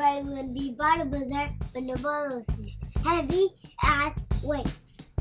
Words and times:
everybody 0.00 0.48
to 0.48 0.54
be 0.54 0.74
bodybuilder, 0.76 1.52
but 1.74 1.82
no 1.82 1.94
one 1.94 2.30
wants 2.30 2.56
these 2.56 2.78
heavy 3.04 3.48
ass 3.82 4.24
weights. 4.42 5.12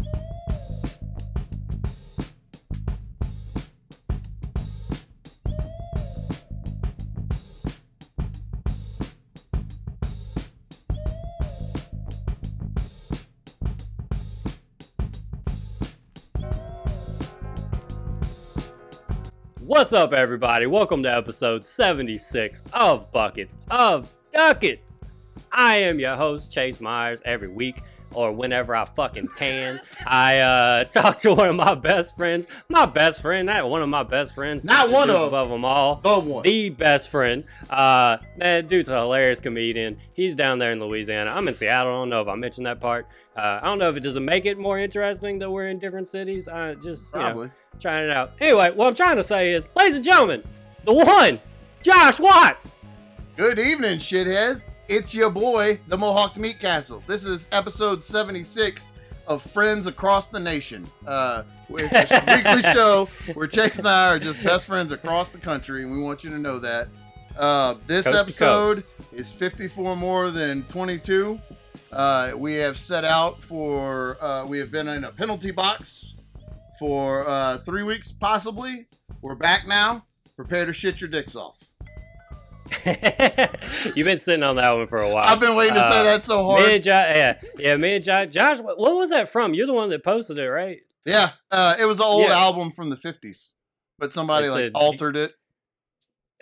What's 19.60 19.94
up, 19.94 20.14
everybody? 20.14 20.68
Welcome 20.68 21.04
to 21.04 21.14
episode 21.14 21.66
76 21.66 22.64
of 22.74 23.12
Buckets 23.12 23.58
of 23.70 24.10
Duckets. 24.40 25.02
I 25.52 25.76
am 25.80 26.00
your 26.00 26.16
host, 26.16 26.50
Chase 26.50 26.80
Myers. 26.80 27.22
Every 27.26 27.50
week, 27.50 27.82
or 28.14 28.32
whenever 28.32 28.74
I 28.74 28.86
fucking 28.86 29.28
can, 29.38 29.82
I 30.08 30.40
uh, 30.40 30.84
talk 30.86 31.18
to 31.18 31.34
one 31.34 31.50
of 31.50 31.56
my 31.58 31.76
best 31.76 32.16
friends. 32.16 32.48
My 32.70 32.86
best 32.86 33.22
friend, 33.22 33.48
not 33.48 33.70
one 33.70 33.82
of 33.82 33.90
my 33.90 34.04
best 34.04 34.36
friends. 34.36 34.64
Not 34.64 34.92
one 34.92 35.10
of. 35.10 35.24
above 35.24 35.50
them 35.50 35.66
all. 35.66 35.96
The 35.96 36.20
one. 36.20 36.44
The 36.44 36.70
best 36.70 37.10
friend. 37.10 37.44
Uh, 37.70 38.20
man, 38.38 38.66
dude's 38.68 38.88
a 38.88 38.98
hilarious 39.02 39.42
comedian. 39.42 39.98
He's 40.14 40.38
down 40.38 40.58
there 40.58 40.72
in 40.72 40.80
Louisiana. 40.80 41.32
I'm 41.32 41.46
in 41.50 41.54
Seattle. 41.54 41.92
I 41.92 41.96
don't 41.98 42.10
know 42.10 42.22
if 42.22 42.30
I 42.30 42.36
mentioned 42.36 42.66
that 42.66 42.80
part. 42.80 43.08
Uh, 43.36 43.60
I 43.62 43.66
don't 43.66 43.78
know 43.78 43.90
if 43.90 43.98
it 43.98 44.04
doesn't 44.04 44.24
make 44.24 44.46
it 44.46 44.58
more 44.58 44.80
interesting 44.80 45.40
that 45.40 45.52
we're 45.52 45.68
in 45.68 45.80
different 45.80 46.08
cities. 46.08 46.48
I 46.48 46.76
just 46.76 47.14
you 47.14 47.20
know, 47.20 47.26
Probably. 47.26 47.52
trying 47.82 48.06
it 48.06 48.12
out. 48.12 48.36
Anyway, 48.40 48.72
what 48.72 48.88
I'm 48.88 48.96
trying 48.96 49.18
to 49.18 49.24
say 49.26 49.52
is, 49.52 49.70
ladies 49.76 49.96
and 49.96 50.06
gentlemen, 50.06 50.48
the 50.86 50.94
one, 50.94 51.42
Josh 51.82 52.22
Watts. 52.22 52.79
Good 53.40 53.58
evening, 53.58 54.00
shitheads. 54.00 54.70
It's 54.90 55.16
your 55.16 55.30
boy, 55.30 55.80
the 55.88 55.98
Mohawk 55.98 56.36
Meat 56.36 56.60
Castle. 56.60 57.02
This 57.08 57.24
is 57.24 57.48
episode 57.54 58.04
76 58.04 58.92
of 59.28 59.42
Friends 59.42 59.88
Across 59.88 60.28
the 60.28 60.42
Nation. 60.42 60.86
Uh, 61.08 61.44
it's 61.70 62.12
a 62.12 62.22
weekly 62.36 62.62
show 62.74 63.08
where 63.36 63.48
Chase 63.48 63.80
and 63.80 63.88
I 63.88 64.10
are 64.10 64.20
just 64.20 64.44
best 64.44 64.68
friends 64.68 64.92
across 64.92 65.30
the 65.30 65.38
country, 65.38 65.84
and 65.84 65.92
we 65.94 66.02
want 66.02 66.22
you 66.22 66.30
to 66.32 66.38
know 66.38 66.60
that. 66.60 66.90
Uh, 67.38 67.76
this 67.88 68.06
Coast 68.06 68.20
episode 68.20 68.84
is 69.14 69.32
54 69.32 69.96
more 69.96 70.32
than 70.32 70.64
22. 70.64 71.40
Uh, 71.94 72.34
we 72.36 72.56
have 72.56 72.78
set 72.78 73.06
out 73.06 73.42
for, 73.42 74.22
uh, 74.22 74.46
we 74.46 74.60
have 74.60 74.70
been 74.70 74.90
in 74.90 75.06
a 75.06 75.14
penalty 75.14 75.52
box 75.52 76.16
for 76.78 77.26
uh, 77.26 77.58
three 77.60 77.84
weeks, 77.84 78.12
possibly. 78.12 78.88
We're 79.22 79.36
back 79.36 79.66
now. 79.66 80.06
Prepare 80.36 80.66
to 80.66 80.74
shit 80.74 81.00
your 81.00 81.10
dicks 81.10 81.38
off. 81.38 81.59
You've 83.96 84.06
been 84.06 84.18
sitting 84.18 84.44
on 84.44 84.56
that 84.58 84.72
one 84.76 84.88
for 84.88 85.00
a 85.02 85.10
while. 85.10 85.26
I've 85.28 85.40
been 85.40 85.56
waiting 85.56 85.76
to 85.76 85.82
say 85.82 86.00
Uh, 86.00 86.04
that 86.04 86.26
so 86.26 86.44
hard. 86.46 86.62
Me 86.62 86.76
and 86.76 86.84
Josh, 86.84 87.06
yeah, 87.16 87.40
yeah, 87.58 87.76
me 87.78 87.96
and 87.96 88.04
Josh. 88.04 88.28
Josh, 88.30 88.60
what, 88.60 88.78
was 88.78 89.10
that 89.10 89.30
from? 89.30 89.54
You're 89.54 89.68
the 89.68 89.74
one 89.74 89.90
that 89.90 90.04
posted 90.04 90.38
it, 90.38 90.50
right? 90.50 90.80
Yeah, 91.06 91.32
uh, 91.52 91.76
it 91.80 91.86
was 91.86 92.00
an 92.00 92.06
old 92.06 92.24
Yeah. 92.28 92.38
album 92.38 92.72
from 92.72 92.90
the 92.90 92.96
'50s, 92.98 93.52
but 93.98 94.14
somebody 94.14 94.48
It 94.48 94.52
like 94.52 94.60
said- 94.66 94.72
altered 94.76 95.18
it. 95.18 95.34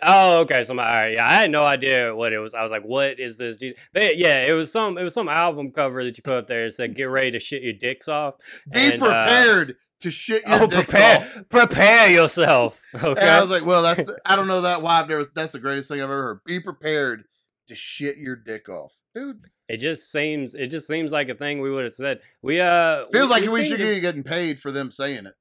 Oh, 0.00 0.40
okay. 0.42 0.62
So 0.62 0.74
all 0.74 0.78
right, 0.84 1.12
yeah, 1.14 1.26
I 1.26 1.32
had 1.34 1.50
no 1.50 1.64
idea 1.64 2.14
what 2.14 2.32
it 2.32 2.38
was. 2.38 2.54
I 2.54 2.62
was 2.62 2.70
like, 2.70 2.84
"What 2.84 3.18
is 3.18 3.36
this?" 3.36 3.56
dude? 3.56 3.76
But 3.92 4.16
yeah, 4.16 4.44
it 4.46 4.52
was 4.52 4.70
some, 4.70 4.96
it 4.96 5.02
was 5.02 5.12
some 5.14 5.28
album 5.28 5.72
cover 5.72 6.04
that 6.04 6.16
you 6.16 6.22
put 6.22 6.34
up 6.34 6.46
there. 6.46 6.66
It 6.66 6.74
said, 6.74 6.94
"Get 6.94 7.04
ready 7.04 7.32
to 7.32 7.38
shit 7.40 7.62
your 7.62 7.72
dicks 7.72 8.06
off." 8.06 8.34
Be 8.70 8.92
And, 8.92 9.02
uh, 9.02 9.06
prepared 9.06 9.76
to 10.00 10.10
shit 10.10 10.46
your 10.46 10.62
oh, 10.62 10.68
prepare, 10.68 11.18
off. 11.18 11.48
prepare 11.48 12.10
yourself. 12.10 12.82
Okay. 12.94 13.20
And 13.20 13.30
I 13.30 13.40
was 13.40 13.50
like, 13.50 13.64
well, 13.64 13.82
that's 13.82 14.02
the, 14.04 14.18
I 14.24 14.36
don't 14.36 14.46
know 14.48 14.62
that 14.62 14.82
why 14.82 15.00
I've 15.00 15.08
never. 15.08 15.24
that's 15.34 15.52
the 15.52 15.58
greatest 15.58 15.88
thing 15.88 16.00
I've 16.00 16.04
ever 16.04 16.22
heard. 16.22 16.44
Be 16.44 16.60
prepared 16.60 17.24
to 17.68 17.74
shit 17.74 18.16
your 18.16 18.36
dick 18.36 18.68
off, 18.68 18.94
dude. 19.14 19.46
It 19.68 19.78
just 19.78 20.10
seems 20.10 20.54
it 20.54 20.68
just 20.68 20.86
seems 20.86 21.12
like 21.12 21.28
a 21.28 21.34
thing 21.34 21.60
we 21.60 21.70
would 21.70 21.84
have 21.84 21.92
said. 21.92 22.20
We 22.42 22.60
uh 22.60 23.06
Feels 23.12 23.30
like 23.30 23.42
we 23.42 23.64
seem 23.64 23.64
should 23.64 23.78
to- 23.78 23.94
be 23.94 24.00
getting 24.00 24.22
paid 24.22 24.60
for 24.60 24.72
them 24.72 24.90
saying 24.90 25.26
it. 25.26 25.34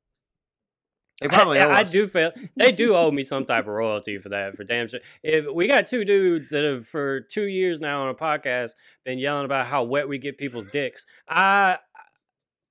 They 1.21 1.29
probably 1.29 1.59
I, 1.59 1.79
I 1.79 1.83
do 1.83 2.05
feel 2.05 2.31
they 2.55 2.71
do 2.71 2.93
owe 2.93 3.09
me 3.09 3.23
some 3.23 3.43
type 3.43 3.63
of 3.63 3.73
royalty 3.73 4.19
for 4.19 4.29
that 4.29 4.55
for 4.55 4.63
damn 4.63 4.87
sure. 4.87 4.99
If 5.23 5.45
we 5.51 5.67
got 5.67 5.87
two 5.87 6.05
dudes 6.05 6.49
that 6.49 6.63
have 6.63 6.85
for 6.85 7.21
two 7.21 7.47
years 7.47 7.81
now 7.81 8.03
on 8.03 8.09
a 8.09 8.13
podcast 8.13 8.71
been 9.03 9.17
yelling 9.17 9.45
about 9.45 9.65
how 9.65 9.83
wet 9.83 10.07
we 10.07 10.19
get 10.19 10.37
people's 10.37 10.67
dicks. 10.67 11.05
I 11.27 11.79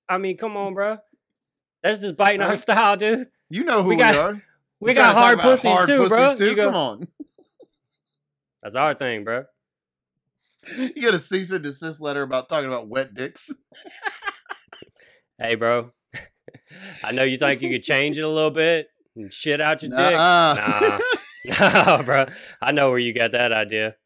I 0.09 0.19
mean, 0.19 0.37
come 0.37 0.57
on, 0.57 0.75
bro. 0.75 0.99
That's 1.87 2.01
just 2.01 2.17
biting 2.17 2.43
our 2.43 2.57
style, 2.57 2.97
dude. 2.97 3.29
You 3.49 3.63
know 3.65 3.83
who 3.83 3.91
we 3.91 3.95
we, 3.95 4.01
got- 4.01 4.17
are. 4.17 4.33
We 4.81 4.91
We're 4.91 4.95
got 4.95 5.13
trying 5.13 5.15
to 5.15 5.15
talk 5.15 5.23
hard 5.23 5.39
pussies 5.41 5.73
hard 5.73 5.87
too, 5.87 6.09
bro. 6.09 6.19
pussies, 6.19 6.39
too. 6.39 6.47
You 6.51 6.57
go- 6.57 6.67
Come 6.67 6.75
on, 6.77 7.09
That's 8.63 8.75
our 8.77 8.95
thing, 8.95 9.23
bro. 9.25 9.45
you 10.77 11.03
got 11.03 11.15
a 11.15 11.19
cease 11.19 11.51
and 11.53 11.63
desist 11.63 12.01
letter 12.03 12.23
about 12.23 12.49
talking 12.49 12.69
about 12.69 12.89
wet 12.89 13.15
dicks. 13.15 13.51
Hey, 15.39 15.55
bro. 15.55 15.93
I 17.05 17.13
know 17.13 17.23
you 17.23 17.37
think 17.37 17.61
you 17.61 17.69
could 17.71 17.83
change 17.85 18.17
it 18.19 18.23
a 18.23 18.29
little 18.29 18.51
bit 18.51 18.89
and 19.15 19.31
shit 19.31 19.61
out 19.61 19.83
your 19.83 19.91
dick. 19.91 19.99
Nuh-uh. 19.99 20.99
Nah, 21.61 22.03
bro. 22.03 22.25
I 22.63 22.73
know 22.73 22.89
where 22.89 22.99
you 22.99 23.13
got 23.15 23.33
that 23.33 23.53
idea. 23.53 23.97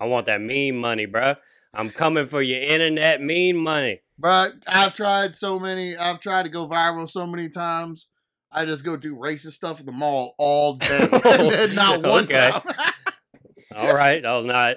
I 0.00 0.06
want 0.06 0.26
that 0.26 0.40
mean 0.40 0.76
money, 0.76 1.06
bro. 1.06 1.34
I'm 1.72 1.90
coming 1.90 2.26
for 2.26 2.42
your 2.42 2.60
internet 2.60 3.22
mean 3.22 3.56
money. 3.56 4.00
But 4.18 4.52
I've 4.66 4.94
tried 4.94 5.36
so 5.36 5.58
many. 5.58 5.96
I've 5.96 6.20
tried 6.20 6.44
to 6.44 6.48
go 6.48 6.68
viral 6.68 7.10
so 7.10 7.26
many 7.26 7.48
times. 7.48 8.08
I 8.52 8.64
just 8.64 8.84
go 8.84 8.96
do 8.96 9.16
racist 9.16 9.52
stuff 9.52 9.80
at 9.80 9.86
the 9.86 9.92
mall 9.92 10.34
all 10.38 10.74
day, 10.74 11.08
and 11.12 11.50
then 11.50 11.74
not 11.74 12.02
one 12.02 12.24
Okay. 12.24 12.50
time. 12.50 12.62
All 13.76 13.92
right, 13.92 14.24
I 14.24 14.36
was 14.36 14.46
not, 14.46 14.76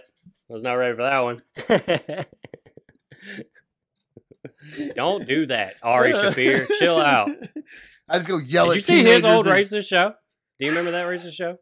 I 0.49 0.53
was 0.53 0.63
not 0.63 0.73
ready 0.73 0.95
for 0.95 1.03
that 1.03 1.19
one. 1.19 1.39
Don't 4.95 5.27
do 5.27 5.45
that, 5.47 5.75
Ari 5.83 6.13
Shaffir. 6.13 6.67
Chill 6.79 6.97
out. 6.99 7.29
I 8.09 8.17
just 8.17 8.27
go 8.27 8.39
yell 8.39 8.65
Did 8.65 8.71
at 8.71 8.75
you 8.77 8.81
see 8.81 9.03
his 9.03 9.23
old 9.23 9.45
teenagers 9.45 9.71
racist 9.71 9.87
show? 9.89 10.13
Do 10.57 10.65
you 10.65 10.71
remember 10.71 10.91
that 10.91 11.05
racist 11.05 11.33
show? 11.33 11.57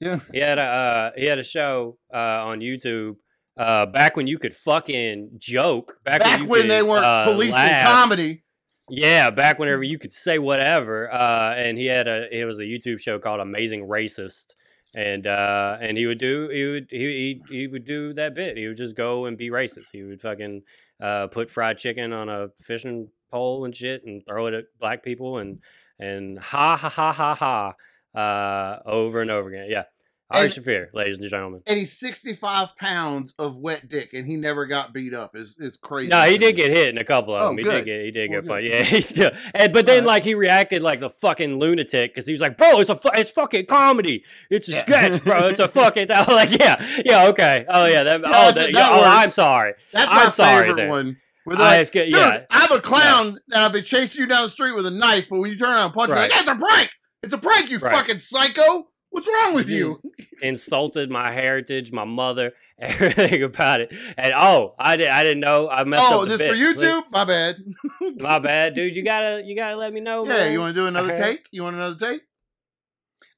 Yeah. 0.00 0.20
He 0.30 0.38
had 0.38 0.58
a 0.58 0.62
uh, 0.62 1.10
he 1.16 1.24
had 1.24 1.38
a 1.38 1.44
show 1.44 1.98
uh, 2.14 2.44
on 2.46 2.60
YouTube 2.60 3.16
uh, 3.58 3.86
back 3.86 4.16
when 4.16 4.26
you 4.26 4.38
could 4.38 4.54
fucking 4.54 5.30
joke. 5.38 5.98
Back, 6.04 6.20
Back 6.20 6.40
you 6.40 6.46
when 6.46 6.62
could, 6.62 6.70
they 6.70 6.82
weren't 6.82 7.04
uh, 7.04 7.24
policing 7.24 7.54
laugh. 7.54 7.86
comedy. 7.86 8.44
Yeah, 8.88 9.30
back 9.30 9.58
whenever 9.58 9.82
you 9.82 9.98
could 9.98 10.12
say 10.12 10.38
whatever. 10.38 11.12
Uh, 11.12 11.54
and 11.54 11.76
he 11.76 11.86
had 11.86 12.08
a 12.08 12.28
it 12.34 12.44
was 12.44 12.58
a 12.60 12.64
YouTube 12.64 13.00
show 13.00 13.18
called 13.18 13.40
Amazing 13.40 13.86
Racist. 13.86 14.54
And 14.94 15.26
uh, 15.26 15.76
and 15.80 15.98
he 15.98 16.06
would 16.06 16.18
do 16.18 16.48
he 16.48 16.64
would 16.64 16.86
he, 16.90 17.40
he 17.48 17.56
he 17.58 17.66
would 17.66 17.84
do 17.84 18.14
that 18.14 18.34
bit. 18.34 18.56
He 18.56 18.66
would 18.66 18.78
just 18.78 18.96
go 18.96 19.26
and 19.26 19.36
be 19.36 19.50
racist. 19.50 19.88
He 19.92 20.02
would 20.02 20.22
fucking 20.22 20.62
uh, 21.00 21.26
put 21.26 21.50
fried 21.50 21.76
chicken 21.76 22.12
on 22.14 22.30
a 22.30 22.48
fishing 22.58 23.08
pole 23.30 23.66
and 23.66 23.76
shit 23.76 24.04
and 24.06 24.24
throw 24.26 24.46
it 24.46 24.54
at 24.54 24.64
black 24.80 25.02
people 25.02 25.38
and 25.38 25.60
and 25.98 26.38
ha 26.38 26.76
ha 26.76 26.88
ha 26.88 27.12
ha 27.12 27.34
ha 27.34 27.74
uh, 28.18 28.78
over 28.86 29.20
and 29.20 29.30
over 29.30 29.50
again. 29.50 29.66
Yeah. 29.68 29.84
Ari 30.30 30.44
And- 30.44 30.52
Shaffir, 30.52 30.86
ladies 30.92 31.18
and 31.20 31.30
gentlemen. 31.30 31.62
And 31.66 31.78
he's 31.78 31.98
65 31.98 32.76
pounds 32.76 33.32
of 33.38 33.56
wet 33.56 33.88
dick, 33.88 34.12
and 34.12 34.26
he 34.26 34.36
never 34.36 34.66
got 34.66 34.92
beat 34.92 35.14
up. 35.14 35.34
Is 35.34 35.56
is 35.58 35.78
crazy. 35.78 36.08
No, 36.10 36.22
he 36.24 36.36
did 36.36 36.54
get 36.54 36.70
hit 36.70 36.88
in 36.88 36.98
a 36.98 37.04
couple 37.04 37.34
of 37.34 37.42
Oh, 37.42 37.46
them. 37.48 37.56
he 37.58 37.64
good. 37.64 37.72
did 37.76 37.84
get, 37.86 38.04
he 38.04 38.10
did 38.10 38.30
Well, 38.30 38.40
get, 38.42 38.48
but 38.48 38.62
yeah, 38.64 38.82
he 38.84 39.00
still. 39.00 39.30
And, 39.54 39.72
but 39.72 39.86
then, 39.86 40.00
Alright. 40.00 40.06
like, 40.06 40.22
he 40.24 40.34
reacted 40.34 40.82
like 40.82 41.00
the 41.00 41.08
fucking 41.08 41.58
lunatic 41.58 42.12
because 42.12 42.26
he 42.26 42.32
was 42.32 42.42
like, 42.42 42.58
"Bro, 42.58 42.80
it's 42.80 42.90
a, 42.90 42.96
fu- 42.96 43.08
it's 43.14 43.30
fucking 43.30 43.66
comedy. 43.66 44.22
It's 44.50 44.68
a 44.68 44.72
Yeah. 44.72 44.78
sketch, 44.80 45.24
bro. 45.24 45.46
It's 45.48 45.60
a 45.60 45.68
fucking." 45.80 46.10
I 46.10 46.18
was 46.20 46.28
like, 46.28 46.50
"Yeah, 46.60 46.76
yeah, 47.06 47.28
okay. 47.28 47.64
Oh 47.68 47.86
yeah, 47.86 48.02
that, 48.02 48.20
Yeah, 48.20 48.26
oh, 48.30 48.52
that, 48.52 48.70
yeah, 48.72 48.88
oh. 48.90 49.04
I'm 49.04 49.30
sorry. 49.30 49.74
That's 49.94 50.10
I'm 50.10 50.24
my 50.24 50.28
sorry 50.30 50.66
favorite 50.66 50.76
then. 50.82 50.88
one. 50.90 51.16
I 51.48 51.52
ah, 51.54 51.56
they're 51.56 51.78
like, 51.78 51.92
get- 51.92 52.04
Dude, 52.04 52.14
yeah. 52.14 52.44
I'm 52.50 52.70
a 52.72 52.80
clown, 52.82 53.38
and 53.50 53.64
I've 53.64 53.72
been 53.72 53.82
chasing 53.82 54.20
you 54.20 54.26
down 54.26 54.42
the 54.44 54.50
street 54.50 54.74
with 54.76 54.84
a 54.84 54.90
knife. 54.90 55.28
But 55.30 55.38
when 55.38 55.50
you 55.50 55.56
turn 55.56 55.70
around 55.70 55.86
and 55.86 55.94
punch 55.94 56.10
me, 56.10 56.16
Right. 56.16 56.30
like, 56.30 56.40
it's 56.42 56.50
a 56.50 56.54
prank. 56.56 56.90
It's 57.22 57.32
a 57.32 57.38
prank, 57.38 57.70
you 57.70 57.78
Right. 57.78 57.94
fucking 57.94 58.18
psycho. 58.18 58.88
What's 59.10 59.26
wrong 59.28 59.54
with 59.54 59.70
you? 59.70 60.00
Insulted 60.42 61.10
my 61.10 61.30
heritage, 61.32 61.92
my 61.92 62.04
mother, 62.04 62.52
everything 62.78 63.42
about 63.42 63.80
it. 63.80 63.92
And 64.16 64.32
oh, 64.36 64.74
I 64.78 64.96
did, 64.96 65.08
I 65.08 65.24
didn't 65.24 65.40
know. 65.40 65.68
I 65.68 65.84
messed 65.84 66.04
Oh, 66.06 66.22
up. 66.22 66.28
the 66.28 66.36
this 66.36 66.46
for 66.48 66.54
bit. 66.54 66.76
YouTube? 66.76 67.02
My 67.10 67.24
bad. 67.24 67.56
My 68.20 68.38
bad, 68.38 68.74
dude. 68.74 68.94
You 68.94 69.02
gotta, 69.04 69.42
you 69.44 69.56
gotta 69.56 69.76
let 69.76 69.92
me 69.92 70.00
know. 70.00 70.24
Yeah, 70.24 70.32
man. 70.34 70.52
you 70.52 70.60
want 70.60 70.74
to 70.74 70.80
do 70.80 70.86
another 70.86 71.16
take? 71.16 71.48
You 71.50 71.62
want 71.64 71.76
another 71.76 71.96
take? 71.96 72.22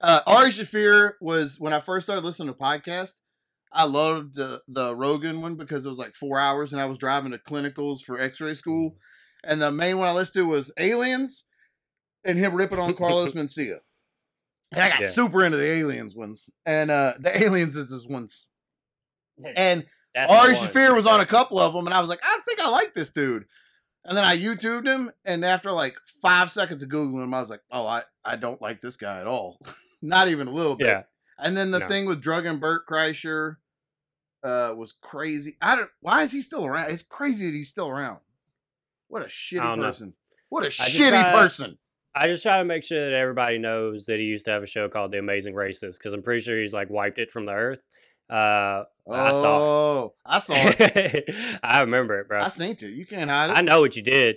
Uh, 0.01 0.21
Ari 0.27 0.51
Shaffir 0.51 1.13
was 1.21 1.57
when 1.61 1.73
I 1.73 1.81
first 1.81 2.07
started 2.07 2.25
listening 2.25 2.53
to 2.53 2.59
podcasts. 2.59 3.21
I 3.73 3.85
loved 3.85 4.35
the 4.35 4.61
the 4.67 4.95
Rogan 4.97 5.41
one 5.41 5.55
because 5.57 5.87
it 5.87 5.89
was 5.89 5.99
like 5.99 6.15
four 6.15 6.39
hours, 6.41 6.73
and 6.73 6.81
I 6.83 6.87
was 6.87 6.99
driving 6.99 7.31
to 7.33 7.39
clinicals 7.39 8.01
for 8.01 8.19
X-ray 8.19 8.55
school. 8.55 8.97
And 9.45 9.61
the 9.63 9.71
main 9.71 9.99
one 9.99 10.09
I 10.09 10.13
listened 10.13 10.43
to 10.45 10.47
was 10.51 10.73
Aliens, 10.79 11.45
and 12.25 12.39
him 12.39 12.55
ripping 12.55 12.79
on 12.79 12.95
Carlos 12.97 13.35
Mencia. 13.35 13.77
And 14.73 14.81
I 14.81 14.89
got 14.89 15.01
Yeah. 15.01 15.09
super 15.11 15.45
into 15.45 15.59
the 15.59 15.67
Aliens 15.67 16.15
ones, 16.15 16.49
and 16.67 16.91
uh 16.91 17.15
the 17.19 17.37
Aliens 17.43 17.77
is 17.77 17.91
his 17.91 18.07
ones. 18.07 18.47
And 19.57 19.87
Ari. 20.17 20.55
Shaffir 20.55 20.95
was 20.95 21.07
on 21.07 21.21
a 21.21 21.27
couple 21.27 21.59
of 21.59 21.73
them, 21.73 21.87
and 21.87 21.95
I 21.95 22.01
was 22.01 22.09
like, 22.11 22.21
I 22.23 22.41
think 22.45 22.61
I 22.61 22.69
like 22.69 22.95
this 22.95 23.11
dude. 23.11 23.47
And 24.05 24.17
then 24.17 24.25
I 24.25 24.37
YouTubed 24.37 24.87
him, 24.87 25.11
and 25.25 25.45
after 25.45 25.73
like 25.73 25.97
five 26.23 26.51
seconds 26.51 26.83
of 26.83 26.89
Googling 26.89 27.23
him, 27.23 27.35
I 27.35 27.41
was 27.41 27.51
like, 27.51 27.63
oh, 27.71 27.87
I, 27.87 28.03
I 28.25 28.37
don't 28.37 28.61
like 28.63 28.81
this 28.81 28.97
guy 28.97 29.21
at 29.21 29.27
all. 29.27 29.59
Not 30.03 30.29
even 30.29 30.49
a 30.49 30.53
little 30.53 30.77
bit. 30.77 30.87
Yeah. 30.87 31.03
And 31.39 31.57
then 31.57 31.71
the 31.71 31.81
No. 31.81 31.89
thing 31.89 32.07
with 32.07 32.21
Drug 32.21 32.45
and 32.47 32.61
Bert 32.61 32.87
Kreischer, 32.87 33.57
uh, 34.43 34.73
was 34.77 34.93
crazy. 34.93 35.57
I 35.61 35.77
don't. 35.77 35.91
Why 36.01 36.23
is 36.23 36.33
he 36.33 36.41
still 36.43 36.65
around? 36.65 36.91
It's 36.91 37.03
crazy 37.03 37.47
that 37.47 37.53
he's 37.55 37.69
still 37.69 37.89
around. 37.89 38.21
What 39.09 39.23
a 39.23 39.27
shitty 39.27 39.57
don't 39.63 39.79
know. 39.81 39.85
person. 39.87 40.15
What 40.49 40.65
a 40.65 40.71
just 40.71 40.81
shitty 40.99 41.31
person. 41.33 41.79
I 42.15 42.27
just 42.27 42.43
try 42.43 42.59
to 42.59 42.65
make 42.65 42.83
sure 42.83 43.09
that 43.11 43.17
everybody 43.17 43.59
knows 43.59 44.07
that 44.07 44.19
he 44.19 44.27
used 44.27 44.45
to 44.47 44.51
have 44.51 44.63
a 44.63 44.67
show 44.67 44.89
called 44.89 45.13
The 45.13 45.19
Amazing 45.19 45.55
Racist 45.55 45.99
because 45.99 46.13
I'm 46.13 46.23
pretty 46.23 46.41
sure 46.43 46.59
he's 46.59 46.73
like 46.73 46.91
wiped 46.91 47.19
it 47.19 47.31
from 47.31 47.47
the 47.47 47.53
earth. 47.53 47.85
Uh, 48.29 48.85
I 49.11 49.33
saw 49.33 49.59
Oh, 49.59 50.15
I 50.25 50.39
saw 50.41 50.55
it. 50.57 51.59
I 51.63 51.81
remember 51.83 52.19
it, 52.21 52.29
bro. 52.29 52.43
I 52.43 52.49
seen 52.49 52.71
it. 52.73 52.83
You 52.83 53.07
can't 53.07 53.31
hide 53.31 53.51
it. 53.51 53.57
I 53.57 53.61
know 53.61 53.81
what 53.81 53.97
you 53.97 54.03
did. 54.03 54.37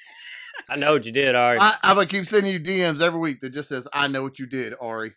I 0.68 0.76
know 0.76 0.92
what 0.94 1.04
you 1.04 1.12
did, 1.12 1.34
Ari. 1.34 1.58
I, 1.60 1.74
I'm 1.82 1.96
gonna 1.96 2.06
keep 2.06 2.26
sending 2.26 2.52
you 2.52 2.60
DMs 2.60 3.00
every 3.00 3.20
week 3.20 3.40
that 3.40 3.50
just 3.50 3.68
says, 3.68 3.86
"I 3.92 4.08
know 4.08 4.22
what 4.22 4.38
you 4.38 4.46
did, 4.46 4.74
Ari." 4.80 5.12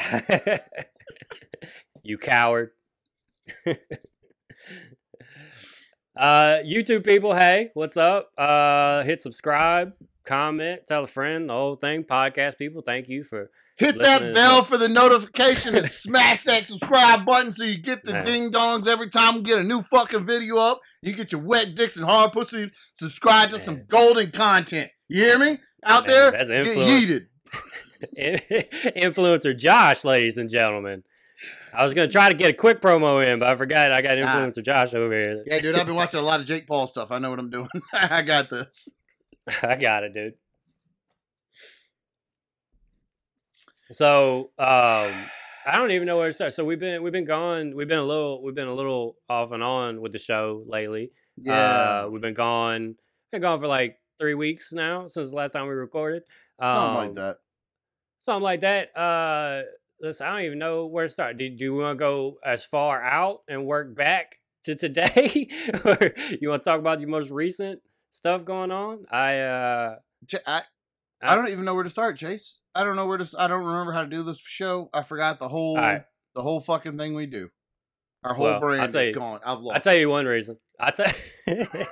you 2.02 2.18
coward. 2.18 2.70
uh, 6.16 6.58
YouTube 6.66 7.04
people, 7.04 7.34
hey, 7.34 7.70
what's 7.74 7.96
up? 7.96 8.30
Uh, 8.36 9.02
hit 9.04 9.20
subscribe, 9.20 9.92
comment, 10.24 10.82
tell 10.88 11.04
a 11.04 11.06
friend, 11.06 11.48
the 11.48 11.52
whole 11.54 11.74
thing. 11.74 12.04
Podcast 12.04 12.58
people, 12.58 12.82
thank 12.82 13.08
you 13.08 13.24
for 13.24 13.50
Hit 13.76 13.98
that 13.98 14.34
bell 14.34 14.62
for 14.62 14.76
the 14.78 14.88
notification 14.88 15.74
and 15.74 15.90
smash 15.90 16.44
that 16.44 16.66
subscribe 16.66 17.24
button 17.24 17.52
so 17.52 17.64
you 17.64 17.78
get 17.78 18.04
the 18.04 18.22
ding 18.22 18.50
dongs 18.52 18.86
every 18.86 19.08
time 19.08 19.36
we 19.36 19.42
get 19.42 19.58
a 19.58 19.64
new 19.64 19.82
fucking 19.82 20.24
video 20.26 20.56
up. 20.58 20.80
You 21.00 21.14
get 21.14 21.32
your 21.32 21.40
wet 21.40 21.74
dicks 21.74 21.96
and 21.96 22.04
hard 22.04 22.32
pussy. 22.32 22.70
Subscribe 22.92 23.50
to 23.50 23.58
some 23.58 23.84
golden 23.88 24.30
content. 24.30 24.90
You 25.08 25.22
hear 25.22 25.38
me? 25.38 25.58
Out 25.84 26.06
Man, 26.06 26.14
there, 26.14 26.30
that's 26.32 26.48
get 26.50 26.66
influence. 26.66 26.90
yeeted. 26.90 27.26
influencer 28.96 29.56
Josh, 29.56 30.04
ladies 30.04 30.38
and 30.38 30.48
gentlemen. 30.48 31.02
I 31.74 31.82
was 31.82 31.94
gonna 31.94 32.08
try 32.08 32.28
to 32.28 32.34
get 32.34 32.50
a 32.50 32.54
quick 32.54 32.80
promo 32.80 33.26
in, 33.26 33.38
but 33.38 33.48
I 33.48 33.54
forgot 33.56 33.90
I 33.92 34.02
got 34.02 34.18
Ah. 34.18 34.22
influencer 34.36 34.62
Josh 34.64 34.94
over 34.94 35.12
here. 35.12 35.42
Yeah, 35.46 35.58
dude, 35.60 35.76
I've 35.76 35.86
been 35.86 35.94
watching 36.02 36.20
a 36.20 36.22
lot 36.22 36.40
of 36.40 36.46
Jake 36.46 36.66
Paul 36.66 36.86
stuff. 36.86 37.10
I 37.10 37.18
know 37.18 37.30
what 37.30 37.38
I'm 37.38 37.50
doing. 37.50 37.68
I 37.92 38.22
got 38.22 38.50
this. 38.50 38.88
I 39.62 39.76
got 39.76 40.04
it, 40.04 40.14
dude. 40.14 40.34
So, 43.90 44.50
um, 44.58 45.12
I 45.64 45.76
don't 45.76 45.90
even 45.90 46.06
know 46.06 46.16
where 46.16 46.28
to 46.28 46.34
start. 46.34 46.52
So 46.54 46.64
we've 46.64 46.80
been 46.80 47.02
we've 47.02 47.12
been 47.12 47.24
gone. 47.24 47.74
We've 47.76 47.86
been 47.88 47.98
a 47.98 48.04
little 48.04 48.42
we've 48.42 48.54
been 48.54 48.68
a 48.68 48.74
little 48.74 49.16
off 49.28 49.52
and 49.52 49.62
on 49.62 50.00
with 50.00 50.12
the 50.12 50.18
show 50.18 50.64
lately. 50.66 51.10
Yeah, 51.36 52.02
Uh, 52.04 52.08
we've 52.10 52.22
been 52.22 52.34
gone. 52.34 52.96
Been 53.30 53.42
gone 53.42 53.60
for 53.60 53.66
like 53.66 53.98
three 54.18 54.34
weeks 54.34 54.72
now 54.72 55.06
since 55.06 55.30
the 55.30 55.36
last 55.36 55.52
time 55.52 55.66
we 55.66 55.74
recorded. 55.74 56.22
something 56.60 56.94
like 56.94 57.08
Um, 57.10 57.14
that. 57.16 57.36
Something 58.20 58.42
like 58.42 58.60
that. 58.60 58.96
Uh, 58.96 59.62
listen, 60.00 60.26
I 60.26 60.30
don't 60.36 60.44
even 60.46 60.58
know 60.58 60.86
where 60.86 61.04
to 61.04 61.10
start. 61.10 61.36
Do, 61.38 61.48
do 61.48 61.64
you 61.64 61.74
want 61.74 61.96
to 61.96 61.98
go 62.02 62.38
as 62.44 62.64
far 62.64 63.02
out 63.02 63.42
and 63.48 63.66
work 63.66 63.94
back 63.96 64.38
to 64.64 64.74
today, 64.74 65.48
or 65.84 66.12
you 66.40 66.48
want 66.50 66.62
to 66.62 66.70
talk 66.70 66.78
about 66.78 67.00
your 67.00 67.08
most 67.10 67.30
recent 67.30 67.80
stuff 68.12 68.44
going 68.44 68.70
on? 68.70 69.06
I 69.10 69.38
uh, 69.40 69.96
I, 70.46 70.62
I 71.20 71.34
don't 71.34 71.48
even 71.48 71.64
know 71.64 71.74
where 71.74 71.82
to 71.82 71.90
start, 71.90 72.16
Chase. 72.16 72.60
I 72.76 72.84
don't 72.84 72.94
know 72.94 73.06
where 73.06 73.18
to. 73.18 73.28
I 73.38 73.48
don't 73.48 73.64
remember 73.64 73.92
how 73.92 74.02
to 74.02 74.08
do 74.08 74.22
this 74.22 74.38
show. 74.38 74.88
I 74.94 75.02
forgot 75.02 75.40
the 75.40 75.48
whole 75.48 75.74
the 75.76 76.42
whole 76.42 76.60
fucking 76.60 76.96
thing 76.96 77.14
we 77.14 77.26
do. 77.26 77.48
Our 78.24 78.34
whole 78.34 78.44
Well, 78.46 78.60
brand 78.60 78.94
is 78.94 79.08
you- 79.08 79.14
gone. 79.14 79.40
I've 79.44 79.58
lost. 79.58 79.74
I'll 79.74 79.82
tell 79.82 79.94
you 79.96 80.08
one 80.08 80.26
reason. 80.26 80.56
I 80.78 80.90
tell. 80.92 81.12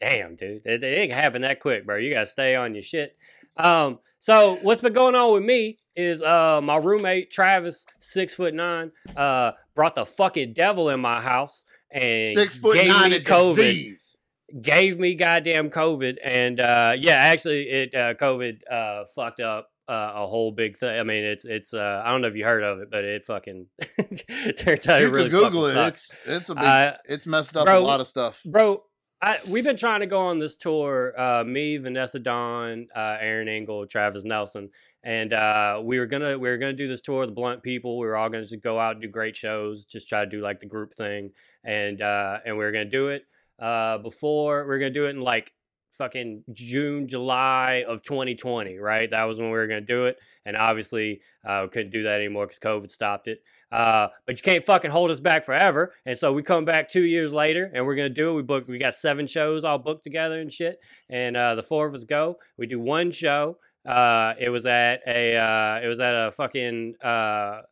Damn, 0.00 0.36
dude, 0.36 0.62
it, 0.64 0.74
it 0.74 0.78
didn't 0.78 1.10
happen 1.10 1.42
that 1.42 1.60
quick, 1.60 1.84
bro. 1.84 1.96
You 1.96 2.12
gotta 2.14 2.26
stay 2.26 2.54
on 2.54 2.74
your 2.74 2.82
shit. 2.82 3.16
Um, 3.56 3.98
so 4.20 4.58
what's 4.62 4.80
been 4.80 4.92
going 4.92 5.14
on 5.16 5.32
with 5.32 5.42
me 5.42 5.78
is 5.96 6.22
uh 6.22 6.60
my 6.62 6.76
roommate 6.76 7.32
Travis, 7.32 7.84
six 7.98 8.34
foot 8.34 8.54
nine, 8.54 8.92
uh 9.16 9.52
brought 9.74 9.96
the 9.96 10.06
fucking 10.06 10.52
devil 10.52 10.88
in 10.90 11.00
my 11.00 11.20
house 11.20 11.64
and 11.90 12.36
Six 12.36 12.56
foot 12.58 12.74
gave 12.74 12.88
nine 12.88 13.10
me 13.10 13.20
COVID. 13.20 13.56
disease. 13.56 14.16
Gave 14.62 14.98
me 14.98 15.14
goddamn 15.14 15.70
COVID, 15.70 16.16
and 16.24 16.58
uh 16.58 16.94
yeah, 16.98 17.12
actually 17.16 17.62
it 17.68 17.94
uh 17.94 18.14
COVID 18.14 18.60
uh 18.70 19.04
fucked 19.14 19.40
up 19.40 19.70
uh, 19.88 20.12
a 20.16 20.26
whole 20.26 20.52
big 20.52 20.76
thing. 20.76 20.98
I 20.98 21.02
mean, 21.02 21.22
it's 21.22 21.44
it's 21.44 21.74
uh 21.74 22.02
I 22.04 22.10
don't 22.10 22.22
know 22.22 22.28
if 22.28 22.36
you 22.36 22.44
heard 22.44 22.62
of 22.62 22.78
it, 22.80 22.90
but 22.90 23.04
it 23.04 23.24
fucking 23.26 23.66
turns 24.58 24.86
out 24.88 25.00
You 25.00 25.08
it 25.08 25.10
really 25.12 25.28
Google 25.28 25.66
it. 25.66 25.74
sucks. 25.74 26.12
It's 26.24 26.26
it's 26.26 26.48
a 26.50 26.54
big. 26.54 26.64
Uh, 26.64 26.94
it's 27.04 27.26
messed 27.26 27.56
up 27.56 27.66
bro, 27.66 27.78
a 27.78 27.80
lot 27.80 28.00
of 28.00 28.08
stuff. 28.08 28.40
bro 28.44 28.82
I, 29.20 29.38
we've 29.48 29.64
been 29.64 29.76
trying 29.76 30.00
to 30.00 30.06
go 30.06 30.20
on 30.20 30.38
this 30.38 30.56
tour 30.56 31.12
uh, 31.20 31.42
me 31.44 31.76
vanessa 31.76 32.18
dawn 32.20 32.86
uh, 32.94 33.16
aaron 33.20 33.48
engel 33.48 33.84
travis 33.86 34.24
nelson 34.24 34.70
and 35.02 35.32
uh, 35.32 35.80
we 35.82 35.98
were 35.98 36.06
gonna 36.06 36.38
we 36.38 36.48
were 36.48 36.56
gonna 36.56 36.72
do 36.72 36.86
this 36.86 37.00
tour 37.00 37.20
with 37.20 37.30
the 37.30 37.34
blunt 37.34 37.62
people 37.64 37.98
we 37.98 38.06
were 38.06 38.16
all 38.16 38.28
gonna 38.28 38.44
just 38.44 38.62
go 38.62 38.78
out 38.78 38.92
and 38.92 39.02
do 39.02 39.08
great 39.08 39.36
shows 39.36 39.84
just 39.84 40.08
try 40.08 40.24
to 40.24 40.30
do 40.30 40.40
like 40.40 40.60
the 40.60 40.66
group 40.66 40.94
thing 40.94 41.32
and 41.64 42.00
uh, 42.00 42.38
and 42.46 42.56
we 42.56 42.64
were 42.64 42.70
gonna 42.72 42.84
do 42.84 43.08
it 43.08 43.24
uh, 43.58 43.98
before 43.98 44.66
We 44.66 44.74
are 44.74 44.78
gonna 44.78 44.90
do 44.90 45.06
it 45.06 45.10
in 45.10 45.20
like 45.20 45.52
fucking 45.90 46.44
june 46.52 47.08
july 47.08 47.82
of 47.88 48.02
2020 48.02 48.78
right 48.78 49.10
that 49.10 49.24
was 49.24 49.40
when 49.40 49.48
we 49.48 49.56
were 49.56 49.66
gonna 49.66 49.80
do 49.80 50.04
it 50.04 50.16
and 50.44 50.56
obviously 50.56 51.20
uh, 51.44 51.62
we 51.64 51.68
couldn't 51.70 51.90
do 51.90 52.04
that 52.04 52.20
anymore 52.20 52.46
because 52.46 52.60
covid 52.60 52.88
stopped 52.88 53.26
it 53.26 53.42
uh, 53.70 54.08
but 54.26 54.38
you 54.38 54.42
can't 54.42 54.64
fucking 54.64 54.90
hold 54.90 55.10
us 55.10 55.20
back 55.20 55.44
forever. 55.44 55.92
And 56.06 56.18
so 56.18 56.32
we 56.32 56.42
come 56.42 56.64
back 56.64 56.88
two 56.88 57.02
years 57.02 57.34
later, 57.34 57.70
and 57.72 57.84
we're 57.84 57.96
gonna 57.96 58.08
do 58.08 58.30
it. 58.30 58.34
We 58.34 58.42
book. 58.42 58.66
We 58.66 58.78
got 58.78 58.94
seven 58.94 59.26
shows 59.26 59.64
all 59.64 59.78
booked 59.78 60.04
together 60.04 60.40
and 60.40 60.52
shit. 60.52 60.82
And 61.08 61.36
uh, 61.36 61.54
the 61.54 61.62
four 61.62 61.86
of 61.86 61.94
us 61.94 62.04
go. 62.04 62.38
We 62.56 62.66
do 62.66 62.80
one 62.80 63.10
show. 63.10 63.58
Uh, 63.86 64.34
it 64.38 64.50
was 64.50 64.66
at 64.66 65.02
a. 65.06 65.36
Uh, 65.36 65.80
it 65.84 65.88
was 65.88 66.00
at 66.00 66.14
a 66.14 66.32
fucking. 66.32 66.94
Uh, 67.02 67.62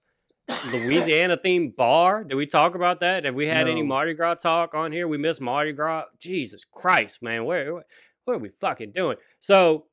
Louisiana 0.72 1.36
themed 1.36 1.76
bar. 1.76 2.24
Did 2.24 2.36
we 2.36 2.46
talk 2.46 2.74
about 2.74 3.00
that? 3.00 3.24
Have 3.24 3.34
we 3.34 3.46
had 3.46 3.68
any 3.68 3.82
Mardi 3.82 4.14
Gras 4.14 4.36
talk 4.36 4.74
on 4.74 4.92
here? 4.92 5.08
We 5.08 5.18
missed 5.18 5.40
Mardi 5.40 5.72
Gras. 5.72 6.04
Jesus 6.20 6.64
Christ, 6.64 7.22
man, 7.22 7.44
where, 7.44 7.72
what 7.74 8.36
are 8.36 8.38
we 8.38 8.48
fucking 8.48 8.92
doing? 8.92 9.16
So 9.40 9.86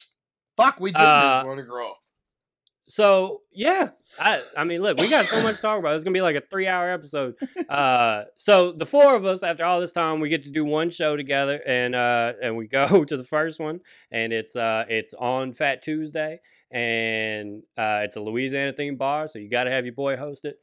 Fuck, 0.56 0.80
we 0.80 0.92
did 0.92 0.98
uh, 1.02 1.40
this 1.40 1.46
Mardi 1.46 1.64
Gras. 1.64 1.94
so 2.82 3.42
yeah, 3.52 3.90
I 4.20 4.42
I 4.56 4.64
mean, 4.64 4.82
look, 4.82 5.00
we 5.00 5.10
got 5.10 5.26
so 5.26 5.42
much 5.42 5.56
to 5.56 5.62
talk 5.62 5.80
about. 5.80 5.96
It's 5.96 6.04
gonna 6.04 6.14
be 6.14 6.22
like 6.22 6.36
a 6.36 6.42
three 6.42 6.68
hour 6.68 6.92
episode. 6.92 7.36
Uh, 7.70 8.26
so 8.36 8.72
the 8.72 8.86
four 8.86 9.16
of 9.16 9.26
us, 9.26 9.42
after 9.42 9.66
all 9.66 9.80
this 9.80 9.94
time, 9.94 10.20
we 10.20 10.30
get 10.30 10.44
to 10.44 10.52
do 10.52 10.64
one 10.64 10.92
show 10.92 11.16
together, 11.18 11.60
and 11.66 11.96
uh, 11.96 12.34
and 12.42 12.56
we 12.56 12.68
go 12.68 13.04
to 13.06 13.18
the 13.18 13.24
first 13.24 13.60
one, 13.60 13.80
and 14.12 14.32
it's 14.32 14.56
uh, 14.56 14.86
it's 14.88 15.16
on 15.16 15.54
Fat 15.54 15.82
Tuesday, 15.82 16.40
and 16.74 17.64
uh, 17.78 18.02
it's 18.04 18.16
a 18.18 18.20
Louisiana 18.22 18.74
themed 18.74 18.98
bar, 18.98 19.28
so 19.30 19.40
you 19.40 19.50
got 19.50 19.64
to 19.66 19.72
have 19.72 19.86
your 19.86 19.94
boy 19.94 20.18
host 20.18 20.44
it. 20.44 20.58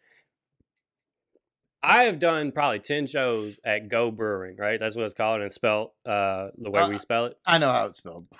I 1.82 2.02
have 2.04 2.18
done 2.18 2.52
probably 2.52 2.80
ten 2.80 3.06
shows 3.06 3.58
at 3.64 3.88
Geaux 3.88 4.10
Brewing, 4.10 4.56
right? 4.58 4.78
That's 4.78 4.96
what 4.96 5.06
it's 5.06 5.14
called, 5.14 5.36
and 5.36 5.44
it's 5.44 5.54
spelled 5.54 5.92
uh, 6.04 6.48
the 6.58 6.70
way 6.70 6.86
we 6.88 6.96
Uh, 6.96 6.98
spell 6.98 7.24
it. 7.26 7.38
I 7.46 7.56
know 7.58 7.72
how 7.72 7.86
it's 7.86 7.98
spelled. 7.98 8.26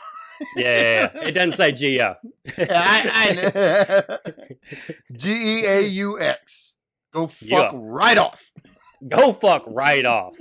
Yeah, 0.56 0.64
yeah, 0.64 1.10
yeah. 1.16 1.28
it 1.28 1.32
doesn't 1.32 1.52
say 1.52 1.70
G 1.70 2.00
O. 2.00 2.14
Yeah, 2.56 2.66
I, 2.70 3.50
I 3.54 4.18
G 5.12 5.30
E 5.32 5.66
A 5.66 5.80
U 5.82 6.18
X. 6.18 6.76
Go 7.12 7.26
fuck 7.26 7.72
Yeah. 7.74 7.78
right 7.82 8.16
off. 8.16 8.50
Go 9.06 9.34
fuck 9.34 9.64
right 9.66 10.06
off. 10.06 10.34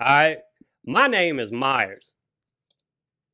All 0.00 0.08
right. 0.08 0.38
My 0.84 1.06
name 1.06 1.38
is 1.38 1.52
Myers. 1.52 2.16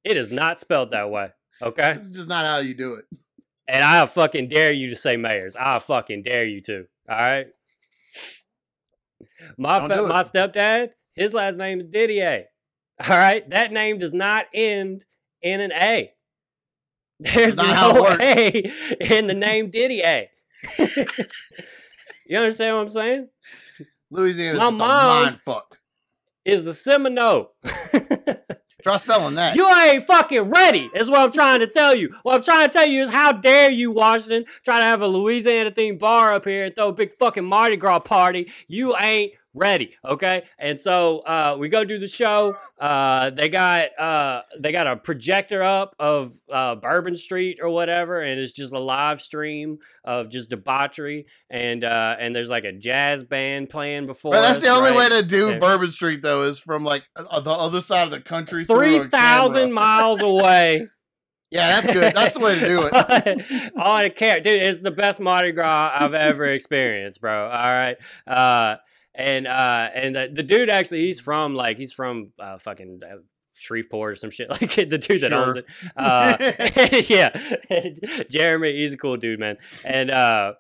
It 0.04 0.18
is 0.18 0.30
not 0.30 0.58
spelled 0.58 0.90
that 0.90 1.10
way. 1.10 1.30
Okay. 1.60 1.92
It's 1.92 2.08
just 2.08 2.28
not 2.28 2.44
how 2.44 2.58
you 2.58 2.74
do 2.74 2.94
it. 2.94 3.04
And 3.68 3.84
I 3.84 4.04
fucking 4.06 4.48
dare 4.48 4.72
you 4.72 4.90
to 4.90 4.96
say 4.96 5.16
Mayers. 5.16 5.54
I 5.58 5.78
fucking 5.78 6.22
dare 6.24 6.44
you 6.44 6.60
to. 6.62 6.86
All 7.08 7.16
right. 7.16 7.46
My 9.58 9.78
Don't 9.80 9.88
fa- 9.88 9.94
do 9.96 10.04
it. 10.04 10.08
my 10.08 10.22
stepdad, 10.22 10.90
his 11.14 11.34
last 11.34 11.56
name 11.58 11.78
is 11.80 11.86
Didier. 11.86 12.44
All 13.08 13.16
right. 13.16 13.48
That 13.50 13.72
name 13.72 13.98
does 13.98 14.12
not 14.12 14.46
end 14.54 15.04
in 15.42 15.60
an 15.60 15.72
A. 15.72 16.12
There's 17.20 17.56
no. 17.56 18.16
A 18.20 18.72
in 19.00 19.26
the 19.28 19.34
name 19.34 19.70
Didier. 19.70 20.26
you 22.26 22.36
understand 22.38 22.76
what 22.76 22.82
I'm 22.82 22.90
saying? 22.90 23.28
Louisiana 24.10 24.58
My 24.58 24.70
mom- 24.70 24.80
a 24.80 25.24
mind 25.24 25.40
fuck. 25.44 25.78
Is 26.44 26.64
the 26.64 26.74
Seminole. 26.74 27.52
Try 28.82 28.96
spelling 28.96 29.36
that. 29.36 29.54
You 29.54 29.68
ain't 29.68 30.04
fucking 30.06 30.50
ready, 30.50 30.90
is 30.94 31.08
what 31.08 31.20
I'm 31.20 31.32
trying 31.32 31.60
to 31.60 31.68
tell 31.68 31.94
you. 31.94 32.10
What 32.22 32.34
I'm 32.34 32.42
trying 32.42 32.68
to 32.68 32.72
tell 32.72 32.86
you 32.86 33.02
is 33.02 33.10
how 33.10 33.32
dare 33.32 33.70
you, 33.70 33.92
Washington, 33.92 34.44
try 34.64 34.80
to 34.80 34.84
have 34.84 35.02
a 35.02 35.06
Louisiana 35.06 35.70
themed 35.70 36.00
bar 36.00 36.34
up 36.34 36.44
here 36.44 36.66
and 36.66 36.74
throw 36.74 36.88
a 36.88 36.92
big 36.92 37.12
fucking 37.14 37.44
Mardi 37.44 37.76
Gras 37.76 38.00
party. 38.00 38.50
You 38.66 38.96
ain't 38.98 39.34
ready, 39.54 39.94
okay? 40.04 40.44
And 40.58 40.78
so 40.78 41.20
uh, 41.20 41.56
we 41.58 41.68
go 41.68 41.84
do 41.84 41.98
the 41.98 42.06
show. 42.06 42.56
Uh, 42.78 43.30
they 43.30 43.48
got 43.48 43.98
uh, 43.98 44.42
they 44.58 44.72
got 44.72 44.86
a 44.86 44.96
projector 44.96 45.62
up 45.62 45.94
of 45.98 46.32
uh, 46.50 46.74
Bourbon 46.74 47.16
Street 47.16 47.58
or 47.62 47.70
whatever, 47.70 48.20
and 48.20 48.40
it's 48.40 48.52
just 48.52 48.72
a 48.72 48.78
live 48.78 49.20
stream 49.20 49.78
of 50.04 50.30
just 50.30 50.50
debauchery. 50.50 51.26
And 51.50 51.84
uh, 51.84 52.16
and 52.18 52.34
there's 52.34 52.50
like 52.50 52.64
a 52.64 52.72
jazz 52.72 53.24
band 53.24 53.70
playing 53.70 54.06
before. 54.06 54.32
But 54.32 54.42
that's 54.42 54.58
us, 54.58 54.64
the 54.64 54.70
only 54.70 54.90
right? 54.90 55.10
way 55.10 55.20
to 55.20 55.26
do. 55.26 55.58
Bourbon 55.58 55.92
Street 55.92 56.22
though 56.22 56.42
is 56.42 56.58
from 56.58 56.84
like 56.84 57.06
uh, 57.16 57.40
the 57.40 57.50
other 57.50 57.80
side 57.80 58.04
of 58.04 58.10
the 58.10 58.20
country. 58.20 58.64
Three 58.64 59.00
thousand 59.04 59.72
miles 59.72 60.20
away. 60.20 60.88
Yeah, 61.52 61.82
that's 61.82 61.92
good. 61.92 62.14
That's 62.14 62.32
the 62.32 62.40
way 62.40 62.58
to 62.58 62.66
do 62.66 62.88
it. 62.90 63.72
on 63.76 64.04
a 64.06 64.08
car, 64.08 64.40
dude. 64.40 64.62
It's 64.62 64.80
the 64.80 64.90
best 64.90 65.20
Mardi 65.20 65.52
Gras 65.52 65.92
I've 65.94 66.14
ever 66.14 66.46
experienced, 66.46 67.20
bro. 67.20 67.44
All 67.44 67.50
right, 67.50 67.96
uh, 68.26 68.76
and 69.14 69.46
uh, 69.46 69.90
and 69.94 70.14
the, 70.14 70.30
the 70.32 70.42
dude 70.42 70.70
actually 70.70 71.02
he's 71.06 71.20
from 71.20 71.54
like 71.54 71.78
he's 71.78 71.92
from 71.92 72.32
uh, 72.38 72.58
fucking 72.58 73.00
uh, 73.04 73.16
Shreveport 73.54 74.12
or 74.12 74.14
some 74.14 74.30
shit 74.30 74.48
like 74.60 74.74
the 74.74 74.98
dude 74.98 75.20
that 75.20 75.32
owns 75.32 75.56
it. 75.56 75.66
Uh, 75.96 76.36
yeah, 77.08 78.24
Jeremy, 78.30 78.72
he's 78.72 78.94
a 78.94 78.98
cool 78.98 79.16
dude, 79.16 79.40
man, 79.40 79.58
and 79.84 80.10
uh, 80.10 80.54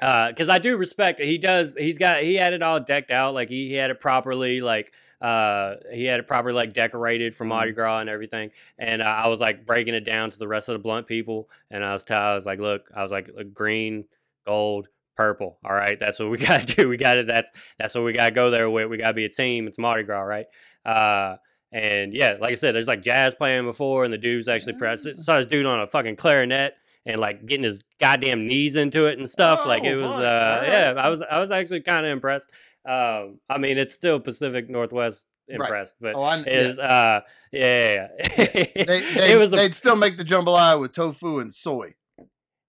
uh, 0.00 0.28
because 0.28 0.48
I 0.48 0.58
do 0.58 0.76
respect 0.76 1.20
he 1.20 1.38
does 1.38 1.74
he's 1.78 1.98
got 1.98 2.22
he 2.22 2.34
had 2.34 2.52
it 2.52 2.62
all 2.62 2.80
decked 2.80 3.10
out 3.10 3.34
like 3.34 3.48
he, 3.48 3.68
he 3.68 3.74
had 3.74 3.90
it 3.90 4.00
properly 4.00 4.60
like 4.60 4.92
uh 5.22 5.76
he 5.90 6.04
had 6.04 6.20
it 6.20 6.26
properly 6.26 6.54
like 6.54 6.74
decorated 6.74 7.34
for 7.34 7.44
Mardi 7.44 7.72
Gras 7.72 8.00
and 8.00 8.10
everything. 8.10 8.50
And 8.78 9.00
uh, 9.00 9.06
I 9.06 9.28
was 9.28 9.40
like 9.40 9.64
breaking 9.64 9.94
it 9.94 10.04
down 10.04 10.30
to 10.30 10.38
the 10.38 10.48
rest 10.48 10.68
of 10.68 10.74
the 10.74 10.80
blunt 10.80 11.06
people. 11.06 11.48
And 11.70 11.82
I 11.82 11.94
was 11.94 12.04
telling 12.04 12.24
I 12.24 12.34
was 12.34 12.44
like 12.44 12.58
look 12.58 12.90
I 12.94 13.02
was 13.02 13.10
like 13.10 13.30
green 13.54 14.04
gold 14.46 14.88
purple 15.16 15.58
all 15.64 15.72
right 15.74 15.98
that's 15.98 16.18
what 16.18 16.30
we 16.30 16.36
gotta 16.46 16.66
do 16.76 16.88
we 16.88 16.96
gotta 16.96 17.24
that's 17.24 17.52
that's 17.78 17.94
what 17.94 18.04
we 18.04 18.12
gotta 18.12 18.30
go 18.30 18.50
there 18.50 18.68
with 18.70 18.88
we 18.88 18.96
gotta 18.98 19.14
be 19.14 19.24
a 19.24 19.28
team 19.30 19.66
it's 19.66 19.78
Mardi 19.78 20.02
Gras 20.02 20.20
right 20.22 20.46
uh 20.84 21.36
and 21.72 22.14
yeah 22.14 22.36
like 22.40 22.52
I 22.52 22.54
said 22.54 22.74
there's 22.74 22.88
like 22.88 23.02
jazz 23.02 23.34
playing 23.34 23.64
before 23.64 24.04
and 24.04 24.12
the 24.12 24.18
dude's 24.18 24.48
actually 24.48 24.74
pre- 24.74 24.96
saw 24.96 25.38
this 25.38 25.46
dude 25.46 25.66
on 25.66 25.80
a 25.80 25.86
fucking 25.86 26.16
clarinet 26.16 26.74
and 27.04 27.20
like 27.20 27.46
getting 27.46 27.64
his 27.64 27.82
goddamn 28.00 28.46
knees 28.48 28.74
into 28.76 29.06
it 29.06 29.16
and 29.18 29.30
stuff. 29.30 29.64
like 29.64 29.84
Oh, 29.84 29.86
it 29.86 29.94
was, 29.94 30.10
fuck. 30.10 30.20
uh, 30.20 30.60
yeah, 30.66 30.94
I 30.96 31.08
was, 31.08 31.22
I 31.22 31.38
was 31.38 31.52
actually 31.52 31.82
kind 31.82 32.04
of 32.04 32.10
impressed. 32.10 32.50
Um, 32.84 33.38
I 33.48 33.58
mean, 33.58 33.78
it's 33.78 33.94
still 33.94 34.18
Pacific 34.18 34.68
Northwest 34.68 35.28
impressed, 35.46 35.94
but 36.00 36.16
Oh, 36.16 36.22
I, 36.24 36.40
is, 36.42 36.80
uh, 36.80 37.20
yeah, 37.52 37.94
yeah, 37.94 38.08
yeah. 38.18 38.36
They, 38.36 38.84
they, 39.14 39.32
it 39.34 39.38
was, 39.38 39.52
a, 39.52 39.56
they'd 39.56 39.76
still 39.76 39.94
make 39.94 40.16
the 40.16 40.24
jambalaya 40.24 40.80
with 40.80 40.94
tofu 40.94 41.38
and 41.38 41.54
soy. 41.54 41.94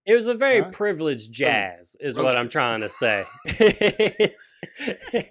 It 0.07 0.15
was 0.15 0.25
a 0.27 0.33
very 0.33 0.59
Alright. 0.59 0.73
privileged 0.73 1.31
jazz, 1.31 1.95
is 1.99 2.15
what 2.17 2.35
I'm 2.35 2.49
trying 2.49 2.81
to 2.81 2.89
say. 2.89 3.25
It's- 3.45 4.53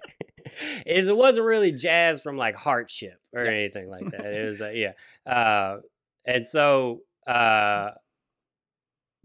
is 0.85 1.07
it 1.07 1.15
wasn't 1.17 1.45
really 1.45 1.71
jazz 1.71 2.21
from 2.21 2.37
like 2.37 2.55
hardship 2.55 3.19
or 3.33 3.43
Yeah. 3.43 3.51
anything 3.51 3.89
like 3.89 4.05
that. 4.11 4.25
It 4.25 4.45
was, 4.47 4.61
uh, 4.61 4.69
yeah, 4.73 4.93
uh, 5.25 5.79
and 6.25 6.45
so. 6.45 7.01
Uh, 7.25 7.91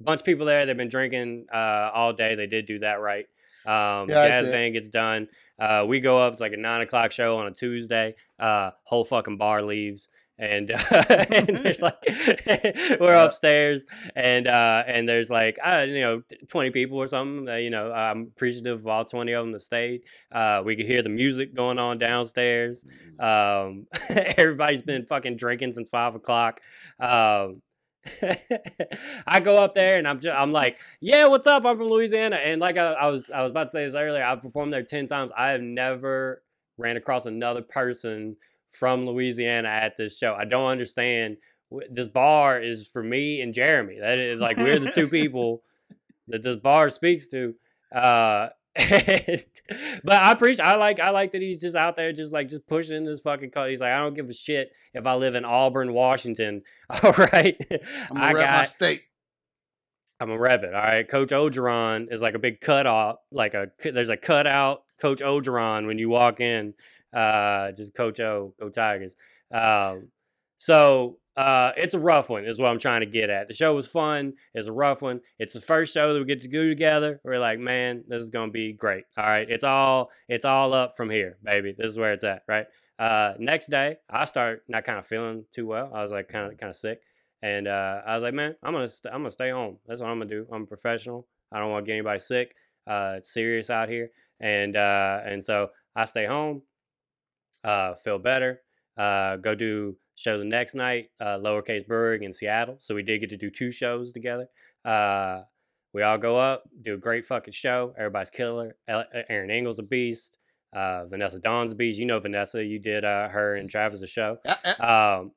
bunch 0.00 0.20
of 0.20 0.24
people 0.26 0.46
there. 0.46 0.66
They've 0.66 0.76
been 0.76 0.88
drinking 0.88 1.46
uh, 1.54 1.90
all 1.94 2.12
day. 2.12 2.34
They 2.34 2.48
did 2.48 2.66
do 2.66 2.80
that 2.80 3.00
right. 3.00 3.26
Um, 3.64 4.08
Yeah, 4.10 4.26
jazz 4.26 4.48
band 4.50 4.74
gets 4.74 4.88
done. 4.88 5.28
Uh, 5.60 5.84
we 5.86 6.00
go 6.00 6.18
up. 6.18 6.32
It's 6.32 6.40
like 6.40 6.52
a 6.52 6.56
nine 6.56 6.80
o'clock 6.80 7.12
show 7.12 7.38
on 7.38 7.46
a 7.46 7.52
Tuesday. 7.52 8.16
Uh, 8.40 8.72
whole 8.82 9.04
fucking 9.04 9.36
bar 9.36 9.62
leaves, 9.62 10.08
and, 10.42 10.70
and 11.30 11.48
there's 11.62 11.82
like 11.82 11.94
we're 13.00 13.14
upstairs, 13.14 13.86
and 14.16 14.46
uh, 14.48 14.82
and 14.86 15.08
there's 15.08 15.30
like 15.30 15.58
uh, 15.64 15.84
you 15.86 16.00
know 16.00 16.22
twenty 16.48 16.70
people 16.70 16.98
or 16.98 17.08
something. 17.08 17.48
Uh, 17.48 17.56
you 17.56 17.70
know, 17.70 17.92
I'm 17.92 18.22
appreciative 18.22 18.80
of 18.80 18.86
all 18.86 19.04
twenty 19.04 19.32
of 19.32 19.44
them 19.44 19.52
that 19.52 19.62
stayed. 19.62 20.02
Uh, 20.30 20.62
we 20.64 20.76
could 20.76 20.86
hear 20.86 21.02
the 21.02 21.08
music 21.08 21.54
going 21.54 21.78
on 21.78 21.98
downstairs. 21.98 22.84
Um, 23.20 23.86
everybody's 24.10 24.82
been 24.82 25.06
fucking 25.06 25.36
drinking 25.36 25.72
since 25.72 25.88
five 25.88 26.14
o'clock. 26.14 26.60
Um, 26.98 27.62
I 29.28 29.38
go 29.38 29.62
up 29.62 29.74
there 29.74 29.96
and 29.96 30.08
I'm 30.08 30.18
just, 30.18 30.36
I'm 30.36 30.50
like, 30.50 30.78
yeah, 31.00 31.28
what's 31.28 31.46
up? 31.46 31.64
I'm 31.64 31.76
from 31.76 31.86
Louisiana, 31.86 32.36
and 32.36 32.60
like 32.60 32.76
I, 32.76 32.92
I 32.92 33.08
was 33.08 33.30
I 33.30 33.42
was 33.42 33.52
about 33.52 33.64
to 33.64 33.70
say 33.70 33.84
this 33.84 33.94
earlier. 33.94 34.24
I've 34.24 34.42
performed 34.42 34.72
there 34.72 34.82
ten 34.82 35.06
times. 35.06 35.30
I 35.36 35.50
have 35.50 35.60
never 35.62 36.42
ran 36.78 36.96
across 36.96 37.26
another 37.26 37.62
person 37.62 38.36
from 38.72 39.06
Louisiana 39.06 39.68
at 39.68 39.96
this 39.96 40.18
show. 40.18 40.34
I 40.34 40.44
don't 40.44 40.66
understand. 40.66 41.36
This 41.90 42.08
bar 42.08 42.60
is 42.60 42.86
for 42.86 43.02
me 43.02 43.40
and 43.40 43.54
Jeremy. 43.54 43.98
That 44.00 44.18
is 44.18 44.40
like 44.40 44.56
we're 44.56 44.78
the 44.78 44.90
two 44.90 45.08
people 45.20 45.62
that 46.28 46.42
this 46.42 46.56
bar 46.56 46.90
speaks 46.90 47.28
to. 47.28 47.54
Uh, 47.94 48.48
but 48.76 50.12
I 50.12 50.32
appreciate. 50.32 50.64
I 50.64 50.76
like. 50.76 50.98
I 50.98 51.10
like 51.10 51.32
that 51.32 51.42
he's 51.42 51.60
just 51.60 51.76
out 51.76 51.94
there, 51.96 52.12
just 52.12 52.32
like 52.32 52.48
just 52.48 52.66
pushing 52.66 53.04
this 53.04 53.20
fucking 53.20 53.50
cut. 53.50 53.68
He's 53.68 53.80
like, 53.80 53.92
I 53.92 53.98
don't 53.98 54.14
give 54.14 54.30
a 54.30 54.34
shit 54.34 54.72
if 54.94 55.06
I 55.06 55.14
live 55.14 55.34
in 55.34 55.44
Auburn, 55.44 55.92
Washington. 55.92 56.62
All 57.02 57.12
right, 57.12 57.54
I'm 58.10 58.16
I 58.16 58.32
rep 58.32 58.34
my 58.34 58.42
got. 58.44 58.68
state. 58.68 59.02
I'm 60.20 60.30
a 60.30 60.38
rep 60.38 60.62
it. 60.62 60.72
All 60.74 60.80
right, 60.80 61.06
Coach 61.06 61.30
Orgeron 61.30 62.10
is 62.10 62.22
like 62.22 62.34
a 62.34 62.38
big 62.38 62.62
cutout. 62.62 63.18
Like 63.30 63.52
a 63.52 63.68
there's 63.82 64.08
a 64.08 64.16
cutout 64.16 64.84
Coach 64.98 65.20
Orgeron 65.20 65.86
when 65.86 65.98
you 65.98 66.08
walk 66.08 66.40
in. 66.40 66.72
Uh, 67.12 67.72
just 67.72 67.94
Coach 67.94 68.20
O, 68.20 68.54
go 68.58 68.68
Tigers. 68.68 69.16
Um, 69.52 70.08
so 70.58 71.18
uh, 71.36 71.72
it's 71.76 71.94
a 71.94 71.98
rough 71.98 72.28
one, 72.28 72.44
is 72.44 72.58
what 72.58 72.68
I'm 72.68 72.78
trying 72.78 73.00
to 73.00 73.06
get 73.06 73.30
at. 73.30 73.48
The 73.48 73.54
show 73.54 73.74
was 73.74 73.86
fun. 73.86 74.34
It's 74.54 74.68
a 74.68 74.72
rough 74.72 75.02
one. 75.02 75.20
It's 75.38 75.54
the 75.54 75.60
first 75.60 75.94
show 75.94 76.12
that 76.12 76.20
we 76.20 76.26
get 76.26 76.42
to 76.42 76.48
do 76.48 76.68
together. 76.68 77.20
We're 77.24 77.38
like, 77.38 77.58
man, 77.58 78.04
this 78.06 78.22
is 78.22 78.30
gonna 78.30 78.52
be 78.52 78.72
great. 78.72 79.04
All 79.16 79.24
right, 79.24 79.48
it's 79.48 79.64
all 79.64 80.10
it's 80.28 80.44
all 80.44 80.74
up 80.74 80.96
from 80.96 81.10
here, 81.10 81.38
baby. 81.42 81.74
This 81.76 81.88
is 81.88 81.98
where 81.98 82.12
it's 82.12 82.24
at, 82.24 82.42
right? 82.46 82.66
Uh, 82.98 83.34
next 83.38 83.68
day, 83.68 83.96
I 84.10 84.24
start 84.26 84.62
not 84.68 84.84
kind 84.84 84.98
of 84.98 85.06
feeling 85.06 85.44
too 85.52 85.66
well. 85.66 85.90
I 85.94 86.02
was 86.02 86.12
like 86.12 86.28
kind 86.28 86.52
of 86.52 86.58
kind 86.58 86.70
of 86.70 86.76
sick, 86.76 87.00
and 87.42 87.66
uh, 87.66 88.02
I 88.06 88.14
was 88.14 88.22
like, 88.22 88.34
man, 88.34 88.54
I'm 88.62 88.72
gonna 88.72 88.88
st- 88.88 89.12
I'm 89.12 89.20
gonna 89.22 89.30
stay 89.30 89.50
home. 89.50 89.78
That's 89.86 90.02
what 90.02 90.10
I'm 90.10 90.18
gonna 90.18 90.30
do. 90.30 90.46
I'm 90.52 90.62
a 90.62 90.66
professional. 90.66 91.26
I 91.50 91.58
don't 91.58 91.70
want 91.70 91.84
to 91.84 91.86
get 91.86 91.94
anybody 91.94 92.18
sick. 92.18 92.54
Uh, 92.86 93.14
it's 93.16 93.32
serious 93.32 93.70
out 93.70 93.88
here, 93.88 94.10
and 94.38 94.76
uh, 94.76 95.20
and 95.24 95.42
so 95.42 95.70
I 95.96 96.04
stay 96.04 96.26
home. 96.26 96.62
Uh, 97.64 97.94
feel 97.94 98.18
better. 98.18 98.60
Uh, 98.96 99.36
go 99.36 99.54
do 99.54 99.96
show 100.14 100.38
the 100.38 100.44
next 100.44 100.74
night, 100.74 101.10
uh, 101.20 101.38
lowercase 101.38 101.86
brewing 101.86 102.22
in 102.22 102.32
Seattle. 102.32 102.76
So 102.80 102.94
we 102.94 103.02
did 103.02 103.20
get 103.20 103.30
to 103.30 103.36
do 103.36 103.50
two 103.50 103.70
shows 103.70 104.12
together. 104.12 104.48
Uh, 104.84 105.42
we 105.94 106.02
all 106.02 106.18
go 106.18 106.36
up, 106.36 106.64
do 106.82 106.94
a 106.94 106.98
great 106.98 107.24
fucking 107.24 107.52
show. 107.52 107.94
Everybody's 107.98 108.30
killer. 108.30 108.76
Aaron 108.88 109.50
Engel's 109.50 109.78
a 109.78 109.82
beast. 109.82 110.38
Uh, 110.72 111.04
Vanessa 111.06 111.38
Dawn's 111.38 111.72
a 111.72 111.74
beast. 111.74 111.98
You 111.98 112.06
know 112.06 112.18
Vanessa. 112.18 112.64
You 112.64 112.78
did 112.78 113.04
uh, 113.04 113.28
her 113.28 113.54
and 113.56 113.68
Travis 113.68 114.00
a 114.00 114.06
show. 114.06 114.38
Yeah, 114.44 114.56
yeah. 114.64 115.16
Um, 115.18 115.32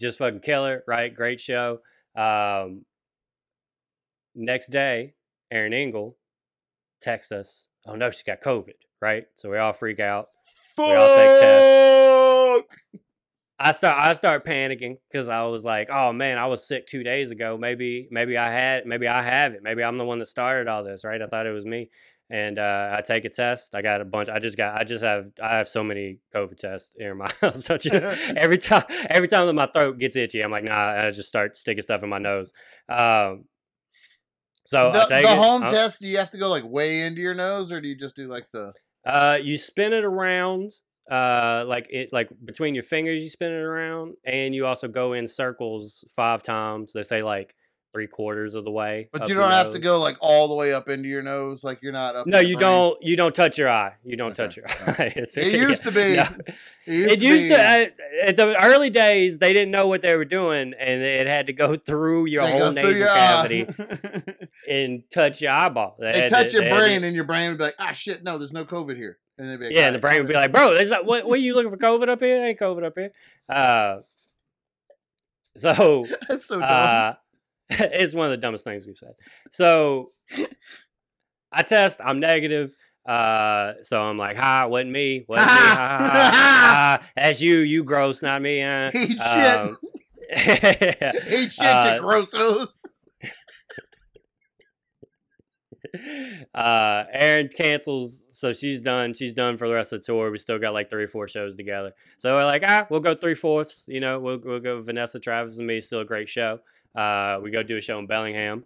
just 0.00 0.18
fucking 0.18 0.40
killer, 0.40 0.82
right? 0.86 1.14
Great 1.14 1.40
show. 1.40 1.80
Um, 2.16 2.84
next 4.34 4.68
day, 4.68 5.14
Aaron 5.50 5.72
Engel 5.72 6.16
texts 7.00 7.30
us. 7.30 7.68
Oh 7.86 7.94
no, 7.94 8.10
she 8.10 8.24
got 8.24 8.42
COVID, 8.42 8.74
right? 9.00 9.26
So 9.36 9.50
we 9.50 9.58
all 9.58 9.72
freak 9.72 10.00
out. 10.00 10.26
We 10.78 10.94
all 10.94 11.16
take 11.16 11.40
tests. 11.40 11.88
I 13.60 13.72
start 13.72 14.00
I 14.00 14.12
start 14.12 14.44
panicking 14.44 14.98
because 15.10 15.28
I 15.28 15.42
was 15.44 15.64
like, 15.64 15.90
oh 15.90 16.12
man, 16.12 16.38
I 16.38 16.46
was 16.46 16.66
sick 16.66 16.86
two 16.86 17.02
days 17.02 17.30
ago. 17.32 17.58
Maybe 17.58 18.08
maybe 18.10 18.36
I 18.36 18.52
had 18.52 18.86
maybe 18.86 19.08
I 19.08 19.22
have 19.22 19.52
it. 19.54 19.62
Maybe 19.62 19.82
I'm 19.82 19.98
the 19.98 20.04
one 20.04 20.20
that 20.20 20.28
started 20.28 20.68
all 20.68 20.84
this, 20.84 21.04
right? 21.04 21.20
I 21.20 21.26
thought 21.26 21.46
it 21.46 21.52
was 21.52 21.64
me. 21.64 21.90
And 22.30 22.58
uh, 22.58 22.94
I 22.96 23.00
take 23.00 23.24
a 23.24 23.30
test. 23.30 23.74
I 23.74 23.80
got 23.80 24.02
a 24.02 24.04
bunch. 24.04 24.28
I 24.28 24.38
just 24.38 24.58
got. 24.58 24.78
I 24.78 24.84
just 24.84 25.02
have. 25.02 25.30
I 25.42 25.56
have 25.56 25.66
so 25.66 25.82
many 25.82 26.18
COVID 26.34 26.58
tests 26.58 26.94
in 26.98 27.16
my 27.16 27.30
house. 27.40 27.64
So 27.64 27.78
just 27.78 28.06
every 28.36 28.58
time, 28.58 28.84
every 29.08 29.28
time 29.28 29.46
that 29.46 29.54
my 29.54 29.66
throat 29.66 29.98
gets 29.98 30.14
itchy, 30.14 30.42
I'm 30.42 30.50
like, 30.50 30.64
nah. 30.64 31.06
I 31.06 31.10
just 31.10 31.28
start 31.28 31.56
sticking 31.56 31.82
stuff 31.82 32.02
in 32.02 32.10
my 32.10 32.18
nose. 32.18 32.52
Um, 32.86 33.46
so 34.66 34.92
the, 34.92 35.04
I 35.04 35.06
take 35.06 35.26
the 35.26 35.34
home 35.34 35.62
test, 35.62 36.00
do 36.00 36.08
you 36.08 36.18
have 36.18 36.28
to 36.30 36.38
go 36.38 36.50
like 36.50 36.64
way 36.64 37.00
into 37.00 37.22
your 37.22 37.34
nose, 37.34 37.72
or 37.72 37.80
do 37.80 37.88
you 37.88 37.96
just 37.96 38.14
do 38.14 38.28
like 38.28 38.50
the? 38.50 38.74
Uh, 39.04 39.38
you 39.42 39.58
spin 39.58 39.92
it 39.92 40.04
around, 40.04 40.72
uh, 41.10 41.64
like 41.66 41.86
it, 41.90 42.10
like 42.12 42.28
between 42.44 42.74
your 42.74 42.84
fingers, 42.84 43.20
you 43.22 43.28
spin 43.28 43.52
it 43.52 43.62
around, 43.62 44.14
and 44.24 44.54
you 44.54 44.66
also 44.66 44.88
go 44.88 45.12
in 45.12 45.28
circles 45.28 46.04
five 46.14 46.42
times. 46.42 46.92
They 46.92 47.02
say 47.02 47.22
like 47.22 47.54
three 47.92 48.06
quarters 48.06 48.54
of 48.54 48.64
the 48.64 48.70
way. 48.70 49.08
But 49.12 49.28
you 49.28 49.34
don't 49.34 49.50
have 49.50 49.70
to 49.72 49.78
go 49.78 49.98
like 49.98 50.16
all 50.20 50.46
the 50.48 50.54
way 50.54 50.72
up 50.74 50.88
into 50.88 51.08
your 51.08 51.22
nose, 51.22 51.64
like 51.64 51.82
you're 51.82 51.92
not 51.92 52.16
up. 52.16 52.26
No, 52.26 52.38
you 52.38 52.56
brain. 52.56 52.68
don't. 52.68 53.02
You 53.02 53.16
don't 53.16 53.34
touch 53.34 53.56
your 53.58 53.68
eye. 53.70 53.94
You 54.04 54.16
don't 54.16 54.32
Okay, 54.38 54.42
touch 54.44 54.56
your 54.56 54.66
eye. 54.70 55.12
It 55.16 55.52
used 55.52 55.82
to 55.84 55.90
be. 55.90 56.16
no. 56.16 56.22
It 56.86 56.92
used 56.94 57.12
It 57.12 57.22
used 57.22 57.44
be, 57.44 57.48
to. 57.50 57.92
At 58.26 58.36
the 58.36 58.56
early 58.62 58.90
days, 58.90 59.38
they 59.38 59.52
didn't 59.52 59.70
know 59.70 59.86
what 59.88 60.02
they 60.02 60.14
were 60.16 60.24
doing, 60.24 60.74
and 60.78 61.02
it 61.02 61.26
had 61.26 61.46
to 61.46 61.52
go 61.52 61.74
through 61.86 62.26
your 62.26 62.42
they 62.44 62.58
whole 62.58 62.72
nasal 62.72 62.92
your 62.96 63.08
cavity 63.08 63.66
and 64.68 65.02
touch 65.10 65.40
your 65.42 65.52
eyeball. 65.52 65.96
They 65.98 66.12
they 66.12 66.28
touch 66.28 66.48
to- 66.48 66.52
your 66.58 66.62
had 66.64 66.70
to- 66.70 66.76
brain, 66.76 67.04
and 67.04 67.14
your 67.14 67.24
brain 67.24 67.50
would 67.50 67.58
be 67.58 67.64
like, 67.64 67.76
"Ah, 67.78 67.92
shit, 67.92 68.22
no, 68.22 68.38
there's 68.38 68.52
no 68.52 68.64
COVID 68.64 68.96
here." 68.96 69.18
And 69.38 69.48
they'd 69.48 69.56
be 69.56 69.66
like, 69.66 69.74
Yeah, 69.74 69.86
and 69.86 69.94
the 69.94 69.98
"Alright, 69.98 70.00
brain 70.00 70.18
would 70.18 70.28
be 70.28 70.34
like, 70.34 70.52
"Bro, 70.52 70.72
is 70.72 70.90
that 70.90 71.04
what? 71.04 71.26
What 71.26 71.34
are 71.38 71.42
you 71.42 71.54
looking 71.54 71.70
for? 71.70 71.76
COVID 71.78 72.08
up 72.08 72.20
here? 72.20 72.44
Ain't 72.44 72.58
COVID 72.58 72.84
up 72.84 72.94
here." 72.96 73.12
Uh, 73.48 73.98
so 75.56 76.06
That's 76.28 76.46
so 76.46 76.60
dumb. 76.60 76.68
uh, 76.68 77.12
it's 77.70 78.14
one 78.14 78.26
of 78.26 78.30
the 78.30 78.36
dumbest 78.38 78.64
things 78.64 78.84
we've 78.86 78.96
said. 78.96 79.12
So 79.52 80.12
I 81.52 81.62
test, 81.62 82.00
I'm 82.02 82.20
negative. 82.20 82.74
Uh, 83.06 83.72
so 83.82 84.00
I'm 84.02 84.18
like, 84.18 84.36
"Hi, 84.36 84.66
wasn't 84.66 84.90
me, 84.90 85.24
wasn't 85.26 85.46
me. 85.46 85.52
Ha, 85.54 85.74
ha, 85.74 85.98
ha, 85.98 86.30
ha. 87.00 87.08
That's 87.16 87.40
you, 87.40 87.58
you 87.58 87.82
gross, 87.82 88.22
not 88.22 88.42
me." 88.42 88.62
Uh. 88.62 88.90
Eat 88.94 89.18
shit. 89.18 89.58
Um, 89.58 89.78
Eat 90.30 91.52
shit, 91.52 91.64
uh, 91.64 91.94
you 91.96 92.02
grossos. 92.02 92.84
uh 96.54 97.04
Erin 97.12 97.48
cancels, 97.48 98.26
so 98.30 98.52
she's 98.52 98.82
done. 98.82 99.14
She's 99.14 99.32
done 99.32 99.56
for 99.56 99.68
the 99.68 99.74
rest 99.74 99.94
of 99.94 100.00
the 100.00 100.04
tour. 100.04 100.30
We 100.30 100.38
still 100.38 100.58
got 100.58 100.74
like 100.74 100.90
three 100.90 101.04
or 101.04 101.08
four 101.08 101.28
shows 101.28 101.56
together. 101.56 101.92
So 102.18 102.34
we're 102.34 102.44
like, 102.44 102.62
ah, 102.66 102.86
we'll 102.90 103.00
go 103.00 103.14
three 103.14 103.34
fourths. 103.34 103.86
You 103.88 104.00
know, 104.00 104.18
we'll 104.18 104.38
we'll 104.44 104.60
go 104.60 104.82
Vanessa, 104.82 105.18
Travis, 105.18 105.58
and 105.58 105.66
me. 105.66 105.80
Still 105.80 106.00
a 106.00 106.04
great 106.04 106.28
show. 106.28 106.60
Uh, 106.94 107.38
we 107.42 107.50
go 107.50 107.62
do 107.62 107.76
a 107.76 107.80
show 107.80 107.98
in 107.98 108.06
Bellingham. 108.06 108.64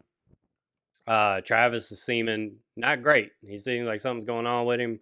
Uh, 1.06 1.40
Travis 1.40 1.90
is 1.90 2.02
seeming 2.02 2.56
not 2.76 3.02
great. 3.02 3.30
He 3.46 3.58
seems 3.58 3.86
like 3.86 4.00
something's 4.00 4.24
going 4.24 4.46
on 4.46 4.66
with 4.66 4.80
him. 4.80 5.00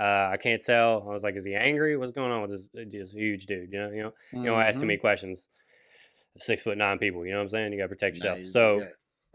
Uh, 0.00 0.30
I 0.32 0.38
can't 0.42 0.62
tell. 0.62 1.06
I 1.06 1.12
was 1.12 1.22
like, 1.22 1.36
is 1.36 1.44
he 1.44 1.54
angry? 1.54 1.96
What's 1.96 2.12
going 2.12 2.32
on 2.32 2.40
with 2.40 2.50
this, 2.50 2.70
this 2.72 3.12
huge 3.12 3.44
dude? 3.46 3.70
You 3.70 3.78
know, 3.80 3.90
you 3.90 4.02
know, 4.02 4.12
you 4.32 4.44
don't 4.46 4.60
ask 4.60 4.80
too 4.80 4.86
many 4.86 4.98
questions. 4.98 5.48
Six 6.38 6.62
foot 6.62 6.78
nine 6.78 6.98
people. 6.98 7.26
You 7.26 7.32
know 7.32 7.38
what 7.38 7.42
I'm 7.44 7.48
saying? 7.50 7.72
You 7.72 7.78
got 7.78 7.84
to 7.84 7.88
protect 7.90 8.16
yourself. 8.16 8.38
he's- 8.38 8.52
so, 8.52 8.78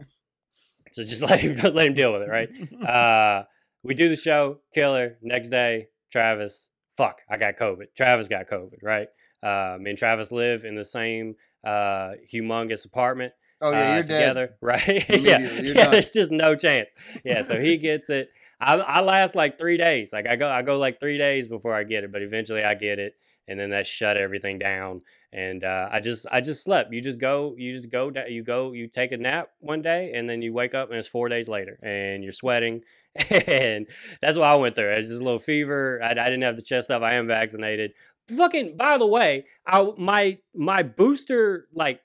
yeah. 0.00 0.06
so 0.92 1.04
just 1.04 1.22
let 1.22 1.40
him 1.40 1.56
let 1.74 1.86
him 1.86 1.94
deal 1.94 2.12
with 2.12 2.22
it, 2.22 2.28
right? 2.28 2.48
uh, 2.86 3.44
we 3.84 3.94
do 3.94 4.08
the 4.08 4.16
show, 4.16 4.58
killer. 4.74 5.16
Next 5.22 5.50
day, 5.50 5.86
Travis, 6.10 6.70
fuck, 6.96 7.20
I 7.30 7.36
got 7.36 7.56
COVID. 7.56 7.94
Travis 7.96 8.26
got 8.26 8.48
COVID, 8.48 8.82
right? 8.82 9.06
Uh, 9.40 9.78
me 9.80 9.90
and 9.90 9.98
Travis 9.98 10.32
live 10.32 10.64
in 10.64 10.74
the 10.74 10.84
same 10.84 11.36
uh, 11.64 12.12
humongous 12.32 12.84
apartment 12.84 13.32
oh 13.60 13.70
yeah, 13.70 13.78
uh, 13.78 13.94
you're 13.94 14.02
dead. 14.02 14.18
together, 14.18 14.54
right? 14.60 15.06
yeah, 15.08 15.38
you're 15.38 15.74
yeah. 15.74 15.74
done. 15.84 15.90
There's 15.92 16.12
just 16.12 16.30
no 16.30 16.54
chance. 16.54 16.90
Yeah, 17.24 17.42
so 17.42 17.60
he 17.60 17.76
gets 17.76 18.10
it. 18.10 18.30
I, 18.60 18.74
I 18.74 19.00
last 19.00 19.34
like 19.34 19.58
three 19.58 19.76
days. 19.76 20.12
Like 20.12 20.26
I 20.26 20.36
go, 20.36 20.48
I 20.48 20.62
go 20.62 20.78
like 20.78 21.00
three 21.00 21.18
days 21.18 21.48
before 21.48 21.74
I 21.74 21.84
get 21.84 22.04
it, 22.04 22.12
but 22.12 22.22
eventually 22.22 22.64
I 22.64 22.74
get 22.74 22.98
it, 22.98 23.14
and 23.46 23.58
then 23.58 23.70
that 23.70 23.86
shut 23.86 24.16
everything 24.16 24.58
down. 24.58 25.02
And 25.32 25.62
uh, 25.62 25.88
I 25.92 26.00
just, 26.00 26.26
I 26.32 26.40
just 26.40 26.64
slept. 26.64 26.92
You 26.92 27.02
just 27.02 27.20
go, 27.20 27.54
you 27.58 27.72
just 27.76 27.90
go, 27.90 28.10
you 28.28 28.42
go, 28.42 28.72
you 28.72 28.88
take 28.88 29.12
a 29.12 29.18
nap 29.18 29.50
one 29.60 29.82
day, 29.82 30.12
and 30.14 30.28
then 30.28 30.42
you 30.42 30.52
wake 30.52 30.74
up, 30.74 30.90
and 30.90 30.98
it's 30.98 31.08
four 31.08 31.28
days 31.28 31.48
later, 31.48 31.78
and 31.82 32.24
you're 32.24 32.32
sweating, 32.32 32.82
and 33.30 33.86
that's 34.22 34.38
what 34.38 34.48
I 34.48 34.54
went 34.56 34.74
through. 34.74 34.92
It's 34.92 35.08
just 35.08 35.20
a 35.20 35.24
little 35.24 35.38
fever. 35.38 36.00
I, 36.02 36.10
I 36.10 36.14
didn't 36.14 36.42
have 36.42 36.56
the 36.56 36.62
chest 36.62 36.86
stuff. 36.86 37.02
I 37.02 37.14
am 37.14 37.26
vaccinated. 37.26 37.92
Fucking. 38.36 38.76
By 38.76 38.98
the 38.98 39.06
way, 39.06 39.44
I 39.66 39.90
my 39.96 40.38
my 40.54 40.82
booster 40.82 41.68
like 41.72 42.00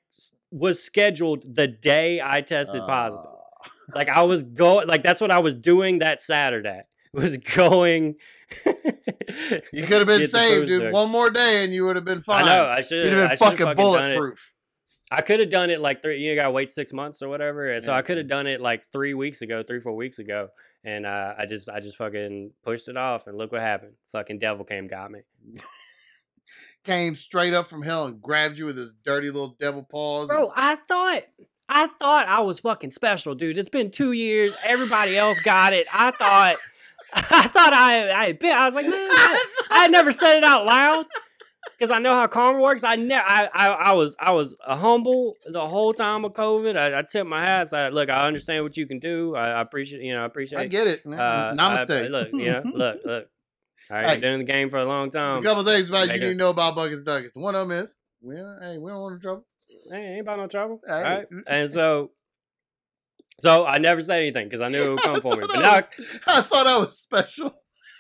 was 0.52 0.82
scheduled 0.84 1.56
the 1.56 1.68
day 1.68 2.22
I 2.24 2.42
tested 2.42 2.82
positive. 2.88 3.26
Uh, 3.30 3.70
Like 3.96 4.08
I 4.10 4.24
was 4.24 4.44
going, 4.44 4.88
like 4.88 5.04
that's 5.04 5.20
what 5.22 5.32
I 5.32 5.40
was 5.40 5.58
doing 5.58 6.00
that 6.00 6.22
Saturday. 6.22 6.82
Was 7.14 7.38
going. 7.38 8.16
you 9.72 9.84
could 9.84 10.00
have 10.00 10.08
been 10.08 10.26
saved, 10.28 10.68
dude. 10.68 10.92
One 10.92 11.10
more 11.10 11.30
day, 11.30 11.64
and 11.64 11.74
you 11.74 11.86
would 11.86 11.96
have 11.96 12.06
been 12.06 12.22
fine 12.22 12.46
I 12.46 12.48
know. 12.48 12.66
I 12.66 12.82
should. 12.82 13.14
Have 13.14 13.30
been 13.30 13.38
fucking, 13.38 13.58
fucking 13.58 13.76
bulletproof. 13.76 14.54
I 15.12 15.22
could 15.22 15.40
have 15.40 15.52
done 15.52 15.70
it 15.70 15.80
like 15.80 16.02
three. 16.02 16.20
You 16.22 16.34
gotta 16.36 16.50
wait 16.50 16.72
six 16.72 16.92
months 16.92 17.22
or 17.22 17.30
whatever. 17.30 17.70
And 17.70 17.86
so 17.86 17.92
Yeah. 17.92 17.98
I 18.00 18.02
could 18.02 18.18
have 18.18 18.28
done 18.28 18.48
it 18.48 18.62
like 18.62 18.84
three 18.84 19.14
weeks 19.14 19.42
ago, 19.44 19.62
three 19.62 19.80
four 19.80 19.96
weeks 19.96 20.18
ago, 20.18 20.48
and 20.84 21.06
uh, 21.06 21.36
I 21.38 21.46
just 21.46 21.70
I 21.70 21.80
just 21.82 21.98
fucking 21.98 22.52
pushed 22.64 22.88
it 22.88 22.98
off, 22.98 23.28
and 23.28 23.38
look 23.38 23.52
what 23.52 23.62
happened. 23.62 23.94
Fucking 24.12 24.40
devil 24.40 24.66
came 24.66 24.88
got 24.88 25.12
me. 25.12 25.20
Came 26.84 27.16
straight 27.16 27.54
up 27.54 27.68
from 27.68 27.82
hell 27.82 28.06
and 28.06 28.22
grabbed 28.22 28.58
you 28.58 28.66
with 28.66 28.78
his 28.78 28.94
dirty 29.06 29.28
little 29.32 29.56
devil 29.60 29.84
paws. 29.84 30.28
Bro, 30.28 30.52
I 30.56 30.76
thought 30.76 31.22
I 31.70 31.88
thought 31.88 32.28
I 32.28 32.42
was 32.42 32.60
fucking 32.60 32.90
special, 32.90 33.36
dude. 33.36 33.58
It's 33.58 33.70
been 33.70 33.90
two 33.90 34.12
years. 34.12 34.54
Everybody 34.66 35.18
else 35.18 35.40
got 35.40 35.72
it. 35.72 35.88
I 35.94 36.12
thought 36.12 36.58
I 37.14 37.48
thought 37.48 37.74
I 37.74 38.12
I 38.12 38.26
had 38.26 38.40
been. 38.40 38.54
I 38.54 38.66
was 38.66 38.76
like, 38.76 38.86
man, 38.86 38.94
I, 38.94 39.40
I 39.72 39.88
never 39.88 40.12
said 40.12 40.38
it 40.38 40.44
out 40.44 40.66
loud 40.66 41.06
because 41.78 41.90
I 41.90 42.00
know 42.00 42.12
how 42.16 42.28
karma 42.28 42.60
works. 42.60 42.84
I 42.84 42.96
never. 42.98 43.26
I, 43.26 43.48
I 43.54 43.68
I 43.68 43.92
was 43.94 44.18
I 44.20 44.32
was 44.34 44.54
uh, 44.66 44.76
humble 44.76 45.36
the 45.50 45.66
whole 45.66 45.94
time 45.94 46.26
of 46.26 46.34
COVID. 46.34 46.76
I, 46.76 47.00
I 47.00 47.04
tipped 47.04 47.30
my 47.30 47.42
hat. 47.46 47.72
I 47.72 47.90
look. 47.90 48.10
I 48.10 48.28
understand 48.28 48.64
what 48.66 48.76
you 48.76 48.88
can 48.88 49.00
do. 49.00 49.36
I, 49.36 49.52
I 49.52 49.62
appreciate 49.62 50.02
you 50.04 50.12
know. 50.14 50.24
I 50.24 50.26
appreciate. 50.26 50.60
I 50.60 50.68
get 50.68 50.88
it. 50.88 51.02
uh, 51.06 51.54
Namaste. 51.54 52.06
I- 52.06 52.08
look, 52.10 52.34
you 52.34 52.52
know, 52.52 52.62
look, 52.66 53.00
look. 53.06 53.28
All 53.90 53.98
right, 53.98 54.06
Hey. 54.06 54.14
I've 54.14 54.22
been 54.22 54.34
in 54.34 54.40
the 54.40 54.46
game 54.46 54.70
for 54.70 54.78
a 54.78 54.86
long 54.86 55.12
time. 55.12 55.40
a 55.40 55.42
couple 55.42 55.64
things 55.64 55.90
about 55.90 56.08
you 56.08 56.14
need 56.14 56.20
to 56.20 56.36
know 56.36 56.50
about 56.50 56.76
buckets 56.76 57.04
duckets. 57.04 57.38
One 57.38 57.56
of 57.56 57.68
them 57.68 57.84
is, 57.84 57.96
we 58.22 58.36
don't, 58.36 58.60
hey, 58.62 58.78
we 58.78 58.92
don't 58.92 59.02
want 59.02 59.16
no 59.16 59.20
trouble. 59.20 59.46
Hey, 59.92 60.14
ain't 60.14 60.22
about 60.22 60.38
no 60.40 60.48
trouble. 60.48 60.82
Hey. 60.88 60.94
All 60.94 61.02
right. 61.02 61.26
And 61.48 61.72
so, 61.72 62.12
so 63.42 63.66
I 63.66 63.80
never 63.80 64.02
said 64.02 64.22
anything 64.22 64.48
because 64.48 64.62
I 64.62 64.70
knew 64.70 64.84
it 64.84 64.90
would 64.90 65.02
come 65.02 65.22
for 65.22 65.36
me. 65.36 65.46
But 65.48 65.60
now 65.60 65.72
I 65.72 65.76
was, 65.78 65.90
I 66.28 66.42
thought 66.42 66.68
I 66.68 66.78
was 66.78 66.98
special. 66.98 67.54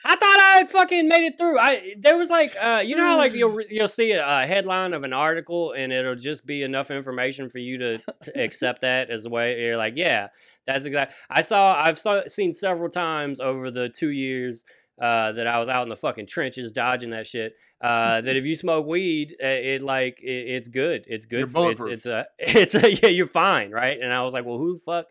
I 0.06 0.16
thought 0.16 0.40
I 0.40 0.58
had 0.58 0.70
fucking 0.70 1.08
made 1.08 1.25
it 1.25 1.38
through. 1.38 1.58
I 1.58 1.96
there 1.98 2.18
was 2.18 2.30
like, 2.30 2.54
uh, 2.62 2.82
you 2.84 2.96
know 2.96 3.04
how 3.04 3.18
like 3.18 3.34
you'll 3.34 3.62
you'll 3.69 3.88
see 3.88 4.12
a, 4.12 4.46
headline 4.46 4.93
of 4.93 5.04
an 5.04 5.13
article 5.13 5.72
and 5.72 5.93
it'll 5.93 6.15
just 6.15 6.46
be 6.46 6.62
enough 6.63 6.91
information 6.91 7.50
for 7.50 7.60
you 7.60 7.78
to, 7.78 7.98
to 8.24 8.32
accept 8.41 8.82
that 8.82 9.10
as 9.10 9.26
a 9.26 9.30
way. 9.30 9.62
You're 9.62 9.78
like, 9.78 9.93
yeah, 9.96 10.28
that's 10.67 10.86
exact. 10.86 11.13
I 11.30 11.41
saw 11.41 11.82
I've 11.82 11.98
saw, 11.98 12.22
seen 12.28 12.54
several 12.54 12.89
times 12.89 13.39
over 13.39 13.72
the 13.72 13.89
two 13.89 14.10
years. 14.10 14.65
Uh, 15.04 15.34
that 15.34 15.48
I 15.48 15.60
was 15.60 15.68
out 15.68 15.84
in 15.84 15.89
the 15.89 15.98
fucking 15.98 16.28
trenches 16.28 16.72
dodging 16.72 17.10
that 17.10 17.28
shit. 17.28 17.56
Uh, 17.82 18.22
that 18.26 18.38
if 18.38 18.46
you 18.46 18.56
smoke 18.56 18.88
weed, 18.88 19.36
uh, 19.44 19.48
it 19.48 19.82
like 19.82 20.22
it, 20.22 20.48
it's 20.48 20.70
good. 20.70 21.04
It's 21.08 21.26
good. 21.26 21.52
For- 21.52 21.72
it's, 21.72 21.84
it's 21.84 22.06
a 22.06 22.26
it's 22.39 22.74
a 22.74 22.89
yeah. 22.89 23.10
You're 23.10 23.28
fine, 23.28 23.72
right? 23.72 24.00
And 24.00 24.13
I 24.13 24.24
was 24.24 24.34
like, 24.34 24.46
well, 24.46 24.58
who 24.58 24.76
the 24.76 24.80
fuck? 24.80 25.08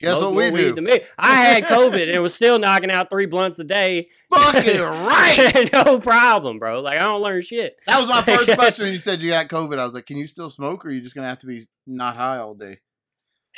Guess 0.00 0.20
what 0.20 0.34
we 0.34 0.50
weed 0.50 0.74
do? 0.74 0.82
me? 0.82 1.00
I 1.18 1.36
had 1.36 1.64
COVID 1.64 2.12
and 2.12 2.22
was 2.22 2.34
still 2.34 2.58
knocking 2.58 2.90
out 2.90 3.08
three 3.08 3.24
blunts 3.24 3.58
a 3.58 3.64
day. 3.64 4.08
Fucking 4.28 4.80
right. 4.82 5.70
no 5.72 6.00
problem, 6.00 6.58
bro. 6.58 6.82
Like 6.82 6.98
I 6.98 7.04
don't 7.04 7.22
learn 7.22 7.40
shit. 7.40 7.76
That 7.86 8.00
was 8.00 8.10
my 8.10 8.20
first 8.20 8.52
question 8.52 8.84
when 8.84 8.92
you 8.92 8.98
said 8.98 9.22
you 9.22 9.30
got 9.30 9.48
COVID. 9.48 9.78
I 9.78 9.86
was 9.86 9.94
like, 9.94 10.04
can 10.04 10.18
you 10.18 10.26
still 10.26 10.50
smoke 10.50 10.84
or 10.84 10.88
are 10.88 10.92
you 10.92 11.00
just 11.00 11.14
going 11.14 11.24
to 11.24 11.30
have 11.30 11.38
to 11.38 11.46
be 11.46 11.62
not 11.86 12.16
high 12.16 12.38
all 12.38 12.54
day? 12.54 12.80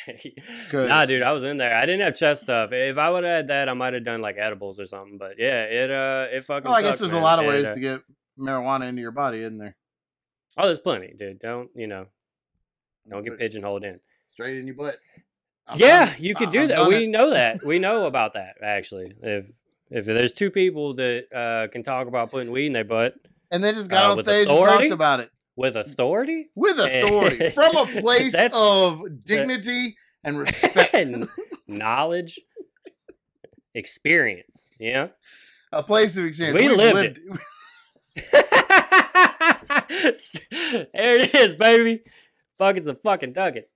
nah, 0.73 1.07
dude, 1.07 1.23
I 1.23 1.33
was 1.33 1.45
in 1.45 1.57
there. 1.57 1.75
I 1.75 1.87
didn't 1.87 2.03
have 2.03 2.15
chest 2.15 2.43
stuff. 2.43 2.71
If 2.73 2.99
I 2.99 3.11
would 3.11 3.25
have 3.25 3.37
had 3.37 3.49
that, 3.49 3.69
I 3.69 3.73
might 3.75 3.95
have 3.95 4.05
done 4.05 4.21
like 4.21 4.37
edibles 4.39 4.79
or 4.79 4.87
something. 4.87 5.19
But 5.19 5.39
yeah, 5.39 5.65
it 5.65 5.91
uh, 5.91 6.27
it 6.31 6.45
fucking. 6.45 6.71
Oh, 6.71 6.75
I 6.75 6.83
guess 6.83 6.99
there's 6.99 7.13
man. 7.13 7.21
a 7.21 7.25
lot 7.25 7.39
of 7.39 7.47
It, 7.47 7.49
ways 7.49 7.67
uh, 7.67 7.75
to 7.75 7.81
get 7.81 8.01
marijuana 8.39 8.89
into 8.89 9.01
your 9.03 9.11
body, 9.13 9.41
isn't 9.41 9.59
there? 9.59 9.77
Oh, 10.57 10.67
there's 10.67 10.81
plenty, 10.81 11.15
dude. 11.19 11.39
Don't 11.41 11.71
you 11.75 11.87
know? 11.87 12.07
Don't 13.09 13.25
get 13.25 13.39
pigeonholed 13.39 13.85
in. 13.85 14.01
straight 14.33 14.59
in 14.59 14.67
your 14.67 14.77
butt. 14.77 14.97
I've 15.67 15.81
yeah, 15.81 16.07
done 16.07 16.15
you 16.19 16.35
could 16.35 16.51
do 16.51 16.63
I've 16.63 16.69
that. 16.69 16.89
We 16.89 17.05
it. 17.05 17.09
know 17.09 17.31
that. 17.31 17.65
We 17.65 17.79
know 17.79 18.07
about 18.13 18.35
that 18.35 18.57
actually. 18.63 19.15
If 19.23 19.51
if 19.91 20.05
there's 20.05 20.33
two 20.33 20.51
people 20.51 20.95
that 20.95 21.27
uh, 21.35 21.71
can 21.73 21.83
talk 21.83 22.09
about 22.09 22.31
putting 22.31 22.51
weed 22.51 22.67
in 22.67 22.73
their 22.73 22.85
butt 22.85 23.15
And 23.51 23.63
they 23.63 23.73
just 23.73 23.89
got 23.89 24.05
uh, 24.05 24.13
on 24.13 24.23
stage 24.23 24.49
and 24.49 24.59
talked 24.59 24.91
about 24.91 25.21
it 25.21 25.31
with 25.57 25.75
authority, 25.77 26.51
with 26.55 26.79
authority 26.79 27.51
from 27.51 27.75
a 27.77 27.87
place 28.01 28.35
of 28.55 29.03
dignity 29.25 29.97
and 30.23 30.39
respect. 30.41 30.95
and 30.95 31.29
knowledge, 31.67 32.39
experience. 33.75 34.71
Yeah. 34.79 35.09
a 35.73 35.83
place 35.83 36.17
of 36.17 36.27
experience. 36.27 36.59
We 36.61 36.69
We've 36.69 36.77
lived 36.77 37.21
there 39.89 41.21
it 41.21 41.35
is, 41.35 41.55
baby. 41.55 42.03
Buckets 42.59 42.87
of 42.87 43.01
fucking 43.03 43.33
duckets. 43.35 43.73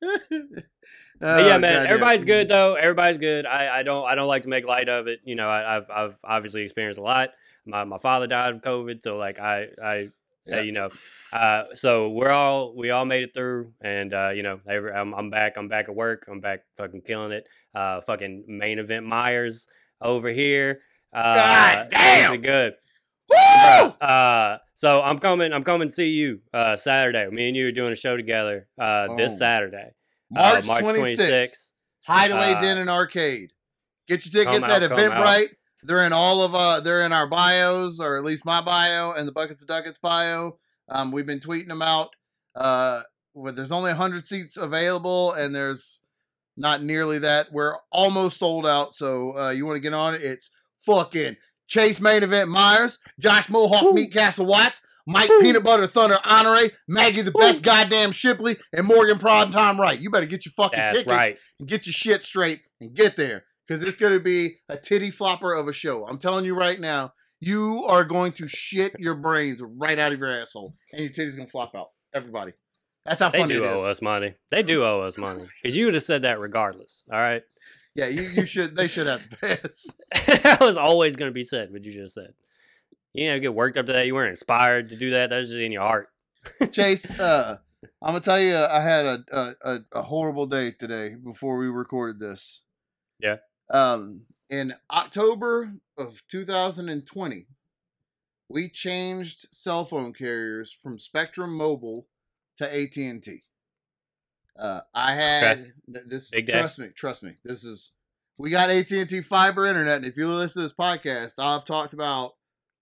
But 0.00 1.44
yeah, 1.46 1.54
Oh, 1.54 1.58
man, 1.58 1.60
goddamn. 1.60 1.86
everybody's 1.86 2.24
good 2.24 2.48
though. 2.48 2.74
Everybody's 2.74 3.18
good. 3.18 3.46
I, 3.46 3.78
I 3.78 3.82
don't 3.84 4.04
I 4.04 4.16
don't 4.16 4.26
like 4.26 4.42
to 4.42 4.48
make 4.48 4.66
light 4.66 4.88
of 4.88 5.06
it. 5.06 5.20
You 5.24 5.36
know, 5.36 5.48
I, 5.48 5.76
I've 5.76 5.88
I've 5.90 6.16
obviously 6.24 6.62
experienced 6.62 6.98
a 6.98 7.02
lot. 7.04 7.30
My 7.64 7.84
my 7.84 7.98
father 7.98 8.26
died 8.26 8.54
of 8.54 8.62
COVID, 8.62 9.04
so 9.04 9.16
like 9.18 9.38
I 9.38 9.66
I 9.82 10.08
Yeah. 10.46 10.58
uh, 10.58 10.60
you 10.60 10.72
know, 10.72 10.90
uh, 11.32 11.64
so 11.74 12.10
we're 12.10 12.30
all 12.30 12.74
we 12.76 12.90
all 12.90 13.04
made 13.04 13.22
it 13.24 13.30
through, 13.34 13.72
and 13.80 14.12
uh, 14.12 14.30
you 14.30 14.42
know, 14.42 14.60
every, 14.68 14.92
I'm 14.92 15.14
I'm 15.14 15.30
back. 15.30 15.54
I'm 15.56 15.68
back 15.68 15.88
at 15.88 15.94
work. 15.94 16.26
I'm 16.30 16.40
back, 16.40 16.60
fucking 16.76 17.02
killing 17.06 17.32
it. 17.32 17.44
Uh, 17.74 18.00
fucking 18.02 18.44
main 18.48 18.78
event 18.78 19.06
Myers 19.06 19.66
over 20.00 20.28
here. 20.30 20.80
Uh, 21.14 21.34
God 21.34 21.88
damn! 21.90 22.30
things 22.30 22.30
are 22.34 22.42
good. 22.42 22.72
Uh, 24.00 24.58
so 24.74 25.00
I'm 25.00 25.18
coming. 25.18 25.52
I'm 25.52 25.64
coming 25.64 25.88
to 25.88 25.92
see 25.92 26.08
you 26.08 26.40
uh, 26.52 26.76
Saturday. 26.76 27.28
Me 27.30 27.48
and 27.48 27.56
you 27.56 27.68
are 27.68 27.72
doing 27.72 27.92
a 27.92 27.96
show 27.96 28.16
together 28.16 28.68
uh, 28.80 29.14
this 29.16 29.34
Oh. 29.34 29.36
Saturday, 29.38 29.90
March, 30.30 30.64
uh, 30.64 30.66
March 30.66 30.84
26th. 30.84 31.16
26th. 31.18 31.72
Hideaway 32.06 32.52
Uh, 32.54 32.60
Den 32.60 32.78
and 32.78 32.90
Arcade. 32.90 33.52
Get 34.08 34.26
your 34.26 34.44
tickets 34.44 34.68
out, 34.68 34.82
at 34.82 34.90
Eventbrite. 34.90 35.50
They're 35.82 36.04
in 36.04 36.12
all 36.12 36.42
of 36.42 36.54
uh 36.54 36.80
they're 36.80 37.04
in 37.04 37.12
our 37.12 37.26
bios, 37.26 37.98
or 38.00 38.16
at 38.16 38.24
least 38.24 38.44
my 38.44 38.60
bio 38.60 39.12
and 39.12 39.26
the 39.26 39.32
Buckets 39.32 39.62
of 39.62 39.68
Duckets 39.68 39.98
bio. 40.00 40.58
Um, 40.88 41.10
we've 41.12 41.26
been 41.26 41.40
tweeting 41.40 41.68
them 41.68 41.82
out. 41.82 42.10
Uh 42.54 43.02
well, 43.34 43.52
there's 43.52 43.72
only 43.72 43.92
hundred 43.92 44.26
seats 44.26 44.56
available, 44.56 45.32
and 45.32 45.54
there's 45.54 46.02
not 46.56 46.82
nearly 46.82 47.18
that. 47.20 47.50
We're 47.50 47.74
almost 47.90 48.38
sold 48.38 48.66
out, 48.66 48.94
so 48.94 49.36
uh 49.36 49.50
you 49.50 49.66
want 49.66 49.76
to 49.76 49.80
get 49.82 49.94
on 49.94 50.14
it, 50.14 50.22
it's 50.22 50.50
fucking 50.80 51.36
Chase 51.66 52.00
Main 52.00 52.22
Event 52.22 52.50
Myers, 52.50 52.98
Josh 53.18 53.48
Mohawk 53.48 53.82
Woo. 53.82 53.94
Meat 53.94 54.12
Castle 54.12 54.46
Watts, 54.46 54.82
Mike 55.06 55.30
Woo. 55.30 55.40
Peanut 55.40 55.64
Butter 55.64 55.86
Thunder 55.86 56.18
Honore, 56.24 56.70
Maggie 56.86 57.22
the 57.22 57.32
Woo. 57.34 57.40
Best 57.40 57.62
Goddamn 57.62 58.12
Shipley, 58.12 58.58
and 58.72 58.86
Morgan 58.86 59.18
Prime 59.18 59.50
Time 59.50 59.80
Right. 59.80 59.98
You 59.98 60.10
better 60.10 60.26
get 60.26 60.44
your 60.44 60.52
fucking 60.52 60.78
That's 60.78 60.94
tickets 60.98 61.16
right. 61.16 61.38
and 61.58 61.68
get 61.68 61.86
your 61.86 61.92
shit 61.92 62.22
straight 62.22 62.60
and 62.80 62.94
get 62.94 63.16
there 63.16 63.44
because 63.72 63.88
it's 63.88 63.96
going 63.96 64.12
to 64.12 64.20
be 64.20 64.56
a 64.68 64.76
titty 64.76 65.10
flopper 65.10 65.54
of 65.54 65.66
a 65.66 65.72
show. 65.72 66.06
I'm 66.06 66.18
telling 66.18 66.44
you 66.44 66.54
right 66.54 66.78
now, 66.78 67.14
you 67.40 67.84
are 67.88 68.04
going 68.04 68.32
to 68.32 68.46
shit 68.46 68.94
your 68.98 69.14
brains 69.14 69.62
right 69.62 69.98
out 69.98 70.12
of 70.12 70.18
your 70.18 70.30
asshole, 70.30 70.76
and 70.92 71.00
your 71.00 71.10
titty's 71.10 71.36
going 71.36 71.46
to 71.46 71.50
flop 71.50 71.74
out. 71.74 71.88
Everybody, 72.14 72.52
that's 73.06 73.20
how 73.20 73.30
funny 73.30 73.54
it 73.54 73.56
is. 73.56 73.62
They 73.62 73.64
do 73.64 73.64
owe 73.64 73.84
us 73.84 74.02
money. 74.02 74.34
They 74.50 74.62
do 74.62 74.84
owe 74.84 75.00
us 75.00 75.16
money 75.16 75.46
because 75.62 75.74
you 75.76 75.86
would 75.86 75.94
have 75.94 76.02
said 76.02 76.22
that 76.22 76.38
regardless. 76.38 77.06
All 77.10 77.18
right, 77.18 77.42
Yeah, 77.94 78.08
you, 78.08 78.22
you 78.22 78.44
should. 78.44 78.76
They 78.76 78.88
should 78.88 79.06
have 79.06 79.28
to 79.28 79.36
pay 79.36 79.58
us. 79.64 79.86
that 80.26 80.60
was 80.60 80.76
always 80.76 81.16
going 81.16 81.30
to 81.30 81.34
be 81.34 81.44
said. 81.44 81.72
What 81.72 81.84
you 81.84 81.92
just 81.94 82.14
said. 82.14 82.34
You 83.14 83.30
know, 83.30 83.38
get 83.40 83.54
worked 83.54 83.78
up 83.78 83.86
to 83.86 83.92
that. 83.94 84.06
You 84.06 84.14
weren't 84.14 84.30
inspired 84.30 84.90
to 84.90 84.96
do 84.96 85.10
that. 85.10 85.30
That 85.30 85.38
was 85.38 85.48
just 85.48 85.60
in 85.60 85.72
your 85.72 85.82
heart. 85.82 86.08
Chase, 86.72 87.10
uh, 87.18 87.56
I'm 88.02 88.08
gonna 88.08 88.20
tell 88.20 88.40
you, 88.40 88.56
I 88.56 88.80
had 88.80 89.06
a, 89.06 89.24
a 89.32 89.54
a 89.62 89.78
a 89.92 90.02
horrible 90.02 90.46
day 90.46 90.72
today 90.72 91.14
before 91.14 91.56
we 91.56 91.66
recorded 91.68 92.20
this. 92.20 92.62
Yeah. 93.18 93.36
Um, 93.70 94.22
in 94.50 94.74
October 94.90 95.74
of 95.96 96.22
2020, 96.28 97.46
we 98.48 98.68
changed 98.68 99.46
cell 99.50 99.84
phone 99.84 100.12
carriers 100.12 100.72
from 100.72 100.98
Spectrum 100.98 101.56
Mobile 101.56 102.06
to 102.58 102.66
AT 102.66 102.96
and 102.96 103.22
T. 103.22 103.44
Uh, 104.58 104.80
I 104.94 105.14
had 105.14 105.72
th- 105.92 106.04
this. 106.06 106.30
Big 106.30 106.46
day. 106.46 106.52
trust 106.52 106.78
me, 106.78 106.88
trust 106.94 107.22
me. 107.22 107.36
This 107.44 107.64
is 107.64 107.92
we 108.36 108.50
got 108.50 108.70
AT 108.70 108.90
and 108.90 109.08
T 109.08 109.22
fiber 109.22 109.66
internet, 109.66 109.98
and 109.98 110.04
if 110.04 110.16
you 110.16 110.28
listen 110.28 110.62
to 110.62 110.68
this 110.68 110.76
podcast, 110.76 111.38
I've 111.38 111.64
talked 111.64 111.94
about 111.94 112.32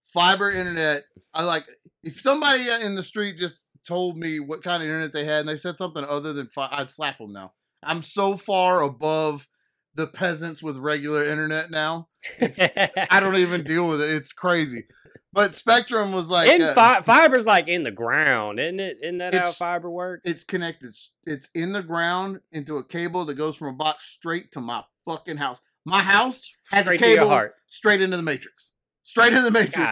fiber 0.03 0.51
internet. 0.51 1.03
I 1.33 1.43
like 1.43 1.65
if 2.03 2.19
somebody 2.19 2.67
in 2.83 2.95
the 2.95 3.03
street 3.03 3.37
just 3.37 3.65
told 3.87 4.17
me 4.17 4.39
what 4.39 4.63
kind 4.63 4.83
of 4.83 4.89
internet 4.89 5.13
they 5.13 5.25
had, 5.25 5.41
and 5.41 5.49
they 5.49 5.57
said 5.57 5.77
something 5.77 6.03
other 6.03 6.33
than 6.33 6.47
fi- 6.47 6.69
I'd 6.71 6.89
slap 6.89 7.19
them 7.19 7.31
now. 7.31 7.53
I'm 7.83 8.03
so 8.03 8.35
far 8.37 8.81
above 8.81 9.47
the 9.95 10.07
peasants 10.07 10.63
with 10.63 10.77
regular 10.77 11.23
internet 11.23 11.69
now. 11.71 12.07
I 12.39 13.19
don't 13.19 13.35
even 13.37 13.63
deal 13.63 13.87
with 13.87 14.01
it. 14.01 14.09
It's 14.09 14.33
crazy. 14.33 14.85
But 15.33 15.55
Spectrum 15.55 16.11
was 16.11 16.29
like, 16.29 16.49
in 16.49 16.61
uh, 16.61 16.73
fi- 16.73 17.01
fiber's 17.01 17.45
like 17.45 17.69
in 17.69 17.83
the 17.83 17.91
ground, 17.91 18.59
isn't 18.59 18.81
it? 18.81 18.97
Isn't 19.01 19.19
that 19.19 19.33
how 19.33 19.51
fiber 19.51 19.89
works? 19.89 20.29
it's 20.29 20.43
connected. 20.43 20.91
It's 21.25 21.49
in 21.55 21.71
the 21.71 21.81
ground 21.81 22.41
into 22.51 22.77
a 22.77 22.83
cable 22.83 23.23
that 23.25 23.35
goes 23.35 23.55
from 23.55 23.69
a 23.69 23.73
box 23.73 24.05
straight 24.05 24.51
to 24.53 24.59
my 24.59 24.83
fucking 25.05 25.37
house. 25.37 25.61
My 25.85 26.01
house 26.01 26.57
has 26.71 26.83
Straight 26.83 27.01
a 27.01 27.03
cable 27.03 27.49
straight 27.67 28.01
into 28.01 28.17
the 28.17 28.23
matrix. 28.23 28.73
Straight 29.01 29.33
into 29.33 29.41
the 29.41 29.51
matrix. 29.51 29.91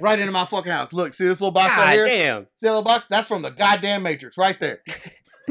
Right 0.00 0.18
into 0.18 0.32
my 0.32 0.44
fucking 0.44 0.72
house. 0.72 0.92
Look, 0.92 1.14
see 1.14 1.26
this 1.26 1.40
little 1.40 1.52
box 1.52 1.76
God 1.76 1.82
right 1.82 1.94
here? 1.94 2.06
damn. 2.06 2.42
See 2.56 2.66
that 2.66 2.70
little 2.70 2.82
box? 2.82 3.06
That's 3.06 3.28
from 3.28 3.42
the 3.42 3.50
goddamn 3.50 4.02
matrix 4.02 4.36
right 4.36 4.58
there. 4.58 4.82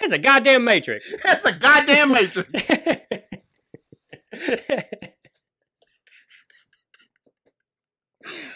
it's, 0.00 0.12
a 0.12 0.18
goddamn 0.18 0.64
matrix. 0.64 1.14
it's 1.24 1.44
a 1.44 1.52
goddamn 1.52 2.12
matrix. 2.12 2.70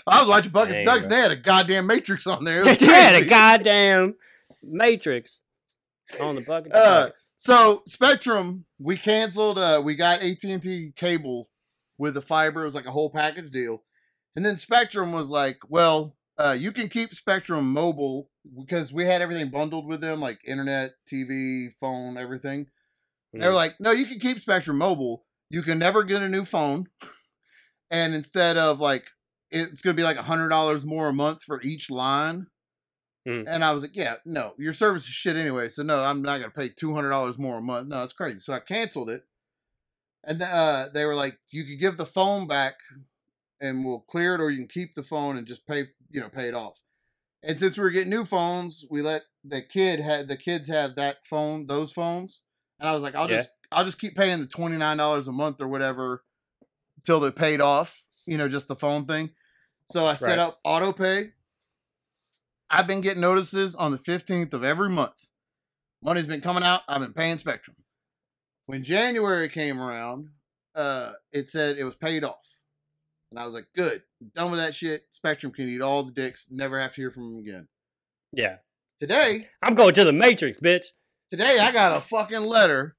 I 0.06 0.20
was 0.20 0.28
watching 0.28 0.52
Buckets 0.52 0.74
Dang, 0.74 0.86
Ducks. 0.86 1.06
bro. 1.06 1.16
They 1.16 1.22
had 1.22 1.30
a 1.30 1.36
goddamn 1.36 1.86
matrix 1.86 2.26
on 2.26 2.44
there. 2.44 2.64
They 2.78 2.86
had 2.86 3.22
a 3.22 3.26
goddamn 3.26 4.14
matrix 4.62 5.42
on 6.20 6.36
the 6.36 6.40
bucket. 6.40 6.72
Uh. 6.72 7.10
So 7.38 7.82
Spectrum, 7.86 8.64
we 8.78 8.96
canceled. 8.96 9.58
Uh, 9.58 9.80
we 9.84 9.94
got 9.94 10.22
AT 10.22 10.42
and 10.44 10.62
T 10.62 10.92
cable 10.96 11.48
with 11.98 12.14
the 12.14 12.22
fiber. 12.22 12.62
It 12.62 12.66
was 12.66 12.74
like 12.74 12.86
a 12.86 12.90
whole 12.90 13.10
package 13.10 13.50
deal, 13.50 13.84
and 14.34 14.44
then 14.44 14.56
Spectrum 14.56 15.12
was 15.12 15.30
like, 15.30 15.58
"Well, 15.68 16.16
uh, 16.38 16.56
you 16.58 16.72
can 16.72 16.88
keep 16.88 17.14
Spectrum 17.14 17.72
mobile 17.72 18.30
because 18.56 18.92
we 18.92 19.04
had 19.04 19.22
everything 19.22 19.50
bundled 19.50 19.86
with 19.86 20.00
them, 20.00 20.20
like 20.20 20.40
internet, 20.46 20.92
TV, 21.08 21.70
phone, 21.80 22.16
everything." 22.16 22.68
They 23.38 23.46
were 23.48 23.52
Mhm. 23.52 23.54
like, 23.54 23.80
"No, 23.80 23.92
you 23.92 24.06
can 24.06 24.20
keep 24.20 24.40
Spectrum 24.40 24.78
mobile. 24.78 25.26
You 25.50 25.62
can 25.62 25.78
never 25.78 26.04
get 26.04 26.22
a 26.22 26.28
new 26.28 26.44
phone, 26.44 26.86
and 27.90 28.14
instead 28.14 28.56
of 28.56 28.80
like, 28.80 29.06
it's 29.50 29.82
going 29.82 29.96
to 29.96 30.00
be 30.00 30.04
like 30.04 30.16
a 30.18 30.22
hundred 30.22 30.50
dollars 30.50 30.86
more 30.86 31.08
a 31.08 31.12
month 31.12 31.42
for 31.44 31.62
each 31.62 31.90
line." 31.90 32.46
Mm. 33.26 33.46
And 33.46 33.64
I 33.64 33.72
was 33.72 33.82
like, 33.82 33.96
"Yeah, 33.96 34.16
no, 34.24 34.54
your 34.58 34.74
service 34.74 35.04
is 35.04 35.10
shit 35.14 35.36
anyway, 35.36 35.68
so 35.70 35.82
no, 35.82 36.04
I'm 36.04 36.22
not 36.22 36.38
going 36.38 36.50
to 36.50 36.56
pay 36.56 36.68
two 36.68 36.94
hundred 36.94 37.10
dollars 37.10 37.38
more 37.38 37.58
a 37.58 37.62
month. 37.62 37.88
No, 37.88 38.00
that's 38.00 38.12
crazy." 38.12 38.38
So 38.40 38.52
I 38.52 38.60
canceled 38.60 39.10
it, 39.10 39.24
and 40.24 40.42
uh, 40.42 40.88
they 40.92 41.04
were 41.04 41.14
like, 41.14 41.38
"You 41.50 41.64
could 41.64 41.78
give 41.78 41.96
the 41.96 42.06
phone 42.06 42.46
back, 42.46 42.76
and 43.60 43.84
we'll 43.84 44.00
clear 44.00 44.34
it, 44.34 44.40
or 44.40 44.50
you 44.50 44.58
can 44.58 44.68
keep 44.68 44.94
the 44.94 45.02
phone 45.02 45.36
and 45.38 45.46
just 45.46 45.66
pay, 45.66 45.88
you 46.10 46.20
know, 46.20 46.28
pay 46.28 46.48
it 46.48 46.54
off." 46.54 46.80
And 47.42 47.58
since 47.58 47.76
we 47.78 47.84
were 47.84 47.90
getting 47.90 48.10
new 48.10 48.24
phones, 48.24 48.84
we 48.90 49.00
let 49.02 49.22
the 49.44 49.62
kid 49.62 50.00
had 50.00 50.28
the 50.28 50.36
kids 50.36 50.68
have 50.68 50.96
that 50.96 51.24
phone, 51.26 51.66
those 51.66 51.92
phones, 51.92 52.40
and 52.80 52.88
I 52.88 52.94
was 52.94 53.02
like, 53.02 53.14
"I'll 53.14 53.28
Yeah. 53.28 53.36
just 53.36 53.50
I'll 53.70 53.84
just 53.84 54.00
keep 54.00 54.16
paying 54.16 54.40
the 54.40 54.46
twenty 54.46 54.76
nine 54.76 54.96
dollars 54.96 55.28
a 55.28 55.32
month 55.32 55.60
or 55.60 55.68
whatever 55.68 56.24
till 57.04 57.20
they're 57.20 57.30
paid 57.30 57.60
off, 57.60 58.06
you 58.26 58.36
know, 58.36 58.48
just 58.48 58.68
the 58.68 58.76
phone 58.76 59.06
thing." 59.06 59.30
So 59.90 60.04
I 60.06 60.14
set 60.14 60.38
Right. 60.38 60.38
up 60.38 60.60
auto 60.64 60.92
pay. 60.92 61.32
I've 62.70 62.86
been 62.86 63.00
getting 63.00 63.22
notices 63.22 63.74
on 63.74 63.92
the 63.92 63.98
fifteenth 63.98 64.52
of 64.52 64.64
every 64.64 64.90
month. 64.90 65.28
Money's 66.02 66.26
been 66.26 66.40
coming 66.40 66.62
out. 66.62 66.82
I've 66.88 67.00
been 67.00 67.14
paying 67.14 67.38
Spectrum. 67.38 67.76
When 68.66 68.84
January 68.84 69.48
came 69.48 69.80
around, 69.80 70.28
uh, 70.74 71.12
it 71.32 71.48
said 71.48 71.78
it 71.78 71.84
was 71.84 71.96
paid 71.96 72.22
off. 72.24 72.60
And 73.30 73.40
I 73.40 73.44
was 73.46 73.54
like, 73.54 73.68
good. 73.74 74.02
Done 74.34 74.50
with 74.50 74.60
that 74.60 74.74
shit. 74.74 75.02
Spectrum 75.12 75.52
can 75.52 75.68
eat 75.68 75.80
all 75.80 76.02
the 76.02 76.12
dicks. 76.12 76.46
Never 76.50 76.80
have 76.80 76.94
to 76.94 77.00
hear 77.00 77.10
from 77.10 77.30
them 77.30 77.38
again. 77.40 77.68
Yeah. 78.32 78.56
Today, 78.98 79.46
I'm 79.62 79.74
going 79.74 79.94
to 79.94 80.04
the 80.04 80.12
matrix, 80.12 80.58
bitch. 80.58 80.86
today 81.30 81.58
I 81.60 81.70
got 81.70 81.96
a 81.96 82.00
fucking 82.00 82.40
letter. 82.40 82.96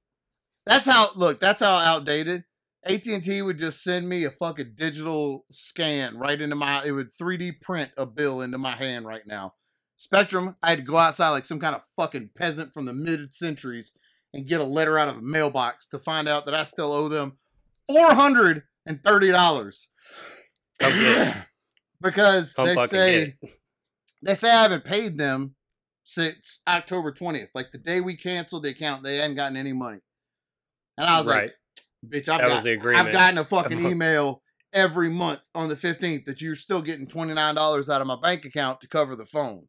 That's 0.65 0.85
how 0.85 1.09
look, 1.15 1.41
that's 1.41 1.61
how 1.61 1.77
outdated. 1.77 2.45
AT&T 2.85 3.41
would 3.41 3.59
just 3.59 3.83
send 3.83 4.07
me 4.07 4.23
a 4.23 4.31
fucking 4.31 4.73
digital 4.75 5.45
scan 5.51 6.17
right 6.17 6.39
into 6.39 6.55
my 6.55 6.81
it 6.85 6.91
would 6.91 7.11
3D 7.11 7.59
print 7.59 7.91
a 7.97 8.05
bill 8.05 8.39
into 8.39 8.57
my 8.57 8.75
hand 8.75 9.05
right 9.05 9.27
now. 9.27 9.55
Spectrum, 9.97 10.55
I 10.63 10.69
had 10.69 10.79
to 10.79 10.85
go 10.85 10.95
outside 10.95 11.31
like 11.31 11.43
some 11.43 11.59
kind 11.59 11.75
of 11.75 11.83
fucking 11.97 12.29
peasant 12.33 12.73
from 12.73 12.85
the 12.85 12.93
mid 12.93 13.35
centuries 13.35 13.97
and 14.33 14.47
get 14.47 14.61
a 14.61 14.65
letter 14.65 14.97
out 14.97 15.09
of 15.09 15.17
a 15.17 15.21
mailbox 15.21 15.87
to 15.87 15.99
find 15.99 16.29
out 16.29 16.45
that 16.45 16.55
I 16.55 16.63
still 16.63 16.93
owe 16.93 17.09
them 17.09 17.33
four 17.87 18.13
hundred 18.13 18.63
and 18.85 19.03
thirty 19.03 19.31
dollars. 19.31 19.89
Come 20.79 20.93
get 20.93 21.27
it. 21.27 21.43
because 22.01 22.53
Come 22.53 22.67
they 22.67 22.85
say 22.87 23.35
they 24.23 24.35
say 24.35 24.49
I 24.49 24.63
haven't 24.63 24.85
paid 24.85 25.17
them 25.17 25.55
since 26.03 26.61
October 26.67 27.11
20th. 27.11 27.49
Like 27.53 27.71
the 27.71 27.77
day 27.77 28.01
we 28.01 28.15
canceled 28.15 28.63
the 28.63 28.69
account, 28.69 29.03
they 29.03 29.17
hadn't 29.17 29.35
gotten 29.35 29.57
any 29.57 29.73
money. 29.73 29.99
And 30.97 31.07
I 31.07 31.19
was 31.19 31.27
right. 31.27 31.43
like, 31.43 31.53
bitch, 32.05 32.29
I've, 32.29 32.39
That 32.39 32.47
got, 32.47 32.53
was 32.55 32.63
the 32.63 32.73
agreement. 32.73 33.07
I've 33.07 33.13
gotten 33.13 33.37
a 33.37 33.45
fucking 33.45 33.79
email 33.85 34.41
every 34.73 35.09
month 35.09 35.41
on 35.55 35.69
the 35.69 35.75
15th 35.75 36.25
that 36.25 36.41
you're 36.41 36.55
still 36.55 36.81
getting 36.81 37.07
$29 37.07 37.89
out 37.89 38.01
of 38.01 38.07
my 38.07 38.17
bank 38.21 38.45
account 38.45 38.81
to 38.81 38.87
cover 38.87 39.15
the 39.15 39.25
phone. 39.25 39.67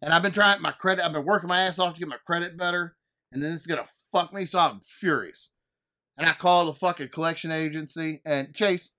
And 0.00 0.12
I've 0.12 0.22
been 0.22 0.32
trying 0.32 0.60
my 0.62 0.72
credit, 0.72 1.04
I've 1.04 1.12
been 1.12 1.24
working 1.24 1.48
my 1.48 1.62
ass 1.62 1.78
off 1.78 1.94
to 1.94 2.00
get 2.00 2.08
my 2.08 2.18
credit 2.26 2.56
better. 2.56 2.96
And 3.32 3.42
then 3.42 3.52
it's 3.52 3.66
going 3.66 3.82
to 3.82 3.90
fuck 4.12 4.32
me. 4.32 4.44
So 4.44 4.58
I'm 4.58 4.80
furious. 4.84 5.50
And 6.16 6.28
I 6.28 6.32
call 6.32 6.66
the 6.66 6.72
fucking 6.72 7.08
collection 7.08 7.50
agency. 7.50 8.20
And 8.24 8.54
Chase, 8.54 8.90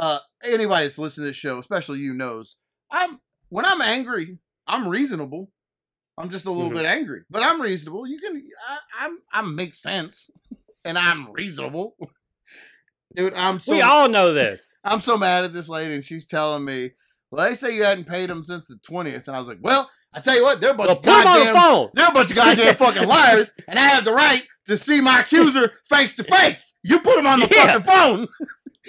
uh, 0.00 0.18
anybody 0.42 0.86
that's 0.86 0.98
listening 0.98 1.26
to 1.26 1.28
this 1.30 1.36
show, 1.36 1.58
especially 1.58 1.98
you, 2.00 2.12
knows 2.14 2.56
I'm 2.90 3.20
when 3.50 3.64
I'm 3.64 3.80
angry, 3.80 4.38
I'm 4.66 4.88
reasonable. 4.88 5.50
I'm 6.18 6.30
just 6.30 6.46
a 6.46 6.50
little 6.50 6.70
Mhm. 6.70 6.74
bit 6.74 6.84
angry, 6.86 7.22
but 7.30 7.42
I'm 7.42 7.60
reasonable. 7.62 8.06
You 8.06 8.18
can, 8.18 8.42
I, 8.68 8.78
I'm, 9.06 9.18
I 9.32 9.42
make 9.42 9.74
sense, 9.74 10.30
and 10.84 10.98
I'm 10.98 11.30
reasonable, 11.32 11.96
dude. 13.14 13.34
I'm 13.34 13.60
so, 13.60 13.74
we 13.74 13.80
all 13.82 14.08
know 14.08 14.32
this. 14.34 14.74
I'm 14.84 15.00
so 15.00 15.16
mad 15.16 15.44
at 15.44 15.52
this 15.52 15.68
lady, 15.68 15.94
and 15.94 16.04
she's 16.04 16.26
telling 16.26 16.64
me, 16.64 16.92
well, 17.30 17.48
they 17.48 17.54
say 17.54 17.74
you 17.74 17.84
hadn't 17.84 18.04
paid 18.08 18.28
them 18.30 18.44
since 18.44 18.66
the 18.68 18.76
twentieth, 18.82 19.28
and 19.28 19.36
I 19.36 19.38
was 19.38 19.48
like, 19.48 19.58
well, 19.60 19.90
I 20.12 20.20
tell 20.20 20.34
you 20.36 20.42
what, 20.42 20.60
they're 20.60 20.72
a 20.72 20.74
bunch 20.74 20.88
Well, 20.88 20.96
of 20.98 21.02
put 21.04 21.10
him 21.12 21.26
on 21.26 21.38
the 21.38 21.44
goddamn, 21.46 21.62
phone. 21.62 21.88
they're 21.94 22.08
a 22.08 22.12
bunch 22.12 22.30
of 22.30 22.36
goddamn 22.36 22.74
fucking 22.76 23.08
liars, 23.08 23.52
and 23.68 23.78
I 23.78 23.82
have 23.82 24.04
the 24.04 24.12
right 24.12 24.42
to 24.66 24.76
see 24.76 25.00
my 25.00 25.20
accuser 25.20 25.72
face 25.88 26.14
to 26.16 26.24
face. 26.24 26.76
You 26.82 27.00
put 27.00 27.18
him 27.18 27.26
on 27.26 27.40
the 27.40 27.48
Yeah. 27.50 27.78
fucking 27.78 27.86
phone. 27.86 28.28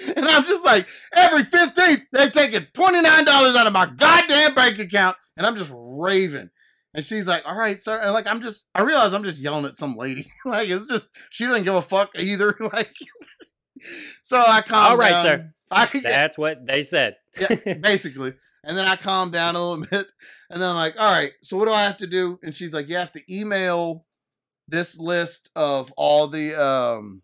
And 0.16 0.26
I'm 0.26 0.44
just 0.44 0.64
like, 0.64 0.86
every 1.14 1.42
15th, 1.42 2.02
they're 2.12 2.30
taking 2.30 2.66
$29 2.74 3.26
out 3.56 3.66
of 3.66 3.72
my 3.72 3.86
goddamn 3.86 4.54
bank 4.54 4.78
account. 4.78 5.16
And 5.36 5.46
I'm 5.46 5.56
just 5.56 5.72
raving. 5.74 6.50
And 6.94 7.04
she's 7.04 7.26
like, 7.26 7.48
all 7.48 7.56
right, 7.56 7.80
sir. 7.80 7.98
And 7.98 8.12
like, 8.12 8.26
I'm 8.26 8.40
just, 8.42 8.68
I 8.74 8.82
realize 8.82 9.12
I'm 9.14 9.24
just 9.24 9.40
yelling 9.40 9.64
at 9.64 9.78
some 9.78 9.96
lady. 9.96 10.26
like, 10.44 10.68
it's 10.68 10.88
just, 10.88 11.08
she 11.30 11.46
doesn't 11.46 11.64
give 11.64 11.74
a 11.74 11.82
fuck 11.82 12.10
either. 12.18 12.56
like, 12.72 12.92
so 14.24 14.38
I 14.38 14.60
calm 14.62 14.92
All 14.92 14.96
right, 14.96 15.10
down. 15.10 15.24
sir. 15.24 15.52
I, 15.70 15.88
yeah, 15.94 16.00
That's 16.02 16.36
what 16.38 16.66
they 16.66 16.82
said. 16.82 17.16
yeah, 17.40 17.74
basically. 17.80 18.34
And 18.64 18.76
then 18.76 18.86
I 18.86 18.96
calm 18.96 19.30
down 19.30 19.56
a 19.56 19.60
little 19.70 19.86
bit. 19.86 20.06
And 20.50 20.60
then 20.60 20.68
I'm 20.68 20.76
like, 20.76 21.00
all 21.00 21.10
right, 21.10 21.32
so 21.42 21.56
what 21.56 21.66
do 21.66 21.72
I 21.72 21.82
have 21.84 21.96
to 21.98 22.06
do? 22.06 22.38
And 22.42 22.54
she's 22.54 22.74
like, 22.74 22.88
you 22.88 22.96
have 22.96 23.12
to 23.12 23.20
email 23.28 24.04
this 24.68 24.98
list 24.98 25.50
of 25.56 25.92
all 25.96 26.28
the 26.28 26.54
um 26.62 27.22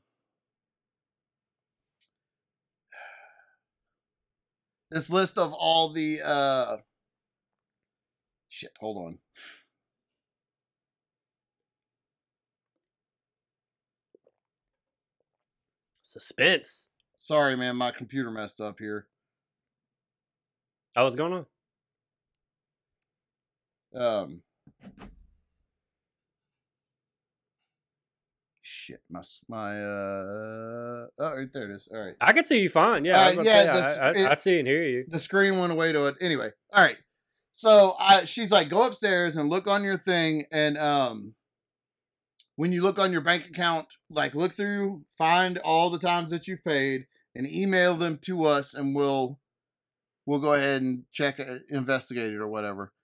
this 4.90 5.11
list 5.11 5.38
of 5.38 5.53
all 5.53 5.90
the 5.90 6.20
uh 6.24 6.79
shit, 8.48 8.72
hold 8.81 8.96
on. 9.07 9.18
Suspense. 16.03 16.88
Sorry, 17.18 17.57
man, 17.57 17.77
my 17.77 17.90
computer 17.90 18.31
messed 18.31 18.61
up 18.61 18.79
here. 18.79 19.09
Oh, 20.96 21.05
what's 21.05 21.16
going 21.16 21.33
on? 21.33 21.46
Um 23.94 24.42
Shit, 28.88 29.03
my 29.11 29.20
my 29.48 29.83
uh 29.83 31.07
oh 31.18 31.37
right 31.37 31.53
there 31.53 31.70
it 31.70 31.74
is. 31.74 31.88
All 31.92 32.01
right. 32.01 32.14
I 32.22 32.33
can 32.33 32.44
see 32.46 32.62
you 32.62 32.70
fine. 32.70 33.05
Yeah, 33.05 33.20
I, 33.20 33.33
Uh, 33.33 33.37
was 33.37 33.46
yeah, 33.46 33.62
say, 33.64 33.72
this- 33.72 33.98
I, 33.98 34.09
I, 34.29 34.31
I 34.31 34.35
see 34.35 34.59
and 34.59 34.66
hear 34.66 34.83
you. 34.83 35.05
the 35.07 35.18
screen 35.18 35.59
went 35.59 35.72
away 35.72 35.92
to 35.92 36.07
it. 36.07 36.16
Anyway, 36.22 36.53
all 36.72 36.83
right. 36.83 36.96
so 37.53 37.94
I, 38.01 38.24
she's 38.24 38.51
like, 38.51 38.70
go 38.70 38.87
upstairs 38.87 39.37
and 39.37 39.51
look 39.51 39.66
on 39.66 39.85
your 39.85 39.98
thing, 39.98 40.46
and 40.51 40.79
um, 40.79 41.35
when 42.57 42.72
you 42.72 42.83
look 42.83 42.98
on 42.98 43.12
your 43.12 43.20
bank 43.20 43.46
account, 43.46 43.88
like 44.09 44.35
look 44.35 44.53
through, 44.53 45.05
find 45.18 45.59
all 45.59 45.90
the 45.90 45.98
times 45.98 46.31
that 46.31 46.48
you've 46.48 46.64
paid, 46.64 47.07
and 47.35 47.46
email 47.46 47.94
them 47.94 48.18
to 48.22 48.44
us, 48.46 48.72
and 48.72 48.94
we'll 48.94 49.38
we'll 50.24 50.40
go 50.40 50.55
ahead 50.55 50.81
and 50.81 51.03
check 51.12 51.38
it, 51.38 51.62
investigate 51.68 52.33
it 52.33 52.40
or 52.40 52.48
whatever. 52.48 52.94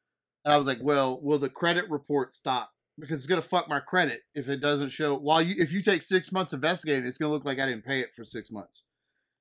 And 0.47 0.55
I 0.55 0.57
was 0.57 0.66
like, 0.66 0.79
well, 0.81 1.20
will 1.23 1.38
the 1.38 1.51
credit 1.51 1.90
report 1.90 2.35
stop? 2.35 2.70
Because 2.99 3.21
it's 3.21 3.27
gonna 3.27 3.43
fuck 3.43 3.69
my 3.69 3.81
credit 3.81 4.21
if 4.35 4.49
it 4.49 4.61
doesn't 4.61 4.91
show. 4.91 5.17
While 5.17 5.43
you, 5.43 5.55
if 5.59 5.73
you 5.73 5.83
take 5.83 6.03
six 6.03 6.31
months 6.31 6.53
investigating, 6.53 7.05
it's 7.05 7.19
gonna 7.19 7.33
look 7.33 7.45
like 7.45 7.59
I 7.59 7.67
didn't 7.67 7.85
pay 7.85 8.01
it 8.01 8.15
for 8.15 8.25
six 8.25 8.51
months. 8.51 8.85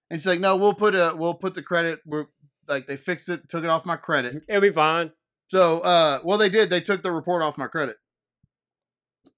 And 0.10 0.22
she's 0.22 0.28
like, 0.28 0.40
no, 0.40 0.56
we'll 0.56 0.74
put 0.74 0.96
a, 0.96 1.14
we'll 1.16 1.36
put 1.36 1.56
the 1.56 1.62
credit. 1.62 2.00
We're 2.06 2.26
like, 2.68 2.88
they 2.88 2.98
fixed 2.98 3.30
it, 3.30 3.50
took 3.50 3.64
it 3.64 3.70
off 3.70 3.86
my 3.86 3.96
credit. 3.96 4.44
It'll 4.48 4.62
be 4.62 4.72
fine. 4.72 5.12
So, 5.50 5.80
uh, 5.82 6.20
well, 6.24 6.38
they 6.38 6.50
did. 6.50 6.70
They 6.70 6.82
took 6.82 7.04
the 7.04 7.12
report 7.12 7.44
off 7.44 7.58
my 7.58 7.68
credit. 7.68 7.98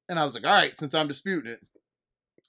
And 0.07 0.19
I 0.19 0.25
was 0.25 0.33
like, 0.33 0.45
all 0.45 0.53
right, 0.53 0.77
since 0.77 0.93
I'm 0.93 1.07
disputing 1.07 1.51
it. 1.51 1.59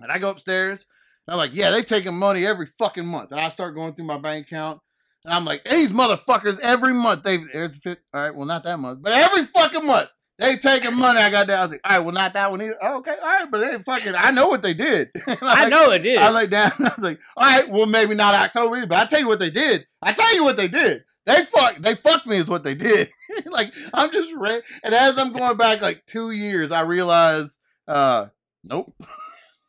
And 0.01 0.13
I 0.13 0.19
go 0.19 0.31
upstairs. 0.31 0.87
And 1.27 1.33
I'm 1.33 1.39
like, 1.39 1.55
yeah, 1.55 1.71
they've 1.71 1.87
taken 1.87 2.15
money 2.15 2.47
every 2.47 2.67
fucking 2.67 3.07
month. 3.07 3.33
And 3.33 3.41
I 3.41 3.49
start 3.49 3.75
going 3.75 3.95
through 3.95 4.05
my 4.07 4.19
bank 4.19 4.47
account. 4.47 4.81
And 5.25 5.35
I'm 5.35 5.45
like, 5.45 5.65
these 5.65 5.91
motherfuckers 5.91 6.61
every 6.61 6.93
month. 6.93 7.23
They've, 7.25 7.45
there's 7.53 7.79
fit. 7.79 7.99
All 8.15 8.21
right, 8.21 8.35
well, 8.35 8.47
not 8.47 8.63
that 8.65 8.79
month, 8.79 9.03
but 9.03 9.13
every 9.13 9.45
fucking 9.45 9.85
month. 9.85 10.09
They 10.39 10.57
taking 10.57 10.95
money. 10.95 11.19
I 11.19 11.31
got 11.31 11.47
that. 11.47 11.59
I 11.59 11.63
was 11.63 11.71
like, 11.71 11.81
all 11.83 11.97
right, 11.97 12.05
well, 12.05 12.15
not 12.15 12.35
that 12.35 12.51
one 12.51 12.61
either. 12.61 12.77
Oh, 12.83 12.99
okay, 12.99 13.15
all 13.23 13.27
right, 13.27 13.51
but 13.51 13.59
they 13.59 13.79
fucking, 13.83 14.15
I 14.15 14.31
know 14.31 14.49
what 14.49 14.63
they 14.63 14.75
did. 14.75 15.11
I'm 15.27 15.39
like, 15.41 15.71
know 15.71 15.91
it 15.93 16.03
did. 16.03 16.19
I 16.19 16.31
laid 16.31 16.51
down. 16.51 16.73
I 16.79 16.93
was 16.95 17.03
like, 17.03 17.21
all 17.37 17.49
right, 17.49 17.69
well, 17.71 17.87
maybe 17.87 18.15
not 18.15 18.35
October 18.35 18.77
either, 18.77 18.87
but 18.87 18.99
I 18.99 19.07
tell 19.07 19.21
you 19.21 19.29
what 19.29 19.39
they 19.39 19.51
did. 19.51 19.87
I 20.03 20.13
tell 20.13 20.35
you 20.35 20.45
what 20.45 20.59
they 20.59 20.69
did. 20.69 21.05
They 21.25 21.43
fuck. 21.45 21.77
They 21.77 21.95
fucked 21.95 22.27
me 22.27 22.37
is 22.37 22.49
what 22.49 22.63
they 22.63 22.75
did. 22.75 23.11
like 23.47 23.75
I'm 23.93 24.13
just 24.13 24.33
ready. 24.35 24.63
And 24.85 24.95
as 24.95 25.19
I'm 25.19 25.33
going 25.33 25.57
back 25.57 25.83
like 25.83 26.07
two 26.07 26.31
years, 26.31 26.71
I 26.71 26.83
realize, 26.83 27.59
uh, 27.89 28.27
nope. 28.63 28.95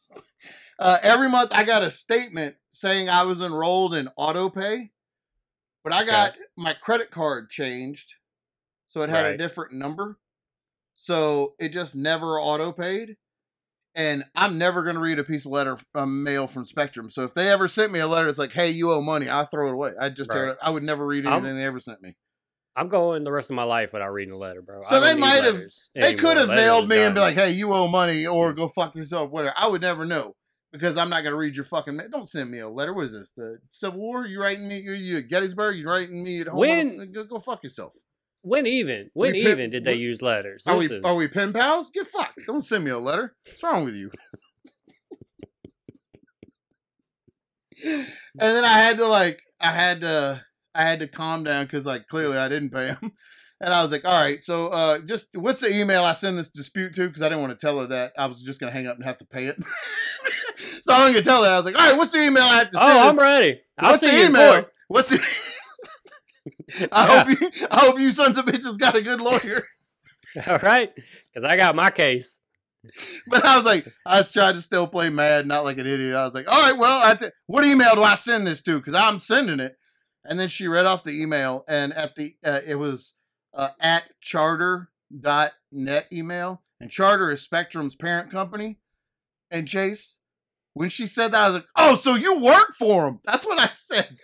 uh, 0.80 0.98
every 1.02 1.30
month 1.30 1.52
I 1.52 1.64
got 1.64 1.82
a 1.82 1.90
statement 1.90 2.56
saying 2.72 3.10
I 3.10 3.24
was 3.24 3.42
enrolled 3.42 3.96
in 3.96 4.08
auto 4.18 4.50
pay, 4.50 4.92
but 5.84 5.94
I 5.94 6.06
got 6.06 6.34
my 6.56 6.74
credit 6.74 7.10
card 7.10 7.50
changed, 7.50 8.16
so 8.88 9.02
it 9.02 9.10
had 9.10 9.26
a 9.26 9.38
different 9.38 9.74
number. 9.74 10.20
So 11.00 11.54
it 11.60 11.70
just 11.70 11.96
never 11.96 12.40
auto 12.42 12.72
paid. 12.72 13.18
And 13.94 14.26
I'm 14.36 14.58
never 14.58 14.82
going 14.84 14.96
to 14.96 15.02
read 15.02 15.20
a 15.20 15.24
piece 15.24 15.46
of 15.46 15.52
letter, 15.52 15.78
um, 15.96 16.24
mail 16.24 16.48
from 16.48 16.66
Spectrum. 16.66 17.10
So 17.12 17.24
if 17.24 17.34
they 17.36 17.50
ever 17.50 17.68
sent 17.68 17.92
me 17.92 18.00
a 18.00 18.08
letter, 18.08 18.28
it's 18.28 18.38
like, 18.40 18.52
"Hey, 18.52 18.70
you 18.72 18.92
owe 18.92 19.02
money," 19.02 19.30
I 19.30 19.46
throw 19.46 19.70
it 19.70 19.74
away. 19.74 19.94
I 20.00 20.10
just 20.10 20.30
tear 20.32 20.50
it. 20.50 20.58
I 20.62 20.70
would 20.72 20.84
never 20.84 21.06
read 21.06 21.26
I'm- 21.26 21.38
anything 21.38 21.56
they 21.58 21.66
ever 21.66 21.80
sent 21.80 22.02
me. 22.02 22.16
I'm 22.76 22.90
going 22.90 23.24
the 23.24 23.32
rest 23.32 23.50
of 23.50 23.56
my 23.56 23.64
life 23.64 23.94
without 23.94 24.12
reading 24.14 24.34
a 24.34 24.38
letter, 24.38 24.62
bro. 24.62 24.84
So 24.84 25.00
they 25.00 25.14
might 25.20 25.44
have- 25.44 25.56
They 25.96 26.14
could 26.20 26.38
have 26.38 26.50
mailed 26.58 26.88
me 26.90 26.98
and 27.08 27.16
be 27.16 27.22
like, 27.22 27.36
"Hey, 27.36 27.52
you 27.52 27.74
owe 27.74 27.88
money," 27.88 28.26
or 28.28 28.54
"Go 28.54 28.68
fuck 28.68 28.96
yourself," 28.96 29.32
whatever. 29.32 29.54
I 29.58 29.68
would 29.68 29.82
never 29.82 30.06
know 30.06 30.36
because 30.72 30.96
I'm 30.98 31.10
not 31.10 31.22
going 31.24 31.32
to 31.34 31.38
read 31.38 31.56
your 31.56 31.66
fucking. 31.66 31.96
Ma- 31.96 32.04
Don't 32.12 32.28
send 32.30 32.52
me 32.52 32.60
a 32.60 32.70
letter. 32.70 32.94
What 32.94 33.06
is 33.06 33.14
this? 33.14 33.32
The 33.34 33.60
Civil 33.72 34.00
War? 34.00 34.26
You 34.28 34.40
writing 34.42 34.68
me? 34.68 34.80
You, 34.80 34.94
you 34.94 35.18
at 35.18 35.28
Gettysburg? 35.28 35.76
You 35.78 35.88
writing 35.90 36.24
me 36.24 36.42
at 36.42 36.48
home? 36.50 36.60
When- 36.60 37.12
Go, 37.12 37.24
go 37.24 37.40
fuck 37.40 37.64
yourself. 37.64 37.94
When 38.42 38.66
even? 38.68 39.10
When 39.14 39.34
We 39.34 39.40
even 39.40 39.70
did 39.70 39.86
they 39.86 39.94
we- 39.96 40.02
use 40.02 40.22
letters? 40.22 40.66
Are 40.68 40.78
This 40.80 40.90
we 40.90 40.96
is- 40.98 41.04
are 41.04 41.16
we 41.16 41.28
pen 41.28 41.54
pals? 41.54 41.90
Get 41.92 42.08
fucked. 42.08 42.40
Don't 42.46 42.64
send 42.64 42.84
me 42.84 42.92
a 42.92 43.00
letter. 43.00 43.36
What's 43.46 43.64
wrong 43.64 43.86
with 43.86 43.96
you? 43.96 44.12
and 47.86 48.06
then 48.40 48.66
I 48.66 48.80
had 48.80 48.98
to 48.98 49.08
like 49.08 49.42
I 49.62 49.72
had 49.72 50.02
to 50.02 50.44
I 50.74 50.82
had 50.84 51.00
to 51.00 51.08
calm 51.08 51.44
down 51.44 51.66
because 51.66 51.86
like 51.86 52.08
clearly 52.08 52.38
I 52.38 52.48
didn't 52.48 52.72
pay 52.72 52.88
him. 52.88 53.12
And 53.60 53.74
I 53.74 53.82
was 53.82 53.92
like, 53.92 54.06
all 54.06 54.12
right, 54.24 54.40
so 54.44 54.68
uh, 54.68 55.00
just 55.00 55.30
what's 55.36 55.62
the 55.62 55.76
email 55.76 56.04
I 56.04 56.14
send 56.14 56.38
this 56.38 56.52
dispute 56.52 56.94
to? 56.94 57.08
Because 57.08 57.24
I 57.24 57.30
didn't 57.30 57.42
want 57.42 57.60
to 57.60 57.66
tell 57.66 57.80
her 57.80 57.88
that. 57.88 58.12
I 58.16 58.28
was 58.28 58.44
just 58.44 58.60
gonna 58.60 58.72
hang 58.72 58.86
up 58.86 58.98
and 58.98 59.04
have 59.04 59.18
to 59.18 59.26
pay 59.26 59.46
it. 59.48 59.56
so 60.84 60.94
I 60.94 61.00
wasn't 61.00 61.16
gonna 61.16 61.22
tell 61.24 61.44
her. 61.44 61.50
I 61.50 61.56
was 61.56 61.66
like, 61.66 61.76
all 61.76 61.90
right, 61.90 61.98
what's 61.98 62.12
the 62.12 62.24
email 62.24 62.44
I 62.44 62.58
have 62.60 62.70
to 62.70 62.78
send? 62.78 62.92
Oh, 62.92 63.10
I'm 63.10 63.18
ready. 63.18 63.60
I'll 63.80 63.90
What's 63.94 64.04
see 64.04 64.12
the 64.12 64.18
you 64.20 64.26
email? 64.28 64.52
court. 64.52 64.74
What's 64.90 65.10
the? 65.10 65.26
I 66.92 67.06
hope 67.08 67.42
you. 67.42 67.52
I 67.72 67.80
hope 67.80 68.00
you 68.00 68.12
sons 68.12 68.38
of 68.38 68.46
bitches 68.46 68.78
got 68.78 68.96
a 68.96 69.02
good 69.02 69.22
lawyer. 69.22 69.68
All 70.48 70.60
right, 70.60 70.94
because 70.96 71.44
I 71.44 71.56
got 71.56 71.76
my 71.76 71.90
case. 71.90 72.42
But 73.28 73.44
I 73.44 73.58
was 73.58 73.66
like, 73.66 73.88
I 74.06 74.20
was 74.20 74.32
trying 74.32 74.54
to 74.54 74.62
still 74.62 74.88
play 74.88 75.10
mad, 75.10 75.48
not 75.48 75.64
like 75.64 75.78
an 75.78 75.88
idiot. 75.88 76.16
I 76.16 76.24
was 76.24 76.34
like, 76.34 76.50
all 76.50 76.62
right, 76.62 76.78
well, 76.78 77.06
I 77.06 77.16
t- 77.16 77.32
what 77.48 77.66
email 77.66 77.96
do 77.96 78.04
I 78.04 78.16
send 78.16 78.48
this 78.48 78.62
to? 78.62 78.78
Because 78.78 78.94
I'm 78.94 79.20
sending 79.20 79.60
it. 79.60 79.78
And 80.24 80.40
then 80.40 80.48
she 80.48 80.68
read 80.68 80.86
off 80.86 81.04
the 81.04 81.22
email, 81.22 81.66
and 81.68 81.92
at 81.94 82.16
the 82.16 82.36
uh, 82.46 82.60
it 82.66 82.76
was 82.76 83.16
uh, 83.54 83.70
at 83.80 84.12
charter.net 84.22 86.06
email, 86.14 86.62
and 86.80 86.92
Charter 86.92 87.32
is 87.32 87.42
Spectrum's 87.42 87.96
parent 87.96 88.32
company. 88.32 88.80
And 89.50 89.68
Chase, 89.68 90.16
when 90.74 90.90
she 90.90 91.08
said 91.08 91.32
that, 91.32 91.42
I 91.42 91.48
was 91.48 91.56
like, 91.56 91.68
oh, 91.76 91.96
so 91.96 92.16
you 92.16 92.40
work 92.40 92.74
for 92.78 93.06
them? 93.06 93.20
That's 93.26 93.46
what 93.46 93.60
I 93.60 93.70
said. 93.74 94.18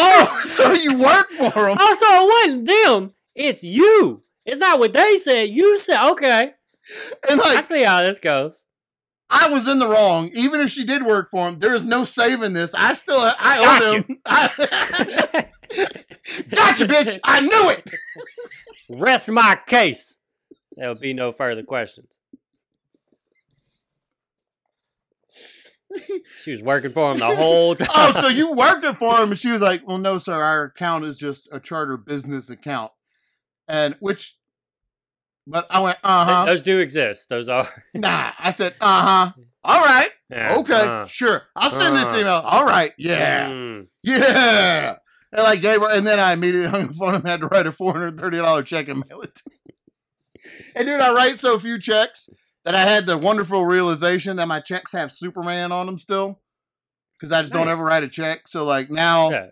Oh, 0.00 0.42
so 0.46 0.72
you 0.72 0.98
work 0.98 1.30
for 1.30 1.50
them? 1.50 1.76
Oh, 1.78 1.94
so 1.94 2.06
it 2.06 2.28
wasn't 2.46 2.66
them. 2.66 3.10
It's 3.34 3.64
you. 3.64 4.22
It's 4.46 4.58
not 4.58 4.78
what 4.78 4.92
they 4.92 5.18
said. 5.18 5.50
You 5.50 5.78
said, 5.78 6.10
okay. 6.12 6.52
And 7.28 7.38
like, 7.38 7.58
I 7.58 7.60
see 7.60 7.82
how 7.82 8.02
this 8.02 8.20
goes. 8.20 8.66
I 9.30 9.50
was 9.50 9.68
in 9.68 9.78
the 9.78 9.86
wrong. 9.88 10.30
Even 10.32 10.60
if 10.60 10.70
she 10.70 10.84
did 10.84 11.02
work 11.04 11.28
for 11.30 11.48
him, 11.48 11.58
there 11.58 11.74
is 11.74 11.84
no 11.84 12.04
saving 12.04 12.54
this. 12.54 12.74
I 12.74 12.94
still, 12.94 13.18
I 13.18 13.58
Got 13.58 13.82
owe 13.82 13.92
them. 13.92 14.18
I, 14.24 15.48
gotcha, 16.50 16.86
bitch. 16.86 17.18
I 17.24 17.40
knew 17.40 17.70
it. 17.70 17.90
Rest 18.90 19.30
my 19.30 19.58
case. 19.66 20.18
There 20.76 20.88
will 20.88 20.94
be 20.94 21.12
no 21.12 21.32
further 21.32 21.62
questions. 21.62 22.18
She 26.40 26.52
was 26.52 26.62
working 26.62 26.92
for 26.92 27.12
him 27.12 27.18
the 27.18 27.34
whole 27.34 27.74
time. 27.74 27.88
Oh, 27.94 28.12
so 28.20 28.28
you 28.28 28.52
working 28.52 28.94
for 28.94 29.16
him? 29.18 29.30
And 29.30 29.38
she 29.38 29.50
was 29.50 29.62
like, 29.62 29.86
"Well, 29.86 29.98
no, 29.98 30.18
sir. 30.18 30.34
Our 30.34 30.64
account 30.64 31.04
is 31.04 31.18
just 31.18 31.48
a 31.50 31.60
charter 31.60 31.96
business 31.96 32.50
account." 32.50 32.92
And 33.66 33.96
which, 34.00 34.36
but 35.46 35.66
I 35.70 35.80
went, 35.80 35.98
"Uh 36.04 36.24
huh." 36.24 36.44
Those 36.46 36.62
do 36.62 36.78
exist. 36.78 37.28
Those 37.28 37.48
are. 37.48 37.68
Nah, 37.94 38.32
I 38.38 38.50
said, 38.50 38.74
"Uh 38.80 39.30
huh." 39.32 39.42
All 39.64 39.84
right, 39.84 40.10
Yeah, 40.30 40.56
okay, 40.58 40.72
uh, 40.72 41.04
sure. 41.06 41.42
I'll 41.56 41.68
send 41.70 41.96
this 41.96 42.14
uh. 42.14 42.18
email. 42.18 42.40
All 42.44 42.64
right, 42.64 42.92
yeah, 42.96 43.50
mm. 43.50 43.86
yeah. 44.02 44.96
And 45.32 45.42
like 45.42 45.60
gave 45.60 45.80
her, 45.80 45.90
and 45.90 46.06
then 46.06 46.18
I 46.18 46.32
immediately 46.32 46.70
hung 46.70 46.84
up 46.84 46.88
the 46.90 46.94
phone 46.96 47.14
and 47.16 47.26
had 47.26 47.40
to 47.40 47.48
write 47.48 47.66
a 47.66 47.72
four 47.72 47.92
hundred 47.92 48.18
thirty 48.18 48.38
dollar 48.38 48.62
check 48.62 48.88
and 48.88 49.04
mail 49.06 49.20
it. 49.20 49.34
to 49.34 49.42
me. 49.50 49.74
and 50.74 50.86
dude, 50.86 51.00
I 51.00 51.12
write 51.12 51.38
so 51.38 51.58
few 51.58 51.78
checks 51.78 52.30
that 52.68 52.74
I 52.74 52.82
had 52.90 53.06
the 53.06 53.16
wonderful 53.16 53.64
realization 53.64 54.36
that 54.36 54.46
my 54.46 54.60
checks 54.60 54.92
have 54.92 55.10
Superman 55.10 55.72
on 55.72 55.86
them 55.86 55.98
still, 55.98 56.38
because 57.18 57.32
I 57.32 57.40
just 57.40 57.50
don't 57.54 57.66
ever 57.70 57.82
write 57.82 58.02
a 58.02 58.08
check. 58.08 58.46
So 58.46 58.66
like 58.66 58.90
now, 58.90 59.30
Yeah. 59.30 59.46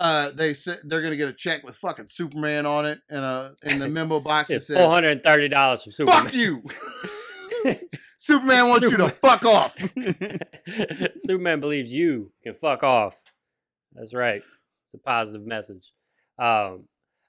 uh, 0.00 0.30
they 0.30 0.54
said 0.54 0.78
they're 0.84 1.02
gonna 1.02 1.16
get 1.16 1.28
a 1.28 1.34
check 1.34 1.64
with 1.64 1.76
fucking 1.76 2.06
Superman 2.08 2.64
on 2.64 2.86
it, 2.86 3.00
and 3.10 3.22
uh, 3.22 3.50
in 3.62 3.78
the 3.78 3.88
memo 3.90 4.20
box 4.20 4.48
it 4.48 4.62
says, 4.62 4.78
four 4.78 4.88
hundred 4.90 5.10
and 5.10 5.22
thirty 5.22 5.48
dollars 5.48 5.82
from 5.82 5.92
Superman. 5.92 6.24
"Fuck 6.24 6.32
you." 6.34 6.62
Superman 8.18 8.68
wants 8.70 8.84
you 8.90 8.96
to 8.96 9.10
fuck 9.10 9.44
off. 9.44 9.76
Superman 11.18 11.60
believes 11.60 11.92
you 11.92 12.32
can 12.42 12.54
fuck 12.54 12.82
off. 12.82 13.22
That's 13.92 14.14
right. 14.14 14.42
It's 14.86 14.94
a 14.94 14.98
positive 14.98 15.46
message. 15.46 15.92
Um, 16.38 16.84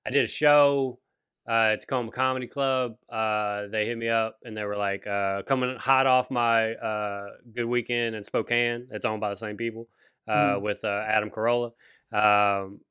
I 0.05 0.09
did 0.11 0.23
a 0.23 0.27
show 0.29 0.99
uh, 1.47 1.75
Tacoma 1.77 2.11
Comedy 2.11 2.47
Club. 2.47 2.95
Uh, 3.09 3.67
they 3.67 3.85
hit 3.85 3.97
me 3.97 4.09
up 4.09 4.37
and 4.43 4.55
they 4.55 4.65
were 4.65 4.77
like, 4.77 5.07
uh, 5.07 5.43
coming 5.43 5.75
hot 5.77 6.05
off 6.05 6.29
my 6.29 6.73
uh, 6.73 7.27
Good 7.53 7.65
Weekend 7.65 8.15
in 8.15 8.23
Spokane. 8.23 8.87
It's 8.91 9.05
owned 9.05 9.21
by 9.21 9.29
the 9.29 9.35
same 9.35 9.57
people 9.57 9.87
uh, 10.27 10.59
with 10.61 10.83
uh, 10.83 11.03
Adam 11.07 11.29
Carolla, 11.29 11.71
um, 12.11 12.81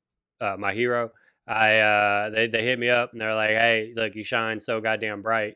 uh, 0.41 0.55
my 0.57 0.73
hero. 0.73 1.11
I 1.47 1.79
uh, 1.79 2.29
they 2.29 2.47
they 2.47 2.63
hit 2.63 2.77
me 2.77 2.89
up 2.89 3.13
and 3.13 3.21
they're 3.21 3.35
like, 3.35 3.51
"Hey, 3.51 3.93
look, 3.95 4.15
you 4.15 4.23
shine 4.23 4.59
so 4.59 4.81
goddamn 4.81 5.21
bright 5.21 5.55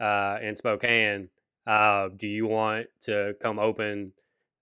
uh, 0.00 0.38
in 0.42 0.54
Spokane. 0.54 1.28
Uh, 1.66 2.08
do 2.16 2.26
you 2.26 2.46
want 2.46 2.86
to 3.02 3.34
come 3.40 3.58
open 3.58 4.12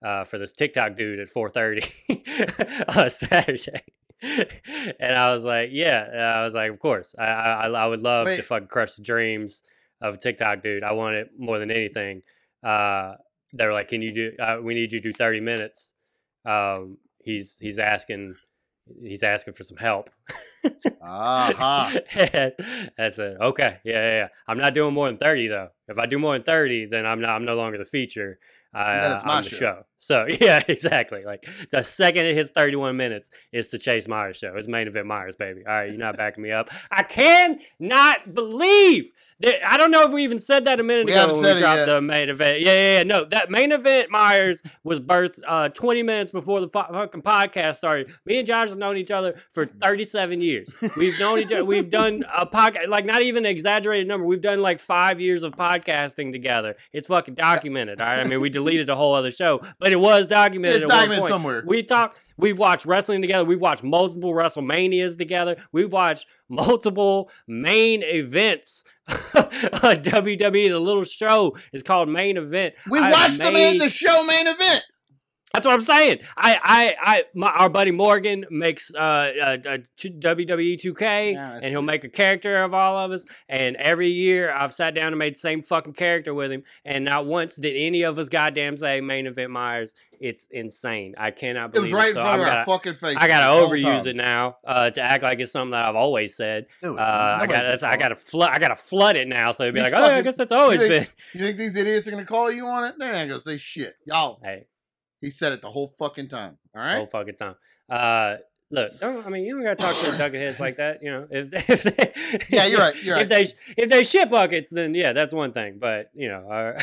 uh, 0.04 0.24
for 0.24 0.38
this 0.38 0.52
TikTok 0.52 0.96
dude 0.96 1.20
at 1.20 1.28
4:30 1.28 2.96
on 2.96 3.10
Saturday?" 3.10 3.95
and 4.22 5.16
I 5.16 5.32
was 5.32 5.44
like, 5.44 5.70
"Yeah." 5.72 6.08
Uh, 6.12 6.40
I 6.40 6.42
was 6.42 6.54
like, 6.54 6.70
"Of 6.70 6.78
course. 6.78 7.14
I 7.18 7.24
I, 7.24 7.68
I 7.68 7.86
would 7.86 8.02
love 8.02 8.26
to 8.26 8.32
Wait. 8.32 8.44
fucking 8.44 8.68
crush 8.68 8.94
the 8.94 9.02
dreams 9.02 9.62
of 10.00 10.14
a 10.14 10.18
TikTok 10.18 10.62
dude. 10.62 10.84
I 10.84 10.92
want 10.92 11.16
it 11.16 11.30
more 11.38 11.58
than 11.58 11.70
anything." 11.70 12.22
Uh, 12.62 13.14
they 13.52 13.66
were 13.66 13.72
like, 13.72 13.88
"Can 13.88 14.02
you 14.02 14.12
do? 14.12 14.32
Uh, 14.38 14.58
we 14.62 14.74
need 14.74 14.92
you 14.92 15.00
to 15.00 15.12
do 15.12 15.12
30 15.12 15.40
minutes." 15.40 15.92
Um, 16.44 16.98
he's 17.22 17.58
he's 17.58 17.78
asking 17.78 18.36
he's 19.02 19.22
asking 19.22 19.54
for 19.54 19.62
some 19.62 19.76
help. 19.76 20.10
Aha. 21.02 21.96
and 22.14 22.52
I 22.98 23.08
said, 23.10 23.36
okay, 23.40 23.78
yeah, 23.84 23.94
yeah, 23.94 24.16
yeah. 24.16 24.28
I'm 24.46 24.58
not 24.58 24.74
doing 24.74 24.94
more 24.94 25.08
than 25.08 25.18
30 25.18 25.48
though. 25.48 25.68
If 25.88 25.98
I 25.98 26.06
do 26.06 26.18
more 26.18 26.34
than 26.34 26.44
30, 26.44 26.86
then 26.86 27.06
I'm 27.06 27.20
not. 27.20 27.30
I'm 27.30 27.44
no 27.44 27.56
longer 27.56 27.78
the 27.78 27.84
feature. 27.84 28.38
I, 28.72 28.98
uh, 28.98 29.22
my 29.24 29.36
I'm 29.36 29.44
the 29.44 29.50
show. 29.50 29.56
show. 29.56 29.82
So 29.98 30.26
yeah, 30.40 30.62
exactly. 30.68 31.24
Like 31.24 31.46
the 31.70 31.82
second 31.82 32.26
it 32.26 32.34
hits 32.34 32.50
31 32.50 32.96
minutes, 32.96 33.30
it's 33.52 33.70
the 33.70 33.78
Chase 33.78 34.08
Myers 34.08 34.36
show. 34.36 34.54
It's 34.56 34.68
main 34.68 34.86
event 34.88 35.06
Myers, 35.06 35.36
baby. 35.36 35.62
All 35.66 35.72
right, 35.74 35.88
you're 35.88 35.98
not 35.98 36.16
backing 36.16 36.42
me 36.42 36.52
up. 36.52 36.68
I 36.90 37.02
cannot 37.02 38.34
believe 38.34 39.10
that. 39.40 39.54
I 39.68 39.76
don't 39.76 39.90
know 39.90 40.06
if 40.06 40.12
we 40.12 40.24
even 40.24 40.38
said 40.38 40.64
that 40.64 40.80
a 40.80 40.82
minute 40.82 41.06
We 41.06 41.12
ago 41.12 41.26
when 41.26 41.36
we 41.36 41.60
dropped 41.60 41.78
yet. 41.78 41.84
the 41.86 42.00
main 42.00 42.28
event. 42.28 42.60
Yeah, 42.60 42.72
yeah, 42.72 42.96
yeah. 42.98 43.02
No, 43.02 43.24
that 43.26 43.50
main 43.50 43.72
event 43.72 44.10
Myers 44.10 44.62
was 44.82 45.00
birthed 45.00 45.40
uh, 45.46 45.68
20 45.70 46.02
minutes 46.02 46.30
before 46.30 46.60
the 46.60 46.68
fucking 46.68 47.22
podcast 47.22 47.76
started. 47.76 48.10
Me 48.24 48.38
and 48.38 48.46
Josh 48.46 48.70
have 48.70 48.78
known 48.78 48.96
each 48.96 49.10
other 49.10 49.34
for 49.50 49.66
37 49.66 50.40
years. 50.40 50.74
We've 50.96 51.18
known 51.18 51.38
each 51.40 51.52
other. 51.52 51.64
We've 51.64 51.90
done 51.90 52.24
a 52.34 52.46
podcast, 52.46 52.88
like 52.88 53.04
not 53.04 53.20
even 53.22 53.44
an 53.44 53.50
exaggerated 53.50 54.08
number. 54.08 54.26
We've 54.26 54.40
done 54.40 54.60
like 54.62 54.80
five 54.80 55.20
years 55.20 55.42
of 55.42 55.52
podcasting 55.52 56.32
together. 56.32 56.76
It's 56.92 57.06
fucking 57.08 57.34
documented. 57.34 58.00
All 58.00 58.06
right. 58.06 58.20
I 58.20 58.24
mean, 58.24 58.40
we 58.40 58.48
deleted 58.48 58.88
a 58.88 58.96
whole 58.96 59.14
other 59.14 59.30
show, 59.30 59.60
but 59.78 59.85
it 59.92 60.00
was 60.00 60.26
documented. 60.26 60.82
It's 60.82 60.90
documented 60.90 61.26
somewhere. 61.26 61.62
We 61.66 61.82
talk. 61.82 62.16
We've 62.38 62.58
watched 62.58 62.84
wrestling 62.84 63.22
together. 63.22 63.44
We've 63.44 63.60
watched 63.60 63.82
multiple 63.82 64.32
WrestleManias 64.32 65.16
together. 65.16 65.56
We've 65.72 65.90
watched 65.90 66.26
multiple 66.48 67.30
main 67.46 68.02
events. 68.02 68.84
on 69.08 69.96
WWE, 70.02 70.68
the 70.68 70.78
little 70.80 71.04
show 71.04 71.56
is 71.72 71.82
called 71.82 72.08
Main 72.08 72.36
Event. 72.36 72.74
We 72.90 72.98
I've 72.98 73.12
watched 73.12 73.38
the, 73.38 73.44
made- 73.44 73.52
main, 73.52 73.78
the 73.78 73.88
show 73.88 74.24
main 74.24 74.46
event. 74.48 74.82
That's 75.52 75.64
what 75.64 75.72
I'm 75.72 75.80
saying. 75.80 76.18
I, 76.36 76.58
I, 76.62 76.94
I, 77.00 77.24
my, 77.34 77.48
our 77.48 77.70
buddy 77.70 77.90
Morgan 77.90 78.44
makes 78.50 78.94
uh, 78.94 78.98
uh, 78.98 79.68
uh 79.68 79.78
WWE 79.98 80.74
2K, 80.76 81.32
Yeah, 81.32 81.54
and 81.54 81.64
he'll 81.64 81.80
make 81.82 82.04
a 82.04 82.08
character 82.10 82.62
of 82.62 82.74
all 82.74 82.98
of 83.04 83.10
us. 83.10 83.24
And 83.48 83.76
every 83.76 84.10
year, 84.10 84.52
I've 84.52 84.72
sat 84.74 84.94
down 84.94 85.08
and 85.08 85.18
made 85.18 85.34
the 85.34 85.38
same 85.40 85.62
fucking 85.62 85.94
character 85.94 86.34
with 86.34 86.52
him, 86.52 86.62
and 86.84 87.04
not 87.04 87.26
once 87.26 87.56
did 87.56 87.74
any 87.76 88.02
of 88.02 88.18
us 88.18 88.28
goddamn 88.28 88.76
say 88.78 89.00
main 89.00 89.26
event 89.26 89.50
Mayers. 89.50 89.94
It's 90.18 90.46
insane. 90.50 91.14
I 91.18 91.30
cannot 91.30 91.72
believe 91.72 91.92
It 91.92 91.94
was 91.94 92.02
right 92.02 92.08
in 92.08 92.14
So 92.14 92.22
front 92.22 92.40
of 92.42 92.48
our 92.48 92.64
fucking 92.64 92.94
face. 92.94 93.16
I 93.18 93.28
gotta 93.28 93.66
overuse 93.66 93.82
time. 93.82 94.06
it 94.08 94.16
now 94.16 94.56
uh, 94.66 94.90
to 94.90 95.00
act 95.00 95.22
like 95.22 95.40
it's 95.40 95.52
something 95.52 95.72
that 95.72 95.84
I've 95.84 95.96
always 95.96 96.34
said. 96.34 96.66
Dude, 96.82 96.98
Uh, 96.98 97.38
I 97.40 97.46
got 97.46 97.84
I 97.84 97.96
got 97.96 98.08
to 98.08 98.16
flood. 98.16 98.50
I 98.52 98.58
got 98.58 98.68
to 98.68 98.74
flood 98.74 99.16
it 99.16 99.28
now, 99.28 99.52
so 99.52 99.64
it'd 99.64 99.74
be 99.74 99.80
These 99.82 99.92
like, 99.92 100.02
oh, 100.02 100.06
yeah, 100.06 100.16
I 100.16 100.22
guess 100.22 100.36
that's 100.38 100.52
always 100.52 100.80
you 100.82 100.88
been. 100.88 101.04
think- 101.04 101.16
You 101.34 101.40
think 101.40 101.56
these 101.58 101.76
idiots 101.76 102.08
are 102.08 102.12
gonna 102.12 102.24
call 102.24 102.50
you 102.50 102.66
on 102.66 102.84
it? 102.86 102.94
They 102.98 103.06
ain't 103.10 103.28
gonna 103.28 103.40
say 103.40 103.56
shit. 103.58 103.94
Y'all, 104.06 104.40
Hey, 104.42 104.66
he 105.20 105.30
said 105.30 105.52
it 105.52 105.62
the 105.62 105.70
whole 105.70 105.88
fucking 105.98 106.28
time. 106.28 106.58
All 106.74 106.82
right. 106.82 106.96
whole 106.96 107.06
fucking 107.06 107.36
time. 107.36 107.54
Uh, 107.88 108.36
look, 108.70 108.98
don't, 109.00 109.26
I 109.26 109.30
mean, 109.30 109.44
you 109.44 109.54
don't 109.54 109.64
gotta 109.64 109.76
talk 109.76 109.96
to 110.04 110.10
the 110.10 110.18
ducket 110.18 110.40
heads 110.40 110.60
like 110.60 110.76
that. 110.76 111.02
You 111.02 111.10
know, 111.10 111.28
if, 111.30 111.48
if 111.70 111.82
they, 111.84 112.46
Yeah, 112.56 112.66
you're 112.66 112.80
right, 112.80 112.94
you're 113.04 113.16
right. 113.16 113.22
If 113.22 113.28
they 113.28 113.82
if 113.82 113.88
they 113.90 114.02
shit 114.04 114.28
buckets, 114.30 114.70
then 114.70 114.94
yeah, 114.94 115.12
that's 115.12 115.32
one 115.32 115.52
thing. 115.52 115.78
But 115.80 116.10
you 116.14 116.28
know, 116.28 116.50
uh, 116.50 116.78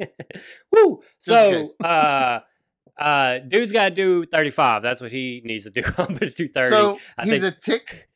woo. 0.72 1.02
So, 1.20 1.68
uh, 1.82 2.40
uh, 2.98 3.38
dude's 3.38 3.72
got 3.72 3.88
to 3.88 3.94
do 3.94 4.24
thirty 4.26 4.50
five. 4.50 4.82
That's 4.82 5.00
what 5.00 5.10
he 5.10 5.42
needs 5.44 5.64
to 5.64 5.70
do. 5.70 5.82
I'm 5.98 6.14
gonna 6.14 6.30
do 6.30 6.48
thirty. 6.48 6.70
So 6.70 6.98
I 7.16 7.24
he's 7.24 7.42
think- 7.42 7.54
a 7.56 7.60
tick, 7.60 8.08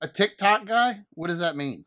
a 0.00 0.08
TikTok 0.08 0.66
guy. 0.66 1.00
What 1.14 1.28
does 1.28 1.40
that 1.40 1.56
mean? 1.56 1.84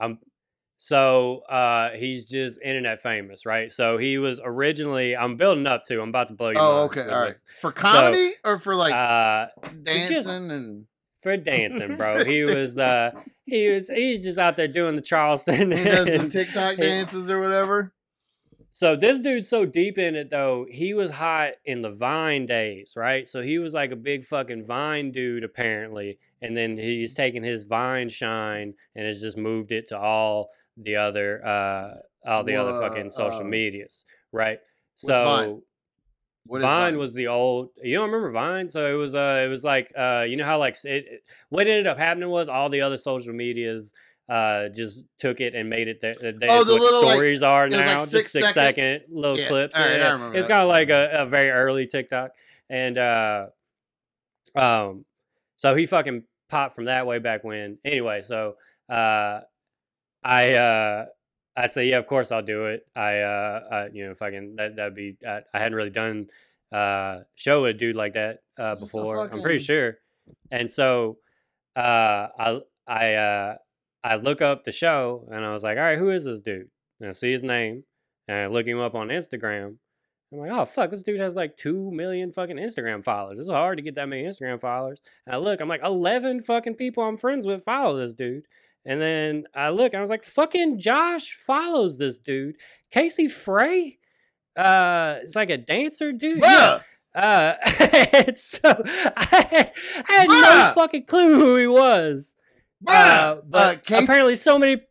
So 0.77 1.39
uh, 1.49 1.89
he's 1.91 2.25
just 2.29 2.61
internet 2.61 2.99
famous, 2.99 3.45
right? 3.45 3.71
So 3.71 3.97
he 3.97 4.17
was 4.19 4.39
originally. 4.43 5.15
I'm 5.17 5.35
building 5.35 5.65
up 5.65 5.83
to. 5.85 6.01
I'm 6.01 6.09
about 6.09 6.27
to 6.27 6.33
blow 6.35 6.49
you. 6.49 6.57
Oh, 6.59 6.83
okay, 6.83 7.01
all 7.09 7.21
right. 7.21 7.35
For 7.59 7.71
comedy 7.71 8.31
or 8.43 8.57
for 8.59 8.75
like 8.75 8.93
Uh, 8.93 9.47
dancing 9.83 10.15
just- 10.15 10.29
and 10.29 10.85
for 11.21 11.35
dancing, 11.35 11.97
bro. 11.97 12.23
He 12.25 12.43
was. 12.43 12.77
Uh, 12.77 13.11
he 13.45 13.69
was. 13.69 13.89
He's 13.89 14.23
just 14.23 14.37
out 14.37 14.55
there 14.55 14.67
doing 14.67 14.95
the 14.95 15.01
Charleston. 15.01 15.71
he 15.71 15.83
does 15.83 16.05
the 16.05 16.19
and- 16.19 16.31
TikTok 16.31 16.75
he- 16.75 16.81
dances 16.81 17.27
or 17.29 17.39
whatever. 17.39 17.93
So 18.71 18.95
this 18.95 19.19
dude's 19.19 19.49
so 19.49 19.65
deep 19.65 19.97
in 19.97 20.15
it 20.15 20.29
though, 20.29 20.67
he 20.69 20.93
was 20.93 21.09
hot 21.09 21.53
in 21.65 21.81
the 21.81 21.89
Vine 21.89 22.45
days, 22.45 22.93
right? 22.95 23.25
So 23.25 23.41
he 23.41 23.57
was 23.57 23.73
like 23.73 23.91
a 23.91 23.95
big 23.95 24.23
fucking 24.23 24.65
Vine 24.67 25.11
dude 25.11 25.43
apparently, 25.43 26.19
and 26.43 26.55
then 26.55 26.77
he's 26.77 27.15
taken 27.15 27.41
his 27.41 27.63
Vine 27.63 28.09
shine 28.09 28.75
and 28.95 29.07
has 29.07 29.19
just 29.19 29.35
moved 29.35 29.71
it 29.71 29.87
to 29.87 29.97
all 29.97 30.51
the 30.81 30.95
other 30.97 31.45
uh 31.45 31.95
all 32.25 32.43
the 32.43 32.55
other 32.55 32.73
fucking 32.81 33.09
social 33.09 33.41
uh, 33.41 33.43
medias, 33.43 34.05
right? 34.31 34.59
So 34.95 35.13
Vine? 35.13 35.61
What 36.47 36.57
is 36.61 36.65
Vine, 36.65 36.97
was 36.97 37.13
the 37.13 37.27
old. 37.27 37.69
You 37.83 37.95
don't 37.97 38.09
remember 38.09 38.31
Vine? 38.31 38.69
So 38.69 38.89
it 38.89 38.97
was. 38.97 39.15
Uh, 39.15 39.43
it 39.45 39.49
was 39.49 39.63
like. 39.63 39.91
Uh, 39.97 40.25
you 40.27 40.37
know 40.37 40.45
how 40.45 40.59
like 40.59 40.75
it, 40.85 41.05
it- 41.07 41.23
What 41.49 41.67
ended 41.67 41.87
up 41.87 41.97
happening 41.97 42.29
was 42.29 42.47
all 42.49 42.69
the 42.69 42.81
other 42.81 42.97
social 42.97 43.33
medias. 43.33 43.93
Uh, 44.29 44.67
just 44.69 45.05
took 45.19 45.39
it 45.39 45.55
and 45.55 45.69
made 45.69 45.87
it. 45.87 46.01
Their, 46.01 46.13
their, 46.15 46.33
Oh, 46.49 46.63
the 46.65 46.73
what 46.73 46.81
little, 46.81 47.03
like- 47.03 47.13
stories 47.15 47.43
are 47.43 47.65
was, 47.65 47.75
like, 47.75 47.85
now. 47.85 47.99
six 47.99 48.11
just 48.11 48.31
six 48.31 48.53
second 48.53 49.03
little 49.09 49.37
Yeah, 49.39 49.47
clips. 49.47 49.77
right, 49.77 49.97
yeah. 49.99 50.31
It's 50.33 50.47
kind 50.49 50.63
of 50.63 50.67
like 50.69 50.89
a, 50.89 51.21
a 51.21 51.25
very 51.25 51.49
early 51.49 51.87
TikTok, 51.87 52.31
and 52.69 52.97
uh, 52.97 53.47
um, 54.55 55.05
so 55.55 55.75
he 55.75 55.85
fucking 55.85 56.23
popped 56.49 56.75
from 56.75 56.85
that 56.85 57.05
way 57.07 57.19
back 57.19 57.43
when. 57.43 57.77
Anyway, 57.85 58.21
so 58.21 58.55
uh, 58.89 59.41
I 60.23 60.53
uh. 60.53 61.05
I 61.59 61.65
say, 61.65 61.89
yeah, 61.89 61.97
of 61.97 62.05
course 62.05 62.31
I'll 62.31 62.43
do 62.43 62.67
it. 62.67 62.85
I, 62.95 63.21
uh, 63.21 63.59
I 63.71 63.87
you 63.91 64.05
know, 64.05 64.13
fucking 64.13 64.57
that 64.57 64.75
that'd 64.75 64.93
be. 64.93 65.17
I, 65.27 65.39
I 65.51 65.57
hadn't 65.57 65.75
really 65.75 65.89
done 65.89 66.27
uh 66.71 67.21
show 67.33 67.63
with 67.63 67.75
a 67.75 67.79
dude 67.79 67.95
like 67.95 68.13
that 68.13 68.39
uh 68.59 68.75
before. 68.75 69.27
I'm 69.31 69.41
pretty 69.41 69.63
sure. 69.63 69.97
And 70.51 70.69
so 70.69 71.17
uh 71.75 72.27
I 72.37 72.59
I 72.85 73.13
uh 73.15 73.55
I 74.03 74.15
look 74.17 74.41
up 74.43 74.65
the 74.65 74.71
show 74.71 75.27
and 75.31 75.43
I 75.43 75.51
was 75.53 75.63
like, 75.63 75.77
all 75.77 75.83
right, 75.83 75.97
who 75.97 76.11
is 76.11 76.25
this 76.25 76.43
dude? 76.43 76.69
And 76.99 77.09
I 77.09 77.13
see 77.13 77.31
his 77.31 77.41
name 77.41 77.85
and 78.27 78.37
I 78.37 78.47
look 78.47 78.67
him 78.67 78.79
up 78.79 78.93
on 78.93 79.07
Instagram. 79.07 79.77
I'm 80.31 80.39
like, 80.39 80.51
oh 80.51 80.65
fuck, 80.65 80.89
this 80.89 81.03
dude 81.03 81.19
has 81.21 81.35
like 81.35 81.57
two 81.57 81.89
million 81.91 82.31
fucking 82.31 82.57
Instagram 82.57 83.03
followers. 83.03 83.39
It's 83.39 83.49
hard 83.49 83.77
to 83.77 83.81
get 83.81 83.95
that 83.95 84.09
many 84.09 84.25
Instagram 84.25 84.59
followers. 84.59 84.99
And 85.25 85.33
I 85.33 85.39
look, 85.39 85.59
I'm 85.59 85.69
like, 85.69 85.83
eleven 85.83 86.43
fucking 86.43 86.75
people 86.75 87.03
I'm 87.03 87.17
friends 87.17 87.47
with 87.47 87.63
follow 87.63 87.97
this 87.97 88.13
dude. 88.13 88.43
And 88.85 89.01
then 89.01 89.43
I 89.53 89.69
look, 89.69 89.93
I 89.93 90.01
was 90.01 90.09
like, 90.09 90.23
fucking 90.23 90.79
Josh 90.79 91.33
follows 91.33 91.97
this 91.97 92.19
dude. 92.19 92.55
Casey 92.91 93.27
Frey? 93.27 93.99
Uh, 94.55 95.17
it's 95.21 95.35
like 95.35 95.49
a 95.49 95.57
dancer 95.57 96.11
dude. 96.13 96.39
Yeah. 96.41 96.79
Uh, 97.13 97.53
so 98.33 98.59
I 99.17 99.47
had, 99.49 99.71
I 100.07 100.13
had 100.13 100.29
no 100.29 100.71
fucking 100.75 101.05
clue 101.05 101.35
who 101.39 101.57
he 101.57 101.67
was. 101.67 102.35
bruh. 102.85 102.93
Uh, 102.93 103.41
but 103.45 103.77
Uh, 103.77 103.79
Casey- 103.81 104.03
apparently, 104.05 104.37
so 104.37 104.57
many 104.57 104.81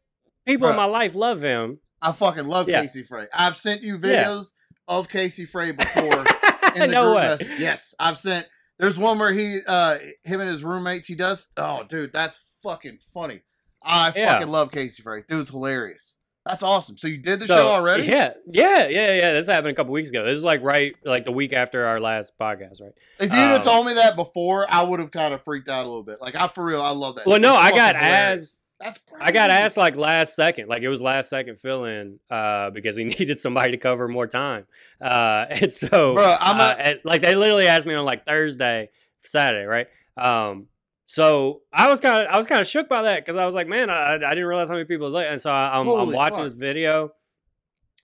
people 0.44 0.68
in 0.68 0.77
my 0.77 0.85
life 0.85 1.14
love 1.14 1.40
him. 1.42 1.79
I 2.03 2.12
fucking 2.12 2.46
love 2.46 2.68
Yeah. 2.68 2.83
Casey 2.83 3.03
Frey. 3.03 3.27
I've 3.33 3.57
sent 3.57 3.83
you 3.83 3.94
Yeah. 4.03 4.25
videos 4.27 4.53
of 4.88 5.09
Casey 5.09 5.46
Frey 5.46 5.72
before 5.72 6.05
in 6.75 6.81
the 6.81 6.87
no 6.88 7.05
group 7.07 7.16
way. 7.16 7.22
message. 7.29 7.61
Yes, 7.61 7.94
I've 7.99 8.18
sent. 8.18 8.46
There's 8.79 8.99
one 8.99 9.18
where 9.18 9.33
he, 9.33 9.61
uh, 9.66 9.96
him 10.25 10.40
and 10.42 10.51
his 10.51 10.62
roommates, 10.62 11.09
he 11.09 11.14
does. 11.14 11.49
Oh, 11.57 11.83
dude, 11.88 12.12
that's 12.12 12.38
fucking 12.62 12.99
funny. 13.14 13.40
I 13.87 14.12
Yeah. 14.14 14.35
fucking 14.35 14.49
love 14.51 14.70
Casey 14.72 15.03
Frey. 15.03 15.22
Dude's 15.29 15.51
hilarious. 15.51 16.16
That's 16.44 16.62
awesome. 16.62 16.96
So 16.96 17.09
you 17.09 17.18
did 17.18 17.40
the 17.40 17.46
So, 17.46 17.57
show 17.57 17.68
already? 17.68 18.05
Yeah, 18.05 18.35
yeah, 18.46 18.87
yeah, 18.87 19.14
yeah. 19.14 19.33
This 19.33 19.49
happened 19.49 19.72
a 19.72 19.75
couple 19.75 19.92
weeks 19.92 20.11
ago. 20.11 20.25
This 20.25 20.37
is 20.37 20.44
like 20.44 20.62
right, 20.62 20.94
like 21.05 21.25
the 21.25 21.33
week 21.33 21.53
after 21.53 21.85
our 21.87 21.99
last 21.99 22.35
podcast, 22.40 22.81
right? 22.81 22.92
If 23.18 23.31
you'd 23.33 23.38
have 23.38 23.61
Um, 23.61 23.64
told 23.64 23.87
me 23.87 23.94
that 23.94 24.14
before, 24.14 24.64
I 24.68 24.83
would 24.85 25.01
have 25.01 25.11
kind 25.11 25.35
of 25.35 25.42
freaked 25.42 25.68
out 25.68 25.83
a 25.85 25.88
little 25.88 26.05
bit. 26.05 26.20
Like 26.20 26.37
I 26.37 26.46
for 26.46 26.62
real, 26.64 26.81
I 26.83 26.90
love 26.90 27.16
that. 27.16 27.27
Well, 27.27 27.40
no, 27.40 27.55
I 27.57 27.70
got 27.72 27.96
hilarious. 27.96 28.42
asked. 28.44 28.61
That's 28.79 29.01
crazy. 29.11 29.25
I 29.25 29.33
got 29.33 29.51
asked 29.51 29.77
like 29.79 29.96
last 29.96 30.37
second, 30.37 30.68
like 30.68 30.83
it 30.83 30.88
was 30.88 31.01
last 31.03 31.31
second 31.31 31.59
fill 31.59 31.85
in, 31.87 32.20
uh, 32.31 32.70
because 32.70 32.94
he 32.94 33.05
needed 33.18 33.40
somebody 33.40 33.72
to 33.72 33.79
cover 33.79 34.07
more 34.07 34.27
time. 34.29 34.66
Uh, 35.01 35.46
and 35.51 35.72
so, 35.72 36.14
Bruh, 36.14 36.37
I'm 36.40 36.61
uh, 36.61 36.75
a- 36.79 37.01
like 37.03 37.22
they 37.22 37.35
literally 37.35 37.66
asked 37.66 37.87
me 37.88 37.94
on 37.94 38.05
like 38.05 38.25
Thursday, 38.25 38.90
Saturday, 39.20 39.64
right? 39.64 39.87
Um, 40.16 40.66
so 41.07 41.62
I 41.73 41.88
was 41.88 42.01
kind 42.01 42.23
of 42.27 42.35
I 42.35 42.37
was 42.37 42.47
kind 42.47 42.61
of 42.61 42.66
shook 42.66 42.88
by 42.88 43.03
that 43.03 43.25
because 43.25 43.37
I 43.37 43.47
was 43.47 43.55
like, 43.55 43.69
man, 43.69 43.88
I, 43.90 44.14
I 44.14 44.19
didn't 44.19 44.45
realize 44.47 44.69
how 44.69 44.75
many 44.75 44.85
people 44.87 45.07
was 45.07 45.14
like, 45.14 45.27
and 45.31 45.40
so 45.40 45.51
I, 45.51 45.79
I'm, 45.79 45.88
I'm 45.88 46.12
watching 46.12 46.37
fuck. 46.38 46.45
this 46.45 46.55
video. 46.55 47.11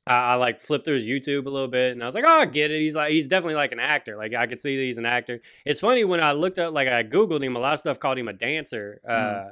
I, 0.06 0.16
I 0.16 0.34
like 0.34 0.60
flipped 0.60 0.84
through 0.84 0.94
his 0.94 1.06
YouTube 1.06 1.46
a 1.46 1.50
little 1.50 1.68
bit, 1.68 1.92
and 1.92 2.02
I 2.02 2.06
was 2.06 2.14
like, 2.14 2.24
"Oh, 2.26 2.40
I 2.40 2.46
get 2.46 2.70
it. 2.70 2.80
He's 2.80 2.96
like, 2.96 3.10
he's 3.10 3.28
definitely 3.28 3.54
like 3.56 3.72
an 3.72 3.80
actor. 3.80 4.16
Like 4.16 4.34
I 4.34 4.46
could 4.46 4.60
see 4.60 4.76
that 4.76 4.82
he's 4.82 4.98
an 4.98 5.06
actor." 5.06 5.40
It's 5.64 5.80
funny 5.80 6.04
when 6.04 6.22
I 6.22 6.32
looked 6.32 6.58
up, 6.58 6.72
like 6.74 6.88
I 6.88 7.02
googled 7.04 7.42
him. 7.44 7.54
A 7.56 7.60
lot 7.60 7.74
of 7.74 7.80
stuff 7.80 7.98
called 7.98 8.18
him 8.18 8.28
a 8.28 8.32
dancer, 8.32 9.00
uh, 9.08 9.12
Mm. 9.12 9.50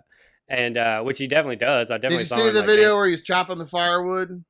and 0.48 0.76
uh, 0.76 1.02
which 1.02 1.18
he 1.18 1.26
definitely 1.28 1.56
does. 1.56 1.90
I 1.90 1.94
Did 1.94 2.02
definitely 2.02 2.22
you 2.22 2.26
saw 2.26 2.36
see 2.36 2.48
him, 2.48 2.54
the 2.54 2.60
like, 2.60 2.68
video 2.68 2.88
dan- 2.88 2.96
where 2.96 3.06
he's 3.08 3.22
chopping 3.22 3.58
the 3.58 3.66
firewood? 3.66 4.44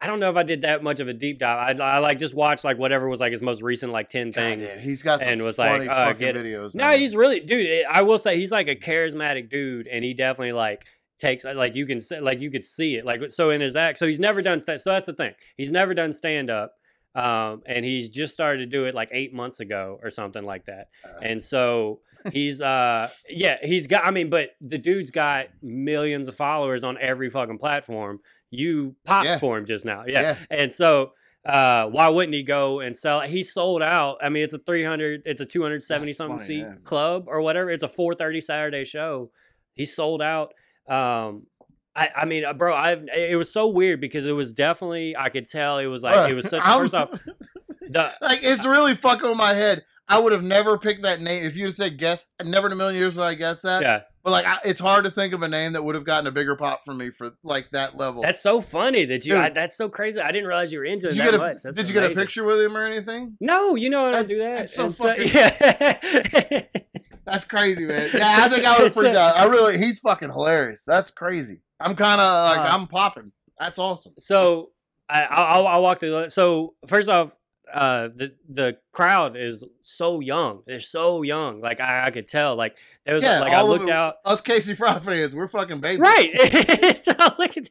I 0.00 0.06
don't 0.06 0.20
know 0.20 0.30
if 0.30 0.36
I 0.36 0.44
did 0.44 0.62
that 0.62 0.82
much 0.82 1.00
of 1.00 1.08
a 1.08 1.12
deep 1.12 1.40
dive. 1.40 1.80
I, 1.80 1.84
I 1.84 1.98
like 1.98 2.18
just 2.18 2.34
watched 2.34 2.64
like 2.64 2.78
whatever 2.78 3.08
was 3.08 3.20
like 3.20 3.32
his 3.32 3.42
most 3.42 3.62
recent 3.62 3.90
like 3.92 4.10
ten 4.10 4.32
things. 4.32 4.72
he's 4.82 5.02
got 5.02 5.20
some 5.20 5.32
and 5.32 5.42
was 5.42 5.58
like, 5.58 5.72
funny 5.72 5.88
oh, 5.88 5.92
fucking 5.92 6.18
get 6.18 6.36
videos. 6.36 6.74
No, 6.74 6.92
he's 6.92 7.16
really 7.16 7.40
dude. 7.40 7.66
it- 7.66 7.86
I 7.90 8.02
will 8.02 8.18
say 8.18 8.36
he's 8.36 8.52
like 8.52 8.68
a 8.68 8.76
charismatic 8.76 9.50
dude, 9.50 9.88
and 9.88 10.04
he 10.04 10.14
definitely 10.14 10.52
like 10.52 10.86
takes 11.18 11.44
like 11.44 11.74
you 11.74 11.84
can 11.84 12.00
like 12.20 12.40
you 12.40 12.48
could 12.50 12.64
see 12.64 12.94
it 12.94 13.04
like 13.04 13.20
so 13.30 13.50
in 13.50 13.60
his 13.60 13.74
act. 13.74 13.98
So 13.98 14.06
he's 14.06 14.20
never 14.20 14.40
done 14.40 14.60
sta- 14.60 14.76
so 14.78 14.92
that's 14.92 15.06
the 15.06 15.14
thing. 15.14 15.34
He's 15.56 15.72
never 15.72 15.94
done 15.94 16.14
stand 16.14 16.48
up, 16.48 16.74
um, 17.16 17.62
and 17.66 17.84
he's 17.84 18.08
just 18.08 18.34
started 18.34 18.58
to 18.58 18.66
do 18.66 18.84
it 18.84 18.94
like 18.94 19.08
eight 19.10 19.34
months 19.34 19.58
ago 19.58 19.98
or 20.02 20.10
something 20.12 20.44
like 20.44 20.66
that. 20.66 20.90
Uh, 21.04 21.18
And 21.22 21.42
so 21.44 22.00
he's 22.32 22.60
uh 22.62 23.08
yeah 23.28 23.56
he's 23.62 23.86
got 23.86 24.04
I 24.04 24.10
mean, 24.10 24.30
but 24.30 24.50
the 24.60 24.78
dude's 24.78 25.10
got 25.10 25.46
millions 25.62 26.28
of 26.28 26.34
followers 26.34 26.84
on 26.84 26.98
every 27.00 27.30
fucking 27.30 27.58
platform. 27.58 28.20
You 28.50 28.96
popped 29.04 29.26
Yeah. 29.26 29.38
for 29.38 29.58
him 29.58 29.66
just 29.66 29.84
now, 29.84 30.04
yeah. 30.06 30.20
yeah. 30.20 30.36
And 30.50 30.72
so 30.72 31.12
uh, 31.46 31.86
why 31.86 32.08
wouldn't 32.08 32.34
he 32.34 32.42
go 32.42 32.80
and 32.80 32.94
sell? 32.96 33.20
He 33.20 33.42
sold 33.44 33.80
out. 33.82 34.18
I 34.22 34.28
mean, 34.28 34.42
it's 34.42 34.52
a 34.54 34.58
three 34.58 34.84
hundred, 34.84 35.22
it's 35.24 35.40
a 35.40 35.46
two 35.46 35.62
hundred 35.62 35.82
seventy 35.84 36.10
That's 36.10 36.18
something 36.18 36.38
funny, 36.40 36.46
seat 36.46 36.58
yeah. 36.60 36.74
club 36.84 37.24
or 37.26 37.40
whatever. 37.40 37.70
It's 37.70 37.82
a 37.84 37.88
four 37.88 38.14
thirty 38.14 38.40
Saturday 38.40 38.84
show. 38.84 39.30
He 39.74 39.86
sold 39.86 40.20
out. 40.20 40.52
Um, 40.88 41.46
I, 41.94 42.10
I 42.16 42.24
mean, 42.26 42.44
uh, 42.44 42.52
bro, 42.54 42.74
I've 42.74 43.04
it 43.14 43.36
was 43.38 43.52
so 43.52 43.68
weird 43.68 44.00
because 44.00 44.26
it 44.26 44.32
was 44.32 44.52
definitely 44.52 45.16
I 45.16 45.28
could 45.30 45.46
tell 45.46 45.78
it 45.78 45.86
was 45.86 46.02
like 46.02 46.30
it 46.30 46.34
was 46.34 46.48
such. 46.48 46.62
I'm- 46.64 46.80
First 46.80 46.94
off, 46.94 47.10
the 47.88 48.12
like 48.20 48.40
it's 48.42 48.64
really 48.66 48.94
fucking 48.94 49.28
with 49.28 49.38
my 49.38 49.54
head. 49.54 49.84
I 50.08 50.18
would 50.18 50.32
have 50.32 50.42
never 50.42 50.78
picked 50.78 51.02
that 51.02 51.20
name 51.20 51.44
if 51.44 51.56
you'd 51.56 51.66
have 51.66 51.74
said 51.74 51.98
guess. 51.98 52.32
Never 52.42 52.66
in 52.68 52.72
a 52.72 52.76
million 52.76 52.98
years 52.98 53.16
would 53.16 53.24
I 53.24 53.34
guess 53.34 53.62
that. 53.62 53.82
yeah, 53.82 54.00
But 54.24 54.30
like, 54.30 54.46
I, 54.46 54.56
it's 54.64 54.80
hard 54.80 55.04
to 55.04 55.10
think 55.10 55.34
of 55.34 55.42
a 55.42 55.48
name 55.48 55.74
that 55.74 55.82
would 55.84 55.94
have 55.94 56.04
gotten 56.04 56.26
a 56.26 56.30
bigger 56.30 56.56
pop 56.56 56.84
from 56.84 56.96
me 56.98 57.10
for 57.10 57.32
like 57.42 57.70
that 57.70 57.96
level. 57.96 58.22
that's 58.22 58.40
so 58.40 58.60
funny 58.62 59.04
that 59.04 59.26
you. 59.26 59.36
I, 59.36 59.50
that's 59.50 59.76
so 59.76 59.88
crazy. 59.88 60.20
I 60.20 60.32
didn't 60.32 60.46
realize 60.48 60.72
you 60.72 60.78
were 60.78 60.84
into 60.86 61.08
it 61.08 61.10
did 61.10 61.18
you 61.18 61.24
that 61.24 61.30
get 61.32 61.34
a 61.34 61.38
much. 61.38 61.56
That's 61.62 61.76
Did 61.76 61.88
you 61.88 61.94
get 61.94 62.10
a 62.10 62.14
picture 62.14 62.44
with 62.44 62.60
him 62.60 62.76
or 62.76 62.86
anything? 62.86 63.36
No, 63.40 63.74
you 63.74 63.90
know 63.90 64.06
I 64.06 64.12
don't 64.12 64.28
do 64.28 64.38
that. 64.38 64.58
that's 64.60 64.74
so 64.74 64.90
fucking- 64.90 65.28
yeah. 65.28 66.62
That's 67.24 67.44
crazy, 67.44 67.84
man. 67.84 68.08
Yeah, 68.14 68.36
I 68.40 68.48
think 68.48 68.64
I 68.64 68.72
would 68.78 68.84
have 68.84 68.94
freaked 68.94 69.14
out. 69.14 69.36
I 69.36 69.44
really, 69.44 69.76
he's 69.76 69.98
fucking 69.98 70.30
hilarious. 70.30 70.84
That's 70.86 71.10
crazy. 71.10 71.60
I'm 71.78 71.94
kind 71.94 72.22
of 72.22 72.26
like, 72.56 72.58
Uh, 72.70 72.74
I'm 72.74 72.86
popping. 72.86 73.32
That's 73.60 73.78
awesome. 73.78 74.12
so 74.18 74.70
I, 75.10 75.24
I'll, 75.24 75.66
I'll 75.66 75.82
walk 75.82 76.00
through. 76.00 76.30
So 76.30 76.74
first 76.86 77.10
off, 77.10 77.36
uh, 77.72 78.08
the 78.14 78.34
the 78.48 78.78
crowd 78.92 79.36
is 79.36 79.64
so 79.82 80.20
young. 80.20 80.62
They're 80.66 80.80
so 80.80 81.22
young. 81.22 81.60
Like 81.60 81.80
I, 81.80 82.06
I 82.06 82.10
could 82.10 82.26
tell. 82.28 82.56
Like 82.56 82.76
there 83.04 83.14
was 83.14 83.24
Yeah, 83.24 83.40
like 83.40 83.52
I 83.52 83.62
looked 83.62 83.84
it- 83.84 83.90
out. 83.90 84.16
Us 84.24 84.40
Casey 84.40 84.74
Frey 84.74 84.98
fans, 85.00 85.34
we're 85.34 85.48
fucking 85.48 85.80
babies. 85.80 86.00
Right. 86.00 86.30
It's 86.34 87.08
all 87.08 87.32
like- 87.38 87.70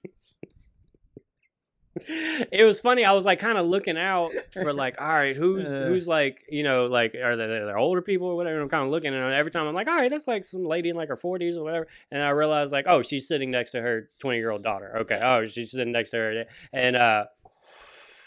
it 2.09 2.63
was 2.63 2.79
funny. 2.79 3.03
I 3.03 3.11
was 3.13 3.25
like 3.25 3.39
kind 3.39 3.57
of 3.57 3.65
looking 3.65 3.97
out 3.97 4.31
for 4.53 4.71
like, 4.71 5.01
all 5.01 5.07
right, 5.07 5.35
who's 5.41 5.67
who's 5.67 6.07
like, 6.07 6.43
you 6.47 6.61
know, 6.63 6.85
like 6.85 7.15
are 7.15 7.35
they 7.35 7.47
they're 7.47 7.77
older 7.77 8.01
people 8.03 8.27
or 8.27 8.35
whatever? 8.35 8.61
I'm 8.61 8.69
kind 8.69 8.83
of 8.85 8.91
looking, 8.91 9.13
and 9.15 9.33
every 9.33 9.51
time 9.51 9.67
I'm 9.67 9.73
like, 9.73 9.87
all 9.87 9.95
right, 9.95 10.09
that's 10.09 10.27
like 10.27 10.45
some 10.45 10.63
lady 10.63 10.89
in 10.89 10.95
like 10.95 11.09
her 11.09 11.15
40s 11.17 11.57
or 11.57 11.63
whatever, 11.63 11.87
and 12.11 12.21
I 12.21 12.29
realized 12.29 12.71
like, 12.71 12.85
oh, 12.87 13.01
she's 13.01 13.27
sitting 13.27 13.49
next 13.49 13.71
to 13.71 13.81
her 13.81 14.09
20 14.19 14.37
year 14.37 14.51
old 14.51 14.63
daughter. 14.63 14.97
Okay, 14.99 15.19
oh, 15.21 15.45
she's 15.47 15.71
sitting 15.71 15.91
next 15.91 16.11
to 16.11 16.17
her, 16.17 16.45
and 16.71 16.95
uh, 16.95 17.25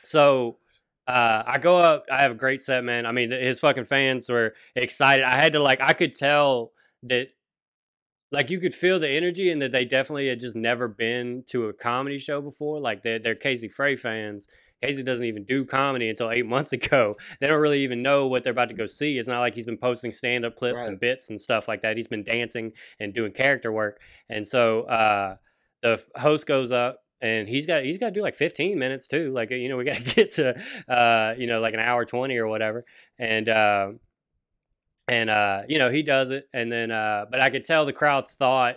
so. 0.04 0.56
Uh, 1.10 1.42
I 1.44 1.58
go 1.58 1.76
up. 1.76 2.04
I 2.10 2.22
have 2.22 2.30
a 2.30 2.36
great 2.36 2.62
set, 2.62 2.84
man. 2.84 3.04
I 3.04 3.10
mean, 3.10 3.32
his 3.32 3.58
fucking 3.58 3.84
fans 3.84 4.28
were 4.28 4.54
excited. 4.76 5.24
I 5.24 5.40
had 5.40 5.54
to 5.54 5.60
like, 5.60 5.80
I 5.80 5.92
could 5.92 6.14
tell 6.14 6.70
that 7.02 7.30
like 8.30 8.48
you 8.48 8.60
could 8.60 8.74
feel 8.74 9.00
the 9.00 9.08
energy 9.08 9.50
and 9.50 9.60
that 9.60 9.72
they 9.72 9.84
definitely 9.84 10.28
had 10.28 10.38
just 10.38 10.54
never 10.54 10.86
been 10.86 11.42
to 11.48 11.66
a 11.66 11.72
comedy 11.72 12.16
show 12.16 12.40
before. 12.40 12.78
Like 12.78 13.02
they're, 13.02 13.18
they're 13.18 13.34
Casey 13.34 13.66
Frey 13.66 13.96
fans. 13.96 14.46
Casey 14.80 15.02
doesn't 15.02 15.26
even 15.26 15.42
do 15.44 15.64
comedy 15.64 16.08
until 16.08 16.30
eight 16.30 16.46
months 16.54 16.72
ago. 16.72 17.16
They 17.40 17.48
don't 17.48 17.60
really 17.60 17.80
even 17.80 18.02
know 18.02 18.28
what 18.28 18.44
they're 18.44 18.52
about 18.52 18.68
to 18.68 18.74
go 18.76 18.86
see. 18.86 19.18
It's 19.18 19.28
not 19.28 19.40
like 19.40 19.56
he's 19.56 19.66
been 19.66 19.78
posting 19.78 20.12
stand 20.12 20.44
up 20.44 20.54
clips 20.54 20.86
and 20.86 21.00
bits 21.00 21.28
and 21.28 21.40
stuff 21.40 21.66
like 21.66 21.82
that. 21.82 21.96
He's 21.96 22.06
been 22.06 22.22
dancing 22.22 22.70
and 23.00 23.12
doing 23.12 23.32
character 23.32 23.72
work. 23.72 24.00
And 24.28 24.46
so 24.46 24.82
uh, 24.82 25.36
the 25.82 26.00
host 26.14 26.46
goes 26.46 26.70
up 26.70 27.00
and 27.20 27.48
he's 27.48 27.66
got 27.66 27.84
he's 27.84 27.98
got 27.98 28.06
to 28.06 28.12
do 28.12 28.22
like 28.22 28.34
15 28.34 28.78
minutes 28.78 29.08
too. 29.08 29.32
Like 29.32 29.50
you 29.50 29.68
know 29.68 29.76
we 29.76 29.84
got 29.84 29.96
to 29.96 30.02
get 30.14 30.30
to 30.34 30.60
uh, 30.88 31.34
you 31.36 31.46
know 31.46 31.60
like 31.60 31.74
an 31.74 31.80
hour 31.80 32.04
20 32.04 32.36
or 32.38 32.46
whatever. 32.46 32.84
And 33.18 33.48
uh, 33.48 33.92
and 35.08 35.28
uh, 35.30 35.62
you 35.68 35.78
know 35.78 35.90
he 35.90 36.02
does 36.02 36.30
it, 36.30 36.48
and 36.52 36.70
then 36.70 36.90
uh, 36.90 37.26
but 37.30 37.40
I 37.40 37.50
could 37.50 37.64
tell 37.64 37.84
the 37.84 37.92
crowd 37.92 38.28
thought, 38.28 38.76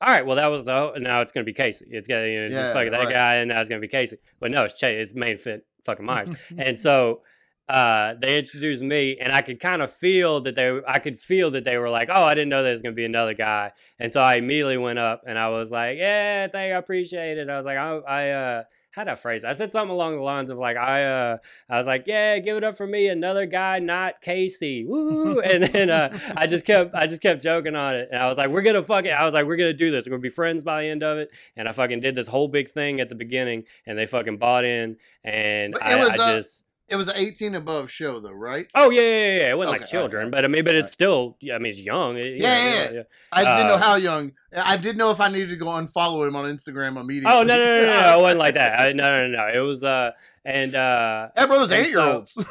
all 0.00 0.12
right, 0.12 0.24
well 0.26 0.36
that 0.36 0.46
was 0.46 0.64
the 0.64 0.92
now 0.98 1.20
it's 1.20 1.32
gonna 1.32 1.44
be 1.44 1.52
Casey. 1.52 1.86
It's 1.90 2.08
gonna 2.08 2.26
you 2.26 2.38
know 2.40 2.44
it's 2.46 2.54
Yeah, 2.54 2.60
just 2.62 2.72
fucking 2.72 2.92
that 2.92 3.04
right. 3.04 3.12
guy, 3.12 3.34
and 3.36 3.48
now 3.48 3.60
it's 3.60 3.68
gonna 3.68 3.80
be 3.80 3.88
Casey. 3.88 4.16
But 4.40 4.50
no, 4.50 4.64
it's 4.64 4.74
Chase. 4.74 5.00
It's 5.08 5.14
main 5.14 5.36
fit 5.38 5.66
fucking 5.84 6.06
Mayers, 6.06 6.36
and 6.58 6.78
so. 6.78 7.20
Uh, 7.68 8.14
they 8.20 8.38
introduced 8.38 8.82
me, 8.82 9.16
and 9.18 9.32
I 9.32 9.40
could 9.40 9.58
kind 9.58 9.80
of 9.80 9.90
feel 9.90 10.40
that 10.42 10.54
they. 10.54 10.80
I 10.86 10.98
could 10.98 11.18
feel 11.18 11.50
that 11.52 11.64
they 11.64 11.78
were 11.78 11.88
like, 11.88 12.08
"Oh, 12.12 12.22
I 12.22 12.34
didn't 12.34 12.50
know 12.50 12.62
there 12.62 12.72
was 12.72 12.82
gonna 12.82 12.94
be 12.94 13.06
another 13.06 13.34
guy," 13.34 13.72
and 13.98 14.12
so 14.12 14.20
I 14.20 14.34
immediately 14.34 14.76
went 14.76 14.98
up 14.98 15.22
and 15.26 15.38
I 15.38 15.48
was 15.48 15.70
like, 15.70 15.96
"Yeah, 15.96 16.46
thank 16.48 16.68
you, 16.68 16.74
I 16.74 16.78
appreciate 16.78 17.38
it." 17.38 17.48
I 17.48 17.56
was 17.56 17.64
like, 17.64 17.78
"I, 17.78 17.96
I 17.96 18.30
uh, 18.30 18.62
how 18.94 19.02
did 19.02 19.10
I 19.10 19.16
phrase? 19.16 19.42
It? 19.42 19.48
I 19.48 19.54
said 19.54 19.72
something 19.72 19.90
along 19.90 20.14
the 20.14 20.22
lines 20.22 20.50
of 20.50 20.58
like, 20.58 20.76
I, 20.76 21.04
uh, 21.04 21.36
I 21.68 21.78
was 21.78 21.86
like, 21.86 22.04
yeah, 22.06 22.38
give 22.38 22.56
it 22.56 22.62
up 22.62 22.76
for 22.76 22.86
me, 22.86 23.08
another 23.08 23.44
guy, 23.44 23.80
not 23.80 24.20
Casey, 24.20 24.84
woo, 24.86 25.40
and 25.44 25.64
then 25.64 25.90
uh, 25.90 26.16
I 26.36 26.46
just 26.46 26.64
kept, 26.64 26.94
I 26.94 27.08
just 27.08 27.20
kept 27.20 27.42
joking 27.42 27.74
on 27.74 27.94
it, 27.94 28.08
and 28.12 28.22
I 28.22 28.28
was 28.28 28.38
like, 28.38 28.50
we're 28.50 28.62
gonna 28.62 28.84
fucking, 28.84 29.10
I 29.10 29.24
was 29.24 29.34
like, 29.34 29.46
we're 29.46 29.56
gonna 29.56 29.72
do 29.72 29.90
this, 29.90 30.06
we're 30.06 30.10
gonna 30.10 30.20
be 30.20 30.30
friends 30.30 30.62
by 30.62 30.82
the 30.82 30.88
end 30.88 31.02
of 31.02 31.18
it, 31.18 31.30
and 31.56 31.68
I 31.68 31.72
fucking 31.72 32.00
did 32.00 32.14
this 32.14 32.28
whole 32.28 32.46
big 32.46 32.68
thing 32.68 33.00
at 33.00 33.08
the 33.08 33.16
beginning, 33.16 33.64
and 33.84 33.98
they 33.98 34.06
fucking 34.06 34.38
bought 34.38 34.64
in, 34.64 34.96
and 35.24 35.74
it 35.74 35.82
I, 35.82 35.96
was, 35.96 36.10
I 36.10 36.14
uh, 36.14 36.36
just. 36.36 36.63
It 36.86 36.96
was 36.96 37.08
an 37.08 37.14
18 37.16 37.54
above 37.54 37.90
show, 37.90 38.20
though, 38.20 38.30
right? 38.32 38.66
Oh 38.74 38.90
yeah, 38.90 39.00
yeah, 39.00 39.38
yeah. 39.38 39.50
It 39.50 39.56
wasn't 39.58 39.72
like 39.72 39.82
Okay, 39.88 39.96
right, 39.96 40.02
children, 40.02 40.24
all 40.26 40.30
but 40.30 40.44
I 40.44 40.48
mean, 40.48 40.64
but 40.64 40.74
it's 40.74 40.92
still. 40.92 41.36
Yeah, 41.40 41.54
I 41.54 41.58
mean, 41.58 41.70
it's 41.70 41.80
young. 41.82 42.18
It- 42.18 42.36
you 42.36 42.42
Yeah, 42.42 42.84
know, 42.86 42.90
yeah, 42.96 43.02
I 43.32 43.42
just 43.44 43.56
didn't 43.56 43.68
know 43.68 43.74
Uh, 43.74 43.78
how 43.78 43.94
young. 43.96 44.32
I 44.54 44.76
didn't 44.76 44.98
know 44.98 45.10
if 45.10 45.18
I 45.20 45.28
needed 45.28 45.48
to 45.48 45.56
go 45.56 45.66
unfollow 45.66 46.28
him 46.28 46.36
on 46.36 46.44
Instagram 46.44 47.00
immediately. 47.00 47.32
Oh 47.32 47.42
no, 47.42 47.56
no, 47.56 47.64
no, 47.64 47.86
no, 47.86 48.00
no! 48.00 48.18
It 48.18 48.22
wasn't 48.22 48.38
like 48.40 48.54
that. 48.54 48.78
I, 48.80 48.92
no, 48.92 49.28
no, 49.28 49.28
no. 49.28 49.48
It 49.54 49.60
was 49.64 49.82
uh, 49.82 50.10
and 50.44 50.74
uh, 50.74 51.28
That 51.34 51.48
brother's 51.48 51.70
And 51.70 51.86
eight 51.86 51.90
year 51.90 52.00
olds. 52.00 52.32
so- 52.32 52.44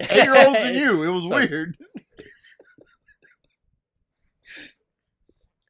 eight 0.00 0.24
year 0.24 0.36
olds 0.36 0.58
and 0.62 0.76
you. 0.76 1.02
It 1.04 1.10
was 1.10 1.28
So- 1.28 1.34
weird. 1.36 1.76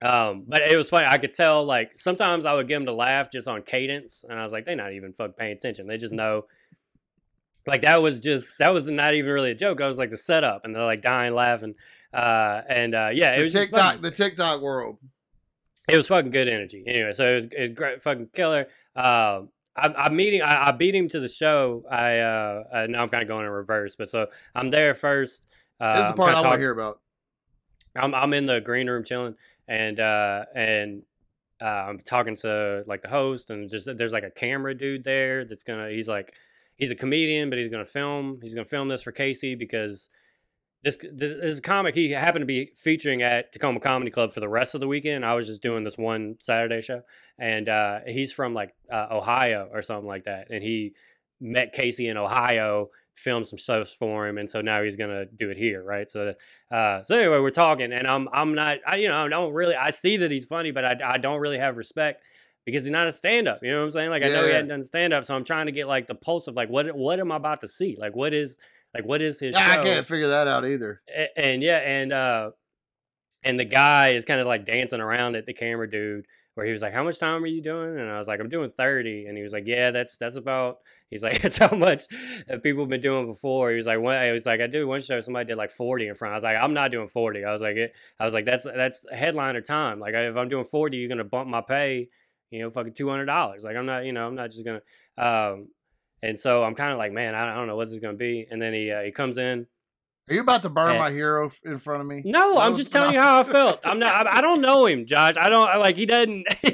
Um, 0.02 0.44
but 0.46 0.60
it 0.60 0.76
was 0.76 0.90
funny. 0.90 1.06
I 1.06 1.16
could 1.16 1.32
tell 1.32 1.64
like 1.64 1.92
sometimes 1.96 2.44
I 2.44 2.52
would 2.52 2.68
get 2.68 2.74
them 2.76 2.86
to 2.86 2.92
laugh 2.92 3.30
just 3.32 3.48
on 3.48 3.62
cadence, 3.62 4.24
and 4.28 4.38
I 4.38 4.42
was 4.42 4.52
like, 4.52 4.66
they're 4.66 4.76
not 4.76 4.92
even 4.92 5.14
fuck 5.14 5.36
paying 5.36 5.52
attention. 5.56 5.86
They 5.86 5.96
just 5.96 6.12
know. 6.12 6.44
Like 7.66 7.82
that 7.82 8.00
was 8.02 8.20
just 8.20 8.54
that 8.58 8.72
was 8.72 8.88
not 8.88 9.14
even 9.14 9.30
really 9.30 9.50
a 9.50 9.54
joke. 9.54 9.80
I 9.80 9.88
was 9.88 9.98
like 9.98 10.10
the 10.10 10.18
setup, 10.18 10.64
and 10.64 10.74
they're 10.74 10.84
like 10.84 11.02
dying 11.02 11.34
laughing. 11.34 11.74
Uh, 12.12 12.62
and 12.68 12.94
uh, 12.94 13.10
yeah, 13.12 13.34
it 13.34 13.38
the 13.38 13.44
was 13.44 13.52
TikTok, 13.52 13.80
fucking- 13.80 14.02
the 14.02 14.10
TikTok 14.10 14.60
world. 14.60 14.98
it 15.88 15.96
was 15.96 16.08
fucking 16.08 16.30
good 16.30 16.48
energy. 16.48 16.84
Anyway, 16.86 17.12
so 17.12 17.30
it 17.30 17.34
was, 17.34 17.44
it 17.46 17.60
was 17.60 17.70
great, 17.70 18.02
fucking 18.02 18.28
killer. 18.34 18.68
Um, 18.94 19.50
I, 19.76 19.92
I'm 19.96 20.16
meeting. 20.16 20.42
I, 20.42 20.68
I 20.68 20.70
beat 20.72 20.94
him 20.94 21.08
to 21.10 21.20
the 21.20 21.28
show. 21.28 21.84
I 21.90 22.18
uh, 22.20 22.62
uh 22.72 22.86
now 22.88 23.02
I'm 23.02 23.08
kind 23.08 23.22
of 23.22 23.28
going 23.28 23.44
in 23.44 23.50
reverse, 23.52 23.96
but 23.96 24.08
so 24.08 24.28
I'm 24.54 24.70
there 24.70 24.94
first. 24.94 25.46
Uh, 25.80 25.94
This 25.94 26.04
is 26.06 26.10
the 26.12 26.16
part 26.16 26.34
I 26.34 26.40
want 26.40 26.54
to 26.54 26.58
hear 26.58 26.70
about. 26.72 27.00
I'm 27.94 28.14
I'm 28.14 28.32
in 28.32 28.46
the 28.46 28.60
green 28.60 28.88
room 28.88 29.04
chilling, 29.04 29.34
and 29.68 29.98
uh, 30.00 30.44
and 30.54 31.02
uh, 31.60 31.64
I'm 31.64 31.98
talking 31.98 32.36
to 32.36 32.84
like 32.86 33.02
the 33.02 33.08
host, 33.08 33.50
and 33.50 33.68
just 33.68 33.88
there's 33.96 34.12
like 34.12 34.24
a 34.24 34.30
camera 34.30 34.74
dude 34.74 35.04
there 35.04 35.44
that's 35.44 35.62
gonna. 35.64 35.90
He's 35.90 36.08
like, 36.08 36.34
he's 36.76 36.90
a 36.90 36.94
comedian, 36.94 37.50
but 37.50 37.58
he's 37.58 37.68
gonna 37.68 37.84
film. 37.84 38.38
He's 38.42 38.54
gonna 38.54 38.64
film 38.64 38.88
this 38.88 39.02
for 39.02 39.12
Casey 39.12 39.54
because 39.54 40.08
this 40.82 40.98
this 41.12 41.32
is 41.32 41.58
a 41.58 41.62
comic 41.62 41.94
he 41.94 42.10
happened 42.10 42.42
to 42.42 42.46
be 42.46 42.70
featuring 42.76 43.22
at 43.22 43.52
Tacoma 43.52 43.80
Comedy 43.80 44.10
Club 44.10 44.32
for 44.32 44.40
the 44.40 44.48
rest 44.48 44.74
of 44.74 44.80
the 44.80 44.88
weekend. 44.88 45.24
I 45.24 45.34
was 45.34 45.46
just 45.46 45.62
doing 45.62 45.84
this 45.84 45.98
one 45.98 46.36
Saturday 46.40 46.80
show, 46.80 47.02
and 47.38 47.68
uh, 47.68 48.00
he's 48.06 48.32
from 48.32 48.54
like 48.54 48.74
uh, 48.90 49.08
Ohio 49.10 49.68
or 49.72 49.82
something 49.82 50.06
like 50.06 50.24
that, 50.24 50.48
and 50.50 50.62
he 50.62 50.92
met 51.40 51.72
Casey 51.72 52.08
in 52.08 52.16
Ohio, 52.16 52.90
filmed 53.14 53.48
some 53.48 53.58
stuff 53.58 53.88
for 53.88 54.28
him, 54.28 54.38
and 54.38 54.48
so 54.48 54.60
now 54.60 54.82
he's 54.82 54.96
gonna 54.96 55.24
do 55.24 55.50
it 55.50 55.56
here, 55.56 55.82
right? 55.82 56.10
So, 56.10 56.34
uh, 56.70 57.02
so 57.02 57.18
anyway, 57.18 57.40
we're 57.40 57.50
talking, 57.50 57.92
and 57.92 58.06
I'm 58.06 58.28
I'm 58.32 58.54
not, 58.54 58.78
I, 58.86 58.96
you 58.96 59.08
know, 59.08 59.24
I 59.24 59.28
don't 59.28 59.52
really, 59.52 59.74
I 59.74 59.90
see 59.90 60.18
that 60.18 60.30
he's 60.30 60.46
funny, 60.46 60.70
but 60.70 60.84
I 60.84 60.96
I 61.04 61.18
don't 61.18 61.40
really 61.40 61.58
have 61.58 61.76
respect 61.76 62.22
because 62.66 62.84
he's 62.84 62.90
not 62.90 63.06
a 63.06 63.12
stand 63.12 63.48
up. 63.48 63.60
You 63.62 63.70
know 63.70 63.78
what 63.78 63.84
I'm 63.84 63.92
saying? 63.92 64.10
Like 64.10 64.22
I 64.22 64.28
know 64.28 64.44
he 64.44 64.52
hadn't 64.52 64.68
done 64.68 64.82
stand 64.82 65.14
up, 65.14 65.24
so 65.24 65.34
I'm 65.34 65.44
trying 65.44 65.66
to 65.66 65.72
get 65.72 65.88
like 65.88 66.06
the 66.08 66.14
pulse 66.14 66.48
of 66.48 66.54
like 66.56 66.68
what 66.68 66.94
what 66.94 67.18
am 67.18 67.32
I 67.32 67.36
about 67.36 67.62
to 67.62 67.68
see? 67.68 67.96
Like 67.98 68.14
what 68.14 68.34
is 68.34 68.58
like 68.94 69.04
what 69.06 69.22
is 69.22 69.40
his 69.40 69.54
Yeah, 69.54 69.74
show? 69.74 69.80
I 69.80 69.84
can't 69.84 70.06
figure 70.06 70.28
that 70.28 70.46
out 70.48 70.66
either. 70.66 71.00
A- 71.08 71.38
and 71.38 71.62
yeah, 71.62 71.78
and 71.78 72.12
uh, 72.12 72.50
and 73.44 73.58
the 73.58 73.64
guy 73.64 74.10
is 74.10 74.24
kind 74.24 74.40
of 74.40 74.46
like 74.46 74.66
dancing 74.66 75.00
around 75.00 75.36
at 75.36 75.46
the 75.46 75.52
camera 75.54 75.88
dude, 75.88 76.26
where 76.54 76.66
he 76.66 76.72
was 76.72 76.82
like, 76.82 76.92
"How 76.92 77.04
much 77.04 77.18
time 77.18 77.44
are 77.44 77.46
you 77.46 77.62
doing?" 77.62 77.98
And 77.98 78.10
I 78.10 78.18
was 78.18 78.26
like, 78.26 78.40
"I'm 78.40 78.48
doing 78.48 78.70
30. 78.70 79.26
And 79.26 79.36
he 79.36 79.42
was 79.42 79.52
like, 79.52 79.66
"Yeah, 79.66 79.90
that's 79.92 80.18
that's 80.18 80.36
about." 80.36 80.78
He's 81.10 81.22
like, 81.22 81.40
"That's 81.42 81.58
how 81.58 81.76
much 81.76 82.04
people 82.62 82.82
have 82.82 82.88
been 82.88 83.00
doing 83.00 83.26
before." 83.26 83.70
He 83.70 83.76
was 83.76 83.86
like, 83.86 84.00
"When?" 84.00 84.24
He 84.26 84.32
was 84.32 84.46
like, 84.46 84.60
"I 84.60 84.66
do 84.66 84.88
one 84.88 85.00
show, 85.02 85.20
somebody 85.20 85.46
did 85.46 85.56
like 85.56 85.70
40 85.70 86.08
in 86.08 86.14
front." 86.16 86.32
I 86.32 86.36
was 86.36 86.44
like, 86.44 86.56
"I'm 86.60 86.74
not 86.74 86.90
doing 86.90 87.06
40." 87.06 87.44
I 87.44 87.52
was 87.52 87.62
like, 87.62 87.76
it, 87.76 87.94
"I 88.18 88.24
was 88.24 88.34
like, 88.34 88.44
that's 88.46 88.64
that's 88.64 89.06
headliner 89.12 89.60
time. 89.60 90.00
Like, 90.00 90.14
if 90.14 90.36
I'm 90.36 90.48
doing 90.48 90.64
40, 90.64 90.96
you're 90.96 91.08
gonna 91.08 91.22
bump 91.24 91.48
my 91.48 91.60
pay, 91.60 92.08
you 92.50 92.60
know, 92.62 92.70
fucking 92.70 92.94
two 92.94 93.08
hundred 93.08 93.26
dollars. 93.26 93.64
Like, 93.64 93.76
I'm 93.76 93.86
not, 93.86 94.04
you 94.04 94.12
know, 94.12 94.26
I'm 94.26 94.34
not 94.34 94.50
just 94.50 94.64
gonna." 94.64 94.82
Um, 95.18 95.68
and 96.22 96.38
so 96.38 96.64
I'm 96.64 96.74
kind 96.74 96.92
of 96.92 96.98
like, 96.98 97.12
man, 97.12 97.34
I 97.34 97.54
don't 97.54 97.66
know 97.66 97.76
what 97.76 97.84
this 97.86 97.94
is 97.94 98.00
gonna 98.00 98.14
be. 98.14 98.46
And 98.50 98.60
then 98.60 98.72
he 98.72 98.90
uh, 98.90 99.02
he 99.02 99.10
comes 99.12 99.38
in. 99.38 99.66
Are 100.28 100.34
you 100.34 100.40
about 100.40 100.62
to 100.62 100.68
burn 100.68 100.94
Yeah. 100.94 100.98
my 100.98 101.10
hero 101.12 101.48
in 101.64 101.78
front 101.78 102.00
of 102.00 102.06
me? 102.08 102.22
No, 102.24 102.58
I'm 102.58 102.74
just 102.74 102.90
telling 102.90 103.14
you 103.14 103.20
how 103.20 103.38
I 103.40 103.44
felt. 103.44 103.86
I'm 103.86 104.00
not. 104.00 104.26
I, 104.26 104.38
I 104.38 104.40
don't 104.40 104.60
know 104.60 104.86
him, 104.86 105.06
Josh. 105.06 105.34
I 105.38 105.48
don't 105.48 105.68
I- 105.68 105.76
like. 105.76 105.94
He 105.96 106.04
doesn't. 106.06 106.46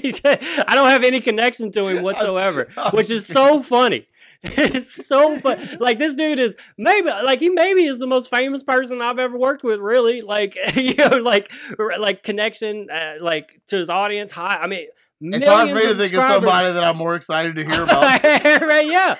I 0.68 0.74
don't 0.74 0.88
have 0.88 1.04
any 1.04 1.20
connection 1.20 1.70
to 1.72 1.88
him 1.88 2.02
whatsoever, 2.02 2.68
I'm 2.76 2.92
which 2.92 3.10
is 3.10 3.26
so 3.26 3.62
funny. 3.62 4.06
It's 4.44 5.06
so 5.06 5.38
fun. 5.38 5.60
Like 5.78 5.98
this 5.98 6.16
dude 6.16 6.40
is 6.40 6.56
maybe 6.76 7.06
like 7.08 7.38
he 7.38 7.48
maybe 7.48 7.84
is 7.84 8.00
the 8.00 8.08
most 8.08 8.28
famous 8.28 8.64
person 8.64 9.00
I've 9.00 9.18
ever 9.20 9.38
worked 9.38 9.62
with. 9.62 9.78
Really, 9.80 10.20
like 10.22 10.56
you 10.74 10.94
know, 10.96 11.18
like 11.18 11.52
like 11.98 12.24
connection, 12.24 12.88
uh, 12.90 13.14
like 13.20 13.60
to 13.68 13.76
his 13.76 13.88
audience. 13.90 14.30
High. 14.32 14.56
I 14.56 14.66
mean, 14.66 14.86
It's 15.22 15.46
hard 15.46 15.68
for 15.68 15.74
me 15.76 15.82
to 15.82 15.94
think 15.94 16.12
of 16.14 16.24
somebody 16.24 16.72
that 16.72 16.82
I'm 16.84 16.96
more 16.96 17.14
excited 17.14 17.56
to 17.56 17.64
hear 17.64 17.82
about. 17.82 18.22
right? 18.24 18.86
Yeah, 18.86 19.14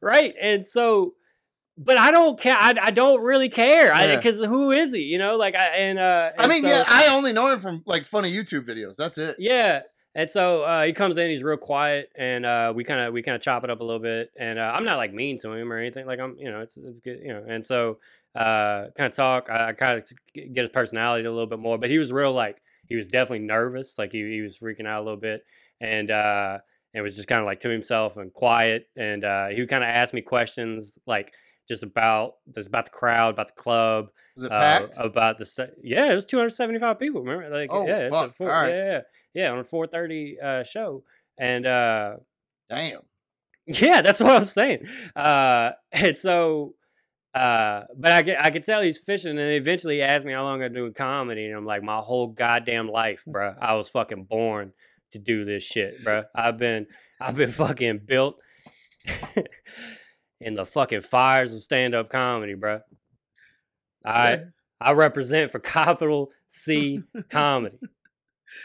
right? 0.00 0.32
And 0.40 0.64
so, 0.64 1.14
but 1.76 1.98
I 1.98 2.10
don't 2.10 2.38
care. 2.40 2.56
I, 2.58 2.74
I 2.80 2.90
don't 2.90 3.22
really 3.22 3.48
care 3.48 3.86
Yeah. 3.88 4.16
because 4.16 4.40
who 4.42 4.70
is 4.70 4.94
he? 4.94 5.02
You 5.02 5.18
know, 5.18 5.36
like 5.36 5.54
I 5.56 5.66
and 5.76 5.98
uh. 5.98 6.30
I 6.38 6.46
mean, 6.46 6.62
so- 6.62 6.68
yeah, 6.68 6.84
I 6.86 7.08
only 7.08 7.32
know 7.32 7.48
him 7.50 7.60
from 7.60 7.82
like 7.86 8.06
funny 8.06 8.32
YouTube 8.32 8.66
videos. 8.66 8.96
That's 8.96 9.18
it. 9.18 9.36
Yeah. 9.38 9.82
And 10.14 10.28
so 10.28 10.62
uh, 10.62 10.84
he 10.84 10.92
comes 10.94 11.16
in, 11.16 11.28
he's 11.30 11.44
real 11.44 11.58
quiet, 11.58 12.10
and 12.16 12.44
uh, 12.44 12.72
we 12.74 12.82
kind 12.82 13.00
of 13.00 13.12
we 13.12 13.22
kind 13.22 13.36
of 13.36 13.42
chop 13.42 13.62
it 13.62 13.70
up 13.70 13.80
a 13.80 13.84
little 13.84 14.00
bit. 14.00 14.30
And 14.36 14.58
uh, 14.58 14.72
I'm 14.74 14.84
not 14.84 14.96
like 14.96 15.12
mean 15.12 15.38
to 15.40 15.52
him 15.52 15.72
or 15.72 15.78
anything. 15.78 16.06
Like 16.06 16.18
I'm, 16.18 16.36
you 16.38 16.50
know, 16.50 16.60
it's 16.60 16.76
it's 16.76 16.98
good, 17.00 17.20
you 17.22 17.32
know. 17.32 17.44
And 17.46 17.64
so 17.64 17.98
uh, 18.34 18.86
kind 18.96 19.10
of 19.10 19.14
talk. 19.14 19.48
I, 19.48 19.68
I 19.68 19.72
kind 19.74 19.96
of 19.96 20.10
get 20.34 20.62
his 20.62 20.70
personality 20.70 21.24
a 21.24 21.30
little 21.30 21.46
bit 21.46 21.60
more. 21.60 21.78
But 21.78 21.90
he 21.90 21.98
was 21.98 22.10
real 22.10 22.32
like 22.32 22.60
he 22.88 22.96
was 22.96 23.06
definitely 23.06 23.46
nervous. 23.46 23.98
Like 23.98 24.12
he 24.12 24.20
he 24.30 24.40
was 24.40 24.58
freaking 24.58 24.86
out 24.86 25.00
a 25.00 25.04
little 25.04 25.20
bit, 25.20 25.42
and 25.80 26.10
uh, 26.10 26.58
and 26.94 27.04
was 27.04 27.16
just 27.16 27.28
kind 27.28 27.40
of 27.40 27.46
like 27.46 27.60
to 27.60 27.68
himself 27.68 28.16
and 28.16 28.32
quiet. 28.32 28.86
And 28.96 29.24
uh, 29.24 29.48
he 29.48 29.60
would 29.60 29.68
kind 29.70 29.84
of 29.84 29.90
ask 29.90 30.12
me 30.14 30.22
questions 30.22 30.98
like 31.06 31.32
just 31.68 31.82
about 31.82 32.34
just 32.54 32.68
about 32.68 32.86
the 32.86 32.90
crowd, 32.92 33.34
about 33.34 33.48
the 33.48 33.60
club, 33.62 34.06
uh, 34.50 34.86
about 34.96 35.38
the 35.38 35.44
st- 35.46 35.70
yeah, 35.82 36.10
it 36.10 36.14
was 36.14 36.24
275 36.24 36.98
people. 36.98 37.22
Remember, 37.22 37.54
like 37.54 37.70
Oh, 37.72 37.86
yeah, 37.86 37.98
it's 37.98 38.16
fuck. 38.16 38.30
a 38.30 38.32
four, 38.32 38.48
right. 38.48 38.68
yeah, 38.70 39.00
yeah, 39.34 39.44
yeah, 39.44 39.50
on 39.52 39.58
a 39.58 39.64
4:30 39.64 40.42
uh, 40.42 40.64
show, 40.64 41.04
and 41.38 41.66
uh, 41.66 42.16
Damn. 42.70 43.00
yeah, 43.66 44.00
that's 44.00 44.18
what 44.20 44.34
I'm 44.34 44.46
saying. 44.46 44.86
Uh, 45.14 45.72
and 45.92 46.16
so, 46.16 46.74
uh, 47.38 47.84
but 47.96 48.12
I 48.12 48.22
get 48.22 48.44
I 48.44 48.50
could 48.50 48.64
tell 48.64 48.82
he's 48.82 48.98
fishing, 48.98 49.38
and 49.38 49.52
eventually 49.52 49.96
he 49.96 50.02
asked 50.02 50.26
me 50.26 50.32
how 50.32 50.42
long 50.42 50.62
I'm 50.62 50.72
doing 50.72 50.92
comedy, 50.92 51.46
and 51.46 51.56
I'm 51.56 51.64
like, 51.64 51.82
my 51.82 51.98
whole 51.98 52.28
goddamn 52.28 52.88
life, 52.88 53.24
bro. 53.28 53.54
I 53.60 53.74
was 53.74 53.88
fucking 53.88 54.24
born 54.24 54.72
to 55.12 55.18
do 55.18 55.44
this 55.44 55.62
shit, 55.62 56.02
bro. 56.04 56.24
I've 56.34 56.58
been 56.58 56.86
I've 57.20 57.36
been 57.36 57.50
fucking 57.50 58.00
built. 58.04 58.40
in 60.40 60.54
the 60.54 60.66
fucking 60.66 61.00
fires 61.00 61.54
of 61.54 61.62
stand-up 61.62 62.08
comedy, 62.10 62.54
bro. 62.54 62.80
I 64.04 64.40
I 64.80 64.92
represent 64.92 65.50
for 65.50 65.58
capital 65.58 66.30
C 66.48 67.02
comedy. 67.30 67.78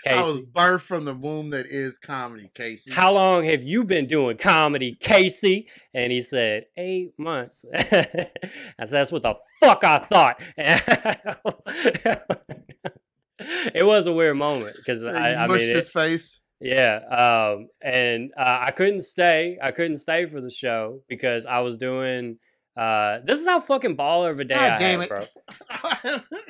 I 0.09 0.19
was 0.21 0.41
birthed 0.41 0.81
from 0.81 1.05
the 1.05 1.13
womb 1.13 1.51
that 1.51 1.65
is 1.65 1.97
comedy, 1.97 2.49
Casey. 2.53 2.91
how 2.91 3.13
long 3.13 3.43
have 3.45 3.63
you 3.63 3.83
been 3.85 4.05
doing 4.07 4.37
comedy, 4.37 4.97
Casey? 4.99 5.67
And 5.93 6.11
he 6.11 6.21
said, 6.21 6.65
eight 6.77 7.13
months. 7.17 7.65
I 7.73 7.79
said, 7.91 8.31
that's 8.89 9.11
what 9.11 9.23
the 9.23 9.35
fuck 9.59 9.83
I 9.83 9.99
thought. 9.99 10.41
it 13.39 13.85
was 13.85 14.07
a 14.07 14.13
weird 14.13 14.37
moment 14.37 14.75
because 14.77 15.03
I, 15.03 15.33
I 15.33 15.47
mushed 15.47 15.61
mean, 15.61 15.71
it- 15.71 15.75
his 15.75 15.89
face. 15.89 16.39
yeah, 16.59 16.97
um, 17.09 17.67
and 17.81 18.31
uh, 18.37 18.59
I 18.67 18.71
couldn't 18.71 19.01
stay. 19.03 19.57
I 19.61 19.71
couldn't 19.71 19.99
stay 19.99 20.25
for 20.25 20.41
the 20.41 20.49
show 20.51 21.01
because 21.07 21.45
I 21.45 21.59
was 21.59 21.77
doing. 21.77 22.37
Uh, 22.76 23.19
this 23.26 23.39
is 23.39 23.45
how 23.45 23.59
fucking 23.59 23.95
baller 23.95 24.32
of 24.32 24.39
a 24.39 24.45
day 24.45 24.55
God 24.55 24.71
I 24.71 24.78
damn 24.80 24.99
had, 25.01 25.11
it. 25.11 25.30
bro. 26.01 26.19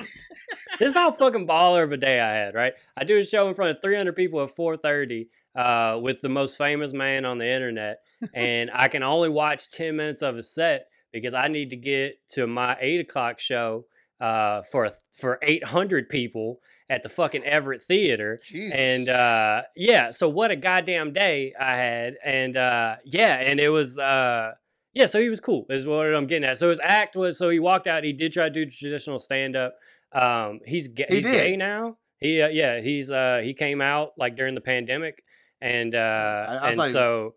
This 0.78 0.88
is 0.90 0.94
how 0.94 1.12
fucking 1.12 1.46
baller 1.46 1.84
of 1.84 1.92
a 1.92 1.96
day 1.96 2.20
I 2.20 2.32
had, 2.32 2.54
right? 2.54 2.72
I 2.96 3.04
do 3.04 3.16
a 3.18 3.24
show 3.24 3.48
in 3.48 3.54
front 3.54 3.70
of 3.70 3.82
300 3.82 4.16
people 4.16 4.42
at 4.42 4.50
4:30 4.50 5.28
uh, 5.54 5.98
with 6.00 6.20
the 6.20 6.28
most 6.28 6.58
famous 6.58 6.92
man 6.92 7.24
on 7.24 7.38
the 7.38 7.48
internet, 7.48 7.98
and 8.34 8.70
I 8.72 8.88
can 8.88 9.02
only 9.02 9.28
watch 9.28 9.70
10 9.70 9.96
minutes 9.96 10.22
of 10.22 10.36
his 10.36 10.52
set 10.52 10.86
because 11.12 11.32
I 11.34 11.48
need 11.48 11.70
to 11.70 11.76
get 11.76 12.18
to 12.30 12.46
my 12.46 12.76
eight 12.80 13.00
o'clock 13.00 13.38
show 13.38 13.86
uh, 14.20 14.62
for 14.62 14.90
for 15.12 15.38
800 15.42 16.08
people 16.08 16.60
at 16.90 17.02
the 17.02 17.08
fucking 17.08 17.44
Everett 17.44 17.82
Theater. 17.82 18.40
Jesus. 18.44 18.76
And 18.76 19.08
uh, 19.08 19.62
yeah, 19.76 20.10
so 20.10 20.28
what 20.28 20.50
a 20.50 20.56
goddamn 20.56 21.12
day 21.12 21.52
I 21.58 21.76
had, 21.76 22.16
and 22.24 22.56
uh, 22.56 22.96
yeah, 23.04 23.36
and 23.36 23.60
it 23.60 23.68
was 23.68 23.96
uh, 23.98 24.54
yeah, 24.94 25.06
so 25.06 25.20
he 25.20 25.28
was 25.28 25.40
cool. 25.40 25.66
Is 25.68 25.86
what 25.86 26.14
I'm 26.14 26.26
getting 26.26 26.48
at. 26.48 26.58
So 26.58 26.68
his 26.70 26.80
act 26.82 27.16
was 27.16 27.38
so 27.38 27.50
he 27.50 27.58
walked 27.58 27.86
out. 27.86 28.04
He 28.04 28.12
did 28.12 28.32
try 28.32 28.44
to 28.44 28.50
do 28.50 28.66
traditional 28.66 29.18
stand 29.18 29.56
up. 29.56 29.74
Um, 30.12 30.60
he's 30.64 30.88
ga- 30.88 31.06
He 31.08 31.16
he's 31.16 31.24
gay 31.24 31.56
now. 31.56 31.96
He 32.18 32.40
uh, 32.40 32.48
yeah, 32.48 32.80
he's 32.80 33.10
uh, 33.10 33.40
he 33.42 33.54
came 33.54 33.80
out 33.80 34.12
like 34.16 34.36
during 34.36 34.54
the 34.54 34.60
pandemic, 34.60 35.22
and 35.60 35.94
uh, 35.94 36.46
I- 36.48 36.54
I 36.56 36.70
and 36.70 36.80
he- 36.82 36.88
so 36.90 37.34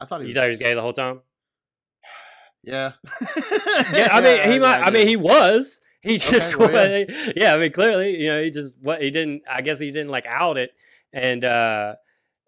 I 0.00 0.04
thought 0.04 0.20
he 0.20 0.26
you 0.26 0.28
was, 0.30 0.34
thought 0.36 0.44
he 0.44 0.50
was 0.50 0.58
gay 0.58 0.74
the 0.74 0.82
whole 0.82 0.92
time. 0.92 1.20
Yeah. 2.64 2.92
Yeah, 3.94 4.08
I 4.10 4.20
mean 4.20 4.50
he 4.52 4.58
might. 4.58 4.80
I 4.82 4.90
mean 4.90 5.06
he 5.06 5.16
was. 5.16 5.80
He 6.02 6.18
just 6.18 6.56
well, 6.56 6.70
wa- 6.72 7.04
yeah. 7.36 7.54
I 7.54 7.58
mean 7.58 7.72
clearly, 7.72 8.16
you 8.20 8.28
know, 8.28 8.42
he 8.42 8.50
just 8.50 8.76
what 8.82 9.00
he 9.00 9.10
didn't. 9.10 9.42
I 9.50 9.62
guess 9.62 9.78
he 9.78 9.90
didn't 9.90 10.10
like 10.10 10.26
out 10.26 10.56
it, 10.58 10.72
and 11.12 11.44
uh, 11.44 11.94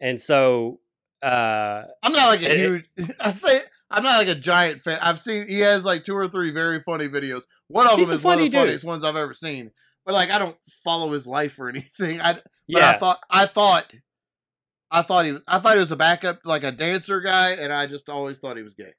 and 0.00 0.20
so 0.20 0.80
uh, 1.22 1.82
I'm 2.02 2.12
not 2.12 2.26
like 2.28 2.42
a 2.42 2.52
It- 2.52 2.58
huge. 2.58 3.10
I 3.20 3.32
say 3.32 3.60
I'm 3.90 4.02
not 4.02 4.18
like 4.18 4.28
a 4.28 4.34
giant 4.34 4.82
fan. 4.82 4.98
I've 5.02 5.18
seen 5.18 5.48
he 5.48 5.60
has 5.60 5.84
like 5.84 6.04
two 6.04 6.16
or 6.16 6.28
three 6.28 6.50
very 6.50 6.80
funny 6.80 7.08
videos. 7.08 7.42
One 7.68 7.86
of 7.86 7.98
He's 7.98 8.08
them 8.08 8.18
is 8.18 8.24
one 8.24 8.34
of 8.34 8.40
the 8.40 8.48
dude. 8.50 8.58
funniest 8.60 8.84
ones 8.84 9.04
I've 9.04 9.16
ever 9.16 9.34
seen. 9.34 9.70
But 10.06 10.14
like 10.14 10.30
I 10.30 10.38
don't 10.38 10.56
follow 10.84 11.12
his 11.12 11.26
life 11.26 11.58
or 11.58 11.68
anything. 11.70 12.20
I 12.20 12.34
but 12.34 12.44
yeah, 12.66 12.90
I 12.90 12.92
thought 12.98 13.18
I 13.28 13.46
thought 13.46 13.94
I 14.90 15.02
thought 15.02 15.24
he 15.24 15.32
was 15.32 15.42
I 15.48 15.58
thought 15.58 15.74
he 15.74 15.80
was 15.80 15.92
a 15.92 15.96
backup 15.96 16.40
like 16.44 16.64
a 16.64 16.72
dancer 16.72 17.20
guy, 17.20 17.50
and 17.52 17.72
I 17.72 17.86
just 17.86 18.08
always 18.08 18.38
thought 18.38 18.56
he 18.56 18.62
was 18.62 18.74
gay. 18.74 18.92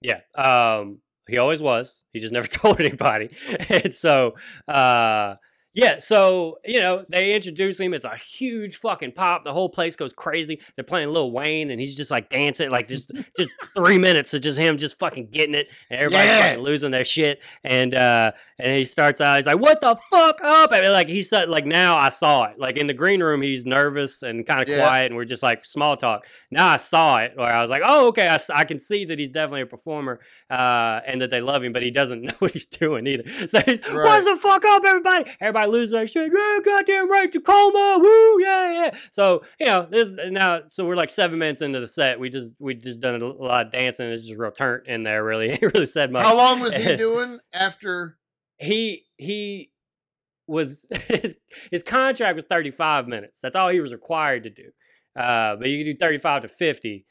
Yeah. 0.00 0.20
Um, 0.34 1.00
he 1.28 1.38
always 1.38 1.60
was. 1.62 2.04
He 2.12 2.20
just 2.20 2.32
never 2.32 2.46
told 2.48 2.80
anybody. 2.80 3.30
and 3.68 3.94
so, 3.94 4.34
uh, 4.66 5.34
yeah, 5.74 5.98
so 5.98 6.58
you 6.64 6.80
know 6.80 7.04
they 7.08 7.34
introduce 7.34 7.78
him. 7.78 7.94
It's 7.94 8.04
a 8.04 8.16
huge 8.16 8.76
fucking 8.76 9.12
pop. 9.12 9.44
The 9.44 9.52
whole 9.52 9.68
place 9.68 9.96
goes 9.96 10.12
crazy. 10.12 10.60
They're 10.74 10.84
playing 10.84 11.10
Lil 11.12 11.30
Wayne, 11.30 11.70
and 11.70 11.78
he's 11.80 11.94
just 11.94 12.10
like 12.10 12.30
dancing, 12.30 12.70
like 12.70 12.88
just 12.88 13.12
just 13.36 13.52
three 13.74 13.98
minutes 13.98 14.34
of 14.34 14.40
just 14.40 14.58
him 14.58 14.76
just 14.78 14.98
fucking 14.98 15.28
getting 15.30 15.54
it, 15.54 15.70
and 15.90 16.00
everybody's 16.00 16.30
Yeah. 16.30 16.56
losing 16.58 16.90
their 16.90 17.04
shit. 17.04 17.42
And 17.64 17.94
uh, 17.94 18.32
and 18.58 18.72
he 18.76 18.84
starts 18.84 19.20
out, 19.20 19.36
he's 19.36 19.46
like, 19.46 19.60
"What 19.60 19.80
the 19.80 19.96
fuck 20.10 20.40
up?" 20.42 20.70
I 20.72 20.80
mean, 20.80 20.92
like 20.92 21.08
he 21.08 21.22
said, 21.22 21.48
like 21.48 21.66
now 21.66 21.96
I 21.96 22.08
saw 22.08 22.44
it. 22.44 22.58
Like 22.58 22.76
in 22.76 22.86
the 22.86 22.94
green 22.94 23.22
room, 23.22 23.42
he's 23.42 23.64
nervous 23.66 24.22
and 24.22 24.46
kind 24.46 24.62
of 24.62 24.68
Yeah. 24.68 24.78
quiet, 24.78 25.06
and 25.06 25.16
we're 25.16 25.24
just 25.26 25.42
like 25.42 25.64
small 25.64 25.96
talk. 25.96 26.26
Now 26.50 26.66
I 26.66 26.76
saw 26.76 27.18
it, 27.18 27.32
where 27.36 27.46
I 27.52 27.60
was 27.60 27.70
like, 27.70 27.82
"Oh, 27.84 28.08
okay, 28.08 28.26
I, 28.28 28.38
I 28.54 28.64
can 28.64 28.78
see 28.78 29.04
that 29.04 29.18
he's 29.18 29.30
definitely 29.30 29.62
a 29.62 29.66
performer." 29.66 30.18
Uh, 30.50 31.00
and 31.06 31.20
that 31.20 31.30
they 31.30 31.40
love 31.40 31.62
him, 31.62 31.72
but 31.72 31.82
he 31.82 31.90
doesn't 31.90 32.22
know 32.22 32.34
what 32.38 32.52
he's 32.52 32.66
doing 32.66 33.06
either. 33.06 33.24
So 33.48 33.60
he's, 33.60 33.80
Right. 33.86 34.04
what's 34.04 34.24
the 34.24 34.36
fuck 34.36 34.64
up, 34.64 34.82
everybody? 34.86 35.30
Everybody 35.40 35.70
loses 35.70 35.90
their 35.92 36.06
shit. 36.06 36.32
Yeah, 36.34 36.58
goddamn 36.64 37.10
right, 37.10 37.30
Tacoma. 37.30 37.98
Woo, 38.00 38.42
yeah, 38.42 38.72
yeah. 38.72 38.98
So 39.10 39.42
you 39.60 39.66
know 39.66 39.86
this 39.90 40.14
now. 40.28 40.62
So 40.66 40.86
we're 40.86 40.96
like 40.96 41.10
seven 41.10 41.38
minutes 41.38 41.60
into 41.60 41.80
the 41.80 41.88
set. 41.88 42.18
We 42.20 42.30
just 42.30 42.54
we 42.58 42.74
just 42.74 43.00
done 43.00 43.20
a 43.20 43.26
lot 43.26 43.66
of 43.66 43.72
dancing. 43.72 44.08
It's 44.08 44.26
just 44.26 44.38
real 44.38 44.50
turnt 44.50 44.86
in 44.86 45.02
there. 45.02 45.22
Really, 45.24 45.56
he 45.60 45.66
really 45.66 45.86
said 45.86 46.10
much. 46.12 46.24
How 46.24 46.36
long 46.36 46.60
was 46.60 46.74
he 46.76 46.96
doing 46.96 47.38
after? 47.52 48.16
he 48.60 49.04
he 49.16 49.70
was 50.46 50.86
his, 51.08 51.36
his 51.70 51.82
contract 51.82 52.34
was 52.34 52.44
35 52.46 53.06
minutes. 53.06 53.40
That's 53.40 53.54
all 53.54 53.68
he 53.68 53.80
was 53.80 53.92
required 53.92 54.44
to 54.44 54.50
do. 54.50 54.70
Uh, 55.14 55.56
but 55.56 55.68
you 55.68 55.84
can 55.84 55.92
do 55.94 55.98
35 55.98 56.42
to 56.42 56.48
50. 56.48 57.04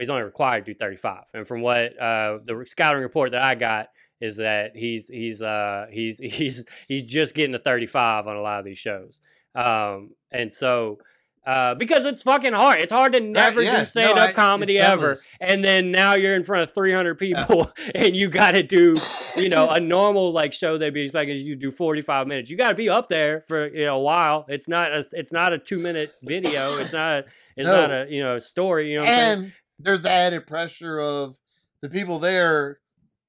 He's 0.00 0.10
only 0.10 0.22
required 0.22 0.64
to 0.66 0.72
do 0.72 0.78
35. 0.78 1.24
And 1.34 1.46
from 1.46 1.60
what 1.60 1.98
uh, 2.00 2.38
the 2.44 2.64
scouting 2.66 3.02
report 3.02 3.32
that 3.32 3.42
I 3.42 3.54
got 3.54 3.88
is 4.20 4.38
that 4.38 4.76
he's 4.76 5.08
he's 5.08 5.42
uh, 5.42 5.86
he's 5.90 6.18
he's 6.22 6.66
he's 6.88 7.02
just 7.04 7.34
getting 7.34 7.52
to 7.52 7.58
35 7.58 8.26
on 8.26 8.36
a 8.36 8.40
lot 8.40 8.58
of 8.58 8.64
these 8.64 8.78
shows. 8.78 9.20
Um, 9.54 10.10
and 10.30 10.52
so 10.52 10.98
uh, 11.46 11.74
because 11.74 12.04
it's 12.04 12.22
fucking 12.22 12.52
hard. 12.52 12.80
It's 12.80 12.92
hard 12.92 13.12
to 13.12 13.20
never 13.20 13.62
yeah, 13.62 13.80
do 13.80 13.86
stand 13.86 14.18
up 14.18 14.30
it's 14.30 14.36
comedy 14.36 14.78
ever. 14.78 15.16
And 15.40 15.64
then 15.64 15.90
now 15.90 16.14
you're 16.14 16.36
in 16.36 16.44
front 16.44 16.64
of 16.64 16.74
300 16.74 17.18
people 17.18 17.70
and 17.94 18.14
you 18.14 18.28
got 18.28 18.52
to 18.52 18.62
do 18.62 18.96
you 19.36 19.48
know, 19.48 19.70
a 19.70 19.80
normal 19.80 20.32
like 20.32 20.52
show 20.52 20.76
they'd 20.76 20.92
be 20.92 21.02
expecting 21.02 21.36
you 21.36 21.56
do 21.56 21.70
45 21.70 22.26
minutes. 22.26 22.50
You 22.50 22.56
got 22.56 22.68
to 22.68 22.74
be 22.74 22.88
up 22.88 23.08
there 23.08 23.40
for 23.42 23.68
you 23.68 23.84
know 23.84 23.96
a 23.96 24.02
while. 24.02 24.44
It's 24.48 24.68
not 24.68 24.92
a 24.92 25.04
it's 25.12 25.32
not 25.32 25.52
a 25.52 25.58
two 25.58 25.78
minute 25.78 26.14
video. 26.22 26.78
It's 26.78 26.92
not 26.92 27.20
a, 27.20 27.24
it's 27.56 27.66
No. 27.66 27.86
not 27.86 27.90
a 27.90 28.06
you 28.10 28.22
know 28.22 28.38
story. 28.38 28.90
You 28.90 28.98
know 28.98 29.04
what 29.04 29.12
I'm 29.12 29.38
and 29.38 29.52
there's 29.82 30.02
the 30.02 30.10
added 30.10 30.46
pressure 30.46 30.98
of 31.00 31.36
the 31.82 31.88
people 31.88 32.18
there 32.18 32.78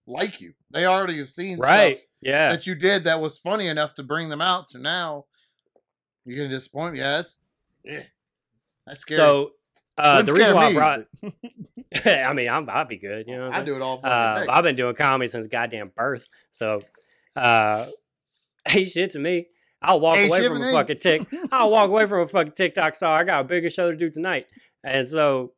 like 0.07 0.41
you. 0.41 0.53
They 0.71 0.85
already 0.85 1.17
have 1.19 1.29
seen 1.29 1.57
Right? 1.59 1.97
stuff 1.97 2.07
Yeah. 2.21 2.49
that 2.49 2.67
you 2.67 2.75
did 2.75 3.03
that 3.05 3.21
was 3.21 3.37
funny 3.39 3.67
enough 3.67 3.93
to 3.95 4.03
bring 4.03 4.29
them 4.29 4.41
out. 4.41 4.69
So 4.69 4.79
now 4.79 5.25
you're 6.25 6.37
gonna 6.37 6.49
disappoint. 6.49 6.95
Yeah, 6.95 7.17
that's 7.17 7.39
yeah, 7.83 8.03
that's 8.85 8.99
scary. 9.01 9.17
So 9.17 9.51
uh, 9.97 10.21
the 10.23 10.33
reason 10.33 10.55
why 10.55 10.65
I 10.65 10.69
me, 10.69 10.75
brought, 10.75 11.01
I 12.05 12.33
mean, 12.33 12.49
I'm 12.49 12.69
I'd 12.69 12.87
be 12.87 12.97
good. 12.97 13.27
You 13.27 13.37
know, 13.37 13.49
I 13.51 13.63
do 13.63 13.75
it 13.75 13.81
all 13.81 13.97
for 13.99 14.07
Uh, 14.07 14.45
I've 14.49 14.63
been 14.63 14.75
doing 14.75 14.95
comedy 14.95 15.27
since 15.27 15.47
goddamn 15.47 15.91
birth. 15.95 16.27
So, 16.51 16.81
uh, 17.35 17.87
hey, 18.67 18.85
shit 18.85 19.11
to 19.11 19.19
me. 19.19 19.47
I'll 19.81 19.99
walk 19.99 20.17
Ain't 20.17 20.29
away 20.29 20.47
from 20.47 20.57
a 20.61 20.65
me. 20.67 20.71
fucking 20.71 20.97
tick. 20.99 21.25
I'll 21.51 21.71
walk 21.71 21.89
away 21.89 22.05
from 22.05 22.21
a 22.21 22.27
fucking 22.27 22.53
TikTok 22.53 22.93
star. 22.95 23.17
I 23.19 23.23
got 23.23 23.41
a 23.41 23.43
bigger 23.43 23.69
show 23.69 23.89
to 23.91 23.97
do 23.97 24.09
tonight. 24.11 24.45
And 24.83 25.07
so 25.07 25.53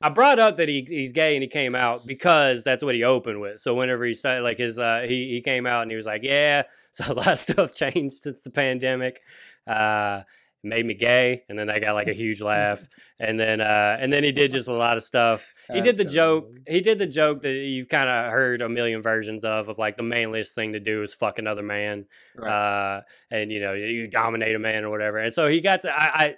I 0.00 0.08
brought 0.10 0.38
up 0.38 0.56
that 0.56 0.68
he 0.68 0.86
he's 0.88 1.12
gay 1.12 1.34
and 1.34 1.42
he 1.42 1.48
came 1.48 1.74
out 1.74 2.06
because 2.06 2.62
that's 2.64 2.84
what 2.84 2.94
he 2.94 3.02
opened 3.04 3.40
with. 3.40 3.60
So 3.60 3.74
whenever 3.74 4.04
he 4.04 4.14
started 4.14 4.42
like 4.42 4.58
his 4.58 4.78
uh 4.78 5.04
he 5.08 5.28
he 5.30 5.40
came 5.40 5.66
out 5.66 5.82
and 5.82 5.90
he 5.90 5.96
was 5.96 6.06
like, 6.06 6.22
Yeah, 6.22 6.62
so 6.92 7.12
a 7.12 7.14
lot 7.14 7.28
of 7.28 7.38
stuff 7.38 7.74
changed 7.82 8.14
since 8.14 8.42
the 8.42 8.50
pandemic. 8.50 9.20
Uh 9.66 10.22
made 10.64 10.84
me 10.84 10.92
gay 10.92 11.44
and 11.48 11.56
then 11.56 11.70
I 11.70 11.78
got 11.78 11.94
like 11.94 12.08
a 12.08 12.12
huge 12.12 12.40
laugh. 12.40 12.86
And 13.20 13.38
then 13.40 13.60
uh 13.60 13.96
and 14.00 14.12
then 14.12 14.22
he 14.22 14.30
did 14.30 14.52
just 14.52 14.68
a 14.68 14.72
lot 14.72 14.96
of 14.96 15.02
stuff 15.02 15.52
he 15.72 15.80
did 15.80 15.96
the 15.96 16.04
joke. 16.04 16.56
He 16.68 16.80
did 16.80 16.98
the 16.98 17.06
joke 17.06 17.42
that 17.42 17.50
you've 17.52 17.88
kind 17.88 18.08
of 18.08 18.30
heard 18.32 18.62
a 18.62 18.68
million 18.68 19.02
versions 19.02 19.42
of, 19.44 19.68
of 19.68 19.76
like 19.76 19.96
the 19.96 20.02
manliest 20.04 20.54
thing 20.54 20.72
to 20.74 20.80
do 20.80 21.02
is 21.02 21.14
fuck 21.14 21.38
another 21.38 21.62
man, 21.64 22.06
Right. 22.36 22.48
uh, 22.48 23.00
and 23.30 23.50
you 23.52 23.60
know 23.60 23.72
you 23.74 24.06
dominate 24.06 24.54
a 24.54 24.58
man 24.60 24.84
or 24.84 24.90
whatever. 24.90 25.18
And 25.18 25.32
so 25.34 25.48
he 25.48 25.60
got 25.60 25.82
to. 25.82 25.90
I, 25.92 26.06
I 26.06 26.34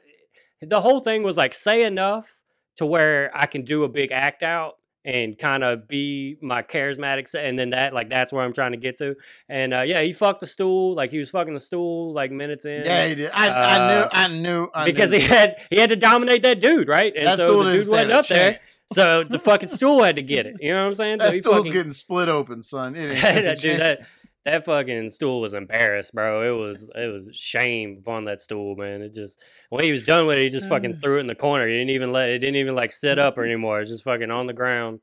the 0.62 0.80
whole 0.80 1.00
thing 1.00 1.22
was 1.22 1.36
like 1.36 1.54
say 1.54 1.84
enough 1.84 2.39
to 2.80 2.86
where 2.86 3.30
I 3.34 3.44
can 3.44 3.60
do 3.60 3.84
a 3.84 3.90
big 3.90 4.10
act 4.10 4.42
out 4.42 4.78
and 5.04 5.38
kind 5.38 5.62
of 5.62 5.86
be 5.86 6.38
my 6.40 6.62
charismatic, 6.62 7.34
and 7.34 7.58
then 7.58 7.70
that 7.70 7.92
like 7.92 8.08
that's 8.08 8.32
where 8.32 8.42
I'm 8.42 8.54
trying 8.54 8.72
to 8.72 8.78
get 8.78 8.96
to. 8.98 9.16
And 9.50 9.74
uh, 9.74 9.82
yeah, 9.82 10.00
he 10.00 10.14
fucked 10.14 10.40
the 10.40 10.46
stool 10.46 10.94
like 10.94 11.10
he 11.10 11.18
was 11.18 11.28
fucking 11.30 11.52
the 11.52 11.60
stool 11.60 12.14
like 12.14 12.30
minutes 12.30 12.64
in. 12.64 12.86
yeah, 12.86 13.06
he 13.06 13.14
did. 13.14 13.30
I, 13.34 13.48
I 13.48 13.78
knew. 13.88 14.00
uh, 14.00 14.08
I 14.12 14.28
knew. 14.28 14.68
I 14.74 14.84
because 14.86 15.10
knew. 15.10 15.18
he 15.18 15.26
had 15.26 15.56
he 15.68 15.76
had 15.76 15.90
to 15.90 15.96
dominate 15.96 16.40
that 16.42 16.58
dude, 16.58 16.88
right? 16.88 17.14
And 17.14 17.26
that 17.26 17.36
so 17.36 17.48
stool 17.48 17.64
the 17.64 17.72
dude 17.72 17.88
wasn't 17.88 18.12
a 18.12 18.18
up 18.18 18.26
there. 18.28 18.60
So 18.94 19.24
the 19.24 19.38
fucking 19.38 19.68
stool 19.68 20.02
had 20.02 20.16
to 20.16 20.22
get 20.22 20.46
it. 20.46 20.56
You 20.60 20.72
know 20.72 20.82
what 20.82 20.88
I'm 20.88 20.94
saying? 20.94 21.20
so 21.20 21.30
That 21.30 21.40
stool's 21.42 21.56
fucking, 21.56 21.72
getting 21.72 21.92
split 21.92 22.30
open, 22.30 22.62
son. 22.62 22.96
It 22.96 23.06
ain't 23.10 23.20
that, 23.20 23.58
dude, 23.60 23.80
that 23.80 23.98
chance. 23.98 24.10
That 24.46 24.64
fucking 24.64 25.10
stool 25.10 25.42
was 25.42 25.52
embarrassed, 25.52 26.14
bro. 26.14 26.42
It 26.42 26.58
was 26.58 26.90
it 26.94 27.12
was 27.12 27.28
shame 27.32 27.98
upon 28.00 28.24
that 28.24 28.40
stool, 28.40 28.74
man. 28.74 29.02
It 29.02 29.14
just 29.14 29.42
when 29.68 29.84
he 29.84 29.92
was 29.92 30.02
done 30.02 30.26
with 30.26 30.38
it, 30.38 30.42
he 30.44 30.48
just 30.48 30.68
fucking 30.68 30.96
threw 31.02 31.18
it 31.18 31.20
in 31.20 31.26
the 31.26 31.34
corner. 31.34 31.66
He 31.66 31.74
didn't 31.74 31.90
even 31.90 32.12
let 32.12 32.30
it 32.30 32.38
didn't 32.38 32.56
even 32.56 32.74
like 32.74 32.92
sit 32.92 33.18
up 33.18 33.36
or 33.36 33.44
anymore. 33.44 33.80
It's 33.80 33.90
just 33.90 34.04
fucking 34.04 34.30
on 34.30 34.46
the 34.46 34.54
ground. 34.54 35.00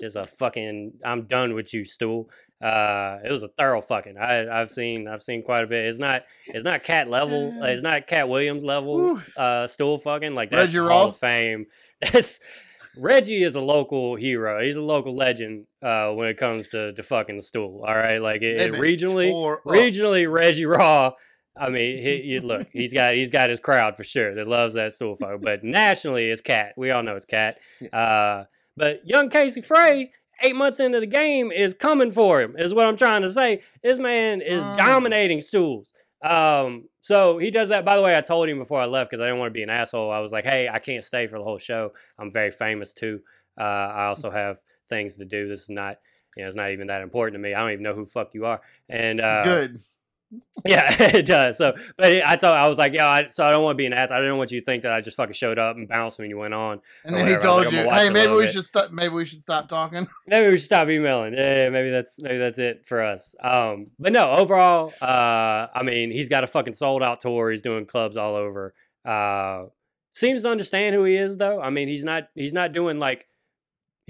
Just 0.00 0.16
a 0.16 0.24
fucking 0.24 0.92
I'm 1.04 1.26
done 1.26 1.54
with 1.54 1.74
you, 1.74 1.84
stool. 1.84 2.30
Uh, 2.62 3.18
it 3.24 3.32
was 3.32 3.42
a 3.42 3.48
thorough 3.48 3.82
fucking. 3.82 4.16
I 4.18 4.60
I've 4.60 4.70
seen 4.70 5.08
I've 5.08 5.22
seen 5.22 5.42
quite 5.42 5.64
a 5.64 5.66
bit. 5.66 5.86
It's 5.86 5.98
not 5.98 6.22
it's 6.46 6.64
not 6.64 6.84
Katt 6.84 7.08
level. 7.10 7.52
It's 7.64 7.82
not 7.82 8.06
Katt 8.06 8.28
Williams 8.28 8.64
level. 8.64 9.20
Uh, 9.36 9.66
stool 9.66 9.98
fucking 9.98 10.34
like 10.34 10.50
that's 10.50 10.76
Hall 10.76 11.08
of 11.08 11.16
Fame. 11.16 11.66
That's 12.12 12.40
Reggie 12.98 13.42
is 13.44 13.54
a 13.56 13.60
local 13.60 14.16
hero. 14.16 14.62
He's 14.62 14.76
a 14.76 14.82
local 14.82 15.14
legend 15.14 15.66
uh, 15.82 16.10
when 16.10 16.28
it 16.28 16.36
comes 16.38 16.68
to, 16.68 16.92
to 16.92 17.02
fucking 17.02 17.36
the 17.36 17.42
stool. 17.42 17.84
All 17.86 17.94
right, 17.94 18.18
like 18.20 18.42
it, 18.42 18.60
it 18.60 18.72
regionally, 18.74 19.30
regionally 19.64 20.30
Reggie 20.30 20.66
Raw. 20.66 21.12
I 21.56 21.68
mean, 21.68 21.98
he, 22.02 22.22
you 22.22 22.40
look, 22.40 22.68
he's 22.72 22.94
got 22.94 23.14
he's 23.14 23.30
got 23.30 23.50
his 23.50 23.60
crowd 23.60 23.96
for 23.96 24.04
sure 24.04 24.34
that 24.34 24.46
loves 24.48 24.74
that 24.74 24.94
stool 24.94 25.16
fuck. 25.16 25.40
But 25.42 25.62
nationally, 25.64 26.30
it's 26.30 26.40
Katt. 26.42 26.72
We 26.76 26.90
all 26.90 27.02
know 27.02 27.16
it's 27.16 27.26
Katt. 27.26 27.58
Uh, 27.92 28.44
but 28.76 29.00
young 29.04 29.28
Casey 29.30 29.60
Frey, 29.60 30.12
eight 30.42 30.56
months 30.56 30.80
into 30.80 31.00
the 31.00 31.06
game, 31.06 31.50
is 31.52 31.74
coming 31.74 32.12
for 32.12 32.40
him. 32.40 32.54
Is 32.58 32.72
what 32.72 32.86
I'm 32.86 32.96
trying 32.96 33.22
to 33.22 33.30
say. 33.30 33.60
This 33.82 33.98
man 33.98 34.40
is 34.40 34.62
Mm. 34.62 34.76
dominating 34.76 35.40
stools. 35.40 35.92
Um, 36.22 36.88
so 37.02 37.38
he 37.38 37.50
does 37.50 37.70
that. 37.70 37.84
By 37.84 37.96
the 37.96 38.02
way, 38.02 38.16
I 38.16 38.20
told 38.20 38.48
him 38.48 38.58
before 38.58 38.80
I 38.80 38.86
left 38.86 39.10
because 39.10 39.22
I 39.22 39.26
didn't 39.26 39.38
want 39.38 39.50
to 39.50 39.58
be 39.58 39.62
an 39.62 39.70
asshole. 39.70 40.10
I 40.10 40.20
was 40.20 40.32
like, 40.32 40.44
"Hey, 40.44 40.68
I 40.68 40.78
can't 40.78 41.04
stay 41.04 41.26
for 41.26 41.38
the 41.38 41.44
whole 41.44 41.58
show. 41.58 41.92
I'm 42.18 42.30
very 42.30 42.50
famous 42.50 42.92
too. 42.92 43.20
Uh, 43.58 43.62
I 43.62 44.06
also 44.06 44.30
have 44.42 44.58
things 44.88 45.16
to 45.16 45.24
do. 45.24 45.48
This 45.48 45.62
is 45.62 45.70
not, 45.70 45.98
you 46.36 46.42
know, 46.42 46.48
it's 46.48 46.56
not 46.56 46.72
even 46.72 46.88
that 46.88 47.02
important 47.02 47.34
to 47.34 47.38
me. 47.38 47.54
I 47.54 47.60
don't 47.60 47.72
even 47.72 47.82
know 47.82 47.94
who 47.94 48.04
the 48.04 48.10
fuck 48.10 48.34
you 48.34 48.44
are." 48.46 48.60
And 48.88 49.20
uh, 49.20 49.44
Good. 49.44 49.80
Yeah, 50.64 50.92
it 51.16 51.26
does. 51.26 51.58
So, 51.58 51.72
but 51.96 52.22
I 52.24 52.36
told, 52.36 52.54
I 52.54 52.68
was 52.68 52.78
like, 52.78 52.92
"Yo, 52.92 53.04
I, 53.04 53.26
so 53.26 53.44
I 53.44 53.50
don't 53.50 53.64
want 53.64 53.76
to 53.76 53.82
be 53.82 53.86
an 53.86 53.92
ass. 53.92 54.10
I 54.10 54.18
didn't 54.20 54.38
want 54.38 54.52
you 54.52 54.60
to 54.60 54.64
think 54.64 54.84
that 54.84 54.92
I 54.92 55.00
just 55.00 55.16
fucking 55.16 55.34
showed 55.34 55.58
up 55.58 55.76
and 55.76 55.88
bounced 55.88 56.18
when 56.18 56.30
you 56.30 56.38
went 56.38 56.54
on. 56.54 56.80
And 57.04 57.14
then 57.14 57.26
he 57.26 57.34
whatever. 57.34 57.36
Was 57.36 57.44
told 57.44 57.64
like, 57.66 57.84
you, 57.84 57.90
"Hey, 57.90 58.10
maybe 58.10 58.32
we 58.32 58.44
bit." 58.44 58.52
should 58.52 58.64
stop. 58.64 58.90
Maybe 58.92 59.14
we 59.14 59.24
should 59.24 59.40
stop 59.40 59.68
talking." 59.68 60.08
maybe 60.26 60.50
we 60.50 60.56
should 60.56 60.66
stop 60.66 60.88
emailing. 60.88 61.34
Yeah, 61.34 61.70
maybe 61.70 61.90
that's 61.90 62.20
maybe 62.20 62.38
that's 62.38 62.58
it 62.58 62.86
for 62.86 63.02
us. 63.02 63.34
Um, 63.42 63.88
but 63.98 64.12
no, 64.12 64.30
overall, 64.30 64.92
uh, 65.00 65.66
I 65.74 65.82
mean, 65.82 66.12
he's 66.12 66.28
got 66.28 66.44
a 66.44 66.46
fucking 66.46 66.74
sold 66.74 67.02
out 67.02 67.20
tour. 67.20 67.50
He's 67.50 67.62
doing 67.62 67.86
clubs 67.86 68.16
all 68.16 68.36
over. 68.36 68.74
Uh, 69.04 69.64
seems 70.12 70.42
to 70.44 70.50
understand 70.50 70.94
who 70.94 71.04
he 71.04 71.16
is, 71.16 71.38
though. 71.38 71.60
I 71.60 71.70
mean, 71.70 71.88
he's 71.88 72.04
not 72.04 72.28
he's 72.34 72.52
not 72.52 72.72
doing 72.72 72.98
like 72.98 73.26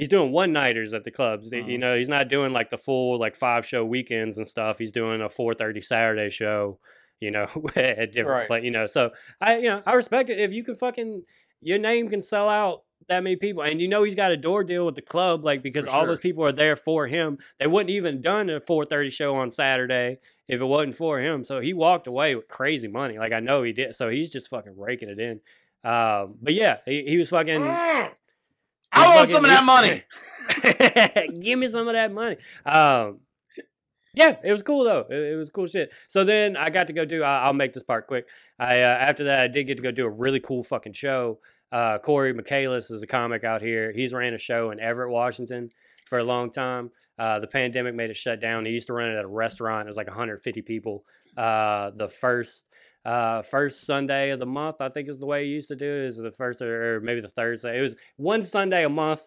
he's 0.01 0.09
doing 0.09 0.32
one 0.32 0.53
nighters 0.53 0.92
at 0.94 1.05
the 1.05 1.11
clubs. 1.12 1.53
You 1.53 1.62
Mhm. 1.62 1.78
know, 1.78 1.96
he's 1.96 2.09
not 2.09 2.26
doing 2.28 2.53
like 2.53 2.70
the 2.70 2.78
full 2.78 3.18
like 3.20 3.36
five 3.36 3.64
show 3.64 3.84
weekends 3.84 4.36
and 4.38 4.48
stuff. 4.48 4.78
He's 4.78 4.90
doing 4.92 5.20
a 5.20 5.28
four 5.28 5.55
thirty 5.55 5.80
Saturday 5.80 6.30
show. 6.30 6.80
You 7.20 7.30
know, 7.30 7.46
at 7.76 8.12
different 8.12 8.51
Right. 8.51 8.64
you 8.64 8.70
know. 8.72 8.86
So 8.88 9.11
I 9.40 9.59
you 9.59 9.68
know 9.68 9.82
I 9.86 9.92
respect 9.94 10.30
it 10.30 10.40
if 10.40 10.53
you 10.53 10.64
can 10.64 10.74
fucking 10.74 11.22
your 11.61 11.78
name 11.78 12.09
can 12.09 12.22
sell 12.22 12.48
out 12.48 12.82
that 13.09 13.22
many 13.22 13.36
people 13.36 13.62
and 13.62 13.80
you 13.80 13.88
know 13.88 14.03
he's 14.05 14.14
got 14.14 14.30
a 14.30 14.36
door 14.36 14.62
deal 14.64 14.86
with 14.86 14.94
the 14.94 15.03
club 15.03 15.44
like 15.44 15.62
because 15.62 15.84
For 15.86 15.90
all 15.92 16.07
those 16.07 16.20
people 16.20 16.44
are 16.44 16.53
there 16.53 16.76
for 16.76 17.07
him 17.07 17.38
they 17.59 17.66
wouldn't 17.66 17.90
even 17.90 18.22
done 18.22 18.48
a 18.48 18.61
430 18.61 19.11
show 19.11 19.34
on 19.36 19.51
saturday 19.51 20.18
if 20.46 20.61
it 20.61 20.64
wasn't 20.64 20.94
for 20.96 21.18
him 21.18 21.44
so 21.44 21.59
he 21.61 21.72
walked 21.74 22.07
away 22.07 22.34
with 22.36 22.46
crazy 22.46 22.88
money 22.88 23.18
like 23.18 23.32
i 23.32 23.40
know 23.40 23.62
he 23.64 23.72
did 23.72 23.96
so 23.96 24.09
he's 24.11 24.30
just 24.30 24.48
fucking 24.48 24.78
raking 24.78 25.09
it 25.09 25.18
in 25.18 25.40
um 25.82 26.36
but 26.40 26.55
yeah 26.55 26.76
he, 26.86 27.03
he 27.05 27.16
was 27.18 27.30
fucking 27.30 27.61
Mm. 27.62 28.11
I 28.93 29.16
want 29.16 29.30
some 29.30 29.45
of 29.45 29.51
that 29.51 29.64
money. 29.64 30.03
Give 31.41 31.59
me 31.59 31.68
some 31.68 31.86
of 31.86 31.95
that 31.95 32.12
money. 32.12 32.36
Um, 32.64 33.20
yeah, 34.14 34.36
it 34.43 34.53
was 34.53 34.62
cool 34.62 34.84
though. 34.84 35.07
It, 35.09 35.32
it 35.32 35.36
was 35.36 35.51
cool 35.51 35.66
shit. 35.66 35.93
So 36.09 36.24
then 36.24 36.57
I 36.57 36.70
got 36.70 36.88
to 36.88 36.93
go 36.93 37.05
do. 37.05 37.22
I, 37.22 37.43
I'll 37.43 37.53
make 37.53 37.72
this 37.72 37.82
part 37.82 38.07
quick. 38.07 38.28
I 38.59 38.80
uh, 38.80 38.86
after 38.86 39.24
that 39.24 39.41
I 39.41 39.49
did 39.49 39.64
get 39.64 39.76
to 39.76 39.82
go 39.82 39.93
do 39.93 40.07
a 40.07 40.11
really 40.11 40.41
cool 40.41 40.62
fucking 40.64 40.95
show. 40.95 41.38
Uh, 41.70 41.99
Corey 41.99 42.32
Michaelis 42.32 42.91
is 42.91 43.03
a 43.03 43.07
comic 43.07 43.45
out 43.45 43.62
here. 43.62 43.93
He's 43.93 44.12
ran 44.12 44.34
a 44.34 44.38
show 44.38 44.72
in 44.72 44.80
Everett, 44.80 45.11
Washington, 45.11 45.70
for 46.07 46.18
a 46.18 46.24
long 46.24 46.51
time. 46.51 46.91
Uh, 47.16 47.38
the 47.38 47.47
pandemic 47.47 47.95
made 47.95 48.11
it 48.11 48.16
shut 48.16 48.41
down. 48.41 48.64
He 48.64 48.72
used 48.72 48.88
to 48.88 48.93
run 48.93 49.11
it 49.11 49.16
at 49.16 49.24
a 49.24 49.28
restaurant. 49.28 49.86
It 49.86 49.91
was 49.91 49.97
like 49.97 50.09
150 50.09 50.62
people. 50.62 51.05
Uh, 51.36 51.91
the 51.95 52.09
first 52.09 52.66
uh, 53.05 53.42
first 53.42 53.86
Sunday 53.86 54.30
of 54.30 54.40
the 54.40 54.46
month, 54.46 54.80
I 54.80 54.88
think 54.88 55.09
is 55.09 55.20
the 55.20 55.26
way 55.26 55.44
he 55.44 55.51
used 55.51 55.68
to 55.68 55.76
do 55.76 55.86
it. 55.86 56.05
Is 56.05 56.16
the 56.18 56.32
first 56.32 56.61
or, 56.62 57.01
maybe 57.01 57.20
the 57.20 57.28
third. 57.28 57.59
It 57.64 57.80
was 57.80 57.96
one 58.16 58.42
Sunday 58.42 58.84
a 58.84 58.88
month. 58.88 59.22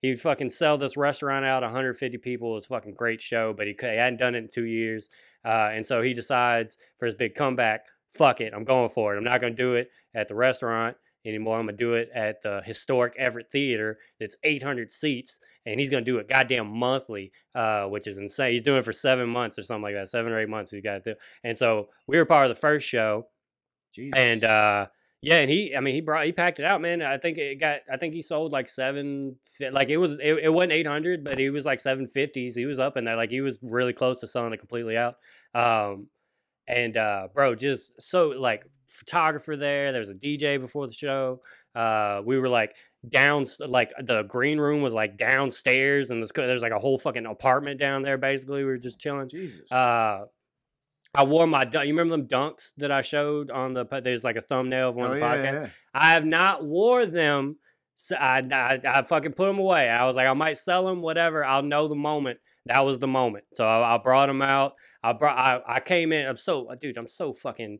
He'd 0.00 0.20
fucking 0.20 0.50
sell 0.50 0.78
this 0.78 0.96
restaurant 0.96 1.44
out, 1.44 1.62
150 1.62 2.18
people. 2.18 2.52
It 2.52 2.54
was 2.54 2.64
a 2.66 2.68
fucking 2.68 2.94
great 2.94 3.20
show, 3.20 3.52
but 3.52 3.66
he, 3.66 3.76
he 3.80 3.86
hadn't 3.86 4.20
done 4.20 4.36
it 4.36 4.38
in 4.38 4.48
two 4.52 4.64
years. 4.64 5.08
Uh, 5.44 5.70
and 5.72 5.84
so 5.84 6.02
he 6.02 6.14
decides 6.14 6.76
for 6.98 7.06
his 7.06 7.16
big 7.16 7.34
comeback, 7.34 7.86
fuck 8.16 8.40
it, 8.40 8.52
I'm 8.54 8.64
going 8.64 8.90
for 8.90 9.14
it. 9.14 9.18
I'm 9.18 9.24
not 9.24 9.40
going 9.40 9.56
to 9.56 9.62
do 9.62 9.74
it 9.74 9.90
at 10.14 10.28
the 10.28 10.36
restaurant 10.36 10.96
anymore. 11.24 11.58
I'm 11.58 11.66
to 11.66 11.72
do 11.72 11.94
it 11.94 12.10
at 12.14 12.42
the 12.42 12.62
historic 12.64 13.14
Everett 13.18 13.50
Theater. 13.50 13.98
It's 14.20 14.36
800 14.42 14.92
seats, 14.92 15.38
and 15.66 15.78
he's 15.78 15.90
to 15.90 16.00
do 16.00 16.18
it 16.18 16.28
goddamn 16.28 16.68
monthly, 16.68 17.32
uh, 17.54 17.84
which 17.86 18.06
is 18.06 18.18
insane. 18.18 18.52
He's 18.52 18.62
doing 18.62 18.78
it 18.78 18.84
for 18.84 18.92
seven 18.92 19.28
months 19.28 19.58
or 19.58 19.62
something 19.62 19.82
like 19.82 19.94
that. 19.94 20.08
Seven 20.08 20.32
or 20.32 20.40
eight 20.40 20.48
months 20.48 20.70
he's 20.70 20.82
got 20.82 21.04
to 21.04 21.14
do. 21.14 21.20
And 21.44 21.56
so 21.56 21.88
we 22.06 22.16
were 22.16 22.24
part 22.24 22.44
of 22.44 22.48
the 22.50 22.60
first 22.60 22.88
show. 22.88 23.26
Jesus. 23.94 24.18
And 24.18 24.44
uh 24.44 24.86
yeah, 25.20 25.38
and 25.38 25.50
he 25.50 25.74
I 25.76 25.80
mean 25.80 25.94
he 25.94 26.00
brought 26.00 26.26
he 26.26 26.32
packed 26.32 26.60
it 26.60 26.64
out, 26.64 26.80
man. 26.80 27.02
I 27.02 27.18
think 27.18 27.38
it 27.38 27.58
got 27.58 27.80
I 27.92 27.96
think 27.96 28.14
he 28.14 28.22
sold 28.22 28.52
like 28.52 28.68
seven 28.68 29.36
like 29.72 29.88
it 29.88 29.96
was 29.96 30.18
it, 30.20 30.38
it 30.44 30.52
wasn't 30.52 30.72
800, 30.72 31.24
but 31.24 31.38
he 31.38 31.50
was 31.50 31.66
like 31.66 31.80
750s. 31.80 32.54
He 32.54 32.66
was 32.66 32.78
up 32.78 32.96
in 32.96 33.04
there 33.04 33.16
like 33.16 33.30
he 33.30 33.40
was 33.40 33.58
really 33.62 33.92
close 33.92 34.20
to 34.20 34.26
selling 34.26 34.52
it 34.52 34.58
completely 34.58 34.96
out. 34.96 35.16
Um 35.54 36.08
and 36.68 36.96
uh 36.96 37.28
bro, 37.34 37.54
just 37.54 38.00
so 38.00 38.28
like 38.28 38.64
photographer 38.88 39.56
there, 39.56 39.92
there 39.92 40.00
was 40.00 40.10
a 40.10 40.14
DJ 40.14 40.60
before 40.60 40.86
the 40.86 40.92
show. 40.92 41.40
Uh 41.74 42.22
we 42.24 42.38
were 42.38 42.48
like 42.48 42.74
down 43.08 43.46
like 43.66 43.92
the 44.02 44.22
green 44.24 44.58
room 44.58 44.82
was 44.82 44.94
like 44.94 45.16
downstairs 45.16 46.10
and 46.10 46.20
there's 46.20 46.32
there's 46.34 46.62
like 46.62 46.72
a 46.72 46.78
whole 46.78 46.98
fucking 46.98 47.26
apartment 47.26 47.78
down 47.78 48.02
there 48.02 48.18
basically. 48.18 48.58
We 48.58 48.70
were 48.70 48.78
just 48.78 48.98
chilling. 48.98 49.28
Jesus. 49.28 49.70
Uh, 49.70 50.24
I 51.14 51.24
wore 51.24 51.46
my. 51.46 51.62
You 51.72 51.80
remember 51.80 52.16
them 52.16 52.26
dunks 52.28 52.74
that 52.76 52.90
I 52.90 53.00
showed 53.00 53.50
on 53.50 53.74
the? 53.74 53.84
There's 54.02 54.24
like 54.24 54.36
a 54.36 54.40
thumbnail 54.40 54.90
of 54.90 54.96
one 54.96 55.06
oh 55.06 55.12
of 55.12 55.14
the 55.14 55.20
yeah, 55.20 55.36
podcasts. 55.36 55.52
yeah. 55.52 55.68
I 55.94 56.12
have 56.12 56.24
not 56.24 56.64
wore 56.64 57.06
them. 57.06 57.56
So 57.96 58.14
I, 58.14 58.42
I 58.52 58.78
I 58.84 59.02
fucking 59.02 59.32
put 59.32 59.46
them 59.46 59.58
away. 59.58 59.88
I 59.88 60.04
was 60.04 60.16
like, 60.16 60.26
I 60.26 60.32
might 60.34 60.58
sell 60.58 60.86
them, 60.86 61.00
whatever. 61.00 61.44
I'll 61.44 61.62
know 61.62 61.88
the 61.88 61.96
moment. 61.96 62.38
That 62.66 62.84
was 62.84 62.98
the 62.98 63.06
moment. 63.06 63.44
So 63.54 63.66
I, 63.66 63.94
I 63.94 63.98
brought 63.98 64.26
them 64.26 64.42
out. 64.42 64.74
I 65.02 65.12
brought. 65.14 65.38
I, 65.38 65.76
I 65.76 65.80
came 65.80 66.12
in. 66.12 66.26
I'm 66.26 66.36
so, 66.36 66.68
dude. 66.80 66.98
I'm 66.98 67.08
so 67.08 67.32
fucking 67.32 67.78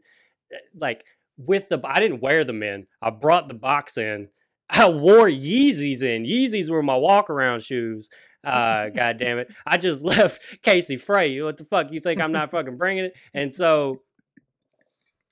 like 0.78 1.04
with 1.36 1.68
the. 1.68 1.80
I 1.84 2.00
didn't 2.00 2.20
wear 2.20 2.44
them 2.44 2.62
in. 2.62 2.86
I 3.02 3.10
brought 3.10 3.48
the 3.48 3.54
box 3.54 3.96
in. 3.96 4.28
I 4.70 4.88
wore 4.88 5.28
Yeezys 5.28 6.02
in. 6.02 6.24
Yeezys 6.24 6.70
were 6.70 6.82
my 6.82 6.96
walk 6.96 7.30
around 7.30 7.62
shoes. 7.62 8.08
Uh, 8.44 8.88
God 8.94 9.18
damn 9.18 9.38
it. 9.38 9.52
I 9.66 9.78
just 9.78 10.04
left 10.04 10.42
Casey 10.62 10.96
Frey. 10.96 11.40
What 11.42 11.56
the 11.56 11.64
fuck? 11.64 11.90
You 11.90 12.00
think 12.00 12.20
I'm 12.20 12.32
not 12.32 12.50
fucking 12.50 12.76
bringing 12.76 13.04
it? 13.06 13.14
And 13.32 13.52
so, 13.52 14.02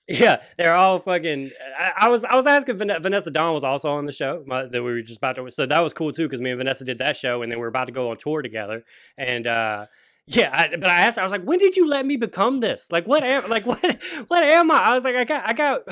yeah, 0.07 0.43
they're 0.57 0.75
all 0.75 0.99
fucking. 0.99 1.51
I, 1.77 1.91
I 2.05 2.09
was 2.09 2.23
I 2.23 2.35
was 2.35 2.47
asking 2.47 2.77
Van- 2.77 3.01
Vanessa 3.01 3.31
Dawn 3.31 3.53
was 3.53 3.63
also 3.63 3.91
on 3.91 4.05
the 4.05 4.13
show 4.13 4.43
my, 4.47 4.63
that 4.63 4.83
we 4.83 4.91
were 4.91 5.01
just 5.01 5.17
about 5.17 5.35
to. 5.35 5.51
So 5.51 5.65
that 5.65 5.79
was 5.81 5.93
cool 5.93 6.11
too 6.11 6.23
because 6.23 6.41
me 6.41 6.51
and 6.51 6.57
Vanessa 6.57 6.85
did 6.85 6.99
that 6.99 7.17
show 7.17 7.41
and 7.41 7.51
then 7.51 7.59
we 7.59 7.65
are 7.65 7.69
about 7.69 7.87
to 7.87 7.93
go 7.93 8.09
on 8.09 8.17
tour 8.17 8.41
together. 8.41 8.83
And 9.17 9.45
uh, 9.45 9.87
Yeah, 10.29 10.49
I, 10.51 10.75
but 10.75 10.89
I 10.89 10.99
asked. 11.01 11.17
I 11.17 11.23
was 11.23 11.31
like, 11.31 11.43
"When 11.43 11.57
did 11.57 11.77
you 11.77 11.87
let 11.87 12.05
me 12.05 12.17
become 12.17 12.59
this? 12.59 12.91
Like, 12.91 13.07
what 13.07 13.23
am 13.23 13.49
like 13.49 13.65
what 13.65 13.79
what 14.27 14.43
am 14.43 14.69
I?" 14.71 14.75
I 14.75 14.93
was 14.93 15.05
like, 15.05 15.15
"I 15.15 15.23
got 15.23 15.47
I 15.47 15.53
got 15.53 15.83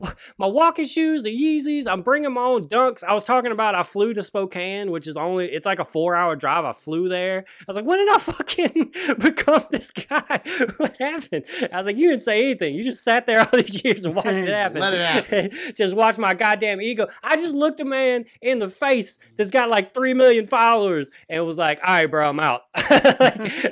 my 0.38 0.46
walking 0.46 0.86
shoes, 0.86 1.24
the 1.24 1.30
Yeezys. 1.30 1.86
I'm 1.86 2.00
bringing 2.00 2.32
my 2.32 2.40
own 2.40 2.68
Dunks." 2.68 3.04
I 3.04 3.12
was 3.12 3.26
talking 3.26 3.52
about 3.52 3.74
I 3.74 3.82
flew 3.82 4.14
to 4.14 4.22
Spokane, 4.22 4.90
which 4.90 5.06
is 5.06 5.18
only 5.18 5.52
it's 5.52 5.66
like 5.66 5.80
a 5.80 5.84
four 5.84 6.16
hour 6.16 6.34
drive. 6.34 6.64
I 6.64 6.72
flew 6.72 7.10
there. 7.10 7.44
I 7.46 7.64
was 7.68 7.76
like, 7.76 7.84
"When 7.84 7.98
did 7.98 8.08
I 8.14 8.18
fucking 8.20 8.92
become 9.18 9.64
this 9.70 9.90
guy? 9.90 10.40
what 10.78 10.96
happened?" 10.96 11.44
I 11.70 11.76
was 11.76 11.84
like, 11.84 11.98
"You 11.98 12.08
didn't 12.08 12.22
say 12.22 12.42
anything. 12.42 12.74
You 12.74 12.84
just 12.84 13.04
sat 13.04 13.26
there 13.26 13.40
all 13.40 13.48
these 13.52 13.84
years 13.84 14.06
and 14.06 14.14
watched 14.14 14.28
it 14.28 14.48
happen. 14.48 14.80
Let 14.80 14.94
it 14.94 15.02
happen. 15.02 15.74
just 15.76 15.94
watch 15.94 16.16
my 16.16 16.32
goddamn 16.32 16.80
ego." 16.80 17.06
I 17.22 17.36
just 17.36 17.54
looked 17.54 17.80
a 17.80 17.84
man 17.84 18.24
in 18.40 18.60
the 18.60 18.70
face 18.70 19.18
that's 19.36 19.50
got 19.50 19.68
like 19.68 19.92
three 19.92 20.14
million 20.14 20.46
followers 20.46 21.10
and 21.28 21.44
was 21.44 21.58
like, 21.58 21.80
"All 21.86 21.92
right, 21.92 22.10
bro, 22.10 22.30
I'm 22.30 22.40
out." 22.40 22.62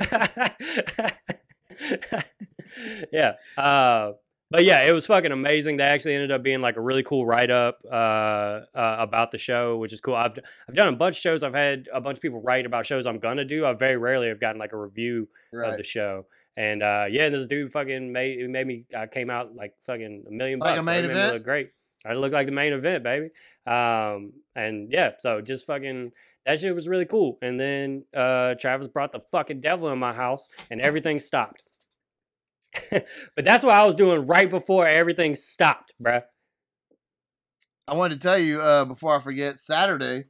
yeah. 3.12 3.32
Uh, 3.56 4.12
but 4.50 4.64
yeah, 4.64 4.82
it 4.82 4.92
was 4.92 5.06
fucking 5.06 5.32
amazing. 5.32 5.78
They 5.78 5.84
actually 5.84 6.14
ended 6.14 6.30
up 6.30 6.42
being 6.42 6.60
like 6.60 6.76
a 6.76 6.80
really 6.80 7.02
cool 7.02 7.24
write 7.24 7.50
up 7.50 7.78
uh, 7.90 7.94
uh, 7.94 8.60
about 8.74 9.32
the 9.32 9.38
show, 9.38 9.78
which 9.78 9.94
is 9.94 10.00
cool. 10.00 10.14
I've 10.14 10.38
I've 10.68 10.74
done 10.74 10.88
a 10.88 10.96
bunch 10.96 11.16
of 11.16 11.20
shows. 11.22 11.42
I've 11.42 11.54
had 11.54 11.88
a 11.92 12.02
bunch 12.02 12.18
of 12.18 12.22
people 12.22 12.42
write 12.42 12.66
about 12.66 12.84
shows 12.84 13.06
I'm 13.06 13.18
gonna 13.18 13.46
do. 13.46 13.64
I 13.64 13.72
very 13.72 13.96
rarely 13.96 14.28
have 14.28 14.40
gotten 14.40 14.58
like 14.58 14.72
a 14.72 14.76
review 14.76 15.28
of 15.54 15.76
the 15.78 15.82
show. 15.82 16.26
And 16.54 16.82
uh, 16.82 17.06
yeah, 17.08 17.30
this 17.30 17.46
dude 17.46 17.72
fucking 17.72 18.12
made 18.12 18.40
it 18.40 18.50
made 18.50 18.66
me. 18.66 18.84
I 18.94 19.06
came 19.06 19.30
out 19.30 19.54
like 19.54 19.72
fucking 19.80 20.24
a 20.28 20.30
million 20.30 20.58
Like 20.58 20.72
a 20.72 20.74
bucks. 20.76 20.86
main 20.86 20.98
It 20.98 21.08
made 21.08 21.14
me 21.14 21.20
event? 21.20 21.34
Look 21.34 21.44
great. 21.44 21.70
I 22.04 22.14
look 22.14 22.32
like 22.32 22.46
the 22.46 22.52
main 22.52 22.72
event, 22.72 23.04
baby. 23.04 23.30
Um, 23.66 24.32
and 24.56 24.90
yeah, 24.90 25.12
so 25.18 25.40
just 25.40 25.66
fucking 25.66 26.12
that 26.46 26.58
shit 26.58 26.74
was 26.74 26.88
really 26.88 27.06
cool. 27.06 27.38
And 27.42 27.58
then 27.58 28.04
uh, 28.14 28.54
Travis 28.58 28.88
brought 28.88 29.12
the 29.12 29.20
fucking 29.30 29.60
devil 29.60 29.88
in 29.90 29.98
my 29.98 30.12
house, 30.12 30.48
and 30.70 30.80
everything 30.80 31.20
stopped. 31.20 31.62
but 32.90 33.44
that's 33.44 33.62
what 33.62 33.74
I 33.74 33.84
was 33.84 33.94
doing 33.94 34.26
right 34.26 34.50
before 34.50 34.86
everything 34.86 35.36
stopped, 35.36 35.92
bruh. 36.02 36.22
I 37.86 37.94
wanted 37.94 38.14
to 38.14 38.20
tell 38.20 38.38
you 38.38 38.60
uh, 38.60 38.84
before 38.84 39.16
I 39.16 39.20
forget. 39.20 39.58
Saturday, 39.58 40.24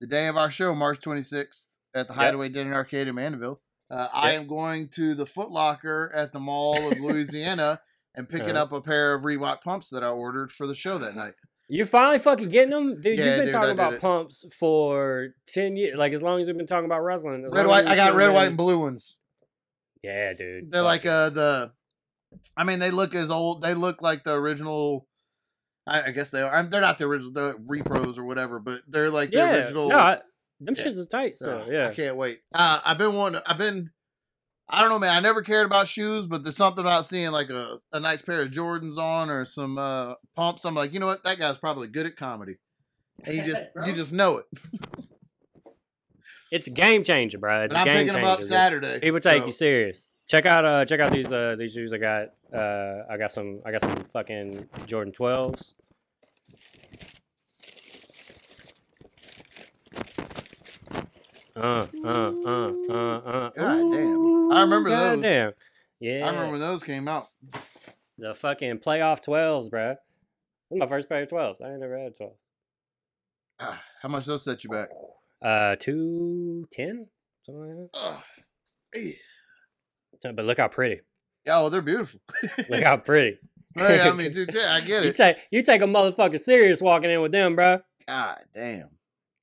the 0.00 0.06
day 0.06 0.28
of 0.28 0.36
our 0.36 0.50
show, 0.50 0.74
March 0.74 1.00
26th, 1.00 1.78
at 1.94 2.08
the 2.08 2.14
Hideaway 2.14 2.48
Den 2.48 2.66
and 2.66 2.74
Arcade 2.74 3.08
in 3.08 3.14
Mandeville. 3.14 3.60
Uh, 3.90 4.08
I 4.12 4.32
am 4.32 4.46
going 4.46 4.88
to 4.94 5.14
the 5.14 5.26
Foot 5.26 5.50
Locker 5.50 6.10
at 6.14 6.32
the 6.32 6.40
Mall 6.40 6.90
of 6.90 6.98
Louisiana 6.98 7.80
and 8.14 8.28
picking 8.28 8.56
up 8.56 8.72
a 8.72 8.80
pair 8.80 9.14
of 9.14 9.22
Reebok 9.22 9.62
pumps 9.62 9.90
that 9.90 10.04
I 10.04 10.08
ordered 10.08 10.52
for 10.52 10.66
the 10.66 10.74
show 10.74 10.98
that 10.98 11.16
night. 11.16 11.34
You 11.68 11.86
finally 11.86 12.18
fucking 12.18 12.48
getting 12.48 12.70
them, 12.70 13.00
dude. 13.00 13.18
Yeah, 13.18 13.24
you've 13.24 13.36
been 13.36 13.44
dude, 13.46 13.52
talking 13.52 13.70
about 13.70 13.94
it. 13.94 14.00
pumps 14.00 14.44
for 14.58 15.28
ten 15.48 15.76
years, 15.76 15.96
like 15.96 16.12
as 16.12 16.22
long 16.22 16.40
as 16.40 16.46
we've 16.46 16.56
been 16.56 16.66
talking 16.66 16.84
about 16.84 17.00
wrestling. 17.00 17.46
Red, 17.50 17.66
white. 17.66 17.86
I 17.86 17.96
got 17.96 18.14
red, 18.14 18.34
white, 18.34 18.48
and 18.48 18.56
blue 18.56 18.78
ones. 18.78 19.18
Yeah, 20.02 20.34
dude. 20.34 20.70
They're 20.70 20.82
fuck 20.82 20.86
like 20.86 21.04
it. 21.06 21.10
uh 21.10 21.30
the. 21.30 21.72
I 22.56 22.64
mean, 22.64 22.80
they 22.80 22.90
look 22.90 23.14
as 23.14 23.30
old. 23.30 23.62
They 23.62 23.74
look 23.74 24.02
like 24.02 24.24
the 24.24 24.34
original. 24.34 25.06
I, 25.86 26.02
I 26.02 26.10
guess 26.10 26.30
they 26.30 26.42
are. 26.42 26.54
I'm, 26.54 26.68
they're 26.68 26.80
not 26.80 26.98
the 26.98 27.04
original, 27.06 27.32
the 27.32 27.54
repros 27.54 28.18
or 28.18 28.24
whatever, 28.24 28.58
but 28.58 28.82
they're 28.86 29.10
like 29.10 29.30
the 29.30 29.38
yeah. 29.38 29.54
original. 29.56 29.88
No, 29.88 29.98
I, 29.98 30.18
them 30.60 30.74
Yeah. 30.76 30.84
shits 30.84 30.98
is 30.98 31.06
tight. 31.06 31.36
So 31.36 31.60
Ugh, 31.60 31.68
yeah. 31.70 31.88
I 31.88 31.94
can't 31.94 32.16
wait. 32.16 32.40
Uh, 32.54 32.80
I've 32.84 32.98
been 32.98 33.14
wanting. 33.14 33.40
I've 33.46 33.58
been. 33.58 33.90
I 34.68 34.80
don't 34.80 34.88
know, 34.90 34.98
man. 34.98 35.14
I 35.14 35.20
never 35.20 35.42
cared 35.42 35.66
about 35.66 35.88
shoes, 35.88 36.26
but 36.26 36.42
there's 36.42 36.56
something 36.56 36.84
about 36.84 37.06
seeing 37.06 37.30
like 37.32 37.50
a, 37.50 37.78
a 37.92 38.00
nice 38.00 38.22
pair 38.22 38.42
of 38.42 38.50
Jordans 38.50 38.96
on 38.96 39.28
or 39.30 39.44
some 39.44 39.76
uh, 39.76 40.14
pumps. 40.34 40.64
I'm 40.64 40.74
like, 40.74 40.92
you 40.94 41.00
know 41.00 41.06
what? 41.06 41.22
That 41.24 41.38
guy's 41.38 41.58
probably 41.58 41.86
good 41.88 42.06
at 42.06 42.16
comedy, 42.16 42.56
and 43.24 43.34
you 43.36 43.42
just 43.44 43.66
you 43.86 43.92
just 43.92 44.12
know 44.12 44.38
it. 44.38 44.46
It's 46.50 46.66
a 46.66 46.70
game 46.70 47.04
changer, 47.04 47.38
bro. 47.38 47.62
It's 47.64 47.74
And 47.74 47.78
a 47.78 47.80
I'm 47.80 47.86
game 47.86 47.96
picking 48.06 48.12
them 48.14 48.22
changer. 48.22 48.40
up. 48.40 48.44
Saturday. 48.44 49.00
People 49.00 49.20
take 49.20 49.40
so- 49.40 49.46
you 49.46 49.52
serious. 49.52 50.08
Check 50.26 50.46
out 50.46 50.64
uh 50.64 50.84
check 50.86 51.00
out 51.00 51.12
these 51.12 51.30
uh 51.30 51.54
these 51.58 51.74
shoes 51.74 51.92
I 51.92 51.98
got. 51.98 52.28
Uh 52.52 53.02
I 53.10 53.18
got 53.18 53.30
some 53.30 53.60
I 53.66 53.72
got 53.72 53.82
some 53.82 53.94
fucking 54.12 54.66
Jordan 54.86 55.12
12s. 55.12 55.74
Uh, 61.56 61.86
uh, 62.04 62.32
uh, 62.46 62.72
uh, 62.90 62.92
uh. 62.92 63.50
God 63.50 63.92
damn. 63.92 64.52
I 64.52 64.60
remember 64.62 64.90
those. 64.90 65.16
goddamn. 65.16 65.52
Yeah. 66.00 66.26
I 66.26 66.30
remember 66.30 66.52
when 66.52 66.60
those 66.60 66.82
came 66.84 67.06
out. 67.08 67.28
the 68.18 68.34
fucking 68.34 68.78
playoff 68.78 69.24
12s, 69.24 69.70
bruh. 69.70 69.96
This 70.70 70.78
my 70.78 70.86
first 70.86 71.08
pair 71.08 71.22
of 71.22 71.28
12s. 71.28 71.62
I 71.62 71.70
ain't 71.70 71.80
never 71.80 71.98
had 71.98 72.16
12. 72.16 72.32
Ah, 73.60 73.82
how 74.02 74.08
much 74.08 74.26
those 74.26 74.44
set 74.44 74.64
you 74.64 74.70
back? 74.70 74.88
Uh, 75.40 75.76
210? 75.76 77.06
Something 77.42 77.78
like 77.78 77.90
Ugh. 77.94 78.22
Eh. 78.96 79.12
that. 80.22 80.34
But 80.34 80.44
look 80.44 80.58
how 80.58 80.68
pretty. 80.68 81.00
Yeah, 81.46 81.58
well, 81.60 81.70
they're 81.70 81.82
beautiful. 81.82 82.20
Look 82.70 82.82
how 82.82 82.96
pretty. 82.96 83.38
Hey, 83.76 84.00
I 84.00 84.12
mean, 84.12 84.32
dude, 84.34 84.54
yeah, 84.54 84.72
I 84.72 84.80
get 84.80 85.04
it. 85.04 85.06
You 85.08 85.12
take 85.12 85.36
you 85.50 85.62
take 85.62 85.82
a 85.82 85.86
motherfucker 85.86 86.38
serious 86.38 86.80
walking 86.80 87.10
in 87.10 87.20
with 87.20 87.32
them, 87.32 87.54
bro. 87.54 87.80
God 88.08 88.38
damn. 88.54 88.88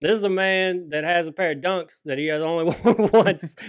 This 0.01 0.13
is 0.13 0.23
a 0.23 0.29
man 0.29 0.89
that 0.89 1.03
has 1.03 1.27
a 1.27 1.31
pair 1.31 1.51
of 1.51 1.59
dunks 1.59 2.01
that 2.05 2.17
he 2.17 2.25
has 2.27 2.41
only 2.41 2.73
worn 2.83 3.09
once. 3.13 3.55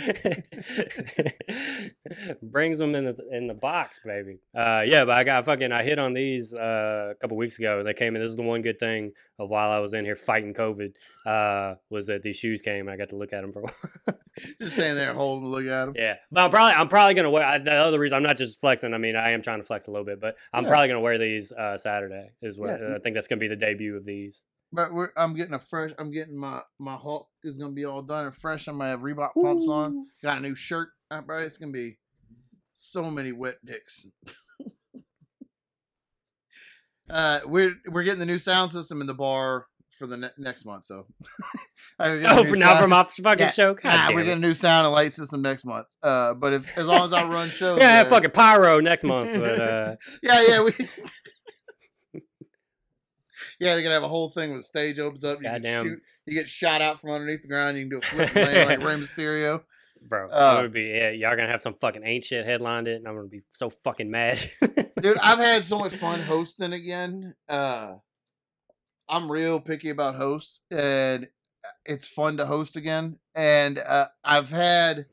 Brings 2.43 2.79
them 2.79 2.95
in 2.95 3.05
the 3.05 3.17
in 3.31 3.47
the 3.49 3.55
box, 3.55 4.01
baby. 4.05 4.39
Uh, 4.57 4.83
yeah, 4.87 5.05
but 5.05 5.17
I 5.17 5.25
got 5.25 5.45
fucking 5.45 5.73
I 5.73 5.83
hit 5.83 5.99
on 5.99 6.15
these 6.15 6.55
uh, 6.55 7.13
a 7.13 7.15
couple 7.21 7.37
weeks 7.37 7.59
ago, 7.59 7.79
and 7.79 7.87
they 7.87 7.95
came 7.95 8.17
in. 8.17 8.23
This 8.23 8.31
is 8.31 8.37
the 8.37 8.43
one 8.43 8.63
good 8.63 8.79
thing 8.81 9.13
of 9.39 9.51
while 9.51 9.71
I 9.71 9.79
was 9.81 9.93
in 9.95 10.05
here 10.05 10.17
fighting 10.17 10.55
COVID 10.55 10.93
uh, 11.27 11.75
was 11.91 12.07
that 12.07 12.23
these 12.23 12.39
shoes 12.39 12.63
came. 12.63 12.89
and 12.89 12.91
I 12.91 12.97
got 12.97 13.11
to 13.11 13.17
look 13.17 13.33
at 13.33 13.43
them 13.43 13.53
for 13.53 13.61
a 13.61 13.63
while. 13.65 14.19
Just 14.61 14.75
standing 14.75 14.97
there 14.97 15.13
holding, 15.13 15.51
look 15.51 15.67
at 15.67 15.85
them. 15.87 15.95
yeah, 15.97 16.15
but 16.31 16.45
I'm 16.45 16.51
probably 16.51 16.73
I'm 16.73 16.89
probably 16.89 17.15
gonna 17.15 17.31
wear 17.31 17.45
I, 17.45 17.59
the 17.59 17.73
other 17.75 17.99
reason 17.99 18.17
I'm 18.17 18.23
not 18.23 18.37
just 18.39 18.61
flexing. 18.61 18.95
I 18.95 18.99
mean, 18.99 19.15
I 19.17 19.33
am 19.33 19.43
trying 19.43 19.59
to 19.59 19.65
flex 19.65 19.89
a 19.89 19.91
little 19.91 20.07
bit, 20.07 20.21
but 20.21 20.37
I'm 20.55 20.65
Yeah. 20.65 20.71
probably 20.71 20.89
gonna 20.89 21.01
wear 21.01 21.19
these 21.19 21.53
uh, 21.53 21.77
Saturday. 21.77 22.31
Is 22.41 22.57
what 22.57 22.81
Yeah. 22.81 22.97
I 22.97 22.99
think 23.01 23.15
that's 23.15 23.29
gonna 23.29 23.41
be 23.41 23.49
the 23.49 23.57
debut 23.57 23.95
of 23.97 24.05
these. 24.07 24.45
But 24.75 24.93
we're, 24.93 25.11
I'm 25.17 25.35
getting 25.35 25.55
a 25.55 25.59
fresh. 25.59 25.91
I'm 25.99 26.11
getting 26.11 26.37
my 26.39 26.61
my 26.79 26.97
Hulk 26.97 27.29
is 27.45 27.59
gonna 27.59 27.75
be 27.75 27.85
all 27.85 28.03
done 28.03 28.25
and 28.27 28.35
fresh. 28.35 28.67
I'm 28.69 28.79
gonna 28.79 28.91
have 28.91 29.01
Reebok 29.01 29.31
pumps 29.41 29.69
on. 29.69 30.07
Got 30.23 30.39
a 30.39 30.41
new 30.41 30.55
shirt, 30.55 30.89
uh, 31.11 31.21
bro. 31.21 31.41
It's 31.41 31.59
gonna 31.59 31.73
be 31.73 31.99
so 32.73 33.11
many 33.11 33.33
wet 33.33 33.57
dicks. 33.65 34.07
uh, 37.11 37.41
we're 37.47 37.75
we're 37.89 38.05
getting 38.05 38.21
the 38.21 38.27
new 38.27 38.39
sound 38.39 38.71
system 38.73 39.01
in 39.01 39.07
the 39.07 39.15
bar 39.15 39.67
for 39.91 40.07
the 40.07 40.17
ne- 40.17 40.29
next 40.39 40.65
month, 40.65 40.87
though. 40.89 41.07
We're 41.99 42.21
getting 42.21 42.39
a 42.39 42.41
Oh, 42.41 42.45
for 42.47 42.57
now 42.57 42.69
sound- 42.69 42.81
from 42.81 42.91
my 42.91 43.03
fucking 43.05 43.45
Yeah. 43.47 43.51
show. 43.51 43.75
God 43.75 43.85
Nah, 43.85 44.09
we're 44.15 44.25
getting 44.25 44.43
a 44.43 44.47
new 44.49 44.55
sound 44.55 44.87
and 44.87 44.95
light 44.95 45.13
system 45.13 45.43
next 45.43 45.65
month. 45.67 45.87
Uh, 46.03 46.33
but 46.35 46.55
if 46.55 46.79
as 46.79 46.87
long 46.87 47.05
as 47.05 47.13
I 47.13 47.25
run 47.29 47.49
shows, 47.51 47.79
yeah, 47.79 48.03
there- 48.03 48.11
fucking 48.11 48.31
pyro 48.31 48.81
next 48.81 49.05
month. 49.05 49.33
But 49.35 49.61
uh, 49.61 49.97
yeah, 50.23 50.43
yeah, 50.49 50.63
we. 50.65 50.73
Yeah, 53.63 53.75
they're 53.75 53.83
gonna 53.83 53.95
have 53.95 54.03
a 54.03 54.09
whole 54.09 54.29
thing 54.29 54.51
where 54.51 54.59
the 54.59 54.65
stage 54.65 54.99
opens 54.99 55.25
up. 55.25 55.39
You 55.43 55.49
can 55.49 55.63
shoot. 55.85 56.03
You 56.27 56.35
get 56.35 56.49
shot 56.49 56.81
out 56.83 57.01
from 57.01 57.11
underneath 57.11 57.43
the 57.43 57.49
ground. 57.49 57.77
You 57.79 57.85
can 57.85 57.91
do 57.91 57.99
a 57.99 58.03
flip 58.09 58.35
land 58.35 58.69
like 58.69 58.79
Rey 58.83 58.97
Mysterio. 58.97 59.63
bro, 60.01 60.29
Uh, 60.29 60.57
gonna 60.57 60.69
be 60.69 60.83
yeah, 60.83 61.11
y'all 61.11 61.37
gonna 61.37 61.49
have 61.49 61.61
some 61.61 61.75
fucking 61.75 62.03
ain't 62.05 62.25
shit 62.25 62.45
headlined 62.45 62.89
it, 62.89 62.97
and 62.97 63.07
I'm 63.09 63.15
gonna 63.15 63.29
be 63.29 63.43
so 63.53 63.71
fucking 63.71 64.11
mad. 64.11 64.43
Dude, 65.01 65.19
I've 65.19 65.39
had 65.39 65.65
so 65.65 65.79
much 65.79 65.95
fun 65.95 66.21
hosting 66.23 66.73
again. 66.73 67.35
Uh, 67.49 67.95
I'm 69.09 69.31
real 69.31 69.61
picky 69.61 69.91
about 69.91 70.15
hosts, 70.17 70.61
and 70.71 71.29
it's 71.85 72.09
fun 72.09 72.37
to 72.39 72.47
host 72.47 72.77
again. 72.77 73.19
And 73.35 73.79
uh, 73.79 74.07
I've 74.25 74.51
had 74.51 75.07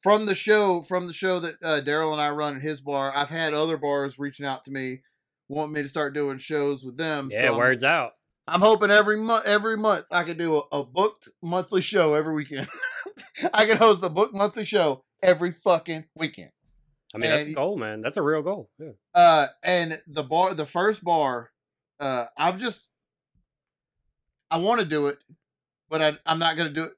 from 0.00 0.26
the 0.26 0.34
show, 0.34 0.82
from 0.82 1.06
the 1.08 1.12
show 1.12 1.40
that 1.40 1.54
uh, 1.62 1.80
Daryl 1.80 2.12
and 2.12 2.20
I 2.20 2.30
run 2.30 2.56
at 2.56 2.62
his 2.62 2.80
bar. 2.80 3.12
I've 3.16 3.30
had 3.30 3.54
other 3.54 3.76
bars 3.76 4.18
reaching 4.18 4.46
out 4.46 4.64
to 4.66 4.70
me, 4.70 5.00
want 5.48 5.72
me 5.72 5.82
to 5.82 5.88
start 5.88 6.14
doing 6.14 6.38
shows 6.38 6.84
with 6.84 6.96
them. 6.96 7.30
yeah, 7.32 7.40
so 7.42 7.46
I'm- 7.48 7.56
words 7.56 7.84
out. 7.84 8.12
I'm 8.50 8.62
hoping 8.62 8.90
every 8.90 9.18
month, 9.18 9.44
every 9.44 9.76
month, 9.76 10.06
I 10.10 10.22
can 10.22 10.38
do 10.38 10.56
a, 10.72 10.78
a 10.78 10.82
booked 10.84 11.28
monthly 11.42 11.82
show 11.82 12.14
every 12.14 12.32
weekend. 12.34 12.66
I 13.52 13.66
can 13.66 13.76
host 13.76 14.02
a 14.02 14.08
booked 14.08 14.34
monthly 14.34 14.64
show 14.64 15.04
every 15.22 15.52
fucking 15.52 16.06
weekend. 16.14 16.50
I 17.14 17.18
mean, 17.18 17.28
that's 17.30 17.44
a 17.44 17.52
goal, 17.52 17.76
man. 17.76 18.00
That's 18.00 18.16
a 18.16 18.22
real 18.22 18.40
goal. 18.40 18.70
Yeah. 18.78 18.92
Uh, 19.14 19.48
and 19.62 20.00
the 20.06 20.22
bar, 20.22 20.54
the 20.54 20.64
first 20.64 21.04
bar, 21.04 21.50
uh, 22.00 22.24
I've 22.38 22.58
just, 22.58 22.92
I 24.50 24.56
want 24.58 24.80
to 24.80 24.86
do 24.86 25.08
it, 25.08 25.18
but 25.90 26.00
I, 26.00 26.16
I'm 26.24 26.38
not 26.38 26.56
gonna 26.56 26.70
do 26.70 26.84
it. 26.84 26.92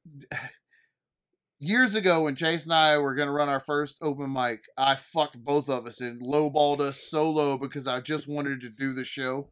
Years 1.62 1.94
ago, 1.94 2.22
when 2.22 2.36
Chase 2.36 2.64
and 2.64 2.72
I 2.72 2.96
were 2.96 3.14
gonna 3.14 3.32
run 3.32 3.50
our 3.50 3.60
first 3.60 3.98
open 4.02 4.32
mic, 4.32 4.62
I 4.78 4.94
fucked 4.96 5.44
both 5.44 5.68
of 5.68 5.86
us 5.86 6.00
and 6.00 6.20
lowballed 6.22 6.80
us 6.80 7.02
so 7.02 7.30
low 7.30 7.58
because 7.58 7.86
I 7.86 8.00
just 8.00 8.26
wanted 8.26 8.62
to 8.62 8.70
do 8.70 8.94
the 8.94 9.04
show. 9.04 9.50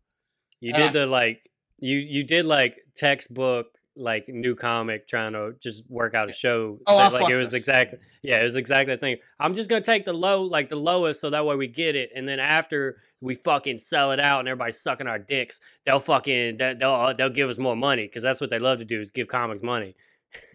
You 0.58 0.72
And 0.74 0.82
did 0.82 0.88
I 0.90 0.92
the 1.00 1.06
like 1.06 1.42
you 1.78 1.98
you 1.98 2.24
did 2.24 2.46
like 2.46 2.80
textbook 2.96 3.66
like 3.94 4.26
new 4.28 4.54
comic 4.54 5.06
trying 5.06 5.32
to 5.34 5.52
just 5.60 5.84
work 5.90 6.14
out 6.14 6.30
a 6.30 6.32
show. 6.32 6.78
Oh, 6.86 6.96
I 6.96 7.10
that, 7.10 7.12
like 7.12 7.28
it 7.28 7.36
was 7.36 7.48
us. 7.48 7.54
exactly 7.54 7.98
yeah, 8.22 8.40
it 8.40 8.44
was 8.44 8.56
exactly 8.56 8.94
the 8.94 9.00
thing. 9.00 9.18
I'm 9.38 9.54
just 9.54 9.68
gonna 9.68 9.82
take 9.82 10.06
the 10.06 10.14
low 10.14 10.42
like 10.44 10.70
the 10.70 10.76
lowest 10.76 11.20
so 11.20 11.28
that 11.28 11.44
way 11.44 11.56
we 11.56 11.66
get 11.68 11.94
it, 11.94 12.10
and 12.14 12.26
then 12.26 12.40
after 12.40 12.96
we 13.20 13.34
fucking 13.34 13.76
sell 13.78 14.12
it 14.12 14.20
out 14.20 14.38
and 14.40 14.48
everybody's 14.48 14.80
sucking 14.80 15.06
our 15.08 15.18
dicks, 15.18 15.60
they'll 15.84 15.98
fucking 16.00 16.56
they'll 16.56 16.78
they'll, 16.78 17.14
they'll 17.14 17.28
give 17.28 17.50
us 17.50 17.58
more 17.58 17.76
money 17.76 18.06
because 18.06 18.22
that's 18.22 18.40
what 18.40 18.48
they 18.48 18.58
love 18.58 18.78
to 18.78 18.86
do 18.86 18.98
is 18.98 19.10
give 19.10 19.28
comics 19.28 19.62
money. 19.62 19.94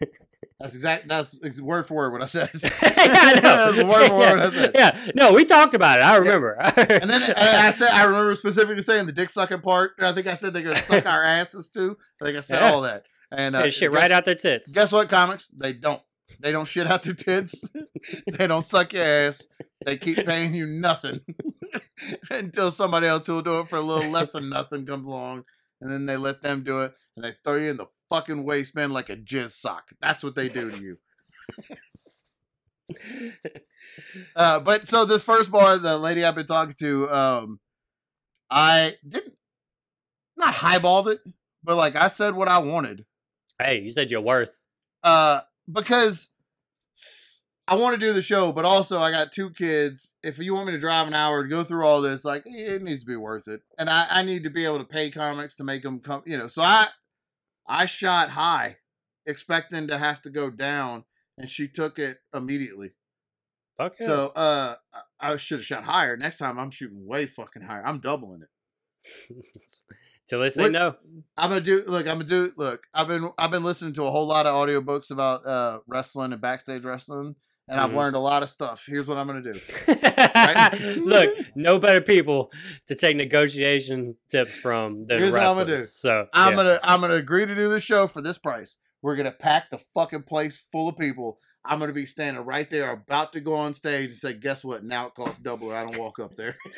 That's 0.63 0.75
exact. 0.75 1.09
That's 1.09 1.59
word 1.61 1.85
for 1.85 1.95
word 1.95 2.13
what 2.13 2.23
I 2.23 2.25
said. 2.25 2.49
yeah. 2.63 2.69
That's 3.41 3.83
word 3.83 4.07
for 4.07 4.17
word 4.17 4.39
yeah. 4.39 4.47
I 4.47 4.49
said. 4.49 4.71
yeah, 4.73 5.07
no, 5.13 5.33
we 5.33 5.43
talked 5.43 5.73
about 5.73 5.99
it. 5.99 6.03
I 6.03 6.15
remember. 6.15 6.53
And 6.77 7.09
then 7.09 7.21
I, 7.35 7.67
I 7.67 7.71
said, 7.71 7.89
I 7.89 8.05
remember 8.05 8.33
specifically 8.35 8.81
saying 8.81 9.05
the 9.05 9.11
dick 9.11 9.29
sucking 9.29 9.59
part. 9.59 9.91
I 9.99 10.13
think 10.13 10.27
I 10.27 10.35
said 10.35 10.53
they're 10.53 10.63
gonna 10.63 10.77
suck 10.77 11.05
our 11.05 11.21
asses 11.21 11.69
too. 11.69 11.97
I 12.21 12.25
think 12.25 12.37
I 12.37 12.41
said 12.41 12.61
Yeah. 12.61 12.71
all 12.71 12.81
that. 12.83 13.03
And 13.29 13.57
uh, 13.57 13.69
shit 13.69 13.91
guess- 13.91 14.01
right 14.01 14.09
out 14.11 14.23
their 14.23 14.35
tits. 14.35 14.73
Guess 14.73 14.93
what, 14.93 15.09
comics? 15.09 15.49
They 15.49 15.73
don't. 15.73 16.01
They 16.39 16.53
don't 16.53 16.65
shit 16.67 16.87
out 16.87 17.03
their 17.03 17.13
tits. 17.13 17.67
they 18.31 18.47
don't 18.47 18.63
suck 18.63 18.93
your 18.93 19.03
ass. 19.03 19.45
They 19.85 19.97
keep 19.97 20.25
paying 20.25 20.53
you 20.55 20.65
nothing 20.65 21.19
until 22.31 22.71
somebody 22.71 23.07
else 23.07 23.27
who'll 23.27 23.41
do 23.41 23.59
it 23.59 23.67
for 23.67 23.75
a 23.75 23.81
little 23.81 24.09
less 24.09 24.31
than 24.31 24.49
nothing 24.49 24.85
comes 24.85 25.05
along, 25.07 25.43
and 25.81 25.91
then 25.91 26.05
they 26.05 26.15
let 26.15 26.41
them 26.41 26.63
do 26.63 26.81
it, 26.81 26.93
and 27.17 27.25
they 27.25 27.33
throw 27.43 27.57
you 27.57 27.71
in 27.71 27.77
the 27.77 27.87
fucking 28.13 28.43
waistband 28.43 28.93
like 28.93 29.09
a 29.09 29.17
jizz 29.17 29.53
sock. 29.53 29.89
That's 29.99 30.23
what 30.23 30.35
they 30.35 30.47
do 30.47 30.69
to 30.71 30.81
you. 30.81 30.97
Uh, 34.35 34.59
but 34.59 34.87
so 34.87 35.05
this 35.05 35.23
first 35.23 35.51
bar, 35.51 35.77
the 35.77 35.97
lady 35.97 36.23
I've 36.23 36.35
been 36.35 36.47
talking 36.47 36.73
to, 36.79 37.09
um, 37.11 37.59
I 38.49 38.95
didn't 39.07 39.35
not 40.37 40.55
highballed 40.55 41.07
it, 41.07 41.19
but 41.63 41.75
like 41.75 41.95
I 41.95 42.07
said 42.07 42.33
what 42.33 42.47
I 42.47 42.57
wanted. 42.59 43.05
hey, 43.59 43.81
you 43.81 43.91
said 43.91 44.09
you're 44.09 44.21
worth. 44.21 44.59
Uh, 45.03 45.41
because 45.71 46.29
I 47.67 47.75
want 47.75 47.93
to 47.93 47.99
do 47.99 48.13
the 48.13 48.21
show, 48.21 48.51
but 48.51 48.65
also 48.65 48.99
I 48.99 49.11
got 49.11 49.31
two 49.31 49.51
kids. 49.51 50.13
If 50.23 50.39
you 50.39 50.55
want 50.55 50.67
me 50.67 50.73
to 50.73 50.79
drive 50.79 51.07
an 51.07 51.13
hour 51.13 51.43
to 51.43 51.49
go 51.49 51.63
through 51.63 51.85
all 51.85 52.01
this, 52.01 52.25
like 52.25 52.43
it 52.45 52.81
needs 52.81 53.01
to 53.01 53.07
be 53.07 53.15
worth 53.15 53.47
it, 53.47 53.61
and 53.77 53.89
I, 53.89 54.07
I 54.09 54.23
need 54.23 54.43
to 54.43 54.49
be 54.49 54.65
able 54.65 54.79
to 54.79 54.85
pay 54.85 55.11
comics 55.11 55.55
to 55.57 55.63
make 55.63 55.83
them 55.83 55.99
come. 55.99 56.23
You 56.25 56.37
know, 56.37 56.47
so 56.47 56.61
I 56.63 56.87
I 57.67 57.85
shot 57.85 58.29
high, 58.31 58.77
expecting 59.25 59.87
to 59.87 59.97
have 59.97 60.21
to 60.23 60.29
go 60.29 60.49
down, 60.49 61.05
and 61.37 61.49
she 61.49 61.67
took 61.67 61.99
it 61.99 62.17
immediately. 62.33 62.91
Fuck 63.77 63.95
yeah. 63.99 64.05
So 64.05 64.27
uh, 64.35 64.75
I- 65.19 65.37
should 65.37 65.59
have 65.59 65.65
shot 65.65 65.83
higher. 65.83 66.15
Next 66.17 66.37
time 66.37 66.59
I'm 66.59 66.71
shooting 66.71 67.05
way 67.07 67.25
fucking 67.25 67.63
higher. 67.63 67.85
I'm 67.85 67.99
doubling 67.99 68.41
it. 68.43 68.49
Till 70.29 70.39
they 70.39 70.49
say 70.49 70.69
no. 70.69 70.95
I'm 71.35 71.49
gonna 71.49 71.59
do 71.61 71.83
look. 71.85 72.07
I'm 72.07 72.17
gonna 72.17 72.23
do 72.29 72.53
look. 72.55 72.83
I've 72.93 73.07
been 73.09 73.29
I've 73.37 73.51
been 73.51 73.63
listening 73.63 73.93
to 73.95 74.03
a 74.05 74.11
whole 74.11 74.25
lot 74.25 74.45
of 74.45 74.55
audiobooks 74.55 75.11
about 75.11 75.45
uh 75.45 75.79
wrestling 75.85 76.31
and 76.31 76.41
backstage 76.41 76.85
wrestling, 76.85 77.35
and 77.67 77.79
I've 77.79 77.91
Mhm. 77.91 77.95
learned 77.95 78.15
a 78.15 78.19
lot 78.19 78.43
of 78.43 78.49
stuff. 78.49 78.83
Here's 78.87 79.07
what 79.07 79.17
I'm 79.17 79.27
gonna 79.27 79.41
do. 79.41 79.53
Look, 81.05 81.35
no 81.55 81.79
better 81.79 82.01
people 82.01 82.51
to 82.87 82.95
take 82.95 83.15
negotiation 83.15 84.15
tips 84.29 84.55
from 84.55 85.07
than 85.07 85.19
Here's 85.19 85.31
what 85.31 85.41
I'm 85.43 85.55
gonna 85.55 85.65
do. 85.77 85.79
So 85.79 86.27
I'm 86.33 86.51
yeah. 86.51 86.55
gonna 86.57 86.79
I'm 86.83 87.01
gonna 87.01 87.13
agree 87.15 87.45
to 87.45 87.55
do 87.55 87.69
the 87.69 87.79
show 87.81 88.07
for 88.07 88.21
this 88.21 88.37
price. 88.37 88.77
We're 89.01 89.15
gonna 89.15 89.31
pack 89.31 89.69
the 89.69 89.79
fucking 89.93 90.23
place 90.23 90.57
full 90.71 90.89
of 90.89 90.97
people. 90.97 91.39
I'm 91.65 91.79
gonna 91.79 91.93
be 91.93 92.05
standing 92.05 92.43
right 92.43 92.69
there, 92.69 92.91
about 92.91 93.31
to 93.33 93.39
go 93.39 93.53
on 93.55 93.73
stage 93.75 94.09
and 94.09 94.17
say, 94.17 94.33
"Guess 94.33 94.65
what? 94.65 94.83
Now 94.83 95.07
it 95.07 95.15
costs 95.15 95.39
double." 95.39 95.71
Or 95.71 95.75
I 95.75 95.83
don't 95.83 95.97
walk 95.97 96.19
up 96.19 96.35
there. 96.35 96.57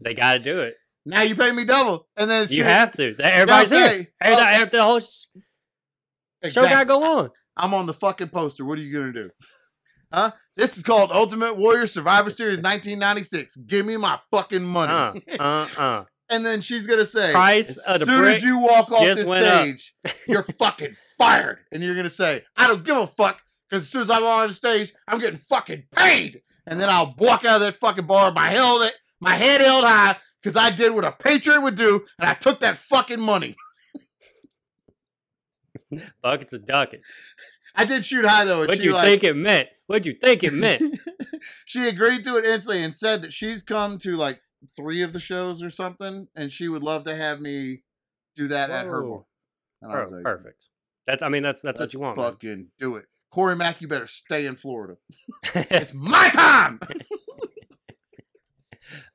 they 0.00 0.14
got 0.14 0.34
to 0.34 0.38
do 0.38 0.60
it. 0.60 0.76
Now 1.06 1.22
you 1.22 1.34
pay 1.34 1.52
me 1.52 1.64
double, 1.64 2.06
and 2.16 2.30
then 2.30 2.42
You 2.48 2.56
shit, 2.58 2.66
have 2.66 2.92
to. 2.92 3.14
they'll 3.14 3.26
Everybody's 3.26 3.70
here. 3.70 3.88
say, 3.88 4.08
Every, 4.22 4.62
"Oh, 4.62 4.64
the 4.70 4.82
whole 4.82 5.00
sh- 6.50 6.52
show 6.52 6.64
got 6.64 6.80
to 6.80 6.84
go 6.86 7.18
on. 7.18 7.30
I'm 7.56 7.74
on 7.74 7.86
the 7.86 7.94
fucking 7.94 8.28
poster. 8.28 8.64
What 8.64 8.78
are 8.78 8.82
you 8.82 8.92
gonna 8.92 9.12
do? 9.12 9.30
Huh? 10.12 10.32
This 10.56 10.76
is 10.76 10.82
called 10.82 11.10
Ultimate 11.12 11.56
Warrior 11.56 11.86
Survivor 11.86 12.30
Series 12.30 12.58
1996. 12.58 13.56
Give 13.66 13.84
me 13.86 13.96
my 13.96 14.18
fucking 14.30 14.62
money. 14.64 15.22
Uh, 15.38 15.42
uh, 15.42 15.68
uh. 15.76 16.04
And 16.30 16.44
then 16.44 16.62
she's 16.62 16.86
gonna 16.86 17.04
say, 17.04 17.32
Price 17.32 17.86
as 17.86 18.02
soon 18.02 18.24
as 18.24 18.42
you 18.42 18.58
walk 18.58 18.90
off 18.90 19.00
this 19.00 19.28
stage, 19.28 19.94
you're 20.26 20.42
fucking 20.58 20.94
fired. 21.18 21.58
And 21.70 21.82
you're 21.82 21.94
gonna 21.94 22.08
say, 22.08 22.42
I 22.56 22.66
don't 22.66 22.82
give 22.82 22.96
a 22.96 23.06
fuck, 23.06 23.42
because 23.68 23.82
as 23.84 23.90
soon 23.90 24.00
as 24.02 24.10
I'm 24.10 24.24
on 24.24 24.48
the 24.48 24.54
stage, 24.54 24.90
I'm 25.06 25.20
getting 25.20 25.38
fucking 25.38 25.84
paid. 25.94 26.40
And 26.66 26.80
then 26.80 26.88
I'll 26.88 27.14
walk 27.18 27.44
out 27.44 27.56
of 27.56 27.60
that 27.60 27.74
fucking 27.74 28.06
bar, 28.06 28.32
my 28.32 28.46
held 28.48 28.82
it, 28.84 28.94
my 29.20 29.34
head 29.34 29.60
held 29.60 29.84
high, 29.84 30.16
because 30.42 30.56
I 30.56 30.70
did 30.70 30.94
what 30.94 31.04
a 31.04 31.12
patriot 31.12 31.60
would 31.60 31.76
do, 31.76 32.06
and 32.18 32.26
I 32.26 32.32
took 32.32 32.58
that 32.60 32.78
fucking 32.78 33.20
money. 33.20 33.54
Buckets 36.22 36.52
of 36.52 36.66
Duckets. 36.66 37.08
I 37.74 37.84
did 37.84 38.04
shoot 38.04 38.24
high 38.24 38.44
though. 38.44 38.60
What'd 38.60 38.82
you 38.82 38.92
like, 38.92 39.04
think 39.04 39.24
it 39.24 39.36
meant? 39.36 39.68
What'd 39.86 40.06
you 40.06 40.12
think 40.12 40.44
it 40.44 40.52
meant? 40.52 40.98
she 41.64 41.88
agreed 41.88 42.24
to 42.24 42.36
it 42.36 42.46
instantly 42.46 42.82
and 42.82 42.96
said 42.96 43.22
that 43.22 43.32
she's 43.32 43.62
come 43.62 43.98
to 43.98 44.16
like 44.16 44.40
three 44.76 45.02
of 45.02 45.12
the 45.12 45.20
shows 45.20 45.62
or 45.62 45.70
something, 45.70 46.28
and 46.34 46.52
she 46.52 46.68
would 46.68 46.82
love 46.82 47.04
to 47.04 47.16
have 47.16 47.40
me 47.40 47.82
do 48.36 48.48
that 48.48 48.70
at 48.70 48.86
her. 48.86 49.02
Whoa. 49.02 49.26
And 49.82 49.92
I 49.92 50.00
was 50.02 50.12
like, 50.12 50.22
Perfect. 50.22 50.68
That's. 51.06 51.22
I 51.22 51.28
mean, 51.28 51.42
that's 51.42 51.62
that's 51.62 51.80
what 51.80 51.92
you 51.92 52.00
want. 52.00 52.16
man. 52.16 52.30
Fucking 52.30 52.68
do 52.78 52.96
it, 52.96 53.06
Corey 53.30 53.56
Mack. 53.56 53.80
You 53.80 53.88
better 53.88 54.06
stay 54.06 54.46
in 54.46 54.56
Florida. 54.56 54.96
It's 55.54 55.92
my 55.92 56.28
time. 56.30 56.80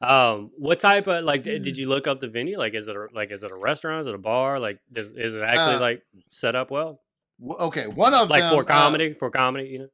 Um, 0.02 0.52
what 0.58 0.80
type 0.80 1.08
of 1.08 1.24
like? 1.24 1.44
Did 1.44 1.64
did 1.64 1.78
you 1.78 1.88
look 1.90 2.08
up 2.08 2.20
the 2.20 2.28
venue? 2.28 2.58
Like, 2.58 2.74
is 2.74 2.88
it 2.88 2.96
a, 2.96 3.08
like 3.14 3.32
is 3.32 3.44
it 3.44 3.52
a 3.52 3.56
restaurant? 3.56 4.02
Is 4.02 4.08
it 4.08 4.16
a 4.16 4.20
bar? 4.20 4.60
Like, 4.60 4.80
does, 4.92 5.12
is 5.12 5.36
it 5.36 5.42
actually 5.42 5.76
Uh, 5.76 5.80
like 5.82 6.04
set 6.30 6.56
up 6.56 6.72
well? 6.72 7.02
W- 7.40 7.60
okay, 7.68 7.88
one 7.88 8.14
of 8.14 8.30
Like 8.30 8.42
them 8.42 8.54
for 8.54 8.62
uh, 8.64 8.66
comedy? 8.66 9.14
for 9.14 9.30
comedy, 9.30 9.70
you 9.70 9.80
know? 9.80 9.88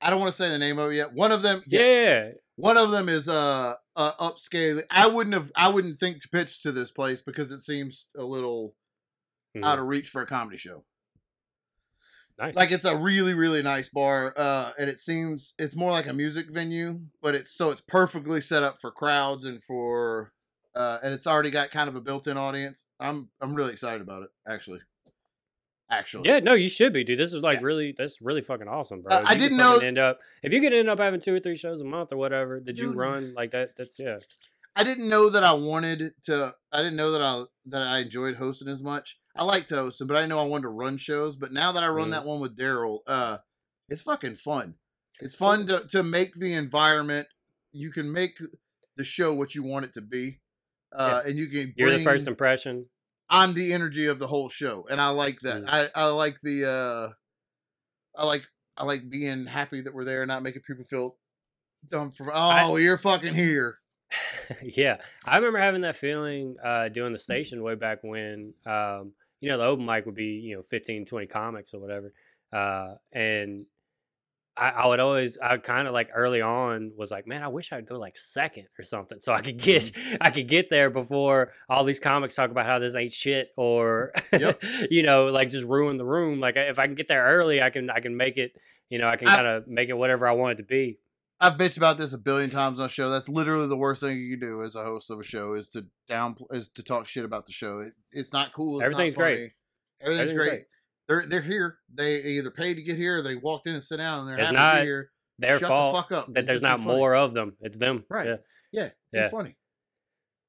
I 0.00 0.10
don't 0.10 0.20
want 0.20 0.32
to 0.32 0.36
say 0.36 0.48
the 0.48 0.58
name 0.58 0.78
of 0.78 0.90
it 0.92 0.96
yet. 0.96 1.12
One 1.14 1.32
of 1.32 1.42
them, 1.42 1.62
yes. 1.66 1.80
Yeah. 1.82 2.30
One 2.56 2.76
of 2.76 2.90
them 2.90 3.08
is 3.08 3.28
uh, 3.28 3.74
uh 3.96 4.12
upscale. 4.20 4.82
I 4.90 5.06
wouldn't 5.08 5.34
have. 5.34 5.50
I 5.56 5.68
wouldn't 5.68 5.98
think 5.98 6.20
to 6.22 6.28
pitch 6.28 6.62
to 6.62 6.72
this 6.72 6.90
place 6.92 7.22
because 7.22 7.50
it 7.50 7.60
seems 7.60 8.12
a 8.16 8.24
little 8.24 8.74
Mhm. 9.56 9.64
out 9.64 9.78
of 9.78 9.86
reach 9.86 10.08
for 10.08 10.22
a 10.22 10.26
comedy 10.26 10.56
show. 10.58 10.84
Nice. 12.38 12.56
like 12.56 12.72
it's 12.72 12.84
a 12.84 12.96
really 12.96 13.32
really 13.34 13.62
nice 13.62 13.88
bar 13.90 14.34
uh 14.36 14.72
and 14.78 14.90
it 14.90 14.98
seems 14.98 15.54
it's 15.56 15.76
more 15.76 15.92
like 15.92 16.06
a 16.08 16.12
music 16.12 16.46
venue 16.50 17.00
but 17.22 17.34
it's 17.36 17.52
so 17.56 17.70
it's 17.70 17.80
perfectly 17.80 18.40
set 18.40 18.62
up 18.64 18.80
for 18.80 18.90
crowds 18.90 19.44
and 19.44 19.62
for 19.62 20.32
uh 20.74 20.98
and 21.04 21.14
it's 21.14 21.28
already 21.28 21.50
got 21.50 21.70
kind 21.70 21.88
of 21.88 21.94
a 21.94 22.00
built-in 22.00 22.36
audience 22.36 22.88
i'm 22.98 23.28
i'm 23.40 23.54
really 23.54 23.70
excited 23.72 24.00
about 24.00 24.22
it 24.22 24.30
actually 24.48 24.80
actually 25.90 26.28
yeah, 26.28 26.40
no, 26.40 26.54
you 26.54 26.68
should 26.68 26.92
be, 26.92 27.04
dude. 27.04 27.18
This 27.18 27.32
is 27.34 27.42
like 27.42 27.60
Yeah. 27.60 27.66
really, 27.66 27.94
that's 27.96 28.20
really 28.20 28.40
fucking 28.42 28.66
awesome, 28.66 29.02
bro. 29.02 29.14
Uh, 29.16 29.20
If 29.20 29.26
I 29.28 29.32
you 29.34 29.36
could 29.38 29.42
didn't 29.44 29.58
know- 29.58 29.78
End 29.78 29.98
up 29.98 30.18
if 30.42 30.52
you 30.52 30.60
could 30.60 30.72
end 30.72 30.88
up 30.88 30.98
having 30.98 31.20
two 31.20 31.34
or 31.34 31.40
three 31.40 31.56
shows 31.56 31.80
a 31.80 31.84
month 31.84 32.12
or 32.12 32.16
whatever. 32.16 32.58
Did 32.58 32.78
you 32.78 32.92
run 32.92 33.34
like 33.36 33.52
that? 33.52 33.76
That's 33.76 33.98
yeah. 34.00 34.16
i 34.74 34.82
didn't 34.82 35.08
know 35.08 35.28
that 35.30 35.44
i 35.44 35.52
wanted 35.52 36.14
to 36.24 36.52
i 36.72 36.78
didn't 36.78 36.96
know 36.96 37.12
that 37.12 37.22
i 37.22 37.44
that 37.66 37.82
i 37.82 37.98
enjoyed 37.98 38.34
hosting 38.36 38.66
as 38.66 38.82
much 38.82 39.18
i 39.36 39.44
liked 39.44 39.70
hosting 39.70 40.06
but 40.06 40.16
i 40.16 40.26
know 40.26 40.38
i 40.38 40.44
wanted 40.44 40.62
to 40.62 40.68
run 40.68 40.96
shows 40.96 41.36
but 41.36 41.52
now 41.52 41.72
that 41.72 41.82
i 41.82 41.88
run 41.88 42.08
Mhm. 42.08 42.12
that 42.12 42.24
one 42.24 42.40
with 42.40 42.56
daryl 42.56 42.98
uh 43.06 43.38
it's 43.88 44.02
fucking 44.02 44.36
fun 44.36 44.74
it's 45.20 45.34
fun 45.34 45.66
to, 45.68 45.84
to 45.90 46.02
make 46.02 46.34
the 46.34 46.54
environment 46.54 47.28
you 47.72 47.90
can 47.90 48.10
make 48.12 48.38
the 48.96 49.04
show 49.04 49.32
what 49.34 49.54
you 49.54 49.62
want 49.62 49.84
it 49.84 49.94
to 49.94 50.00
be 50.00 50.40
uh 50.92 51.22
and 51.26 51.36
you 51.38 51.46
can 51.48 51.72
You're 51.76 51.90
the 51.96 52.04
first 52.04 52.26
impression. 52.28 52.86
I'm 53.30 53.54
the 53.54 53.72
energy 53.72 54.06
of 54.06 54.18
the 54.18 54.26
whole 54.26 54.48
show, 54.50 54.86
and 54.90 55.00
I 55.00 55.08
like 55.08 55.40
that. 55.40 55.62
Mm. 55.64 55.68
I, 55.68 55.88
I 55.94 56.04
like 56.08 56.36
the 56.42 56.66
uh, 56.68 57.12
I 58.20 58.26
like 58.26 58.46
I 58.76 58.84
like 58.84 59.08
being 59.08 59.46
happy 59.46 59.80
that 59.80 59.94
we're 59.94 60.04
there, 60.04 60.22
and 60.22 60.28
not 60.28 60.42
making 60.42 60.62
people 60.66 60.84
feel 60.84 61.16
dumb 61.88 62.12
for. 62.12 62.30
Oh, 62.32 62.38
I- 62.74 62.78
you're 62.78 62.98
fucking 62.98 63.34
here. 63.34 63.78
yeah, 64.62 64.98
I 65.24 65.36
remember 65.36 65.58
having 65.58 65.80
that 65.80 65.96
feeling 65.96 66.56
uh, 66.62 66.88
doing 66.90 67.12
the 67.12 67.18
station 67.18 67.62
way 67.62 67.74
back 67.74 68.00
when, 68.04 68.52
um, 68.66 69.14
you 69.44 69.50
know, 69.50 69.58
the 69.58 69.64
open 69.64 69.84
mic 69.84 70.06
would 70.06 70.14
be, 70.14 70.40
you 70.42 70.56
know, 70.56 70.62
15, 70.62 71.04
20 71.04 71.26
comics 71.26 71.74
or 71.74 71.78
whatever. 71.80 72.14
Uh, 72.50 72.94
and 73.12 73.66
I, 74.56 74.70
I 74.70 74.86
would 74.86 75.00
always, 75.00 75.36
I 75.36 75.58
kind 75.58 75.86
of 75.86 75.92
like 75.92 76.08
early 76.14 76.40
on 76.40 76.92
was 76.96 77.10
like, 77.10 77.26
man, 77.26 77.42
I 77.42 77.48
wish 77.48 77.70
I'd 77.70 77.86
go 77.86 77.96
like 77.96 78.16
second 78.16 78.68
or 78.78 78.84
something 78.84 79.20
so 79.20 79.34
I 79.34 79.42
could 79.42 79.58
get, 79.58 79.82
Mm-hmm. 79.82 80.16
I 80.22 80.30
could 80.30 80.48
get 80.48 80.70
there 80.70 80.88
before 80.88 81.52
all 81.68 81.84
these 81.84 82.00
comics 82.00 82.36
talk 82.36 82.50
about 82.50 82.64
how 82.64 82.78
this 82.78 82.96
ain't 82.96 83.12
shit 83.12 83.50
or, 83.58 84.12
Yep. 84.32 84.62
you 84.90 85.02
know, 85.02 85.26
like 85.26 85.50
just 85.50 85.66
ruin 85.66 85.98
the 85.98 86.06
room. 86.06 86.40
Like 86.40 86.56
if 86.56 86.78
I 86.78 86.86
can 86.86 86.94
get 86.94 87.08
there 87.08 87.22
early, 87.26 87.60
I 87.60 87.68
can, 87.68 87.90
I 87.90 88.00
can 88.00 88.16
make 88.16 88.38
it, 88.38 88.52
you 88.88 88.98
know, 88.98 89.08
I 89.10 89.16
can 89.16 89.28
kind 89.28 89.46
of 89.46 89.68
make 89.68 89.90
it 89.90 89.98
whatever 89.98 90.26
I 90.26 90.32
want 90.32 90.52
it 90.52 90.62
to 90.62 90.66
be. 90.66 91.00
I've 91.40 91.54
bitched 91.54 91.76
about 91.76 91.98
this 91.98 92.12
a 92.12 92.18
billion 92.18 92.48
times 92.50 92.78
on 92.80 92.84
the 92.86 92.88
show. 92.88 93.10
That's 93.10 93.28
literally 93.28 93.66
the 93.66 93.76
worst 93.76 94.00
thing 94.02 94.18
you 94.18 94.36
can 94.38 94.48
do 94.48 94.62
as 94.62 94.76
a 94.76 94.84
host 94.84 95.10
of 95.10 95.18
a 95.18 95.24
show 95.24 95.54
is 95.54 95.68
to 95.70 95.86
down 96.08 96.36
is 96.50 96.68
to 96.70 96.82
talk 96.82 97.06
shit 97.06 97.24
about 97.24 97.46
the 97.46 97.52
show. 97.52 97.80
It, 97.80 97.92
it's 98.12 98.32
not 98.32 98.52
cool. 98.52 98.80
It's 98.80 98.82
not 98.84 98.92
Everything's 98.92 99.14
great. 99.14 99.36
funny. 99.36 99.52
Everything's, 100.00 100.30
Everything's 100.30 100.48
great. 100.50 100.64
They're 101.08 101.24
they're 101.28 101.40
here. 101.42 101.78
They 101.92 102.22
either 102.22 102.50
paid 102.50 102.74
to 102.76 102.82
get 102.82 102.96
here, 102.96 103.18
or 103.18 103.22
they 103.22 103.34
walked 103.34 103.66
in 103.66 103.74
and 103.74 103.82
sit 103.84 103.96
down, 103.98 104.20
and 104.20 104.28
they're 104.28 104.38
It's 104.38 104.50
happy 104.50 104.56
to 104.56 104.62
not 104.62 104.80
be 104.80 104.86
here. 104.86 105.10
Their 105.38 105.58
Shut 105.58 105.68
fault 105.68 105.94
the 105.96 106.02
fuck 106.02 106.12
up. 106.12 106.34
that 106.34 106.46
there's 106.46 106.62
not 106.62 106.80
more 106.80 107.14
of 107.14 107.34
them. 107.34 107.56
It's 107.60 107.76
them. 107.76 108.04
Right. 108.08 108.26
Yeah. 108.26 108.36
Yeah, 108.72 108.88
be 109.12 109.18
Yeah. 109.18 109.28
funny. 109.28 109.56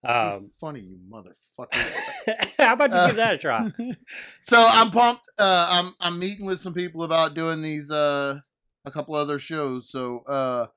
Be 0.03 0.09
Um, 0.09 0.51
funny, 0.61 0.81
you 0.81 0.99
motherfucker. 1.11 2.53
how 2.59 2.73
about 2.73 2.91
you 2.91 2.97
Uh, 2.97 3.07
give 3.07 3.15
that 3.15 3.33
a 3.35 3.37
try? 3.39 3.71
so 4.43 4.63
I'm 4.69 4.91
pumped. 4.91 5.27
Uh, 5.37 5.67
I'm 5.71 5.93
I'm 5.99 6.19
meeting 6.19 6.45
with 6.45 6.59
some 6.61 6.73
people 6.73 7.03
about 7.03 7.33
doing 7.33 7.61
these 7.61 7.89
uh 7.91 8.39
a 8.85 8.91
couple 8.91 9.15
other 9.15 9.39
shows. 9.39 9.89
So 9.89 10.19
uh, 10.19 10.67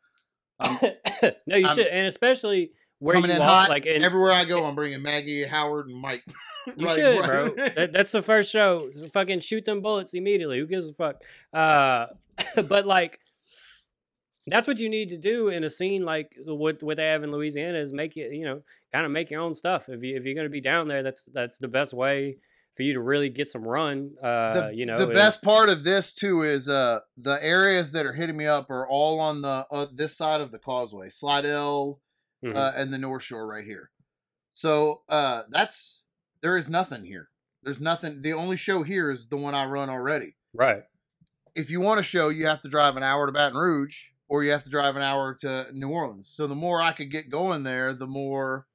I'm 0.59 0.79
no, 1.47 1.57
you 1.57 1.67
I'm 1.69 1.75
should, 1.75 1.87
and 1.87 2.07
especially 2.07 2.73
where 2.99 3.15
coming 3.15 3.31
you 3.31 3.37
in 3.37 3.43
hot. 3.43 3.69
like 3.69 3.87
in 3.87 4.03
everywhere 4.03 4.33
I 4.33 4.45
go, 4.45 4.65
I'm 4.65 4.75
bringing 4.75 5.03
Maggie, 5.03 5.45
Howard, 5.45 5.89
and 5.89 5.99
Mike. 6.01 6.25
You 6.77 6.85
Right, 6.87 6.95
should, 6.97 7.21
right. 7.21 7.55
bro. 7.57 7.69
That, 7.77 7.93
that's 7.95 8.13
the 8.13 8.21
first 8.21 8.53
show. 8.53 8.91
Fucking 9.15 9.41
shoot 9.41 9.65
them 9.65 9.81
bullets 9.81 10.13
immediately. 10.13 10.59
Who 10.59 10.67
gives 10.67 10.87
a 10.87 10.93
fuck? 10.93 11.23
Uh, 11.51 12.09
but 12.69 12.87
like, 12.87 13.21
that's 14.47 14.69
what 14.69 14.79
you 14.79 14.91
need 14.91 15.09
to 15.09 15.17
do 15.17 15.49
in 15.49 15.65
a 15.65 15.71
scene 15.71 16.05
like 16.05 16.37
what 16.45 16.83
what 16.83 16.99
they 16.99 17.07
have 17.07 17.23
in 17.23 17.33
Louisiana 17.33 17.79
is 17.79 17.95
make 17.95 18.19
it, 18.19 18.35
you 18.35 18.45
know, 18.45 18.61
kind 18.93 19.07
of 19.07 19.13
make 19.13 19.31
your 19.31 19.41
own 19.41 19.55
stuff. 19.55 19.89
If 19.89 20.03
you 20.03 20.15
if 20.15 20.27
you're 20.27 20.35
gonna 20.35 20.51
be 20.51 20.61
down 20.61 20.89
there, 20.89 21.03
that's 21.03 21.25
that's 21.33 21.57
the 21.57 21.69
best 21.69 21.95
way 21.95 22.37
for 22.77 22.83
you 22.85 22.93
to 22.95 23.01
really 23.01 23.29
get 23.29 23.49
some 23.49 23.63
run. 23.67 24.13
Uh, 24.23 24.53
the, 24.69 24.75
you 24.75 24.87
know, 24.87 24.97
the 24.99 25.07
best 25.09 25.43
part 25.43 25.69
of 25.69 25.85
this 25.85 26.13
too 26.13 26.43
is 26.43 26.69
uh 26.69 27.01
the 27.17 27.39
areas 27.45 27.93
that 27.93 28.07
are 28.07 28.13
hitting 28.13 28.37
me 28.37 28.47
up 28.47 28.71
are 28.71 28.87
all 28.89 29.19
on 29.21 29.41
the 29.43 29.67
uh, 29.71 29.87
this 29.93 30.17
side 30.17 30.41
of 30.41 30.51
the 30.53 30.59
causeway, 30.59 31.09
Slidell, 31.11 32.01
Mhm. 32.45 32.55
uh, 32.57 32.73
and 32.77 32.93
the 32.93 32.99
North 32.99 33.25
Shore 33.25 33.47
right 33.49 33.65
here. 33.65 33.91
So 34.53 35.03
uh 35.09 35.43
that's 35.51 36.03
there 36.41 36.57
is 36.57 36.69
nothing 36.69 37.05
here. 37.05 37.31
There's 37.65 37.81
nothing. 37.81 38.23
The 38.23 38.33
only 38.33 38.57
show 38.57 38.85
here 38.85 39.11
is 39.11 39.27
the 39.29 39.37
one 39.37 39.55
I 39.55 39.65
run 39.67 39.91
already. 39.91 40.37
right. 40.55 40.85
If 41.55 41.71
you 41.71 41.81
want 41.81 41.99
a 41.99 42.05
show, 42.05 42.29
you 42.29 42.47
have 42.47 42.61
to 42.61 42.69
drive 42.69 42.97
an 42.97 43.03
hour 43.03 43.27
to 43.27 43.33
Baton 43.33 43.59
Rouge, 43.59 44.11
or 44.29 44.45
you 44.45 44.53
have 44.53 44.63
to 44.63 44.71
drive 44.71 44.95
an 44.95 45.03
hour 45.03 45.35
to 45.41 45.67
New 45.73 45.89
Orleans. 45.89 46.29
So 46.29 46.47
the 46.47 46.55
more 46.55 46.81
I 46.81 46.93
could 46.93 47.11
get 47.11 47.31
going 47.31 47.65
there, 47.65 47.93
the 47.93 48.07
more, 48.07 48.69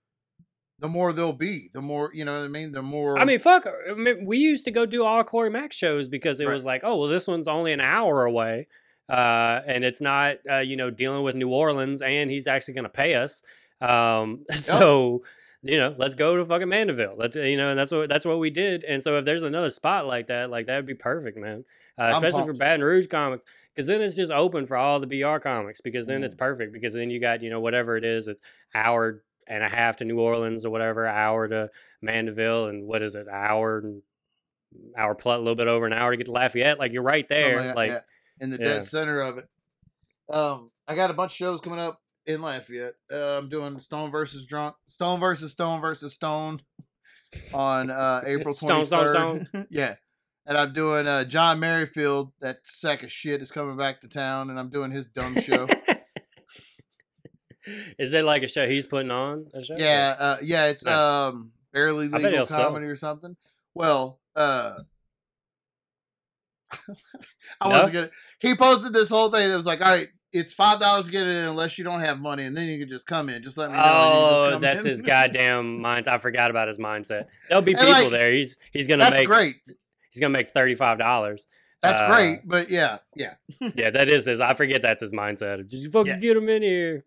the 0.84 0.90
more 0.90 1.14
there'll 1.14 1.32
be. 1.32 1.70
The 1.72 1.82
more 1.82 2.12
you 2.14 2.26
know 2.26 2.38
what 2.38 2.44
I 2.44 2.50
mean. 2.50 2.74
The 2.74 2.82
more. 2.82 3.18
I 3.18 3.24
mean, 3.24 3.40
fuck. 3.40 3.66
I 3.90 3.94
mean, 3.94 4.26
we 4.26 4.38
used 4.38 4.66
to 4.66 4.72
go 4.72 4.86
do 4.86 5.06
all 5.06 5.24
Corey 5.24 5.50
Mack 5.50 5.72
shows 5.72 6.10
because 6.10 6.42
it 6.42 6.46
Right. 6.46 6.54
was 6.54 6.66
like, 6.66 6.82
oh, 6.84 6.98
well, 6.98 7.08
this 7.10 7.26
one's 7.26 7.48
only 7.48 7.72
an 7.72 7.80
hour 7.80 8.26
away, 8.26 8.68
uh, 9.10 9.62
and 9.66 9.86
it's 9.86 10.02
not, 10.02 10.38
uh, 10.52 10.58
you 10.58 10.76
know, 10.76 10.90
dealing 10.90 11.24
with 11.24 11.36
New 11.36 11.48
Orleans, 11.50 12.02
and 12.02 12.30
he's 12.30 12.48
actually 12.48 12.74
going 12.74 12.84
to 12.84 12.90
pay 12.90 13.16
us. 13.16 13.42
Um, 13.80 14.44
so, 14.56 15.24
you 15.62 15.78
know, 15.78 15.96
let's 15.98 16.16
go 16.16 16.36
to 16.36 16.44
fucking 16.46 16.68
Mandeville. 16.68 17.16
Let's, 17.18 17.38
you 17.38 17.56
know, 17.56 17.70
and 17.70 17.80
that's 17.80 17.92
what 17.94 18.10
that's 18.10 18.26
what 18.26 18.40
we 18.40 18.50
did. 18.50 18.84
And 18.84 19.02
so, 19.02 19.18
if 19.18 19.24
there's 19.24 19.44
another 19.44 19.72
spot 19.72 20.06
like 20.06 20.28
that, 20.28 20.50
like 20.50 20.66
that 20.68 20.76
would 20.76 20.86
be 20.86 20.96
perfect, 20.96 21.38
man. 21.38 21.64
Uh, 21.98 22.12
especially 22.14 22.42
for 22.42 22.48
pumped. 22.48 22.60
Baton 22.60 22.84
Rouge 22.84 23.08
comics, 23.08 23.46
because 23.74 23.88
then 23.88 24.02
it's 24.02 24.18
just 24.18 24.34
open 24.34 24.66
for 24.66 24.76
all 24.76 25.00
the 25.00 25.08
BR 25.08 25.38
comics. 25.38 25.80
Because 25.80 26.08
then 26.08 26.22
Mm. 26.24 26.26
it's 26.26 26.36
perfect. 26.36 26.74
Because 26.74 26.92
then 26.94 27.10
you 27.10 27.22
got, 27.22 27.42
you 27.42 27.50
know, 27.50 27.62
whatever 27.62 27.96
it 27.96 28.04
is, 28.04 28.28
it's 28.28 28.42
hour 28.76 29.24
and 29.48 29.64
a 29.64 29.70
half 29.70 29.98
to 29.98 30.06
New 30.06 30.20
Orleans 30.20 30.66
or 30.66 30.70
whatever, 30.70 31.08
hour 31.08 31.48
to 31.48 31.70
Mandeville, 32.02 32.68
and 32.68 32.86
what 32.86 33.02
is 33.02 33.16
it, 33.16 33.28
hour 33.28 33.80
and 33.80 34.02
hour 34.98 35.16
plus 35.16 35.38
a 35.38 35.40
little 35.40 35.56
bit 35.56 35.68
over 35.68 35.86
an 35.86 35.94
hour 35.94 36.12
to 36.12 36.18
get 36.18 36.26
to 36.26 36.32
Lafayette. 36.32 36.80
Like 36.80 36.94
you're 36.94 37.04
right 37.04 37.28
there. 37.28 37.74
Like 37.74 38.04
in 38.40 38.50
the 38.50 38.58
yeah. 38.58 38.66
dead 38.66 38.88
center 38.88 39.22
of 39.22 39.38
it. 39.38 39.48
Um, 40.30 40.72
I 40.88 40.96
got 40.96 41.12
a 41.12 41.14
bunch 41.14 41.32
of 41.32 41.36
shows 41.38 41.62
coming 41.62 41.80
up 41.80 42.02
in 42.26 42.42
Lafayette. 42.42 42.96
Uh, 43.12 43.38
I'm 43.38 43.50
doing 43.50 43.80
Stone 43.80 44.12
versus 44.12 44.46
Drunk, 44.46 44.76
Stone 44.88 45.20
versus 45.20 45.52
Stone 45.52 45.82
versus 45.82 46.14
Stone 46.14 46.62
on 47.54 47.90
uh, 47.90 48.22
April 48.26 48.54
23rd. 48.54 48.58
Stone, 48.58 48.86
Stone, 48.86 49.46
Stone. 49.46 49.68
yeah, 49.72 49.96
and 50.46 50.58
I'm 50.58 50.74
doing 50.74 51.08
uh, 51.08 51.24
John 51.26 51.60
Merrifield. 51.60 52.32
That 52.42 52.58
sack 52.64 53.04
of 53.04 53.12
shit 53.12 53.42
is 53.42 53.52
coming 53.52 53.78
back 53.78 54.02
to 54.02 54.08
town, 54.08 54.50
and 54.50 54.60
I'm 54.60 54.70
doing 54.70 54.92
his 54.92 55.08
dumb 55.08 55.36
show. 55.40 55.68
is 57.98 58.14
it 58.14 58.24
like 58.26 58.44
a 58.44 58.48
show 58.48 58.68
he's 58.68 58.86
putting 58.86 59.12
on? 59.12 59.48
A 59.54 59.64
show? 59.64 59.76
yeah, 59.78 60.16
uh, 60.20 60.38
yeah, 60.42 60.66
it's 60.68 60.86
Nice. 60.86 60.96
um 60.96 61.52
barely 61.72 62.08
legal 62.08 62.32
he'll 62.32 62.48
sell. 62.48 62.66
comedy 62.68 62.86
or 62.88 62.96
something. 62.96 63.36
Well, 63.74 64.20
uh. 64.36 64.76
I 67.62 67.70
No? 67.70 67.76
wasn't 67.76 67.94
gonna. 67.94 68.10
He 68.40 68.56
posted 68.56 68.94
this 68.94 69.10
whole 69.10 69.30
thing 69.30 69.50
that 69.50 69.58
was 69.58 69.66
like, 69.66 69.82
"All 69.86 69.92
right, 69.96 70.08
it's 70.32 70.54
five 70.54 70.80
dollars 70.80 71.06
to 71.06 71.12
get 71.12 71.28
in 71.28 71.46
unless 71.46 71.78
you 71.78 71.84
don't 71.84 72.00
have 72.02 72.20
money, 72.20 72.46
and 72.46 72.56
then 72.58 72.68
you 72.68 72.80
can 72.80 72.90
just 72.90 73.06
come 73.08 73.30
in. 73.30 73.44
Just 73.44 73.58
let 73.58 73.72
me 73.72 73.78
know." 73.78 73.84
and 73.84 73.92
you 73.94 74.40
just 74.50 74.56
Oh, 74.56 74.60
that's 74.60 74.80
in." 74.82 74.86
his 74.88 75.02
goddamn 75.02 75.80
mind. 75.82 76.08
I 76.08 76.18
forgot 76.18 76.50
about 76.52 76.68
his 76.68 76.80
mindset. 76.80 77.26
There'll 77.48 77.62
be 77.62 77.74
And, 77.74 77.80
people 77.80 77.94
like, 77.94 78.10
there. 78.10 78.32
He's 78.32 78.58
he's 78.72 78.88
gonna 78.88 79.04
That's 79.04 79.18
make 79.20 79.28
great. 79.28 79.56
he's 80.12 80.20
gonna 80.20 80.32
make 80.34 80.48
thirty 80.48 80.76
five 80.76 80.98
dollars. 80.98 81.46
That's 81.82 82.02
uh, 82.02 82.08
great. 82.08 82.40
But 82.46 82.70
yeah, 82.70 83.00
yeah. 83.16 83.34
yeah, 83.76 83.90
that 83.92 84.10
is 84.10 84.26
his. 84.26 84.40
I 84.40 84.54
forget 84.54 84.82
that's 84.82 85.02
his 85.02 85.14
mindset. 85.14 85.68
Just 85.70 85.92
fucking 85.92 86.08
Yeah. 86.08 86.18
get 86.20 86.38
him 86.38 86.50
in 86.50 86.64
here. 86.64 87.06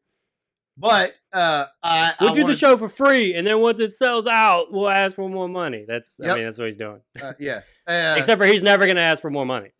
But 0.79 1.15
uh, 1.33 1.67
I 1.83 2.13
We'll 2.21 2.31
I 2.31 2.35
do 2.35 2.43
wanted, 2.43 2.55
the 2.55 2.59
show 2.59 2.77
for 2.77 2.89
free, 2.89 3.35
and 3.35 3.47
then 3.47 3.61
once 3.61 3.81
it 3.81 3.93
sells 3.93 4.27
out, 4.27 4.67
we'll 4.71 4.91
ask 4.91 5.17
for 5.17 5.29
more 5.29 5.49
money. 5.49 5.85
That's 5.89 6.21
I 6.23 6.35
mean 6.35 6.45
that's 6.45 6.59
what 6.59 6.67
he's 6.67 6.77
doing. 6.77 7.01
Uh, 7.21 7.33
yeah. 7.39 7.61
Uh, 7.87 8.15
Except 8.19 8.39
for 8.39 8.47
he's 8.47 8.63
never 8.63 8.87
gonna 8.87 9.01
ask 9.01 9.23
for 9.23 9.31
more 9.31 9.47
money. 9.47 9.71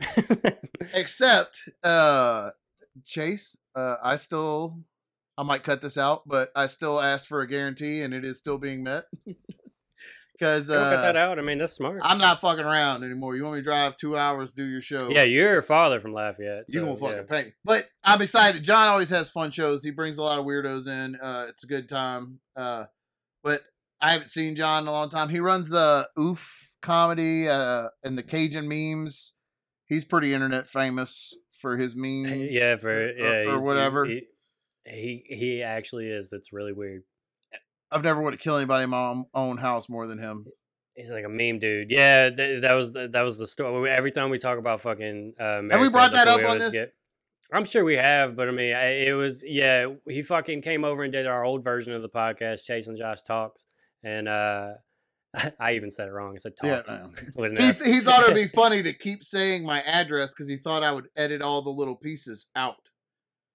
except 0.95 1.69
uh, 1.83 2.51
Chase. 3.05 3.57
Uh, 3.75 3.97
I 4.03 4.17
still. 4.17 4.79
I 5.39 5.43
might 5.43 5.65
cut 5.65 5.83
this 5.83 5.99
out, 5.99 6.23
but 6.27 6.51
I 6.57 6.67
still 6.67 6.99
asked 6.99 7.27
for 7.27 7.43
a 7.43 7.47
guarantee, 7.47 8.01
and 8.01 8.15
it 8.15 8.25
is 8.25 8.39
still 8.39 8.57
being 8.57 8.83
met. 8.83 9.05
Because 10.39 10.67
Don't 10.67 10.77
cut 10.77 11.03
that 11.03 11.17
uh, 11.17 11.21
out. 11.21 11.39
I 11.39 11.43
mean 11.43 11.59
that's 11.59 11.73
smart. 11.73 12.01
I'm 12.03 12.19
not 12.19 12.41
fucking 12.41 12.65
around 12.65 13.05
anymore. 13.05 13.37
You 13.37 13.45
want 13.45 13.55
me 13.55 13.61
to 13.61 13.65
drive 13.65 13.97
two 13.97 14.17
hours, 14.19 14.53
do 14.53 14.65
your 14.65 14.83
show? 14.83 15.09
yeah, 15.09 15.23
you're 15.23 15.59
a 15.59 15.63
father 15.63 15.99
from 15.99 16.13
Lafayette. 16.13 16.65
You 16.69 16.81
so, 16.81 16.85
gonna 16.85 16.97
fucking 16.97 17.17
yeah. 17.17 17.23
pay 17.23 17.45
me. 17.45 17.53
But 17.65 17.85
I'm 18.05 18.21
excited. 18.21 18.63
John 18.63 18.89
always 18.89 19.11
has 19.11 19.31
fun 19.31 19.51
shows. 19.51 19.83
He 19.83 19.91
brings 19.91 20.19
a 20.19 20.23
lot 20.23 20.39
of 20.39 20.45
weirdos 20.45 20.89
in. 20.89 21.17
Uh, 21.17 21.47
it's 21.49 21.65
a 21.65 21.67
good 21.67 21.89
time. 21.89 22.41
Uh, 22.55 22.85
but 23.43 23.63
I 24.01 24.13
haven't 24.13 24.29
seen 24.29 24.57
John 24.57 24.83
in 24.83 24.89
a 24.89 24.93
long 24.93 25.09
time. 25.09 25.31
He 25.31 25.41
runs 25.41 25.71
the 25.71 26.09
Oof 26.19 26.77
comedy 26.83 27.49
uh, 27.49 27.89
and 28.05 28.19
the 28.19 28.23
Cajun 28.23 28.69
memes. 28.69 29.33
He's 29.87 30.05
pretty 30.05 30.35
internet 30.35 30.69
famous 30.69 31.35
for 31.53 31.77
his 31.77 31.97
memes. 31.97 32.53
Yeah, 32.53 32.77
for 32.77 33.13
yeah, 33.13 33.25
or 33.25 33.51
he's- 33.53 33.63
whatever. 33.63 34.05
He, 34.05 34.27
he 34.85 35.25
he 35.29 35.63
actually 35.63 36.09
is. 36.09 36.33
It's 36.33 36.53
really 36.53 36.73
weird. 36.73 37.05
I've 37.91 38.05
never 38.05 38.21
wanted 38.21 38.39
to 38.39 38.43
kill 38.43 38.57
anybody 38.57 38.85
in 38.85 38.91
my 38.91 39.23
own- 39.35 39.57
house 39.59 39.89
more 39.89 40.07
than 40.07 40.19
him. 40.19 40.47
He's 40.95 41.11
like 41.11 41.25
a 41.25 41.29
meme 41.29 41.59
dude. 41.59 41.91
Yeah, 41.91 42.31
th- 42.31 42.63
that 42.63 42.73
was 42.75 42.93
the, 42.95 43.09
that 43.09 43.21
was 43.23 43.39
the 43.39 43.47
story. 43.47 43.91
Every 43.91 44.11
time 44.11 44.31
we 44.31 44.39
talk 44.39 44.59
about 44.59 44.81
fucking, 44.81 45.35
uh, 45.39 45.63
Have 45.71 45.81
we 45.81 45.91
brought 45.91 46.13
that 46.13 46.27
up 46.27 46.43
on 46.49 46.59
this? 46.59 46.75
I'm 47.53 47.65
sure 47.65 47.85
we 47.85 47.95
have, 47.95 48.35
but 48.35 48.49
I 48.49 48.51
mean, 48.51 48.75
I, 48.75 49.05
it 49.07 49.13
was 49.13 49.43
yeah. 49.45 49.89
He 50.09 50.23
fucking 50.23 50.63
came 50.63 50.85
over 50.85 51.05
and 51.05 51.13
did 51.13 51.27
our 51.27 51.45
old 51.45 51.63
version 51.63 51.93
of 51.93 52.03
the 52.03 52.09
podcast, 52.09 52.65
Chase 52.65 52.89
and 52.89 52.97
Josh 52.97 53.23
talks, 53.23 53.67
and 54.03 54.27
uh, 54.27 54.71
I 55.61 55.75
even 55.75 55.91
said 55.91 56.09
it 56.09 56.13
wrong. 56.13 56.33
I 56.35 56.39
said 56.39 56.55
Yeah, 56.63 56.83
talks. 56.83 57.23
an 57.37 57.57
He, 57.57 57.93
he 57.93 58.01
thought 58.01 58.23
it 58.23 58.27
would 58.29 58.35
be 58.35 58.47
funny 58.55 58.83
to 58.83 58.93
keep 58.93 59.23
saying 59.23 59.65
my 59.65 59.81
address 59.83 60.33
because 60.35 60.49
he 60.49 60.57
thought 60.57 60.83
I 60.83 60.91
would 60.93 61.09
edit 61.15 61.41
all 61.43 61.63
the 61.63 61.71
little 61.71 61.95
pieces 61.97 62.47
out. 62.57 62.77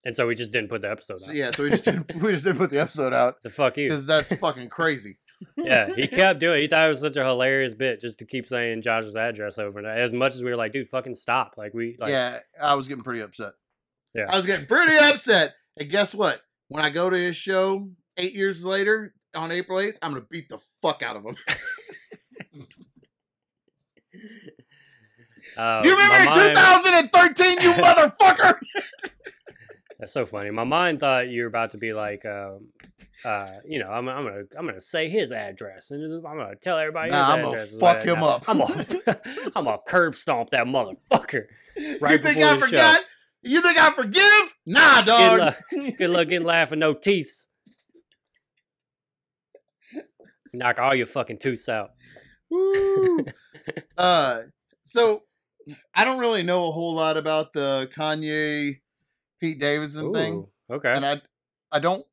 And 0.04 0.16
so 0.16 0.28
we 0.28 0.36
just 0.36 0.52
didn't 0.52 0.70
put 0.70 0.82
the 0.82 0.90
episode. 0.92 1.22
So, 1.22 1.32
out. 1.32 1.36
yeah, 1.36 1.52
so 1.52 1.64
we 1.64 1.70
just 1.70 1.86
didn't 1.86 2.14
we 2.22 2.32
just 2.32 2.44
didn't 2.44 2.58
put 2.60 2.70
the 2.72 2.80
episode 2.82 3.14
out 3.14 3.42
So 3.42 3.50
fuck 3.50 3.78
you. 3.78 3.90
because 3.90 4.06
that's 4.06 4.34
fucking 4.36 4.70
crazy. 4.70 5.18
yeah, 5.58 5.94
he 5.96 6.08
kept 6.08 6.40
doing. 6.40 6.60
it. 6.60 6.62
He 6.62 6.68
thought 6.68 6.86
it 6.86 6.90
was 6.90 7.02
such 7.02 7.18
a 7.18 7.26
hilarious 7.26 7.74
bit 7.74 8.00
just 8.00 8.20
to 8.20 8.26
keep 8.26 8.46
saying 8.48 8.84
Josh's 8.84 9.16
address 9.16 9.58
over 9.58 9.80
and 9.80 9.88
as 9.88 10.14
much 10.14 10.36
as 10.36 10.44
we 10.44 10.52
were 10.52 10.56
like, 10.56 10.72
dude, 10.72 10.88
fucking 10.88 11.16
stop. 11.16 11.56
Like 11.58 11.74
we, 11.74 11.98
like, 12.00 12.10
yeah, 12.12 12.38
I 12.62 12.76
was 12.76 12.88
getting 12.88 13.04
pretty 13.04 13.22
upset. 13.22 13.54
Yeah. 14.14 14.26
I 14.30 14.36
was 14.36 14.46
getting 14.46 14.68
pretty 14.68 14.96
upset. 14.98 15.56
And 15.78 15.90
guess 15.90 16.14
what? 16.14 16.42
When 16.68 16.84
I 16.84 16.90
go 16.92 17.10
to 17.10 17.18
his 17.18 17.36
show 17.36 17.90
eight 18.18 18.34
years 18.36 18.64
later 18.64 19.14
on 19.34 19.52
April 19.52 19.80
8th, 19.80 19.98
I'm 20.02 20.12
going 20.12 20.22
to 20.22 20.28
beat 20.30 20.48
the 20.50 20.60
fuck 20.82 21.02
out 21.02 21.16
of 21.16 21.26
him. 21.26 21.36
uh, 25.58 25.82
you 25.84 25.92
remember 25.92 26.16
in 26.18 26.26
mind- 26.26 26.56
2013, 26.56 27.62
you 27.62 27.74
motherfucker? 27.82 28.60
That's 30.02 30.14
so 30.14 30.26
funny. 30.26 30.50
My 30.50 30.64
mind 30.64 31.00
thought 31.00 31.28
you 31.30 31.44
were 31.44 31.48
about 31.48 31.74
to 31.74 31.78
be 31.78 31.94
like, 31.94 32.26
um, 32.26 32.70
uh, 33.24 33.52
you 33.64 33.78
know, 33.78 33.88
I'm, 33.88 34.10
I'm 34.10 34.24
gonna, 34.24 34.44
I'm 34.58 34.66
gonna 34.66 34.82
say 34.82 35.10
his 35.10 35.32
address, 35.32 35.92
and 35.92 36.04
I'm 36.26 36.38
gonna 36.38 36.56
tell 36.56 36.80
everybody 36.80 37.12
Nah, 37.12 37.34
I'm 37.34 37.44
gonna 37.44 37.64
fuck 37.80 38.02
him 38.02 38.24
up. 38.24 38.50
I'm 38.50 38.58
gonna, 38.58 38.84
I'm 39.56 39.66
gonna 39.66 39.78
curb 39.88 40.16
stomp 40.16 40.50
that 40.50 40.66
motherfucker. 40.66 41.44
Right 42.02 42.14
you 42.14 42.18
think 42.18 42.40
I 42.40 42.56
the 42.56 42.60
show. 42.62 42.66
forgot? 42.66 43.00
You 43.44 43.62
think 43.62 43.78
I 43.78 43.92
forgive? 43.92 44.56
Nah, 44.66 45.02
Good 45.02 45.06
dog. 45.06 45.40
luck, 45.40 45.58
good 46.00 46.10
luck 46.10 46.28
getting 46.30 46.48
laughing, 46.48 46.80
no 46.80 46.96
teeth. 46.96 47.46
Knock 50.52 50.80
all 50.80 50.96
your 50.96 51.06
fucking 51.06 51.38
tooths 51.38 51.70
out. 51.70 51.92
Woo. 52.50 53.24
uh, 54.00 54.40
so 54.84 55.22
I 55.94 56.06
don't 56.06 56.18
really 56.18 56.42
know 56.42 56.68
a 56.68 56.72
whole 56.72 56.96
lot 56.96 57.18
about 57.18 57.54
the 57.54 57.88
Kanye 57.96 58.80
Pete 59.42 59.60
Davidson 59.60 60.14
thing. 60.14 60.48
Okay. 60.70 60.94
and 60.94 61.06
I 61.06 61.22
I 61.72 61.80
don't. 61.80 62.06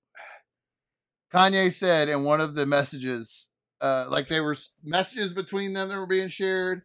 Kanye 1.32 1.72
said 1.72 2.08
in 2.08 2.24
one 2.24 2.40
of 2.40 2.54
the 2.54 2.64
messages, 2.64 3.48
uh, 3.82 4.06
like 4.08 4.28
there 4.28 4.42
were 4.42 4.56
messages 4.82 5.34
between 5.34 5.74
them 5.74 5.90
that 5.90 5.98
were 5.98 6.06
being 6.06 6.28
shared, 6.28 6.82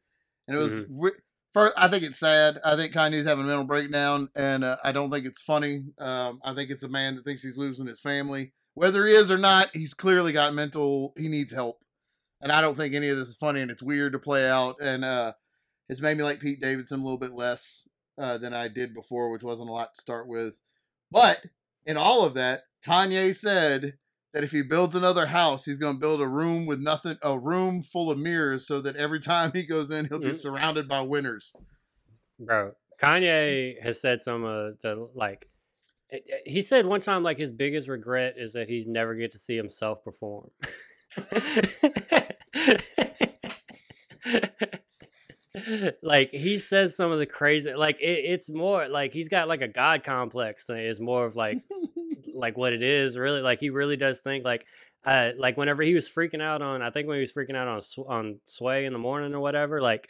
and 0.47 0.57
it 0.57 0.59
was. 0.59 0.83
Mm-hmm. 0.83 1.07
First, 1.53 1.75
I 1.77 1.87
think 1.87 2.03
it's 2.03 2.19
sad. 2.19 2.59
I 2.65 2.75
think 2.75 2.93
Kanye's 2.93 3.27
having 3.27 3.45
a 3.45 3.47
mental 3.47 3.65
breakdown, 3.65 4.29
and 4.35 4.63
uh, 4.63 4.77
I 4.83 4.91
don't 4.91 5.11
think 5.11 5.27
it's 5.27 5.41
funny. 5.41 5.83
Um, 5.99 6.41
I 6.43 6.55
think 6.55 6.71
it's 6.71 6.81
a 6.81 6.89
man 6.89 7.15
that 7.15 7.25
thinks 7.25 7.43
he's 7.43 7.59
losing 7.59 7.85
his 7.85 7.99
family. 7.99 8.53
Whether 8.73 9.05
he 9.05 9.13
is 9.13 9.29
or 9.29 9.37
not, 9.37 9.69
he's 9.71 9.93
clearly 9.93 10.33
got 10.33 10.55
mental. 10.55 11.13
He 11.15 11.27
needs 11.27 11.53
help, 11.53 11.79
and 12.41 12.51
I 12.51 12.59
don't 12.59 12.75
think 12.75 12.95
any 12.95 13.07
of 13.09 13.17
this 13.17 13.29
is 13.29 13.37
funny. 13.37 13.61
And 13.61 13.71
it's 13.71 13.83
weird 13.83 14.13
to 14.13 14.19
play 14.19 14.49
out, 14.49 14.77
and 14.81 15.05
uh, 15.05 15.33
it's 15.87 16.01
made 16.01 16.17
me 16.17 16.23
like 16.23 16.39
Pete 16.39 16.59
Davidson 16.59 16.99
a 16.99 17.03
little 17.03 17.19
bit 17.19 17.33
less 17.33 17.83
uh, 18.17 18.37
than 18.37 18.53
I 18.53 18.67
did 18.67 18.93
before, 18.93 19.29
which 19.31 19.43
wasn't 19.43 19.69
a 19.69 19.73
lot 19.73 19.95
to 19.95 20.01
start 20.01 20.27
with. 20.27 20.59
But 21.11 21.45
in 21.85 21.97
all 21.97 22.23
of 22.25 22.33
that, 22.35 22.63
Kanye 22.85 23.35
said 23.35 23.93
that 24.33 24.43
if 24.43 24.51
he 24.51 24.61
builds 24.63 24.95
another 24.95 25.27
house, 25.27 25.65
he's 25.65 25.77
going 25.77 25.95
to 25.95 25.99
build 25.99 26.21
a 26.21 26.27
room 26.27 26.65
with 26.65 26.79
nothing, 26.79 27.17
a 27.21 27.37
room 27.37 27.81
full 27.83 28.09
of 28.09 28.17
mirrors, 28.17 28.65
so 28.67 28.81
that 28.81 28.95
every 28.95 29.19
time 29.31 29.51
he 29.53 29.63
goes 29.63 29.91
in, 29.91 30.05
he'll 30.07 30.19
be 30.19 30.27
Mm. 30.31 30.35
surrounded 30.35 30.87
by 30.87 31.01
winners. 31.01 31.53
bro. 32.39 32.73
Kanye 33.01 33.81
has 33.81 33.99
said 34.01 34.21
some 34.21 34.43
of 34.43 34.79
the 34.81 35.09
like. 35.13 35.49
eh, 36.11 36.17
eh, 36.31 36.37
He 36.45 36.61
said 36.61 36.85
one 36.85 37.01
time 37.01 37.21
like 37.23 37.37
his 37.37 37.51
biggest 37.51 37.87
regret 37.87 38.35
is 38.37 38.53
that 38.53 38.69
he's 38.69 38.87
never 38.87 39.13
get 39.15 39.31
to 39.31 39.39
see 39.39 39.55
himself 39.57 40.03
perform. 40.03 40.51
like 46.01 46.31
he 46.31 46.57
says 46.57 46.95
some 46.95 47.11
of 47.11 47.19
the 47.19 47.25
crazy 47.25 47.73
like 47.73 47.99
it, 47.99 48.05
it's 48.25 48.49
more 48.49 48.87
like 48.87 49.13
he's 49.13 49.29
got 49.29 49.47
like 49.47 49.61
a 49.61 49.67
god 49.67 50.03
complex 50.03 50.65
thing 50.65 50.77
it's 50.77 50.99
more 50.99 51.25
of 51.25 51.35
like 51.35 51.59
like 52.33 52.57
what 52.57 52.73
it 52.73 52.81
is 52.81 53.17
really 53.17 53.41
like 53.41 53.59
he 53.59 53.69
really 53.69 53.95
does 53.95 54.21
think 54.21 54.43
like 54.43 54.65
uh 55.05 55.31
like 55.37 55.55
whenever 55.55 55.83
he 55.83 55.93
was 55.93 56.09
freaking 56.09 56.41
out 56.41 56.63
on 56.63 56.81
i 56.81 56.89
think 56.89 57.07
when 57.07 57.17
he 57.17 57.21
was 57.21 57.33
freaking 57.33 57.55
out 57.55 57.67
on 57.67 57.81
on 58.07 58.39
sway 58.45 58.85
in 58.85 58.93
the 58.93 58.99
morning 58.99 59.35
or 59.35 59.39
whatever 59.39 59.79
like 59.79 60.09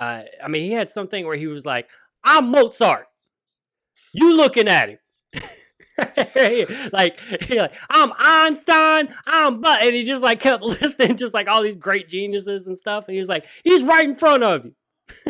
uh 0.00 0.22
i 0.44 0.48
mean 0.48 0.62
he 0.62 0.72
had 0.72 0.90
something 0.90 1.24
where 1.26 1.36
he 1.36 1.46
was 1.46 1.64
like 1.64 1.88
i'm 2.24 2.50
mozart. 2.50 3.06
You 4.12 4.36
looking 4.36 4.68
at 4.68 4.90
him 4.90 4.98
like, 6.92 7.20
like 7.50 7.74
i'm 7.90 8.12
einstein 8.18 9.08
i'm 9.26 9.60
but 9.60 9.82
and 9.82 9.94
he 9.94 10.04
just 10.04 10.22
like 10.22 10.40
kept 10.40 10.62
listing 10.82 11.16
just 11.16 11.34
like 11.34 11.48
all 11.48 11.62
these 11.62 11.76
great 11.76 12.08
geniuses 12.08 12.68
and 12.68 12.78
stuff 12.78 13.06
and 13.06 13.14
he 13.14 13.20
was 13.20 13.28
like 13.28 13.44
he's 13.64 13.82
right 13.82 14.08
in 14.08 14.14
front 14.14 14.42
of 14.42 14.64
you 14.64 14.72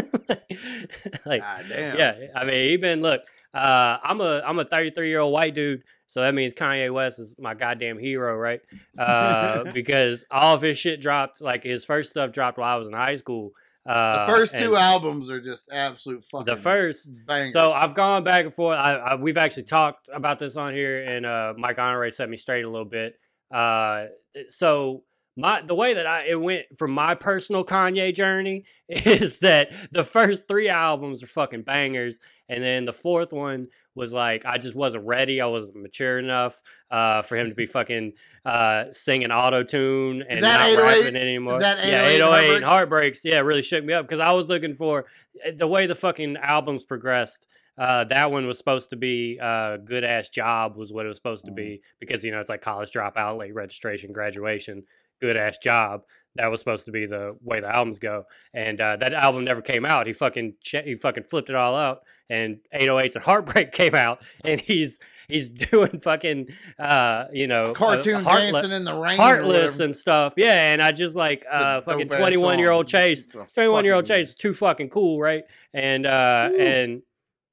like 1.27 1.43
God 1.43 1.65
damn. 1.69 1.99
yeah, 1.99 2.15
I 2.35 2.45
mean, 2.45 2.69
he 2.69 2.77
been 2.77 3.01
look. 3.01 3.23
Uh, 3.55 3.99
I'm 4.03 4.21
a 4.21 4.43
I'm 4.45 4.59
a 4.59 4.65
33 4.65 5.09
year 5.09 5.21
old 5.21 5.33
white 5.33 5.55
dude, 5.55 5.83
so 6.07 6.21
that 6.21 6.35
means 6.35 6.55
Kanye 6.55 6.93
West 6.93 7.19
is 7.19 7.35
my 7.39 7.55
goddamn 7.55 7.99
hero, 7.99 8.37
right? 8.37 8.61
Uh, 8.97 9.65
because 9.73 10.25
all 10.31 10.55
of 10.55 10.63
his 10.63 10.79
shit 10.79 11.01
dropped, 11.01 11.41
like 11.41 11.65
his 11.65 11.85
first 11.85 12.11
stuff 12.11 12.33
dropped 12.33 12.59
while 12.59 12.75
I 12.75 12.79
was 12.79 12.89
in 12.89 12.95
high 12.95 13.15
school. 13.15 13.53
Uh, 13.89 14.27
The 14.27 14.33
first 14.33 14.59
two 14.59 14.77
albums 14.77 15.31
are 15.31 15.41
just 15.41 15.71
absolute 15.73 16.23
fucking. 16.25 16.47
the 16.47 16.57
first. 16.57 17.13
bangers. 17.27 17.53
So 17.55 17.71
I've 17.71 17.95
gone 17.95 18.23
back 18.25 18.45
and 18.45 18.55
forth. 18.55 18.77
I, 18.77 18.95
I, 18.97 19.15
we've 19.15 19.37
actually 19.39 19.65
talked 19.65 20.09
about 20.13 20.39
this 20.39 20.57
on 20.57 20.73
here, 20.75 21.03
and 21.03 21.25
uh, 21.25 21.55
Mike 21.57 21.79
Honore 21.79 22.11
set 22.11 22.29
me 22.29 22.37
straight 22.37 22.65
a 22.65 22.71
little 22.71 22.85
bit. 22.89 23.15
Uh, 23.51 24.07
so 24.49 25.05
my 25.39 25.63
the 25.63 25.75
way 25.75 25.95
that 25.95 26.07
I 26.07 26.25
it 26.29 26.41
went 26.41 26.67
from 26.77 26.91
my 26.91 27.15
personal 27.15 27.65
Kanye 27.65 28.13
journey 28.13 28.65
is 28.89 29.39
that 29.39 29.71
the 29.93 30.03
first 30.03 30.49
three 30.49 30.69
albums 30.69 31.23
are 31.23 31.27
fucking 31.29 31.63
bangers, 31.63 32.19
and 32.49 32.63
then 32.63 32.85
the 32.85 32.93
fourth 32.93 33.33
one 33.33 33.69
was 33.95 34.13
like 34.13 34.45
I 34.45 34.59
just 34.59 34.75
wasn't 34.75 35.07
ready. 35.07 35.41
I 35.41 35.47
wasn't 35.47 35.77
mature 35.77 36.19
enough 36.19 36.61
uh, 36.91 37.23
for 37.23 37.37
him 37.37 37.51
to 37.51 37.55
be 37.55 37.67
fucking 37.67 38.15
uh, 38.45 38.87
singing 38.91 39.31
auto 39.31 39.63
tune 39.63 40.25
and 40.29 40.41
not 40.41 40.61
808? 40.69 41.03
rapping 41.03 41.17
anymore. 41.17 41.55
Is 41.55 41.61
that 41.61 41.79
yeah, 41.79 42.07
808 42.07 42.15
808 42.17 42.17
and 42.17 42.65
Heartbreaks? 42.65 42.69
Heartbreaks. 42.69 43.25
Yeah, 43.25 43.39
it 43.39 43.45
really 43.45 43.63
shook 43.63 43.85
me 43.85 43.93
up 43.95 44.07
because 44.07 44.21
I 44.21 44.33
was 44.33 44.49
looking 44.49 44.75
for 44.75 45.07
eh, 45.45 45.53
the 45.57 45.69
way 45.69 45.87
the 45.87 45.95
fucking 45.95 46.37
albums 46.37 46.85
progressed. 46.85 47.47
Uh, 47.77 48.03
that 48.03 48.33
one 48.33 48.49
was 48.49 48.59
supposed 48.59 48.91
to 48.91 48.97
be 48.97 49.39
uh, 49.41 49.77
good 49.77 50.03
ass 50.03 50.29
job 50.29 50.77
was 50.77 50.93
what 50.93 51.05
it 51.07 51.09
was 51.09 51.17
supposed 51.17 51.45
to 51.45 51.53
Mm. 51.53 51.57
be 51.57 51.83
because 52.01 52.25
you 52.25 52.33
know 52.33 52.41
it's 52.41 52.49
like 52.49 52.61
college 52.61 52.91
dropout, 52.91 53.39
late 53.39 53.55
registration, 53.55 54.13
graduation, 54.13 54.83
good 55.21 55.37
ass 55.37 55.59
job. 55.59 56.03
That 56.37 56.51
was 56.53 56.61
supposed 56.61 56.87
to 56.87 56.93
be 56.93 57.07
the 57.07 57.37
way 57.43 57.59
the 57.59 57.75
albums 57.75 57.99
go, 57.99 58.25
and 58.55 58.81
uh, 58.81 58.97
that 58.99 59.13
album 59.13 59.45
never 59.45 59.61
came 59.61 59.85
out. 59.85 60.07
He 60.07 60.13
fucking 60.13 60.55
ch- 60.63 60.77
he 60.85 60.95
fucking 60.95 61.25
flipped 61.25 61.51
it 61.51 61.57
all 61.57 61.75
out, 61.75 62.03
and 62.31 62.59
808s 62.73 63.17
and 63.17 63.25
Heartbreak 63.31 63.73
came 63.73 63.97
out, 63.97 64.23
and 64.45 64.61
he's 64.61 65.01
he's 65.27 65.51
doing 65.71 65.99
fucking 65.99 66.47
uh, 66.79 67.25
you 67.33 67.49
know 67.49 67.73
cartoon 67.73 68.23
heartle- 68.23 68.53
dancing 68.53 68.71
in 68.71 68.85
the 68.85 68.95
rain. 68.95 69.17
heartless 69.17 69.81
and 69.81 69.97
stuff. 69.97 70.35
Yeah, 70.37 70.73
and 70.73 70.81
I 70.81 70.93
just 70.93 71.17
like 71.17 71.45
uh, 71.51 71.81
fucking 71.81 72.09
twenty 72.09 72.37
one 72.37 72.61
year 72.61 72.71
old. 72.71 72.87
Chase. 72.87 73.27
21 73.27 73.85
year 73.85 73.95
old 73.95 74.07
Chase 74.07 74.29
is 74.29 74.35
too 74.37 74.55
fucking 74.55 74.91
cool, 74.91 75.19
right? 75.21 75.43
And 75.75 76.07
uh 76.07 76.51
Woo. 76.53 76.59
and 76.61 77.03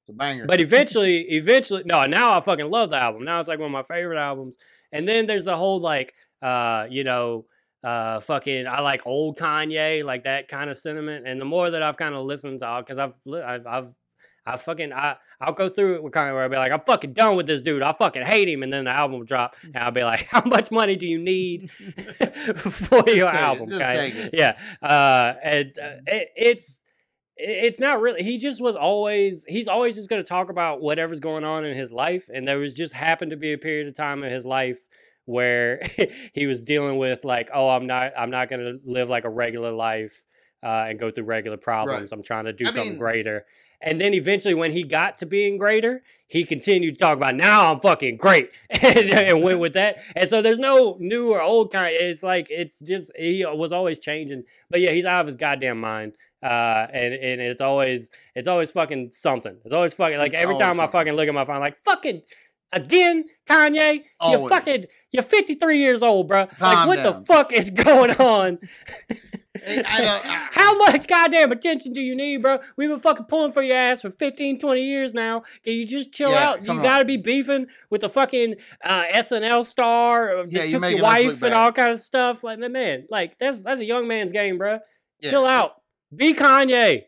It's 0.01 0.09
a 0.09 0.13
banger. 0.13 0.45
but 0.45 0.59
eventually 0.61 1.21
eventually 1.31 1.81
no, 1.85 2.05
now 2.05 2.37
I 2.37 2.41
fucking 2.41 2.69
love 2.69 2.91
the 2.91 2.97
album. 2.97 3.23
Now 3.23 3.39
it's 3.39 3.49
like 3.49 3.57
one 3.57 3.67
of 3.67 3.71
my 3.71 3.81
favorite 3.83 4.19
albums. 4.19 4.57
And 4.91 5.07
then 5.07 5.25
there's 5.25 5.45
the 5.45 5.57
whole 5.57 5.79
like 5.79 6.13
uh, 6.43 6.85
you 6.91 7.03
know, 7.03 7.45
uh 7.85 8.19
fucking 8.21 8.67
I 8.67 8.81
like 8.81 9.05
old 9.05 9.37
Kanye, 9.37 10.03
like 10.03 10.23
that 10.23 10.47
kind 10.47 10.69
of 10.69 10.77
sentiment. 10.77 11.27
And 11.27 11.39
the 11.39 11.45
more 11.45 11.69
that 11.69 11.83
I've 11.83 11.97
kind 11.97 12.15
of 12.15 12.25
listened 12.25 12.59
to 12.59 12.83
cuz 12.87 12.97
I've 12.97 13.13
I've 13.31 13.65
I've 13.67 13.93
I 14.47 14.57
fucking 14.57 14.93
I 14.93 15.15
I'll 15.41 15.53
go 15.53 15.69
through 15.69 15.95
it 15.95 16.03
with 16.03 16.13
Kanye 16.13 16.33
where 16.33 16.43
I'll 16.43 16.49
be 16.49 16.55
like, 16.55 16.71
I'm 16.71 16.81
fucking 16.81 17.13
done 17.13 17.35
with 17.35 17.47
this 17.47 17.61
dude. 17.61 17.81
I 17.81 17.91
fucking 17.93 18.21
hate 18.23 18.47
him, 18.47 18.61
and 18.63 18.71
then 18.71 18.85
the 18.85 18.91
album 18.91 19.17
will 19.19 19.25
drop, 19.25 19.55
and 19.63 19.77
I'll 19.77 19.91
be 19.91 20.03
like, 20.03 20.25
How 20.35 20.43
much 20.45 20.69
money 20.71 20.95
do 20.95 21.05
you 21.07 21.17
need 21.19 21.69
for 22.57 23.09
your 23.09 23.29
album? 23.29 23.69
just 23.69 23.81
Kanye? 23.81 23.95
take 23.95 24.15
it. 24.15 24.29
Yeah, 24.33 24.57
uh, 24.81 25.33
and 25.43 25.71
uh, 25.79 25.91
it, 26.07 26.29
it's 26.35 26.83
it- 27.37 27.65
it's 27.65 27.79
not 27.81 27.99
really. 27.99 28.23
He 28.23 28.37
just 28.37 28.61
was 28.61 28.75
always. 28.77 29.45
He's 29.47 29.67
always 29.67 29.95
just 29.95 30.09
going 30.09 30.21
to 30.21 30.27
talk 30.27 30.49
about 30.49 30.79
whatever's 30.81 31.19
going 31.19 31.43
on 31.43 31.65
in 31.65 31.75
his 31.75 31.91
life, 31.91 32.29
and 32.33 32.47
there 32.47 32.57
was 32.59 32.73
just 32.73 32.93
happened 32.93 33.31
to 33.31 33.37
be 33.37 33.51
a 33.51 33.57
period 33.57 33.87
of 33.87 33.95
time 33.95 34.23
in 34.23 34.31
his 34.31 34.45
life 34.45 34.87
where 35.25 35.81
he 36.33 36.47
was 36.47 36.61
dealing 36.61 36.97
with 36.97 37.25
like, 37.25 37.49
oh, 37.53 37.69
I'm 37.69 37.87
not. 37.87 38.13
I'm 38.17 38.29
not 38.29 38.49
going 38.49 38.61
to 38.61 38.79
live 38.85 39.09
like 39.09 39.25
a 39.25 39.29
regular 39.29 39.71
life 39.71 40.25
uh, 40.63 40.85
and 40.87 40.99
go 40.99 41.11
through 41.11 41.25
regular 41.25 41.57
problems. 41.57 42.11
I'm 42.11 42.23
trying 42.23 42.45
to 42.45 42.53
do 42.53 42.67
I 42.67 42.69
something 42.71 42.91
mean- 42.91 42.99
greater. 42.99 43.45
And 43.81 43.99
then 44.01 44.13
eventually, 44.13 44.53
when 44.53 44.71
he 44.71 44.83
got 44.83 45.19
to 45.19 45.25
being 45.25 45.57
greater, 45.57 46.01
he 46.27 46.43
continued 46.43 46.95
to 46.95 46.99
talk 46.99 47.17
about 47.17 47.35
now 47.35 47.71
I'm 47.71 47.79
fucking 47.79 48.17
great 48.17 48.49
and, 48.69 49.09
and 49.11 49.43
went 49.43 49.59
with 49.59 49.73
that. 49.73 49.99
And 50.15 50.27
so 50.27 50.41
there's 50.41 50.57
no 50.57 50.97
new 50.99 51.31
or 51.31 51.41
old 51.41 51.71
kind. 51.71 51.95
It's 51.95 52.23
like 52.23 52.47
it's 52.49 52.79
just 52.79 53.11
he 53.15 53.45
was 53.45 53.71
always 53.71 53.99
changing. 53.99 54.43
But 54.69 54.79
yeah, 54.79 54.91
he's 54.91 55.05
out 55.05 55.21
of 55.21 55.27
his 55.27 55.35
goddamn 55.35 55.79
mind. 55.79 56.15
Uh, 56.41 56.87
and 56.93 57.13
and 57.13 57.41
it's 57.41 57.61
always 57.61 58.09
it's 58.33 58.47
always 58.47 58.71
fucking 58.71 59.11
something. 59.11 59.57
It's 59.65 59.73
always 59.73 59.93
fucking 59.93 60.17
like 60.17 60.33
every 60.33 60.57
time 60.57 60.79
I 60.79 60.87
fucking 60.87 61.13
look 61.13 61.27
at 61.27 61.33
my 61.33 61.45
phone, 61.45 61.59
like 61.59 61.77
fucking 61.83 62.21
again, 62.75 63.25
Kanye, 63.49 64.03
You 64.29 64.47
fucking 64.49 64.85
you're 65.11 65.23
53 65.23 65.77
years 65.77 66.03
old, 66.03 66.27
bro. 66.27 66.41
like 66.41 66.57
Calm 66.59 66.87
what 66.87 67.01
the 67.01 67.13
fuck 67.13 67.51
is 67.53 67.69
going 67.71 68.11
on? 68.11 68.59
I- 69.67 69.83
I 69.87 70.47
How 70.51 70.75
much 70.77 71.07
goddamn 71.07 71.51
attention 71.51 71.93
do 71.93 72.01
you 72.01 72.15
need, 72.15 72.41
bro? 72.41 72.59
We've 72.77 72.89
been 72.89 72.99
fucking 72.99 73.25
pulling 73.27 73.51
for 73.53 73.63
your 73.63 73.77
ass 73.77 74.01
for 74.01 74.11
15, 74.11 74.59
20 74.59 74.81
years 74.81 75.13
now. 75.13 75.39
Can 75.63 75.73
you 75.73 75.87
just 75.87 76.11
chill 76.13 76.31
Yeah, 76.31 76.49
out? 76.49 76.63
You 76.65 76.71
on. 76.71 76.81
gotta 76.83 77.05
be 77.05 77.17
beefing 77.17 77.67
with 77.89 78.01
the 78.01 78.09
fucking 78.09 78.55
uh, 78.83 79.05
SNL 79.13 79.65
star 79.65 80.45
that 80.45 80.51
Yeah, 80.51 80.77
took 80.79 80.91
your 80.91 81.01
wife 81.01 81.41
and 81.41 81.53
all 81.53 81.71
kind 81.71 81.91
of 81.91 81.99
stuff. 81.99 82.43
Like, 82.43 82.59
man, 82.59 82.73
man, 82.73 83.05
like 83.09 83.39
that's 83.39 83.63
that's 83.63 83.79
a 83.79 83.85
young 83.85 84.07
man's 84.07 84.31
game, 84.33 84.57
bro. 84.57 84.79
Yeah. 85.21 85.29
Chill 85.31 85.45
out. 85.45 85.75
Be 86.15 86.33
Kanye. 86.33 87.03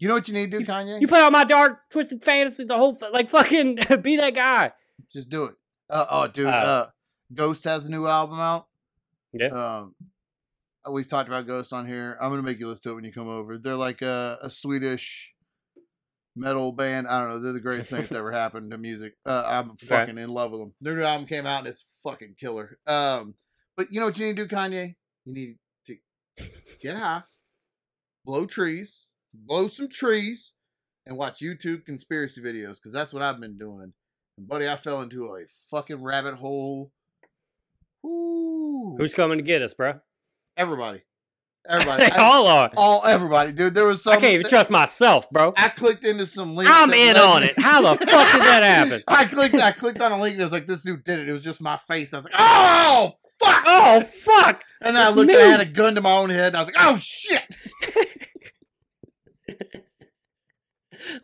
You 0.00 0.08
know 0.08 0.14
what 0.14 0.26
you 0.28 0.34
need 0.34 0.50
to 0.50 0.58
do, 0.58 0.64
Kanye? 0.66 1.00
You 1.00 1.06
play 1.06 1.20
on 1.20 1.30
my 1.30 1.44
dark, 1.44 1.78
twisted 1.90 2.22
fantasy. 2.24 2.64
The 2.64 2.76
whole 2.76 2.98
like 3.12 3.28
fucking 3.28 3.78
be 4.02 4.16
that 4.16 4.34
guy. 4.34 4.72
Just 5.12 5.28
do 5.28 5.44
it. 5.44 5.54
Uh, 5.88 6.06
oh, 6.10 6.26
dude. 6.26 6.46
Uh, 6.46 6.50
Uh, 6.50 6.86
Ghost 7.34 7.64
has 7.64 7.86
a 7.86 7.90
new 7.90 8.06
album 8.06 8.40
out. 8.40 8.66
Yeah. 9.32 9.48
Um, 9.48 9.94
we've 10.90 11.08
talked 11.08 11.28
about 11.28 11.46
Ghost 11.46 11.72
on 11.72 11.86
here. 11.86 12.16
I'm 12.20 12.30
gonna 12.30 12.42
make 12.42 12.58
you 12.58 12.66
listen 12.68 12.82
to 12.84 12.90
it 12.92 12.94
when 12.96 13.04
you 13.04 13.12
come 13.12 13.28
over. 13.28 13.58
They're 13.58 13.76
like 13.76 14.02
a, 14.02 14.38
a 14.42 14.50
Swedish 14.50 15.34
metal 16.34 16.72
band. 16.72 17.06
I 17.06 17.20
don't 17.20 17.28
know. 17.28 17.38
They're 17.38 17.52
the 17.52 17.60
greatest 17.60 17.90
thing 17.90 18.00
that's 18.00 18.12
ever 18.14 18.32
happened 18.32 18.70
to 18.70 18.78
music. 18.78 19.14
Uh, 19.26 19.42
I'm 19.46 19.76
fucking 19.76 20.16
in 20.18 20.30
love 20.30 20.50
with 20.52 20.60
them. 20.60 20.72
Their 20.80 20.96
new 20.96 21.04
album 21.04 21.26
came 21.26 21.44
out 21.46 21.58
and 21.60 21.68
it's 21.68 21.84
fucking 22.02 22.36
killer. 22.38 22.78
Um, 22.86 23.34
but 23.76 23.92
you 23.92 24.00
know 24.00 24.06
what 24.06 24.18
you 24.18 24.26
need 24.26 24.36
to 24.36 24.46
do, 24.46 24.56
Kanye? 24.56 24.94
You 25.26 25.34
need 25.34 25.58
to 25.88 25.96
get 26.82 26.96
high, 26.96 27.22
blow 28.24 28.46
trees, 28.46 29.09
blow 29.34 29.68
some 29.68 29.88
trees, 29.88 30.54
and 31.06 31.16
watch 31.16 31.40
YouTube 31.40 31.84
conspiracy 31.84 32.40
videos 32.40 32.74
because 32.76 32.92
that's 32.92 33.12
what 33.12 33.22
I've 33.22 33.40
been 33.40 33.58
doing. 33.58 33.92
And 34.38 34.48
buddy, 34.48 34.68
I 34.68 34.76
fell 34.76 35.00
into 35.02 35.26
a 35.26 35.44
fucking 35.70 36.02
rabbit 36.02 36.34
hole. 36.34 36.92
Ooh. 38.04 38.96
Who's 38.98 39.14
coming 39.14 39.38
to 39.38 39.44
get 39.44 39.62
us, 39.62 39.74
bro? 39.74 40.00
everybody? 40.56 41.02
Everybody. 41.68 42.04
they 42.06 42.10
I- 42.12 42.22
all 42.24 42.46
are. 42.48 42.70
all 42.76 43.02
everybody, 43.04 43.52
dude. 43.52 43.74
There 43.74 43.84
was 43.84 44.02
some. 44.02 44.14
I 44.14 44.16
can't 44.16 44.34
even 44.34 44.48
trust 44.48 44.70
myself, 44.70 45.28
bro. 45.30 45.52
I 45.56 45.68
clicked 45.68 46.04
into 46.04 46.26
some 46.26 46.54
link. 46.56 46.70
I'm 46.72 46.92
in 46.92 47.16
on 47.18 47.42
me- 47.42 47.48
it. 47.48 47.58
How 47.58 47.82
the 47.82 47.98
fuck 47.98 48.32
did 48.32 48.40
that 48.42 48.62
happen? 48.62 49.02
I 49.08 49.26
clicked. 49.26 49.54
I 49.56 49.72
clicked 49.72 50.00
on 50.00 50.12
a 50.12 50.18
link 50.20 50.34
and 50.34 50.40
it 50.40 50.44
was 50.44 50.52
like, 50.52 50.66
"This 50.66 50.82
dude 50.82 51.04
did 51.04 51.18
it." 51.18 51.28
It 51.28 51.32
was 51.32 51.44
just 51.44 51.60
my 51.60 51.76
face. 51.76 52.14
I 52.14 52.16
was 52.18 52.24
like, 52.24 52.34
"Oh 52.38 53.12
fuck!" 53.38 53.62
Oh 53.66 54.00
fuck! 54.02 54.64
and 54.80 54.96
then 54.96 55.02
I 55.06 55.10
looked. 55.10 55.28
me. 55.28 55.34
and 55.34 55.42
I 55.42 55.46
had 55.48 55.60
a 55.60 55.66
gun 55.66 55.94
to 55.96 56.00
my 56.00 56.12
own 56.12 56.30
head. 56.30 56.48
And 56.48 56.56
I 56.56 56.60
was 56.60 56.68
like, 56.68 56.76
"Oh 56.78 56.96
shit!" 56.98 57.44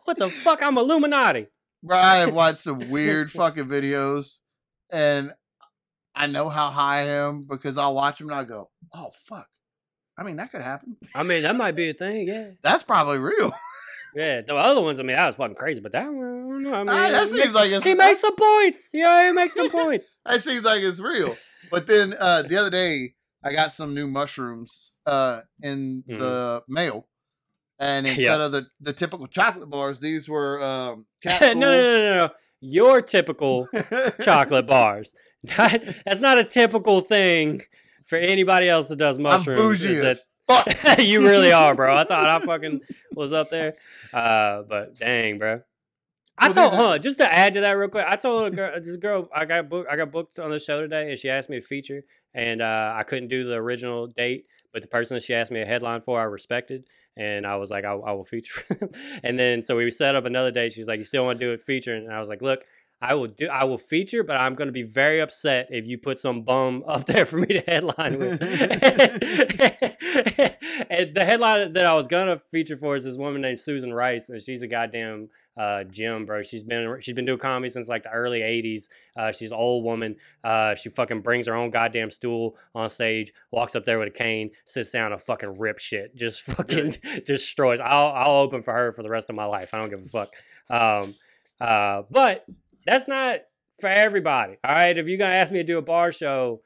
What 0.05 0.17
the 0.17 0.29
fuck? 0.29 0.61
I'm 0.63 0.77
Illuminati. 0.77 1.47
Bro, 1.83 1.97
I 1.97 2.17
have 2.17 2.33
watched 2.33 2.59
some 2.59 2.89
weird 2.89 3.31
fucking 3.31 3.65
videos, 3.65 4.37
and 4.89 5.33
I 6.15 6.27
know 6.27 6.49
how 6.49 6.69
high 6.69 6.99
I 6.99 7.03
am 7.03 7.43
because 7.49 7.77
I'll 7.77 7.93
watch 7.95 8.19
them 8.19 8.29
and 8.29 8.39
I 8.39 8.43
go, 8.43 8.69
"Oh 8.93 9.11
fuck!" 9.13 9.47
I 10.17 10.23
mean, 10.23 10.37
that 10.37 10.51
could 10.51 10.61
happen. 10.61 10.97
I 11.13 11.23
mean, 11.23 11.43
that 11.43 11.55
might 11.55 11.75
be 11.75 11.89
a 11.89 11.93
thing. 11.93 12.27
Yeah. 12.27 12.49
That's 12.63 12.83
probably 12.83 13.19
real. 13.19 13.53
Yeah, 14.15 14.41
the 14.41 14.55
other 14.55 14.81
ones, 14.81 14.99
I 14.99 15.03
mean, 15.03 15.15
that 15.15 15.27
was 15.27 15.35
fucking 15.35 15.57
crazy, 15.57 15.79
but 15.79 15.91
that 15.91 16.05
one, 16.05 16.15
I 16.15 16.19
don't 16.21 16.63
know. 16.63 16.73
I 16.73 16.79
mean, 16.79 16.89
Ah, 16.89 17.09
that 17.11 17.27
seems 17.27 17.33
makes- 17.39 17.53
like 17.53 17.83
he 17.83 17.93
makes 17.93 18.21
some 18.21 18.35
points. 18.35 18.89
Yeah, 18.91 19.27
he 19.27 19.31
makes 19.31 19.53
some 19.53 19.69
points. 19.83 20.21
That 20.25 20.41
seems 20.41 20.63
like 20.63 20.81
it's 20.81 20.99
real. 20.99 21.37
But 21.69 21.85
then 21.85 22.15
uh, 22.19 22.41
the 22.41 22.57
other 22.57 22.71
day, 22.71 23.13
I 23.43 23.51
got 23.53 23.73
some 23.73 23.93
new 23.93 24.07
mushrooms 24.07 24.91
uh, 25.05 25.41
in 25.61 26.03
the 26.07 26.63
mail, 26.67 27.05
and 27.79 28.07
instead 28.07 28.41
of 28.41 28.51
the, 28.51 28.67
the 28.81 28.93
typical 28.93 29.27
chocolate 29.27 29.69
bars, 29.69 29.99
these 29.99 30.27
were 30.29 30.63
um, 30.63 31.05
no, 31.25 31.31
capsules. 31.31 31.55
no, 31.55 31.71
no, 31.71 31.81
no, 31.81 32.15
no. 32.27 32.29
Your 32.59 33.01
typical 33.01 33.67
chocolate 34.21 34.65
bars. 34.67 35.13
Not, 35.57 35.81
that's 36.05 36.19
not 36.21 36.37
a 36.39 36.43
typical 36.43 37.01
thing 37.01 37.61
for 38.05 38.17
anybody 38.17 38.67
else 38.67 38.87
that 38.87 38.95
does 38.97 39.17
I'm 39.17 39.23
mushrooms. 39.23 39.59
bougie 39.61 39.91
is 39.91 40.03
as 40.03 40.25
that- 40.47 40.75
fuck. 40.85 40.99
you 40.99 41.21
really 41.21 41.51
are, 41.51 41.75
bro. 41.75 41.95
I 41.95 42.03
thought 42.05 42.25
I 42.27 42.43
fucking 42.45 42.81
was 43.13 43.31
up 43.33 43.49
there. 43.51 43.73
Uh, 44.11 44.63
but 44.67 44.97
dang, 44.97 45.37
bro. 45.37 45.61
I 46.39 46.47
Well, 46.49 46.53
told, 46.69 46.73
are- 46.73 46.77
huh, 46.93 46.97
just 46.99 47.19
to 47.19 47.31
add 47.31 47.53
to 47.53 47.61
that 47.61 47.71
real 47.71 47.89
quick. 47.89 48.05
I 48.07 48.15
told 48.15 48.51
a 48.53 48.55
girl, 48.55 48.79
this 48.81 48.97
girl, 48.97 49.27
I 49.35 49.45
got 49.45 49.69
booked, 49.69 49.89
I 49.91 49.95
got 49.95 50.11
booked 50.11 50.39
on 50.39 50.49
the 50.49 50.59
show 50.59 50.81
today, 50.81 51.09
and 51.11 51.19
she 51.19 51.29
asked 51.29 51.49
me 51.49 51.59
to 51.59 51.65
feature, 51.65 52.01
and 52.37 52.61
uh, 52.61 52.93
I 52.95 53.01
couldn't 53.01 53.29
do 53.29 53.45
the 53.45 53.55
original 53.55 54.05
date, 54.05 54.45
but 54.71 54.83
the 54.83 54.87
person 54.87 55.15
that 55.15 55.23
she 55.23 55.33
asked 55.33 55.51
me 55.51 55.59
a 55.59 55.65
headline 55.65 56.01
for, 56.01 56.21
I 56.21 56.25
respected, 56.25 56.85
and 57.17 57.47
I 57.47 57.55
was 57.55 57.71
like, 57.71 57.83
I, 57.83 57.93
I 57.93 58.11
will 58.11 58.25
feature. 58.25 58.61
and 59.23 59.39
then 59.39 59.63
so 59.63 59.75
we 59.75 59.89
set 59.89 60.15
up 60.15 60.25
another 60.25 60.51
date. 60.51 60.71
She's 60.71 60.87
like, 60.87 60.99
you 60.99 61.05
still 61.05 61.25
want 61.25 61.39
to 61.39 61.45
do 61.45 61.51
it 61.51 61.61
featuring? 61.61 62.05
And 62.05 62.13
I 62.13 62.19
was 62.19 62.29
like, 62.29 62.41
look. 62.41 62.61
I 62.99 63.13
will 63.13 63.27
do. 63.27 63.47
I 63.47 63.63
will 63.65 63.77
feature, 63.77 64.23
but 64.23 64.41
I'm 64.41 64.55
going 64.55 64.69
to 64.69 64.73
be 64.73 64.81
very 64.81 65.21
upset 65.21 65.67
if 65.69 65.85
you 65.85 65.99
put 65.99 66.17
some 66.17 66.41
bum 66.41 66.83
up 66.87 67.05
there 67.05 67.25
for 67.25 67.37
me 67.37 67.45
to 67.45 67.63
headline 67.67 68.17
with. 68.17 68.41
and 70.89 71.13
the 71.13 71.23
headline 71.23 71.73
that 71.73 71.85
I 71.85 71.93
was 71.93 72.07
gonna 72.07 72.41
feature 72.51 72.75
for 72.75 72.95
is 72.95 73.03
this 73.03 73.15
woman 73.15 73.43
named 73.43 73.59
Susan 73.59 73.93
Rice, 73.93 74.29
and 74.29 74.41
she's 74.41 74.63
a 74.63 74.67
goddamn 74.67 75.29
uh, 75.57 75.83
gem, 75.83 76.25
bro. 76.25 76.43
She's 76.43 76.63
been 76.63 76.97
she's 76.99 77.15
been 77.15 77.25
doing 77.25 77.39
comedy 77.39 77.69
since 77.69 77.87
like 77.87 78.03
the 78.03 78.11
early 78.11 78.39
'80s. 78.41 78.85
Uh, 79.15 79.31
she's 79.31 79.51
an 79.51 79.57
old 79.57 79.83
woman. 79.83 80.15
Uh, 80.43 80.75
she 80.75 80.89
fucking 80.89 81.21
brings 81.21 81.47
her 81.47 81.55
own 81.55 81.71
goddamn 81.71 82.11
stool 82.11 82.55
on 82.75 82.89
stage, 82.89 83.33
walks 83.51 83.75
up 83.75 83.85
there 83.85 83.99
with 83.99 84.09
a 84.09 84.11
cane, 84.11 84.51
sits 84.65 84.91
down, 84.91 85.11
and 85.11 85.21
fucking 85.21 85.57
rip 85.57 85.79
shit, 85.79 86.15
just 86.15 86.41
fucking 86.43 86.97
destroys. 87.25 87.79
I'll 87.79 88.07
I'll 88.07 88.37
open 88.39 88.61
for 88.61 88.73
her 88.73 88.91
for 88.91 89.03
the 89.03 89.09
rest 89.09 89.29
of 89.29 89.35
my 89.35 89.45
life. 89.45 89.73
I 89.73 89.79
don't 89.79 89.89
give 89.89 90.01
a 90.01 90.03
fuck. 90.03 90.29
Um, 90.69 91.15
uh, 91.59 92.03
but 92.11 92.45
that's 92.85 93.07
not 93.07 93.39
for 93.79 93.89
everybody. 93.89 94.57
All 94.63 94.75
right, 94.75 94.97
if 94.97 95.07
you're 95.07 95.17
gonna 95.17 95.35
ask 95.35 95.51
me 95.51 95.59
to 95.59 95.63
do 95.63 95.77
a 95.77 95.81
bar 95.81 96.11
show, 96.11 96.61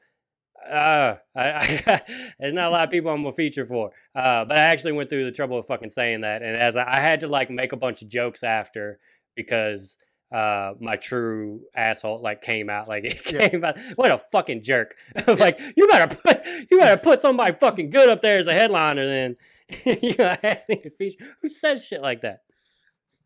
uh, 0.70 1.16
I, 1.36 1.42
I, 1.86 2.00
there's 2.38 2.52
not 2.54 2.68
a 2.68 2.70
lot 2.70 2.84
of 2.84 2.90
people 2.90 3.10
I'm 3.10 3.22
gonna 3.22 3.32
feature 3.34 3.64
for. 3.64 3.90
Uh, 4.14 4.44
but 4.44 4.56
I 4.56 4.60
actually 4.60 4.92
went 4.92 5.08
through 5.10 5.24
the 5.24 5.32
trouble 5.32 5.58
of 5.58 5.66
fucking 5.66 5.90
saying 5.90 6.20
that, 6.22 6.42
and 6.42 6.56
as 6.56 6.76
I, 6.76 6.84
I 6.86 7.00
had 7.00 7.20
to 7.20 7.28
like 7.28 7.50
make 7.50 7.72
a 7.72 7.76
bunch 7.76 8.02
of 8.02 8.08
jokes 8.08 8.42
after 8.42 8.98
because 9.34 9.96
uh 10.34 10.72
my 10.80 10.96
true 10.96 11.60
asshole 11.76 12.22
like 12.22 12.40
came 12.40 12.70
out 12.70 12.88
like 12.88 13.04
it 13.04 13.20
Yeah. 13.30 13.48
came 13.50 13.62
out 13.64 13.78
what 13.96 14.10
a 14.10 14.16
fucking 14.16 14.62
jerk 14.62 14.94
like 15.26 15.60
you 15.76 15.86
better 15.88 16.14
put 16.16 16.46
you 16.70 16.78
better 16.80 16.98
put 17.02 17.20
somebody 17.20 17.54
fucking 17.60 17.90
good 17.90 18.08
up 18.08 18.22
there 18.22 18.38
as 18.38 18.46
a 18.46 18.54
headliner 18.54 19.04
then 19.04 19.36
you 19.84 20.14
know 20.18 20.34
ask 20.42 20.70
me 20.70 20.76
to 20.76 20.88
feature 20.90 21.18
who 21.42 21.50
says 21.50 21.86
shit 21.86 22.00
like 22.00 22.22
that 22.22 22.40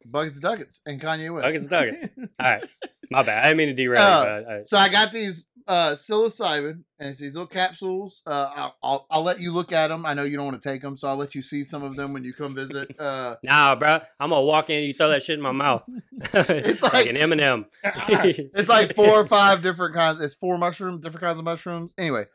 Buckets 0.04 0.34
and 0.36 0.42
Duckets 0.42 0.80
and 0.86 1.00
Kanye 1.00 1.32
West. 1.32 1.44
Buckets 1.44 1.62
and 1.64 1.70
Duckets. 1.70 2.02
all 2.40 2.52
right 2.54 2.64
my 3.12 3.22
bad 3.22 3.44
i 3.44 3.48
didn't 3.48 3.58
mean 3.58 3.68
to 3.68 3.74
derail 3.74 4.02
Uh, 4.02 4.24
but 4.24 4.48
I, 4.48 4.56
I, 4.58 4.62
So 4.64 4.76
I 4.76 4.88
got 4.88 5.12
these 5.12 5.46
uh, 5.68 5.90
psilocybin, 5.94 6.82
and 6.98 7.10
it's 7.10 7.18
these 7.20 7.34
little 7.34 7.46
capsules. 7.48 8.22
Uh, 8.26 8.50
I'll, 8.54 8.76
I'll 8.82 9.06
I'll 9.10 9.22
let 9.22 9.40
you 9.40 9.52
look 9.52 9.72
at 9.72 9.88
them. 9.88 10.06
I 10.06 10.14
know 10.14 10.22
you 10.22 10.36
don't 10.36 10.46
want 10.46 10.62
to 10.62 10.68
take 10.68 10.82
them, 10.82 10.96
so 10.96 11.08
I'll 11.08 11.16
let 11.16 11.34
you 11.34 11.42
see 11.42 11.64
some 11.64 11.82
of 11.82 11.96
them 11.96 12.12
when 12.12 12.24
you 12.24 12.32
come 12.32 12.54
visit. 12.54 12.94
Uh, 13.00 13.36
Nah, 13.42 13.74
bro. 13.74 13.98
I'm 14.20 14.30
gonna 14.30 14.42
walk 14.42 14.70
in. 14.70 14.76
And 14.78 14.86
you 14.86 14.92
throw 14.92 15.08
that 15.08 15.22
shit 15.22 15.36
in 15.36 15.42
my 15.42 15.52
mouth. 15.52 15.84
it's 16.12 16.82
like, 16.82 16.92
like- 16.92 17.06
an 17.08 17.16
M 17.16 17.32
and 17.32 17.40
M. 17.40 17.66
it's 17.82 18.68
like 18.68 18.94
four 18.94 19.08
or 19.20 19.26
five 19.26 19.62
different 19.62 19.94
kinds. 19.94 20.20
It's 20.20 20.34
four 20.34 20.56
mushrooms, 20.58 21.02
different 21.02 21.22
kinds 21.22 21.38
of 21.38 21.44
mushrooms. 21.44 21.94
Anyway, 21.98 22.26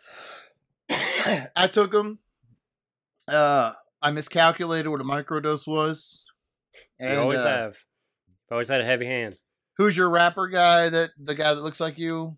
I 1.55 1.67
took 1.71 1.91
them. 1.91 2.19
Uh, 3.27 3.71
I 4.01 4.11
miscalculated 4.11 4.89
what 4.91 5.01
a 5.01 5.05
microdose 5.05 5.67
was. 5.67 6.25
You 6.99 7.09
always 7.17 7.39
uh, 7.39 7.47
have. 7.47 7.77
I've 8.47 8.51
always 8.53 8.69
had 8.69 8.81
a 8.81 8.85
heavy 8.85 9.05
hand. 9.05 9.35
Who's 9.77 9.95
your 9.95 10.09
rapper 10.09 10.47
guy? 10.47 10.89
That 10.89 11.11
the 11.17 11.35
guy 11.35 11.53
that 11.53 11.61
looks 11.61 11.79
like 11.79 11.97
you, 11.97 12.37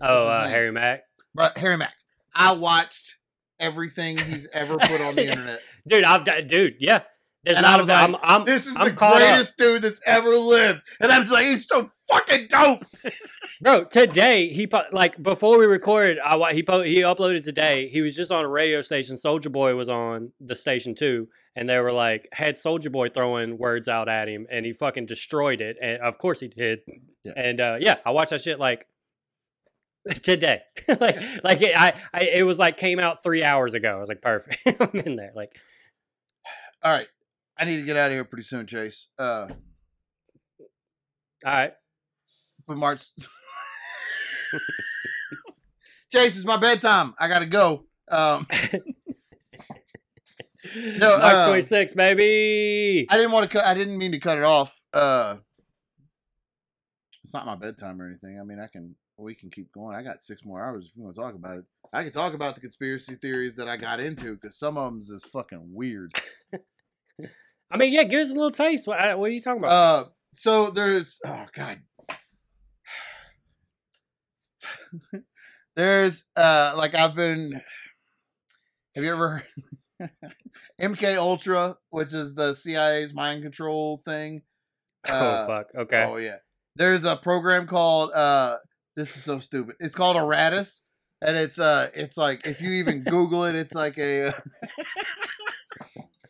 Oh, 0.00 0.28
uh. 0.28 0.48
Harry 0.48 0.70
Mack. 0.72 1.02
but 1.34 1.56
Harry 1.58 1.76
Mack. 1.76 1.94
I 2.34 2.52
watched 2.52 3.16
everything 3.58 4.18
he's 4.18 4.46
ever 4.52 4.76
put 4.78 5.00
on 5.00 5.14
the 5.16 5.26
internet. 5.28 5.60
Dude, 5.88 6.04
I've 6.04 6.24
done, 6.24 6.46
dude, 6.46 6.76
yeah. 6.78 7.00
There's 7.42 7.56
And 7.56 7.64
I 7.66 7.70
not 7.72 7.80
was 7.80 7.88
a, 7.88 7.94
I'm, 7.94 8.12
like, 8.12 8.20
I'm, 8.22 8.44
This 8.44 8.66
is 8.66 8.76
I'm 8.76 8.84
the 8.90 8.94
caught 8.94 9.14
up. 9.14 9.18
greatest 9.28 9.56
dude 9.56 9.80
that's 9.82 10.00
ever 10.06 10.28
lived, 10.36 10.82
and 11.00 11.10
I'm 11.10 11.22
just 11.22 11.32
like, 11.32 11.46
he's 11.46 11.66
so 11.66 11.88
fucking 12.10 12.48
dope. 12.50 12.84
bro. 13.60 13.84
Today 13.84 14.48
he 14.48 14.68
like 14.92 15.22
before 15.22 15.58
we 15.58 15.66
recorded, 15.66 16.18
I 16.18 16.52
he 16.52 16.62
po- 16.62 16.82
he 16.82 16.96
uploaded 17.00 17.44
today. 17.44 17.88
He 17.88 18.00
was 18.02 18.14
just 18.16 18.30
on 18.32 18.44
a 18.44 18.48
radio 18.48 18.82
station. 18.82 19.16
Soulja 19.16 19.50
Boy 19.50 19.74
was 19.74 19.88
on 19.88 20.32
the 20.40 20.54
station 20.54 20.94
too, 20.94 21.28
and 21.54 21.68
they 21.68 21.78
were 21.78 21.92
like 21.92 22.28
had 22.32 22.54
Soulja 22.56 22.90
Boy 22.92 23.08
throwing 23.08 23.58
words 23.58 23.88
out 23.88 24.08
at 24.08 24.28
him, 24.28 24.46
and 24.50 24.66
he 24.66 24.72
fucking 24.72 25.06
destroyed 25.06 25.60
it. 25.60 25.76
And 25.80 26.00
of 26.02 26.18
course 26.18 26.40
he 26.40 26.48
did. 26.48 26.80
Yeah. 27.24 27.32
And 27.36 27.60
uh, 27.60 27.76
yeah, 27.80 27.96
I 28.04 28.10
watched 28.10 28.30
that 28.30 28.40
shit 28.42 28.58
like 28.58 28.86
today. 30.22 30.60
like 30.88 31.16
like 31.44 31.62
it, 31.62 31.76
I, 31.76 31.94
I 32.12 32.20
it 32.34 32.42
was 32.44 32.58
like 32.58 32.76
came 32.78 32.98
out 32.98 33.22
three 33.22 33.44
hours 33.44 33.74
ago. 33.74 33.96
I 33.96 34.00
was 34.00 34.08
like 34.08 34.22
perfect. 34.22 34.58
I'm 34.80 35.00
in 35.00 35.16
there. 35.16 35.32
Like 35.34 35.52
All 36.82 36.92
right, 36.92 37.08
I 37.58 37.64
need 37.64 37.76
to 37.76 37.82
get 37.84 37.96
out 37.96 38.06
of 38.06 38.12
here 38.12 38.24
pretty 38.24 38.44
soon, 38.44 38.66
Chase. 38.66 39.08
Uh, 39.18 39.48
all 41.44 41.52
right. 41.52 41.72
but 42.66 42.76
March. 42.76 43.04
Chase, 46.12 46.36
it's 46.36 46.44
my 46.44 46.56
bedtime. 46.56 47.14
I 47.18 47.28
gotta 47.28 47.46
go. 47.46 47.84
Um, 48.10 48.46
No, 50.74 51.18
March 51.18 51.36
uh, 51.36 51.46
26, 51.48 51.94
baby. 51.94 53.06
I 53.08 53.16
didn't 53.16 53.32
want 53.32 53.50
to 53.50 53.58
cut. 53.58 53.64
I 53.64 53.74
didn't 53.74 53.96
mean 53.96 54.12
to 54.12 54.18
cut 54.18 54.38
it 54.38 54.44
off. 54.44 54.80
Uh, 54.92 55.36
it's 57.24 57.32
not 57.32 57.46
my 57.46 57.56
bedtime 57.56 58.00
or 58.00 58.06
anything. 58.06 58.38
I 58.38 58.44
mean, 58.44 58.60
I 58.60 58.66
can. 58.66 58.94
We 59.20 59.34
can 59.34 59.50
keep 59.50 59.70
going. 59.72 59.94
I 59.94 60.02
got 60.02 60.22
six 60.22 60.44
more 60.44 60.64
hours 60.64 60.86
if 60.86 60.96
you 60.96 61.02
want 61.02 61.14
to 61.14 61.20
talk 61.22 61.34
about 61.34 61.58
it. 61.58 61.64
I 61.92 62.04
can 62.04 62.12
talk 62.12 62.34
about 62.34 62.54
the 62.54 62.60
conspiracy 62.60 63.14
theories 63.14 63.56
that 63.56 63.68
I 63.68 63.76
got 63.76 64.00
into 64.00 64.34
because 64.34 64.58
some 64.58 64.78
of 64.78 64.92
them 64.92 65.00
is 65.00 65.24
fucking 65.30 65.60
weird. 65.72 66.12
I 67.70 67.76
mean, 67.76 67.92
yeah, 67.92 68.04
give 68.04 68.20
us 68.20 68.30
a 68.30 68.34
little 68.34 68.50
taste. 68.50 68.86
What, 68.86 69.18
what 69.18 69.30
are 69.30 69.32
you 69.32 69.40
talking 69.40 69.62
about? 69.62 69.70
Uh, 69.70 70.04
so 70.34 70.70
there's 70.70 71.20
oh 71.26 71.46
god, 71.52 71.80
there's 75.76 76.24
uh 76.36 76.74
like 76.76 76.94
I've 76.94 77.14
been. 77.14 77.60
Have 78.94 79.04
you 79.04 79.12
ever 79.12 79.44
MK 80.80 81.16
Ultra, 81.16 81.76
which 81.90 82.12
is 82.12 82.34
the 82.34 82.54
CIA's 82.54 83.14
mind 83.14 83.42
control 83.42 83.98
thing? 84.04 84.42
oh 85.08 85.12
uh, 85.12 85.46
fuck. 85.46 85.66
Okay. 85.74 86.04
Oh 86.04 86.16
yeah. 86.16 86.36
There's 86.76 87.04
a 87.04 87.16
program 87.16 87.66
called 87.66 88.12
uh 88.12 88.56
this 89.00 89.16
is 89.16 89.24
so 89.24 89.38
stupid. 89.38 89.76
It's 89.80 89.94
called 89.94 90.16
Aratus. 90.16 90.82
And 91.22 91.36
it's 91.36 91.58
uh 91.58 91.90
it's 91.94 92.16
like 92.16 92.46
if 92.46 92.60
you 92.60 92.70
even 92.74 93.02
Google 93.02 93.44
it, 93.44 93.54
it's 93.54 93.74
like 93.74 93.98
a 93.98 94.32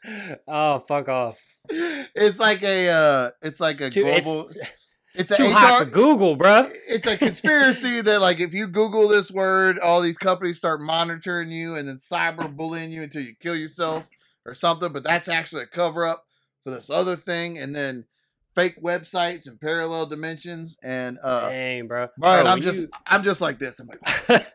oh 0.48 0.80
fuck 0.80 1.09
off. 1.09 1.38
it's 1.68 2.40
like 2.40 2.62
a 2.62 2.88
uh 2.88 3.30
it's 3.42 3.60
like 3.60 3.80
a 3.80 3.86
It's 3.86 3.94
too, 3.94 4.02
global 4.02 4.48
it's 4.48 4.56
it's, 5.14 5.30
a 5.30 5.36
too 5.36 5.51
hot 5.51 5.84
for 5.84 5.90
Google, 5.90 6.36
bruh. 6.36 6.68
it's 6.88 7.06
a 7.06 7.16
conspiracy 7.16 8.01
that 8.01 8.20
like 8.20 8.40
if 8.40 8.52
you 8.52 8.66
Google 8.66 9.06
this 9.06 9.30
word, 9.30 9.78
all 9.78 10.01
these 10.01 10.18
companies 10.18 10.59
start 10.59 10.80
monitoring 10.80 11.51
you 11.51 11.76
and 11.76 11.88
then 11.88 11.97
cyber 11.97 12.55
bullying 12.55 12.90
you 12.90 13.02
until 13.02 13.22
you 13.22 13.34
kill 13.38 13.56
yourself 13.56 14.09
or 14.44 14.55
something. 14.55 14.92
But 14.92 15.05
that's 15.05 15.28
actually 15.28 15.62
a 15.62 15.66
cover 15.66 16.05
up 16.05 16.24
for 16.64 16.70
this 16.70 16.90
other 16.90 17.14
thing, 17.14 17.59
and 17.59 17.76
then 17.76 18.06
fake 18.55 18.82
websites 18.82 19.47
and 19.48 19.60
parallel 19.60 20.06
dimensions 20.06 20.77
and 20.82 21.18
uh 21.22 21.48
Dang, 21.48 21.86
bro. 21.86 22.09
Right, 22.18 22.43
Bro, 22.43 22.51
I'm 22.51 22.60
just 22.60 22.81
you- 22.82 22.90
I'm 23.06 23.22
just 23.22 23.40
like 23.40 23.59
this. 23.59 23.78
I'm 23.81 23.89
like, 23.89 24.01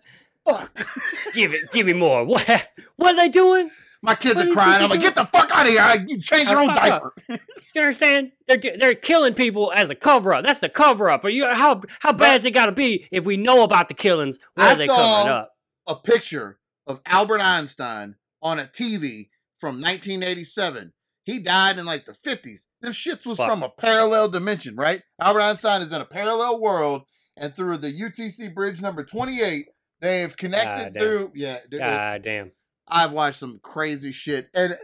fuck. 0.47 0.87
give 1.33 1.53
it, 1.53 1.71
give 1.71 1.85
me 1.85 1.93
more. 1.93 2.23
What? 2.25 2.67
What 2.97 3.13
are 3.13 3.17
they 3.17 3.29
doing? 3.29 3.69
My 4.01 4.13
kids 4.15 4.35
What 4.35 4.49
are 4.49 4.53
crying. 4.53 4.83
I'm 4.83 4.89
like, 4.89 5.01
get 5.01 5.15
the 5.15 5.25
fuck 5.25 5.49
out 5.51 5.65
of 5.65 5.71
here. 5.71 5.81
I, 5.81 6.05
you 6.05 6.19
change 6.19 6.49
your 6.49 6.59
own 6.59 6.67
diaper. 6.67 7.13
You 7.73 7.81
understand? 7.81 8.31
They're 8.47 8.77
they're 8.79 8.95
killing 8.95 9.33
people 9.33 9.73
as 9.75 9.89
a 9.89 9.95
cover 9.95 10.33
up. 10.33 10.45
That's 10.45 10.61
the 10.61 10.69
cover 10.69 11.09
up. 11.09 11.21
For 11.21 11.27
you, 11.27 11.45
how 11.53 11.81
how 11.99 12.13
bad's 12.13 12.45
it 12.45 12.51
got 12.51 12.67
to 12.67 12.71
be 12.71 13.05
if 13.11 13.25
we 13.25 13.35
know 13.35 13.63
about 13.65 13.89
the 13.89 13.93
killings? 13.93 14.39
Where 14.53 14.67
I 14.67 14.71
are 14.71 14.75
they 14.75 14.87
covering 14.87 15.27
up? 15.27 15.51
A 15.85 15.95
picture 15.95 16.57
of 16.87 17.01
Albert 17.05 17.41
Einstein 17.41 18.15
on 18.41 18.59
a 18.59 18.63
TV 18.63 19.27
from 19.57 19.81
1987. 19.81 20.93
He 21.25 21.39
died 21.39 21.79
in 21.79 21.85
like 21.85 22.05
the 22.05 22.13
50s. 22.13 22.67
This 22.81 22.95
shits 22.95 23.25
was 23.25 23.37
Fuck. 23.37 23.49
from 23.49 23.63
a 23.63 23.69
parallel 23.69 24.29
dimension, 24.29 24.75
right? 24.75 25.01
Albert 25.19 25.41
Einstein 25.41 25.81
is 25.81 25.91
in 25.91 25.99
a 25.99 26.05
parallel 26.05 26.61
world, 26.61 27.01
and 27.35 27.55
through 27.55 27.77
the 27.77 27.91
UTC 27.91 28.53
bridge 28.53 28.81
number 28.81 29.03
28, 29.03 29.65
they've 30.01 30.37
connected 30.37 30.93
God 30.93 30.93
damn. 30.93 31.03
through. 31.03 31.31
Yeah, 31.33 31.57
dude, 31.69 31.79
God 31.79 31.99
ah, 31.99 32.17
damn. 32.19 32.51
I've 32.87 33.11
watched 33.11 33.39
some 33.39 33.59
crazy 33.61 34.11
shit, 34.11 34.49
and 34.53 34.77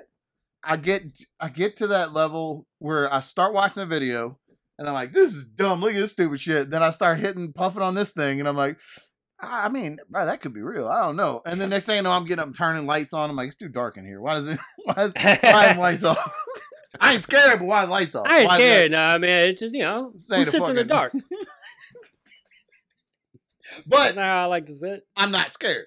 I 0.63 0.77
get 0.77 1.03
I 1.39 1.49
get 1.49 1.77
to 1.77 1.87
that 1.87 2.11
level 2.11 2.67
where 2.79 3.11
I 3.13 3.19
start 3.19 3.53
watching 3.53 3.83
a 3.83 3.85
video 3.87 4.39
and 4.81 4.87
I'm 4.87 4.95
like, 4.95 5.13
this 5.13 5.35
is 5.35 5.45
dumb. 5.45 5.79
Look 5.79 5.93
at 5.93 5.99
this 5.99 6.13
stupid 6.13 6.39
shit. 6.39 6.71
Then 6.71 6.81
I 6.81 6.89
start 6.89 7.19
hitting 7.19 7.53
puffing 7.53 7.83
on 7.83 7.93
this 7.93 8.13
thing 8.13 8.39
and 8.39 8.49
I'm 8.49 8.57
like, 8.57 8.79
I 9.41 9.69
mean, 9.69 9.97
bro, 10.09 10.25
that 10.25 10.41
could 10.41 10.53
be 10.53 10.61
real. 10.61 10.87
I 10.87 11.01
don't 11.01 11.15
know. 11.15 11.41
And 11.45 11.59
the 11.59 11.67
next 11.67 11.85
thing 11.85 11.97
you 11.97 12.01
know, 12.03 12.11
I'm 12.11 12.25
getting 12.25 12.43
up 12.43 12.55
turning 12.55 12.85
lights 12.85 13.13
on. 13.13 13.29
I'm 13.29 13.35
like, 13.35 13.47
it's 13.47 13.55
too 13.55 13.69
dark 13.69 13.97
in 13.97 14.05
here. 14.05 14.21
Why 14.21 14.35
does 14.35 14.47
it 14.47 14.59
why, 14.83 15.11
why 15.41 15.73
are 15.73 15.77
lights 15.77 16.03
off? 16.03 16.33
I 16.99 17.13
ain't 17.13 17.23
scared, 17.23 17.59
but 17.59 17.65
why 17.65 17.85
the 17.85 17.91
lights 17.91 18.15
off? 18.15 18.27
I 18.29 18.39
ain't 18.39 18.47
Why 18.47 18.55
scared. 18.57 18.91
No, 18.91 19.01
I 19.01 19.17
mean 19.17 19.29
it's 19.29 19.61
just 19.61 19.73
you 19.73 19.81
know 19.83 20.11
who 20.11 20.45
sits 20.45 20.67
in 20.67 20.75
the 20.75 20.83
dark. 20.83 21.13
But 23.87 23.97
That's 23.97 24.15
not 24.17 24.25
how 24.25 24.43
I 24.43 24.45
like 24.45 24.65
to 24.65 24.73
sit. 24.73 25.07
I'm 25.15 25.31
not 25.31 25.53
scared. 25.53 25.85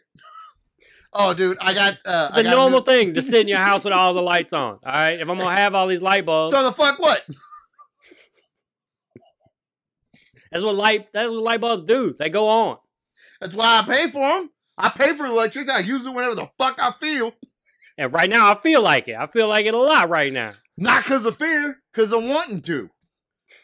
Oh, 1.13 1.35
dude, 1.35 1.59
I 1.61 1.75
got 1.75 1.99
uh, 2.07 2.29
It's 2.31 2.39
I 2.39 2.41
a 2.41 2.45
got 2.45 2.53
a 2.53 2.57
normal 2.57 2.81
thing 2.81 3.13
to 3.13 3.23
sit 3.23 3.43
in 3.43 3.49
your 3.49 3.59
house 3.59 3.85
with 3.85 3.93
all 3.95 4.15
the 4.15 4.23
lights 4.23 4.53
on. 4.55 4.73
All 4.73 4.81
right, 4.85 5.21
if 5.21 5.29
I'm 5.29 5.39
gonna 5.39 5.55
have 5.55 5.75
all 5.75 5.87
these 5.87 6.03
light 6.03 6.25
bulbs, 6.27 6.53
So 6.55 6.63
the 6.65 6.73
fuck 6.73 6.99
what? 6.99 7.25
that's 10.51 10.65
what 10.65 10.75
light 10.75 11.13
that's 11.13 11.31
what 11.31 11.43
light 11.43 11.61
bulbs 11.61 11.85
do. 11.85 12.15
They 12.19 12.31
go 12.31 12.49
on. 12.49 12.79
That's 13.45 13.57
why 13.57 13.81
I 13.81 13.83
pay 13.83 14.09
for 14.09 14.27
them. 14.27 14.51
I 14.79 14.89
pay 14.89 15.13
for 15.13 15.27
electricity. 15.27 15.71
I 15.71 15.81
use 15.81 16.07
it 16.07 16.15
whenever 16.15 16.35
the 16.35 16.49
fuck 16.57 16.79
I 16.81 16.91
feel. 16.93 17.33
And 17.99 18.11
right 18.11 18.31
now, 18.31 18.51
I 18.51 18.55
feel 18.55 18.83
like 18.83 19.07
it. 19.07 19.17
I 19.17 19.27
feel 19.27 19.49
like 19.49 19.67
it 19.67 19.75
a 19.75 19.79
lot 19.79 20.09
right 20.09 20.33
now. 20.33 20.55
Not 20.79 21.05
because 21.05 21.27
of 21.27 21.37
fear, 21.37 21.77
because 21.93 22.11
I'm 22.15 22.31
wanting 22.31 22.63
to. 22.63 22.89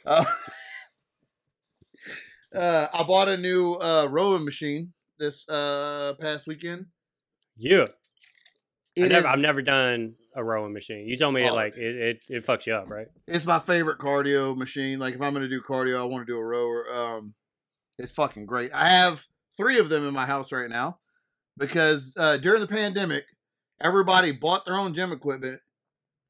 Uh, 0.05 0.25
uh, 2.55 2.89
I 2.93 3.03
bought 3.05 3.29
a 3.29 3.39
new 3.39 3.73
uh, 3.75 4.07
rowing 4.11 4.45
machine 4.45 4.93
this 5.19 5.49
uh, 5.49 6.13
past 6.21 6.47
weekend. 6.47 6.87
Yeah, 7.57 7.87
It 8.95 9.09
never, 9.09 9.21
is- 9.21 9.25
I've 9.25 9.41
never 9.41 9.63
done 9.63 10.15
a 10.37 10.45
rowing 10.45 10.75
machine. 10.75 11.09
You 11.09 11.17
told 11.17 11.33
me 11.35 11.45
it 11.45 11.53
Oh. 11.53 11.55
like 11.55 11.75
it, 11.79 11.97
it, 11.97 12.21
it 12.29 12.45
fucks 12.47 12.67
you 12.67 12.75
up, 12.75 12.91
right? 12.91 13.07
it's 13.27 13.47
my 13.47 13.59
favorite 13.59 13.97
cardio 13.99 14.55
machine. 14.55 14.99
Like 14.99 15.15
if 15.15 15.23
I'm 15.23 15.33
gonna 15.33 15.49
do 15.49 15.63
cardio, 15.63 15.99
I 16.01 16.05
want 16.05 16.27
to 16.27 16.31
do 16.33 16.39
a 16.39 16.45
rower. 16.45 16.85
Um, 16.95 17.33
it's 17.99 18.13
fucking 18.13 18.45
great. 18.45 18.73
I 18.75 18.89
have 18.89 19.27
three 19.61 19.79
of 19.79 19.89
them 19.91 20.07
in 20.09 20.15
my 20.15 20.25
house 20.27 20.51
right 20.53 20.71
now 20.71 20.99
because 21.59 22.15
uh, 22.19 22.39
during 22.39 22.61
the 22.61 22.67
pandemic, 22.67 23.25
everybody 23.81 24.33
bought 24.33 24.65
their 24.65 24.75
own 24.77 24.95
gym 24.95 25.13
equipment 25.13 25.61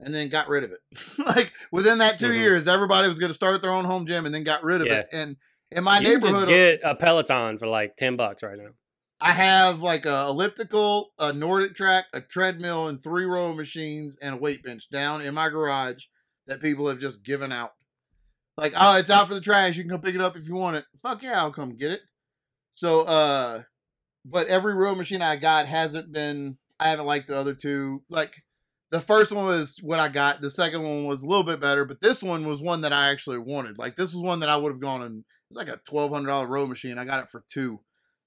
and 0.00 0.12
then 0.14 0.28
got 0.28 0.48
rid 0.48 0.64
of 0.64 0.72
it. 0.72 0.80
like 1.26 1.52
within 1.70 1.98
that 1.98 2.18
2 2.18 2.26
Mhm. 2.26 2.36
years, 2.36 2.66
everybody 2.68 3.08
was 3.08 3.18
gonna 3.18 3.34
start 3.34 3.62
their 3.62 3.70
own 3.70 3.84
home 3.84 4.04
gym 4.06 4.26
and 4.26 4.34
then 4.34 4.42
got 4.44 4.64
rid 4.64 4.80
of 4.80 4.88
Yeah. 4.88 4.94
it. 5.00 5.08
And 5.12 5.36
in 5.70 5.84
my 5.84 5.98
you 5.98 6.08
neighborhood, 6.08 6.48
just 6.48 6.48
get 6.48 6.80
a 6.82 6.94
Peloton 6.96 7.58
for 7.58 7.68
like 7.68 7.96
ten 7.96 8.16
bucks 8.16 8.42
right 8.42 8.58
now. 8.58 8.70
I 9.20 9.32
have 9.32 9.82
like 9.82 10.06
a 10.06 10.26
elliptical, 10.28 11.12
a 11.18 11.30
NordicTrack, 11.30 12.04
a 12.14 12.22
treadmill, 12.22 12.88
and 12.88 13.00
three 13.00 13.26
row 13.26 13.52
machines 13.52 14.16
and 14.20 14.34
a 14.34 14.38
weight 14.38 14.62
bench 14.64 14.88
down 14.90 15.20
in 15.20 15.34
my 15.34 15.50
garage 15.50 16.06
that 16.46 16.60
people 16.62 16.88
have 16.88 16.98
just 16.98 17.22
given 17.22 17.52
out. 17.52 17.72
Like, 18.56 18.72
oh, 18.76 18.96
it's 18.96 19.10
out 19.10 19.28
for 19.28 19.34
the 19.34 19.40
trash. 19.40 19.76
You 19.76 19.84
can 19.84 19.90
come 19.90 20.00
pick 20.00 20.14
it 20.14 20.20
up 20.20 20.36
if 20.36 20.48
you 20.48 20.54
want 20.54 20.76
it. 20.76 20.86
Fuck 21.02 21.22
yeah, 21.22 21.38
I'll 21.38 21.52
come 21.52 21.76
get 21.76 21.92
it. 21.92 22.00
So, 22.80 23.02
uh, 23.02 23.64
but 24.24 24.46
every 24.46 24.72
row 24.72 24.94
machine 24.94 25.20
I 25.20 25.36
got 25.36 25.66
hasn't 25.66 26.12
been. 26.12 26.56
I 26.78 26.88
haven't 26.88 27.04
liked 27.04 27.28
the 27.28 27.36
other 27.36 27.52
two. 27.52 28.02
Like, 28.08 28.42
the 28.88 29.02
first 29.02 29.32
one 29.32 29.44
was 29.44 29.76
what 29.82 30.00
I 30.00 30.08
got. 30.08 30.40
The 30.40 30.50
second 30.50 30.82
one 30.82 31.04
was 31.04 31.22
a 31.22 31.28
little 31.28 31.42
bit 31.42 31.60
better, 31.60 31.84
but 31.84 32.00
this 32.00 32.22
one 32.22 32.46
was 32.48 32.62
one 32.62 32.80
that 32.80 32.94
I 32.94 33.10
actually 33.10 33.36
wanted. 33.36 33.76
Like, 33.76 33.96
this 33.96 34.14
was 34.14 34.22
one 34.22 34.40
that 34.40 34.48
I 34.48 34.56
would 34.56 34.72
have 34.72 34.80
gone 34.80 35.02
and 35.02 35.24
it's 35.50 35.58
like 35.58 35.68
a 35.68 35.78
twelve 35.84 36.10
hundred 36.10 36.28
dollar 36.28 36.46
row 36.46 36.66
machine. 36.66 36.96
I 36.96 37.04
got 37.04 37.22
it 37.22 37.28
for 37.28 37.44
two 37.50 37.80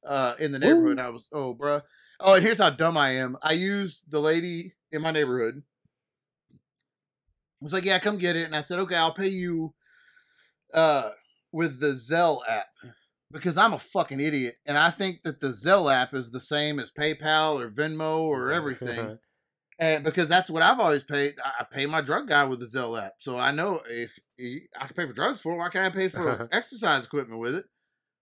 uh, 0.05 0.35
in 0.37 0.51
the 0.51 0.59
neighborhood. 0.59 0.99
I 0.99 1.09
was, 1.09 1.29
oh, 1.31 1.55
bruh. 1.55 1.81
Oh, 2.19 2.35
and 2.35 2.43
here's 2.43 2.59
how 2.59 2.69
dumb 2.69 2.95
I 2.95 3.15
am. 3.15 3.37
I 3.41 3.53
used 3.53 4.11
the 4.11 4.19
lady 4.19 4.75
in 4.91 5.01
my 5.01 5.09
neighborhood. 5.09 5.63
I 6.53 7.65
Was 7.65 7.73
like, 7.73 7.85
yeah, 7.85 7.97
come 7.97 8.19
get 8.19 8.35
it, 8.35 8.43
and 8.45 8.55
I 8.55 8.61
said, 8.61 8.77
okay, 8.77 8.97
I'll 8.97 9.15
pay 9.15 9.29
you 9.29 9.73
uh, 10.75 11.09
with 11.51 11.79
the 11.79 11.93
Zelle 11.93 12.41
app 12.47 12.67
because 13.33 13.57
I'm 13.57 13.73
a 13.73 13.79
fucking 13.79 14.19
idiot, 14.19 14.55
and 14.65 14.77
I 14.77 14.89
think 14.91 15.23
that 15.23 15.41
the 15.41 15.49
Zelle 15.49 15.93
app 15.93 16.13
is 16.13 16.31
the 16.31 16.39
same 16.39 16.79
as 16.79 16.91
PayPal 16.91 17.59
or 17.59 17.69
Venmo 17.69 18.19
or 18.19 18.51
everything, 18.51 19.17
and 19.79 20.03
because 20.03 20.29
that's 20.29 20.49
what 20.49 20.63
I've 20.63 20.79
always 20.79 21.03
paid. 21.03 21.35
I 21.43 21.63
pay 21.63 21.85
my 21.85 22.01
drug 22.01 22.29
guy 22.29 22.45
with 22.45 22.59
the 22.59 22.65
Zelle 22.65 23.01
app, 23.03 23.13
so 23.17 23.37
I 23.37 23.51
know 23.51 23.81
if 23.89 24.17
he, 24.37 24.61
I 24.79 24.85
can 24.85 24.95
pay 24.95 25.07
for 25.07 25.13
drugs 25.13 25.41
for, 25.41 25.53
it, 25.53 25.57
why 25.57 25.69
can't 25.69 25.85
I 25.93 25.97
pay 25.97 26.07
for 26.07 26.47
exercise 26.51 27.05
equipment 27.05 27.41
with 27.41 27.55
it? 27.55 27.65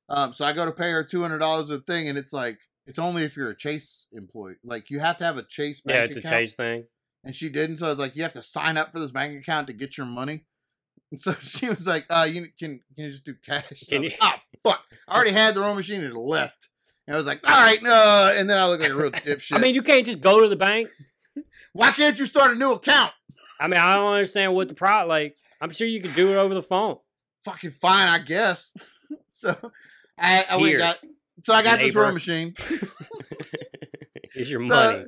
Um, 0.09 0.33
so 0.33 0.45
I 0.45 0.53
go 0.53 0.65
to 0.65 0.71
pay 0.71 0.91
her 0.91 1.03
two 1.03 1.21
hundred 1.21 1.39
dollars 1.39 1.69
a 1.69 1.79
thing, 1.79 2.07
and 2.09 2.17
it's 2.17 2.33
like 2.33 2.57
it's 2.85 2.99
only 2.99 3.23
if 3.23 3.37
you're 3.37 3.49
a 3.51 3.55
Chase 3.57 4.07
employee. 4.11 4.55
Like 4.63 4.89
you 4.89 4.99
have 4.99 5.17
to 5.17 5.25
have 5.25 5.37
a 5.37 5.43
Chase 5.43 5.81
bank 5.81 5.95
yeah, 5.97 6.03
it's 6.03 6.17
a 6.17 6.21
chase 6.21 6.55
thing. 6.55 6.85
and 7.23 7.35
she 7.35 7.49
didn't. 7.49 7.77
So 7.77 7.85
I 7.87 7.89
was 7.89 7.99
like, 7.99 8.15
you 8.15 8.23
have 8.23 8.33
to 8.33 8.41
sign 8.41 8.77
up 8.77 8.91
for 8.91 8.99
this 8.99 9.11
bank 9.11 9.39
account 9.39 9.67
to 9.67 9.73
get 9.73 9.97
your 9.97 10.07
money. 10.07 10.45
And 11.11 11.19
so 11.21 11.33
she 11.41 11.67
was 11.69 11.85
like, 11.87 12.05
uh, 12.09 12.27
you 12.29 12.47
can 12.57 12.79
can 12.95 13.05
you 13.05 13.11
just 13.11 13.25
do 13.25 13.35
cash? 13.45 13.83
Can 13.89 14.03
you- 14.03 14.09
like, 14.09 14.17
oh 14.21 14.33
fuck! 14.71 14.83
I 15.07 15.15
already 15.15 15.31
had 15.31 15.55
the 15.55 15.61
roll 15.61 15.75
machine 15.75 16.01
and 16.03 16.13
it 16.13 16.17
left. 16.17 16.69
And 17.07 17.15
I 17.15 17.17
was 17.17 17.25
like, 17.25 17.41
all 17.43 17.59
right, 17.61 17.81
no. 17.83 18.33
And 18.35 18.49
then 18.49 18.57
I 18.57 18.67
look 18.67 18.79
like 18.81 18.91
a 18.91 18.95
real 18.95 19.11
dipshit. 19.11 19.53
I 19.55 19.59
mean, 19.59 19.75
you 19.75 19.81
can't 19.81 20.05
just 20.05 20.21
go 20.21 20.39
to 20.41 20.47
the 20.47 20.55
bank. 20.55 20.87
why 21.73 21.91
can't 21.91 22.17
you 22.17 22.25
start 22.25 22.51
a 22.51 22.55
new 22.55 22.71
account? 22.73 23.11
I 23.59 23.67
mean, 23.67 23.79
I 23.79 23.95
don't 23.95 24.13
understand 24.13 24.53
what 24.53 24.67
the 24.69 24.73
pro 24.75 25.05
like. 25.07 25.35
I'm 25.59 25.71
sure 25.71 25.87
you 25.87 26.01
could 26.01 26.15
do 26.15 26.31
it 26.31 26.35
over 26.37 26.53
the 26.53 26.61
phone. 26.61 26.97
Fucking 27.43 27.71
fine, 27.71 28.07
I 28.07 28.19
guess. 28.19 28.73
so 29.31 29.55
I, 30.17 30.45
I 30.49 30.57
went 30.57 30.77
got. 30.77 30.99
So 31.43 31.53
I 31.53 31.63
got 31.63 31.79
this 31.79 31.95
roll 31.95 32.11
machine. 32.11 32.53
It's 34.33 34.49
your 34.49 34.63
So, 34.63 34.69
money. 34.69 35.05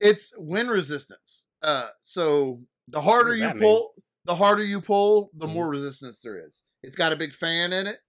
it's 0.00 0.32
wind 0.36 0.70
resistance. 0.70 1.46
Uh, 1.62 1.88
so 2.00 2.60
the 2.88 3.00
harder 3.00 3.34
you 3.34 3.50
pull, 3.52 3.92
mean? 3.96 4.03
The 4.24 4.36
harder 4.36 4.64
you 4.64 4.80
pull, 4.80 5.30
the 5.34 5.46
Mhm. 5.46 5.52
more 5.54 5.68
resistance 5.68 6.20
there 6.20 6.38
is. 6.38 6.62
It's 6.82 6.96
got 6.96 7.12
a 7.12 7.16
big 7.16 7.34
fan 7.34 7.72
in 7.72 7.86
it, 7.86 8.00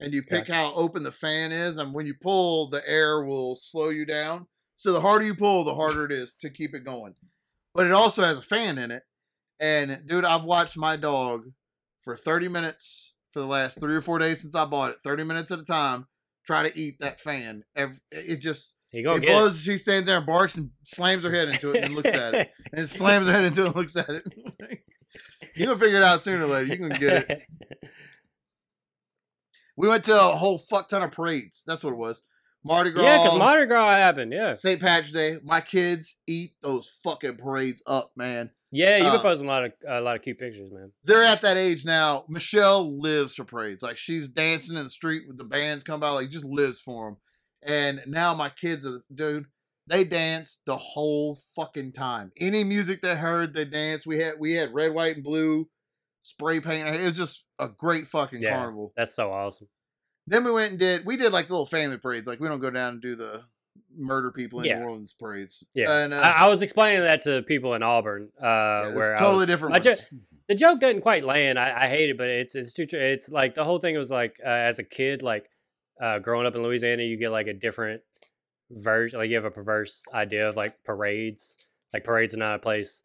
and 0.00 0.12
you 0.14 0.22
pick 0.22 0.48
how 0.48 0.72
open 0.74 1.02
the 1.02 1.12
fan 1.12 1.52
is, 1.52 1.78
and 1.78 1.92
when 1.94 2.06
you 2.06 2.14
pull, 2.20 2.68
the 2.68 2.86
air 2.88 3.22
will 3.24 3.56
slow 3.56 3.88
you 3.90 4.04
down. 4.04 4.46
So 4.76 4.92
the 4.92 5.00
harder 5.00 5.24
you 5.24 5.34
pull, 5.34 5.64
the 5.64 5.74
harder 5.74 6.04
it 6.04 6.12
is 6.12 6.34
to 6.36 6.50
keep 6.50 6.74
it 6.74 6.84
going. 6.84 7.14
But 7.74 7.86
it 7.86 7.92
also 7.92 8.22
has 8.22 8.38
a 8.38 8.42
fan 8.42 8.78
in 8.78 8.90
it, 8.90 9.04
and 9.60 10.06
dude, 10.06 10.24
I've 10.24 10.44
watched 10.44 10.76
my 10.76 10.96
dog 10.96 11.52
for 12.02 12.16
thirty 12.16 12.48
minutes 12.48 13.14
for 13.32 13.40
the 13.40 13.46
last 13.46 13.80
three 13.80 13.96
or 13.96 14.02
four 14.02 14.18
days 14.18 14.42
since 14.42 14.54
I 14.54 14.64
bought 14.64 14.90
it, 14.92 15.00
thirty 15.02 15.24
minutes 15.24 15.50
at 15.50 15.58
a 15.58 15.64
time, 15.64 16.06
try 16.46 16.68
to 16.68 16.78
eat 16.78 16.98
that 17.00 17.20
fan. 17.20 17.64
Every, 17.74 17.98
it 18.12 18.36
just 18.36 18.74
it 19.16 19.22
blows. 19.26 19.60
She 19.62 19.78
stands 19.78 20.06
there 20.06 20.18
and 20.18 20.26
barks 20.26 20.56
and 20.56 20.70
slams 20.84 21.24
her 21.24 21.30
head 21.32 21.48
into 21.48 21.72
it 21.72 21.82
and 21.84 21.94
looks 21.94 22.14
at 22.14 22.34
it. 22.34 22.50
And 22.72 22.90
slams 22.90 23.26
her 23.26 23.32
head 23.32 23.44
into 23.44 23.62
it 23.62 23.66
and 23.68 23.76
looks 23.76 23.94
at 23.96 24.08
it. 24.10 24.24
You're 25.56 25.68
gonna 25.68 25.78
figure 25.78 25.98
it 25.98 26.02
out 26.04 26.22
sooner 26.22 26.44
or 26.44 26.48
later. 26.48 26.66
You're 26.66 26.76
gonna 26.88 26.98
get 26.98 27.30
it. 27.30 27.42
We 29.76 29.88
went 29.88 30.04
to 30.04 30.14
a 30.14 30.36
whole 30.36 30.58
fuck 30.58 30.88
ton 30.88 31.02
of 31.02 31.10
parades. 31.10 31.64
That's 31.66 31.82
what 31.82 31.92
it 31.92 31.96
was. 31.96 32.22
Mardi 32.62 32.90
Gras. 32.92 33.02
yeah, 33.02 33.22
because 33.24 33.38
Mardi 33.38 33.66
Gras 33.66 33.90
happened. 33.96 34.32
Yeah, 34.32 34.52
St. 34.52 34.80
Patrick's 34.80 35.12
Day. 35.12 35.38
My 35.42 35.60
kids 35.60 36.16
eat 36.26 36.52
those 36.62 36.88
fucking 37.02 37.36
parades 37.38 37.82
up, 37.86 38.12
man. 38.16 38.50
yeah. 38.70 38.98
You've 38.98 39.06
Uh, 39.08 39.12
been 39.14 39.20
posting 39.22 39.48
a 39.48 39.50
lot 39.50 39.64
of 39.64 39.72
a 39.86 40.00
lot 40.00 40.16
of 40.16 40.22
cute 40.22 40.38
pictures, 40.38 40.70
man. 40.72 40.92
They're 41.02 41.24
at 41.24 41.42
that 41.42 41.56
age 41.56 41.84
now. 41.84 42.24
Michelle 42.28 42.98
lives 43.00 43.34
for 43.34 43.44
parades. 43.44 43.82
Like 43.82 43.96
she's 43.96 44.28
dancing 44.28 44.76
in 44.76 44.84
the 44.84 44.90
street 44.90 45.24
with 45.26 45.38
the 45.38 45.44
bands 45.44 45.82
come 45.84 45.98
by. 46.00 46.10
Like 46.10 46.30
just 46.30 46.44
lives 46.46 46.80
for 46.80 47.06
them. 47.06 47.16
And 47.62 48.00
now 48.06 48.32
my 48.32 48.50
kids 48.50 48.86
are 48.86 48.92
this 48.92 49.06
dude. 49.06 49.46
They 49.86 50.04
danced 50.04 50.62
the 50.66 50.76
whole 50.76 51.38
fucking 51.54 51.92
time. 51.92 52.32
Any 52.38 52.64
music 52.64 53.02
they 53.02 53.16
heard, 53.16 53.54
they 53.54 53.64
danced. 53.66 54.06
We 54.06 54.18
had 54.18 54.34
we 54.38 54.52
had 54.54 54.72
red, 54.72 54.94
white, 54.94 55.16
and 55.16 55.24
blue 55.24 55.68
spray 56.22 56.60
paint. 56.60 56.88
It 56.88 57.04
was 57.04 57.16
just 57.18 57.44
a 57.58 57.68
great 57.68 58.06
fucking 58.06 58.40
Yeah. 58.40 58.56
carnival. 58.56 58.92
That's 58.96 59.14
so 59.14 59.30
awesome. 59.30 59.68
Then 60.26 60.42
we 60.44 60.50
went 60.52 60.70
and 60.70 60.80
did 60.80 61.04
we 61.04 61.16
did 61.18 61.32
like 61.32 61.50
little 61.50 61.66
family 61.66 61.98
parades. 61.98 62.26
Like 62.26 62.40
we 62.40 62.48
don't 62.48 62.60
go 62.60 62.70
down 62.70 62.94
and 62.94 63.02
do 63.02 63.14
the 63.14 63.42
murder 63.96 64.30
people 64.32 64.60
in 64.60 64.66
Yeah. 64.66 64.78
New 64.78 64.84
Orleans 64.86 65.12
parades. 65.12 65.62
Yeah, 65.74 66.04
and 66.04 66.14
uh, 66.14 66.16
I, 66.18 66.46
I 66.46 66.48
was 66.48 66.62
explaining 66.62 67.02
that 67.02 67.20
to 67.22 67.42
people 67.42 67.74
in 67.74 67.82
Auburn, 67.82 68.30
uh, 68.40 68.44
yeah, 68.46 68.94
where 68.94 69.16
totally 69.18 69.40
was- 69.40 69.46
different. 69.48 69.82
jo- 69.82 70.18
the 70.48 70.54
joke 70.54 70.80
doesn't 70.80 71.00
quite 71.02 71.24
land. 71.24 71.58
I, 71.58 71.84
I 71.84 71.88
hate 71.88 72.08
it, 72.10 72.16
but 72.18 72.28
it's 72.28 72.54
it's 72.54 72.72
too. 72.72 72.86
It's 72.90 73.28
like 73.30 73.54
the 73.54 73.64
whole 73.64 73.78
thing 73.78 73.96
was 73.98 74.10
like 74.10 74.36
uh, 74.44 74.48
as 74.48 74.78
a 74.78 74.84
kid, 74.84 75.20
like 75.22 75.48
uh, 76.00 76.18
growing 76.20 76.46
up 76.46 76.54
in 76.54 76.62
Louisiana, 76.62 77.02
you 77.02 77.16
get 77.18 77.30
like 77.30 77.46
a 77.46 77.52
different 77.54 78.00
version. 78.74 79.18
Like 79.18 79.28
you 79.30 79.36
have 79.36 79.44
a 79.44 79.50
perverse 79.50 80.04
idea 80.12 80.48
of 80.48 80.56
like 80.56 80.82
parades. 80.84 81.56
Like 81.92 82.04
parades 82.04 82.34
are 82.34 82.38
not 82.38 82.56
a 82.56 82.58
place. 82.58 83.02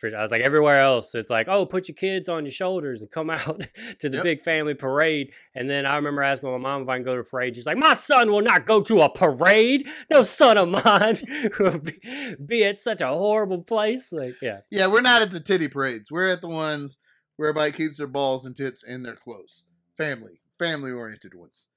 For, 0.00 0.08
I 0.14 0.22
was 0.22 0.32
like 0.32 0.40
everywhere 0.42 0.80
else, 0.80 1.14
it's 1.14 1.30
like 1.30 1.46
oh, 1.48 1.64
put 1.66 1.86
your 1.88 1.94
kids 1.94 2.28
on 2.28 2.44
your 2.44 2.50
shoulders 2.52 3.00
and 3.02 3.10
come 3.12 3.30
out 3.38 3.62
to 4.00 4.08
the 4.08 4.16
Yep. 4.16 4.24
big 4.24 4.42
family 4.42 4.74
parade. 4.74 5.32
And 5.54 5.70
then 5.70 5.86
I 5.86 5.94
remember 5.96 6.20
asking 6.22 6.50
my 6.50 6.58
mom 6.58 6.82
if 6.82 6.88
I 6.88 6.96
can 6.96 7.04
go 7.04 7.14
to 7.14 7.20
a 7.20 7.24
parade. 7.24 7.54
She's 7.54 7.64
like, 7.64 7.76
my 7.76 7.92
son 7.92 8.32
will 8.32 8.42
not 8.42 8.66
go 8.66 8.80
to 8.82 9.02
a 9.02 9.08
parade. 9.08 9.86
No 10.10 10.24
son 10.24 10.58
of 10.58 10.68
mine 10.84 11.18
will 11.60 11.78
be, 11.78 12.34
be 12.44 12.64
at 12.64 12.76
such 12.76 13.00
a 13.00 13.06
horrible 13.06 13.62
place. 13.62 14.12
Like 14.12 14.34
yeah, 14.42 14.60
Yeah, 14.68 14.88
we're 14.88 15.00
not 15.00 15.22
at 15.22 15.30
the 15.30 15.38
titty 15.40 15.68
parades. 15.68 16.10
We're 16.10 16.28
at 16.30 16.40
the 16.40 16.48
ones 16.48 16.98
where 17.36 17.50
everybody 17.50 17.70
keeps 17.72 17.98
their 17.98 18.06
balls 18.08 18.44
and 18.44 18.56
tits 18.56 18.82
in 18.82 19.04
their 19.04 19.14
clothes. 19.16 19.66
Family, 19.96 20.40
family 20.58 20.90
oriented 20.90 21.34
ones. 21.34 21.68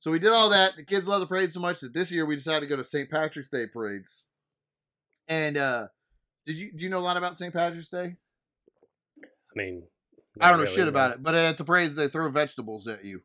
So 0.00 0.10
we 0.10 0.18
did 0.18 0.32
all 0.32 0.48
that. 0.50 0.76
The 0.76 0.84
kids 0.84 1.08
love 1.08 1.20
the 1.20 1.26
parade 1.26 1.52
so 1.52 1.60
much 1.60 1.80
that 1.80 1.92
this 1.92 2.12
year 2.12 2.24
we 2.24 2.36
decided 2.36 2.60
to 2.60 2.66
go 2.66 2.76
to 2.76 2.84
St. 2.84 3.10
Patrick's 3.10 3.48
Day 3.48 3.66
parades. 3.66 4.24
And 5.26 5.56
uh 5.56 5.88
Did 6.46 6.56
you 6.56 6.72
do 6.72 6.84
you 6.84 6.90
know 6.90 6.98
a 6.98 7.00
lot 7.00 7.16
about 7.16 7.38
St. 7.38 7.52
Patrick's 7.52 7.90
Day? 7.90 8.16
I 9.22 9.54
mean, 9.56 9.82
I 10.40 10.50
don't 10.50 10.58
know 10.60 10.66
shit 10.66 10.88
about 10.88 11.12
it, 11.12 11.22
but 11.22 11.34
at 11.34 11.58
the 11.58 11.64
parades 11.64 11.96
they 11.96 12.08
throw 12.08 12.28
vegetables 12.30 12.86
at 12.86 13.04
you. 13.04 13.22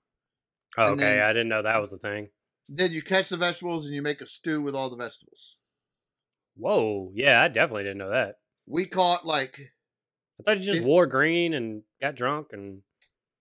Oh, 0.77 0.93
okay, 0.93 1.01
then- 1.03 1.23
I 1.23 1.27
didn't 1.33 1.49
know 1.49 1.61
that 1.61 1.81
was 1.81 1.93
a 1.93 1.97
thing. 1.97 2.29
Then 2.69 2.91
you 2.91 3.01
catch 3.01 3.29
the 3.29 3.37
vegetables 3.37 3.85
and 3.85 3.93
you 3.93 4.01
make 4.01 4.21
a 4.21 4.25
stew 4.25 4.61
with 4.61 4.73
all 4.73 4.89
the 4.89 4.97
vegetables. 4.97 5.57
Whoa, 6.55 7.11
yeah, 7.13 7.41
I 7.41 7.49
definitely 7.49 7.83
didn't 7.83 7.97
know 7.97 8.09
that. 8.11 8.37
We 8.65 8.85
caught 8.85 9.25
like 9.25 9.59
I 10.39 10.43
thought 10.43 10.57
you 10.59 10.63
just 10.73 10.83
wore 10.83 11.05
green 11.05 11.53
and 11.53 11.83
got 12.01 12.15
drunk 12.15 12.47
and 12.51 12.81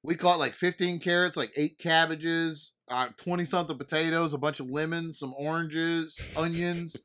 we 0.03 0.17
caught 0.17 0.41
like 0.41 0.55
15 0.55 0.99
carrots, 0.99 1.37
like 1.37 1.53
eight 1.57 1.79
cabbages, 1.79 2.73
uh, 2.93 3.09
20 3.17 3.45
something 3.45 3.79
potatoes, 3.79 4.35
a 4.35 4.39
bunch 4.39 4.61
of 4.61 4.69
lemons, 4.71 5.19
some 5.19 5.35
oranges, 5.37 6.21
onions. 6.37 6.97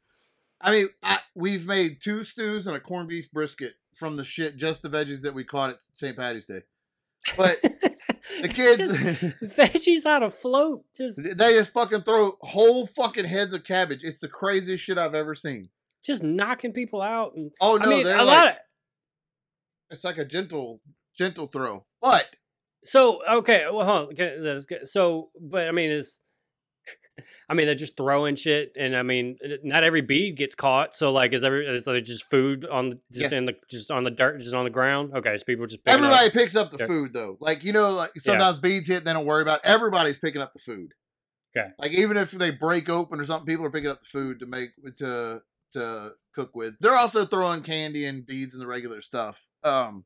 I 0.59 0.71
mean, 0.71 0.87
I, 1.03 1.19
we've 1.35 1.65
made 1.67 2.01
two 2.01 2.23
stews 2.23 2.67
and 2.67 2.75
a 2.75 2.79
corned 2.79 3.09
beef 3.09 3.31
brisket 3.31 3.75
from 3.93 4.17
the 4.17 4.23
shit, 4.23 4.57
just 4.57 4.81
the 4.81 4.89
veggies 4.89 5.21
that 5.21 5.33
we 5.33 5.43
caught 5.43 5.69
at 5.71 5.81
St. 5.93 6.15
Patty's 6.17 6.45
Day. 6.47 6.61
But 7.35 7.61
the 8.41 8.47
kids, 8.47 8.93
veggies 9.57 10.05
on 10.05 10.23
a 10.23 10.29
float. 10.29 10.85
Just 10.95 11.21
they 11.37 11.51
just 11.53 11.73
fucking 11.73 12.03
throw 12.03 12.37
whole 12.41 12.85
fucking 12.85 13.25
heads 13.25 13.53
of 13.53 13.63
cabbage. 13.63 14.03
It's 14.03 14.19
the 14.21 14.27
craziest 14.27 14.83
shit 14.83 14.97
I've 14.97 15.15
ever 15.15 15.35
seen. 15.35 15.69
just 16.03 16.23
knocking 16.23 16.71
people 16.73 17.01
out 17.01 17.33
and 17.35 17.51
Oh 17.59 17.77
no, 17.77 17.85
I 17.85 17.89
mean 17.89 18.03
they're 18.05 18.15
a 18.17 18.23
like, 18.23 18.37
lot 18.37 18.47
of 18.49 18.53
it's 19.89 20.03
like 20.03 20.17
a 20.17 20.25
gentle, 20.25 20.81
gentle 21.17 21.47
throw. 21.47 21.85
But 22.01 22.27
So 22.83 23.19
okay, 23.39 23.65
well, 23.71 23.85
hold 23.85 24.07
on. 24.07 24.13
okay, 24.13 24.37
that's 24.41 24.65
good. 24.65 24.87
So, 24.89 25.29
but 25.39 25.67
I 25.67 25.71
mean, 25.71 25.91
is 25.91 26.19
I 27.49 27.53
mean 27.53 27.65
they're 27.65 27.75
just 27.75 27.97
throwing 27.97 28.35
shit, 28.35 28.71
and 28.77 28.95
I 28.95 29.03
mean, 29.03 29.37
not 29.63 29.83
every 29.83 30.01
bead 30.01 30.37
gets 30.37 30.55
caught. 30.55 30.93
So, 30.95 31.11
like, 31.11 31.33
is 31.33 31.43
every 31.43 31.65
is 31.67 31.85
there 31.85 31.99
just 32.01 32.25
food 32.29 32.65
on 32.65 32.91
the- 32.91 32.99
just 33.13 33.33
in 33.33 33.45
the 33.45 33.55
just 33.69 33.91
on 33.91 34.03
the 34.03 34.11
dirt, 34.11 34.39
just 34.39 34.53
on 34.55 34.63
the 34.63 34.69
ground? 34.69 35.13
Okay, 35.15 35.35
so 35.37 35.43
people 35.45 35.65
just 35.65 35.81
everybody 35.85 36.27
Up. 36.27 36.33
picks 36.33 36.55
up 36.55 36.71
the 36.71 36.77
Yeah. 36.79 36.87
food 36.87 37.13
though. 37.13 37.37
Like 37.39 37.63
you 37.63 37.73
know, 37.73 37.91
like 37.91 38.11
sometimes 38.19 38.59
beads 38.59 38.87
hit, 38.87 39.03
they 39.03 39.13
don't 39.13 39.25
worry 39.25 39.41
about. 39.41 39.59
It. 39.59 39.65
Everybody's 39.65 40.19
picking 40.19 40.41
up 40.41 40.53
the 40.53 40.59
food. 40.59 40.93
Okay. 41.55 41.69
Like 41.79 41.91
even 41.91 42.15
if 42.17 42.31
they 42.31 42.51
break 42.51 42.89
open 42.89 43.19
or 43.19 43.25
something, 43.25 43.47
people 43.47 43.65
are 43.65 43.71
picking 43.71 43.89
up 43.89 43.99
the 44.01 44.07
food 44.07 44.39
to 44.39 44.45
make 44.45 44.69
to 44.97 45.41
to 45.73 46.11
cook 46.33 46.55
with. 46.55 46.75
They're 46.79 46.95
also 46.95 47.25
throwing 47.25 47.63
candy 47.63 48.05
and 48.05 48.25
beads 48.25 48.53
and 48.53 48.61
the 48.61 48.67
regular 48.67 49.01
stuff. 49.01 49.47
Um, 49.63 50.05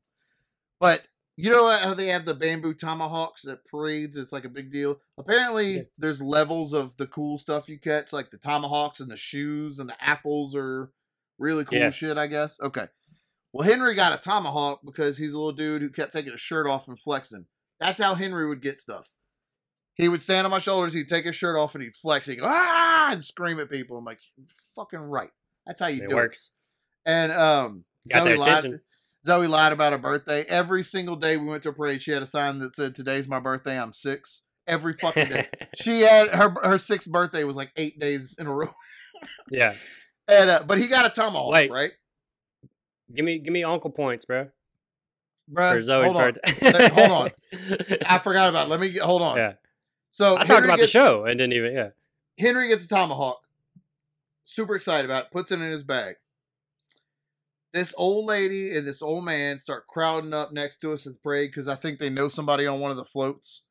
but 0.79 1.01
you 1.37 1.49
know 1.49 1.69
how 1.69 1.93
they 1.93 2.07
have 2.07 2.25
the 2.25 2.33
bamboo 2.33 2.73
tomahawks 2.73 3.45
at 3.45 3.65
parades? 3.65 4.17
It's 4.17 4.31
like 4.31 4.45
a 4.45 4.49
big 4.49 4.71
deal. 4.71 4.99
Apparently, 5.17 5.75
Yeah. 5.77 5.81
there's 5.97 6.21
levels 6.21 6.73
of 6.73 6.97
the 6.97 7.07
cool 7.07 7.37
stuff 7.37 7.69
you 7.69 7.79
catch, 7.79 8.11
like 8.13 8.31
the 8.31 8.37
tomahawks 8.37 8.99
and 8.99 9.09
the 9.09 9.17
shoes 9.17 9.79
and 9.79 9.89
the 9.89 10.03
apples 10.03 10.55
are 10.55 10.91
really 11.37 11.63
cool 11.65 11.77
Yeah. 11.79 11.89
shit. 11.89 12.17
I 12.17 12.27
guess. 12.27 12.59
Okay. 12.59 12.87
Well, 13.53 13.67
Henry 13.67 13.95
got 13.95 14.17
a 14.17 14.21
tomahawk 14.21 14.81
because 14.85 15.17
he's 15.17 15.33
a 15.33 15.37
little 15.37 15.51
dude 15.51 15.81
who 15.81 15.89
kept 15.89 16.13
taking 16.13 16.31
his 16.31 16.39
shirt 16.41 16.67
off 16.67 16.87
and 16.87 16.97
flexing. 16.99 17.47
That's 17.79 17.99
how 18.01 18.13
Henry 18.15 18.47
would 18.47 18.61
get 18.61 18.79
stuff. 18.79 19.11
He 19.95 20.07
would 20.07 20.21
stand 20.21 20.45
on 20.45 20.51
my 20.51 20.59
shoulders, 20.59 20.93
he'd 20.93 21.09
take 21.09 21.25
his 21.25 21.35
shirt 21.35 21.57
off, 21.57 21.75
and 21.75 21.83
he'd 21.83 21.95
flex. 21.95 22.27
He'd 22.27 22.37
go, 22.37 22.45
ah, 22.47 23.11
and 23.11 23.23
scream 23.23 23.59
at 23.59 23.69
people. 23.69 23.97
I'm 23.97 24.05
like, 24.05 24.19
fucking 24.75 24.99
right. 24.99 25.31
That's 25.65 25.81
how 25.81 25.87
you 25.87 25.99
do 25.99 26.05
It 26.05 26.09
do 26.09 26.15
works. 26.15 26.51
it. 27.05 27.09
And 27.09 27.31
um, 27.33 27.83
Got 28.09 28.23
their 28.23 28.37
Zoe 28.37 28.39
lied. 28.39 28.79
Zoe 29.25 29.47
lied 29.47 29.71
about 29.73 29.91
her 29.93 29.99
birthday. 29.99 30.43
Every 30.47 30.83
single 30.83 31.15
day 31.15 31.37
we 31.37 31.45
went 31.47 31.63
to 31.63 31.69
a 31.69 31.73
parade, 31.73 32.01
she 32.01 32.11
had 32.11 32.23
a 32.23 32.27
sign 32.27 32.59
that 32.59 32.75
said, 32.75 32.95
"Today's 32.95 33.27
my 33.27 33.39
birthday. 33.39 33.79
I'm 33.79 33.93
six. 33.93 34.43
Every 34.67 34.93
fucking 34.93 35.29
day. 35.29 35.47
she 35.75 36.01
had 36.01 36.29
her 36.29 36.49
her 36.63 36.77
sixth 36.77 37.09
birthday 37.11 37.43
was 37.43 37.55
like 37.55 37.71
eight 37.75 37.99
days 37.99 38.35
in 38.39 38.47
a 38.47 38.53
row. 38.53 38.73
yeah, 39.49 39.75
And 40.27 40.49
uh, 40.49 40.63
but 40.65 40.77
he 40.77 40.87
got 40.87 41.05
a 41.05 41.09
tomahawk, 41.09 41.51
Wait. 41.53 41.71
right? 41.71 41.91
give 43.13 43.25
me 43.25 43.39
give 43.39 43.51
me 43.53 43.63
uncle 43.63 43.89
points, 43.89 44.25
bro, 44.25 44.47
Zoe's 45.53 45.87
hold 46.05 46.15
on. 46.15 46.37
Let- 46.61 46.91
hold 46.93 47.11
on. 47.11 47.31
I 48.07 48.17
forgot 48.19 48.49
about. 48.49 48.67
It. 48.67 48.69
Let 48.69 48.79
me 48.79 48.89
get, 48.91 49.01
hold 49.01 49.21
on. 49.21 49.37
Yeah, 49.37 49.53
So 50.09 50.35
I 50.35 50.39
talked 50.39 50.49
Henry 50.49 50.65
about 50.67 50.79
gets- 50.79 50.93
the 50.93 50.99
show 50.99 51.25
and 51.25 51.37
didn't 51.37 51.53
even. 51.53 51.73
Yeah, 51.73 51.89
Henry 52.39 52.69
gets 52.69 52.85
a 52.85 52.87
tomahawk. 52.87 53.41
Super 54.45 54.75
excited 54.75 55.05
about 55.05 55.25
it. 55.25 55.31
Puts 55.31 55.51
it 55.51 55.55
in 55.61 55.69
his 55.69 55.83
bag. 55.83 56.15
This 57.73 57.93
old 57.97 58.25
lady 58.25 58.75
and 58.75 58.85
this 58.85 59.01
old 59.01 59.23
man 59.23 59.59
start 59.59 59.87
crowding 59.87 60.33
up 60.33 60.51
next 60.51 60.79
to 60.79 60.91
us 60.91 61.07
at 61.07 61.13
the 61.13 61.19
parade 61.19 61.51
because 61.51 61.67
I 61.67 61.75
think 61.75 61.99
they 61.99 62.09
know 62.09 62.27
somebody 62.27 62.67
on 62.67 62.79
one 62.79 62.91
of 62.91 62.97
the 62.97 63.05
floats. 63.05 63.63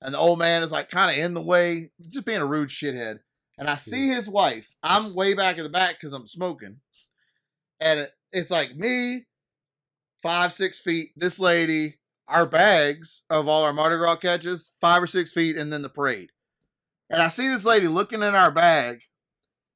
And 0.00 0.14
the 0.14 0.18
old 0.18 0.38
man 0.38 0.62
is 0.62 0.72
like 0.72 0.90
kind 0.90 1.10
of 1.10 1.16
in 1.16 1.34
the 1.34 1.42
way, 1.42 1.90
just 2.08 2.24
being 2.24 2.40
a 2.40 2.46
rude 2.46 2.68
shithead. 2.68 3.20
And 3.58 3.68
I 3.68 3.76
see 3.76 4.08
his 4.08 4.28
wife. 4.28 4.74
I'm 4.82 5.14
way 5.14 5.34
back 5.34 5.58
in 5.58 5.64
the 5.64 5.68
back 5.68 5.94
because 5.94 6.12
I'm 6.12 6.26
smoking. 6.26 6.80
And 7.80 8.08
it's 8.32 8.50
like 8.50 8.76
me, 8.76 9.26
five, 10.22 10.52
six 10.52 10.80
feet, 10.80 11.10
this 11.16 11.38
lady, 11.38 11.98
our 12.28 12.46
bags 12.46 13.24
of 13.28 13.48
all 13.48 13.64
our 13.64 13.72
Mardi 13.72 13.96
Gras 13.96 14.16
catches, 14.16 14.74
five 14.80 15.02
or 15.02 15.06
six 15.06 15.32
feet, 15.32 15.56
and 15.56 15.72
then 15.72 15.82
the 15.82 15.88
parade. 15.88 16.30
And 17.10 17.20
I 17.20 17.28
see 17.28 17.48
this 17.48 17.64
lady 17.64 17.88
looking 17.88 18.22
in 18.22 18.34
our 18.34 18.50
bag, 18.50 19.02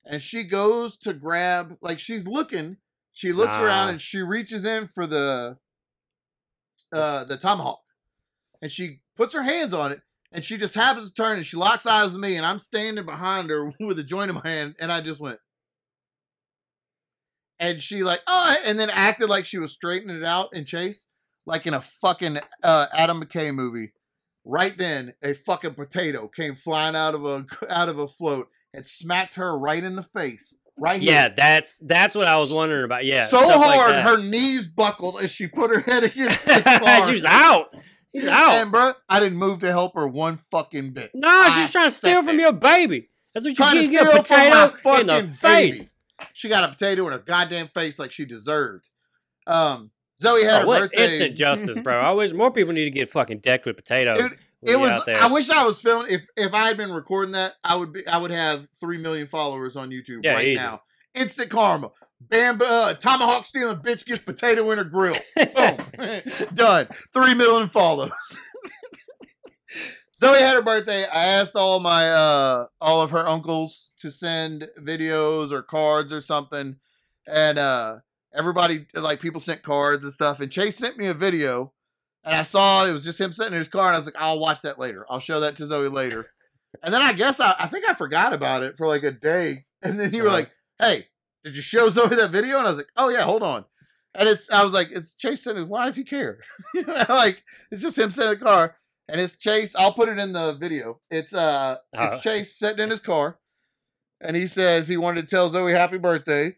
and 0.04 0.22
she 0.22 0.44
goes 0.44 0.96
to 0.98 1.12
grab, 1.12 1.76
like 1.82 1.98
she's 1.98 2.26
looking. 2.26 2.78
She 3.16 3.32
looks 3.32 3.56
around 3.56 3.88
and 3.88 4.02
she 4.02 4.20
reaches 4.20 4.66
in 4.66 4.88
for 4.88 5.06
the 5.06 5.56
uh 6.92 7.24
the 7.24 7.38
tomahawk, 7.38 7.80
and 8.60 8.70
she 8.70 9.00
puts 9.16 9.32
her 9.32 9.42
hands 9.42 9.72
on 9.72 9.90
it, 9.90 10.02
and 10.30 10.44
she 10.44 10.58
just 10.58 10.74
happens 10.74 11.10
to 11.10 11.14
turn 11.14 11.38
and 11.38 11.46
she 11.46 11.56
locks 11.56 11.86
eyes 11.86 12.12
with 12.12 12.20
me, 12.20 12.36
and 12.36 12.44
I'm 12.44 12.58
standing 12.58 13.06
behind 13.06 13.48
her 13.48 13.72
with 13.80 13.98
a 13.98 14.02
joint 14.02 14.28
in 14.28 14.34
my 14.34 14.46
hand, 14.46 14.74
and 14.78 14.92
I 14.92 15.00
just 15.00 15.18
went. 15.18 15.38
And 17.58 17.82
she 17.82 18.02
like, 18.02 18.20
oh, 18.26 18.54
and 18.66 18.78
then 18.78 18.90
acted 18.90 19.30
like 19.30 19.46
she 19.46 19.58
was 19.58 19.72
straightening 19.72 20.18
it 20.18 20.22
out 20.22 20.50
and 20.52 20.66
chase, 20.66 21.06
like 21.46 21.66
in 21.66 21.72
a 21.72 21.80
fucking 21.80 22.36
uh, 22.62 22.86
Adam 22.94 23.24
McKay 23.24 23.54
movie. 23.54 23.94
Right 24.44 24.76
then 24.76 25.14
a 25.22 25.32
fucking 25.32 25.72
potato 25.72 26.28
came 26.28 26.54
flying 26.54 26.94
out 26.94 27.14
of 27.14 27.24
a 27.24 27.46
out 27.70 27.88
of 27.88 27.98
a 27.98 28.08
float 28.08 28.48
and 28.74 28.86
smacked 28.86 29.36
her 29.36 29.58
right 29.58 29.82
in 29.82 29.96
the 29.96 30.02
face 30.02 30.58
right 30.78 31.00
here. 31.00 31.12
yeah, 31.12 31.28
that's 31.28 31.78
that's 31.80 32.14
what 32.14 32.26
I 32.26 32.38
was 32.38 32.52
wondering 32.52 32.84
about. 32.84 33.04
Yeah, 33.04 33.26
so 33.26 33.38
stuff 33.38 33.60
like 33.60 33.78
hard 33.78 33.94
her 33.96 34.22
knees 34.22 34.66
buckled 34.66 35.20
as 35.22 35.30
she 35.30 35.46
put 35.46 35.70
her 35.70 35.80
head 35.80 36.04
against 36.04 36.46
the 36.46 36.60
car. 36.84 37.06
she 37.06 37.12
was 37.12 37.24
out. 37.24 37.74
He's 38.12 38.26
out. 38.26 38.52
And 38.54 38.70
bro, 38.70 38.92
I 39.08 39.20
didn't 39.20 39.38
move 39.38 39.58
to 39.60 39.68
help 39.70 39.94
her 39.94 40.06
one 40.08 40.38
fucking 40.50 40.92
bit. 40.92 41.10
No, 41.14 41.28
I 41.28 41.48
she's 41.50 41.70
trying 41.70 41.88
to 41.88 41.94
steal 41.94 42.22
from 42.24 42.38
your 42.40 42.52
baby. 42.52 43.08
That's 43.34 43.44
what 43.44 43.50
you 43.50 43.56
Trying 43.56 43.74
to 43.74 43.82
get. 43.82 43.92
You 43.92 43.98
get 43.98 44.20
a 44.20 44.24
steal 44.24 44.38
from 44.38 44.50
my 44.50 44.68
potato 44.68 45.00
in 45.00 45.06
the 45.06 45.12
fucking 45.14 45.26
baby. 45.42 45.72
face. 45.72 45.94
She 46.32 46.48
got 46.48 46.64
a 46.64 46.68
potato 46.68 47.06
in 47.06 47.12
her 47.12 47.18
goddamn 47.18 47.68
face 47.68 47.98
like 47.98 48.10
she 48.10 48.24
deserved. 48.24 48.88
Um, 49.46 49.90
Zoe 50.20 50.44
had 50.44 50.54
Oh, 50.54 50.60
her 50.60 50.66
what 50.66 50.80
birthday. 50.80 51.04
instant 51.04 51.36
justice, 51.36 51.80
bro! 51.82 52.00
I 52.00 52.10
wish 52.12 52.32
more 52.32 52.50
people 52.50 52.72
need 52.72 52.84
to 52.84 52.90
get 52.90 53.10
fucking 53.10 53.38
decked 53.38 53.66
with 53.66 53.76
potatoes. 53.76 54.16
Dude, 54.18 54.30
when 54.30 54.55
it 54.66 54.78
was. 54.78 55.02
I 55.08 55.26
wish 55.28 55.48
I 55.50 55.64
was 55.64 55.80
filming. 55.80 56.12
If 56.12 56.26
if 56.36 56.52
I 56.54 56.66
had 56.68 56.76
been 56.76 56.92
recording 56.92 57.32
that, 57.32 57.54
I 57.64 57.76
would 57.76 57.92
be. 57.92 58.06
I 58.06 58.18
would 58.18 58.30
have 58.30 58.68
three 58.80 58.98
million 58.98 59.26
followers 59.26 59.76
on 59.76 59.90
YouTube 59.90 60.20
Yeah, 60.22 60.34
right 60.34 60.46
easy. 60.46 60.62
now. 60.62 60.82
Instant 61.14 61.50
karma. 61.50 61.92
Bam! 62.20 62.60
Uh, 62.64 62.94
tomahawk 62.94 63.44
stealing 63.46 63.78
bitch 63.78 64.04
gets 64.06 64.22
potato 64.22 64.70
in 64.70 64.78
her 64.78 64.84
grill. 64.84 65.16
Boom. 65.54 65.76
Done. 66.54 66.88
Three 67.14 67.34
million 67.34 67.68
follows. 67.68 68.10
Zoe 70.18 70.38
had 70.38 70.54
her 70.54 70.62
birthday. 70.62 71.04
I 71.04 71.24
asked 71.26 71.56
all 71.56 71.78
my 71.78 72.08
uh 72.10 72.66
all 72.80 73.02
of 73.02 73.10
her 73.10 73.26
uncles 73.26 73.92
to 73.98 74.10
send 74.10 74.68
videos 74.80 75.52
or 75.52 75.62
cards 75.62 76.12
or 76.12 76.20
something. 76.22 76.76
And 77.26 77.58
uh 77.58 77.96
everybody 78.34 78.86
like 78.94 79.20
people 79.20 79.40
sent 79.42 79.62
cards 79.62 80.04
and 80.04 80.12
stuff. 80.14 80.40
And 80.40 80.50
Chase 80.50 80.78
sent 80.78 80.96
me 80.96 81.06
a 81.06 81.14
video 81.14 81.72
and 82.26 82.34
I 82.34 82.42
saw 82.42 82.84
it 82.84 82.92
was 82.92 83.04
just 83.04 83.20
him 83.20 83.32
sitting 83.32 83.54
in 83.54 83.58
his 83.58 83.68
car, 83.70 83.86
and 83.86 83.94
I 83.94 83.98
was 83.98 84.06
like, 84.06 84.16
I'll 84.18 84.38
watch 84.40 84.60
that 84.62 84.78
later. 84.78 85.06
I'll 85.08 85.20
show 85.20 85.40
that 85.40 85.56
to 85.56 85.66
Zoe 85.66 85.88
later. 85.88 86.26
And 86.82 86.92
then 86.92 87.00
I 87.00 87.14
guess 87.14 87.40
I, 87.40 87.54
I 87.58 87.66
think 87.68 87.88
I 87.88 87.94
forgot 87.94 88.34
about 88.34 88.62
it 88.62 88.76
for 88.76 88.86
like 88.86 89.02
a 89.04 89.10
day. 89.12 89.64
And 89.82 89.98
then 89.98 90.12
you 90.12 90.22
were 90.24 90.28
Uh-huh. 90.28 90.38
like, 90.38 90.50
Hey, 90.78 91.06
did 91.44 91.56
you 91.56 91.62
show 91.62 91.88
Zoe 91.88 92.08
that 92.14 92.30
video? 92.30 92.58
And 92.58 92.66
I 92.66 92.70
was 92.70 92.78
like, 92.78 92.88
Oh 92.96 93.08
yeah, 93.08 93.22
hold 93.22 93.42
on. 93.42 93.64
And 94.14 94.28
it's 94.28 94.50
I 94.50 94.64
was 94.64 94.74
like, 94.74 94.88
it's 94.90 95.14
Chase 95.14 95.44
sitting. 95.44 95.68
Why 95.68 95.86
does 95.86 95.96
he 95.96 96.04
care? 96.04 96.40
like 97.08 97.42
it's 97.70 97.82
just 97.82 97.96
him 97.98 98.10
sitting 98.10 98.32
in 98.32 98.38
the 98.38 98.44
car, 98.44 98.76
and 99.08 99.20
it's 99.20 99.36
Chase. 99.36 99.74
I'll 99.76 99.92
put 99.92 100.08
it 100.08 100.18
in 100.18 100.32
the 100.32 100.52
video. 100.54 101.00
It's 101.10 101.32
uh, 101.32 101.76
Uh. 101.96 102.08
it's 102.12 102.22
Chase 102.24 102.58
sitting 102.58 102.82
in 102.84 102.90
his 102.90 103.00
car, 103.00 103.38
and 104.20 104.34
he 104.36 104.46
says 104.46 104.88
he 104.88 104.96
wanted 104.96 105.22
to 105.22 105.26
tell 105.28 105.48
Zoe 105.50 105.72
happy 105.72 105.98
birthday, 105.98 106.56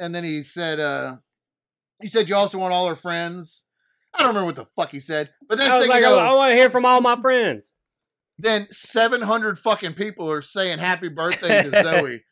and 0.00 0.14
then 0.14 0.24
he 0.24 0.42
said 0.42 0.78
uh, 0.80 1.16
he 2.02 2.08
said 2.08 2.28
you 2.28 2.34
also 2.34 2.58
want 2.58 2.74
all 2.74 2.88
her 2.88 2.96
friends. 2.96 3.66
I 4.14 4.18
don't 4.18 4.28
remember 4.28 4.46
what 4.46 4.56
the 4.56 4.66
fuck 4.76 4.90
he 4.90 5.00
said, 5.00 5.30
but 5.48 5.58
next 5.58 5.70
I 5.70 5.76
was 5.78 5.84
thing 5.86 5.90
like, 5.90 6.02
you 6.02 6.08
know, 6.08 6.18
I 6.18 6.34
want 6.34 6.50
to 6.52 6.56
hear 6.56 6.70
from 6.70 6.84
all 6.84 7.00
my 7.00 7.20
friends. 7.20 7.74
then 8.38 8.68
700 8.70 9.58
fucking 9.58 9.94
people 9.94 10.30
are 10.30 10.42
saying 10.42 10.78
happy 10.78 11.08
birthday 11.08 11.62
to 11.62 11.82
Zoe 11.82 12.22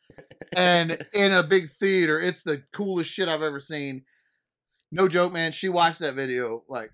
and 0.55 1.05
in 1.13 1.31
a 1.33 1.43
big 1.43 1.69
theater. 1.69 2.19
It's 2.19 2.43
the 2.43 2.63
coolest 2.73 3.11
shit 3.11 3.27
I've 3.27 3.41
ever 3.41 3.59
seen. 3.59 4.03
No 4.91 5.07
joke, 5.07 5.33
man. 5.33 5.51
She 5.51 5.69
watched 5.69 5.99
that 5.99 6.13
video 6.15 6.63
like 6.69 6.91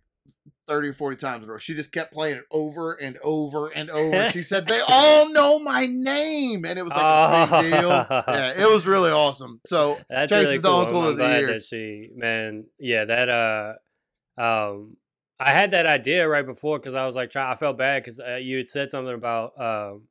30 0.67 0.89
or 0.89 0.93
40 0.93 1.17
times 1.17 1.43
in 1.43 1.49
a 1.49 1.53
row. 1.53 1.57
She 1.57 1.73
just 1.73 1.91
kept 1.91 2.13
playing 2.13 2.37
it 2.37 2.45
over 2.51 2.93
and 2.93 3.17
over 3.23 3.67
and 3.67 3.89
over. 3.89 4.29
She 4.29 4.41
said, 4.41 4.67
They 4.67 4.79
all 4.87 5.29
know 5.31 5.59
my 5.59 5.85
name. 5.85 6.63
And 6.65 6.79
it 6.79 6.83
was 6.83 6.93
like 6.93 7.49
a 7.49 7.61
big 7.61 7.71
deal. 7.73 7.89
Yeah, 7.89 8.53
it 8.55 8.71
was 8.71 8.87
really 8.87 9.11
awesome. 9.11 9.59
So 9.65 9.99
That's 10.09 10.31
Chase 10.31 10.43
really 10.43 10.55
is 10.55 10.61
the 10.61 10.69
cool. 10.69 10.79
uncle 10.79 11.01
I'm, 11.01 11.07
of 11.09 11.17
the 11.17 11.23
glad 11.23 11.39
year. 11.39 11.53
that 11.53 11.63
she, 11.63 12.09
man, 12.15 12.65
yeah, 12.79 13.03
that 13.05 13.27
uh, 13.29 13.73
um, 14.39 14.97
I 15.39 15.51
had 15.51 15.71
that 15.71 15.85
idea 15.85 16.27
right 16.27 16.45
before 16.45 16.79
because 16.79 16.95
I 16.95 17.05
was 17.05 17.15
like, 17.15 17.29
try, 17.29 17.51
I 17.51 17.55
felt 17.55 17.77
bad 17.77 18.03
because 18.03 18.19
uh, 18.19 18.39
you 18.41 18.57
had 18.57 18.67
said 18.67 18.89
something 18.89 19.13
about 19.13 19.59
um, 19.59 20.03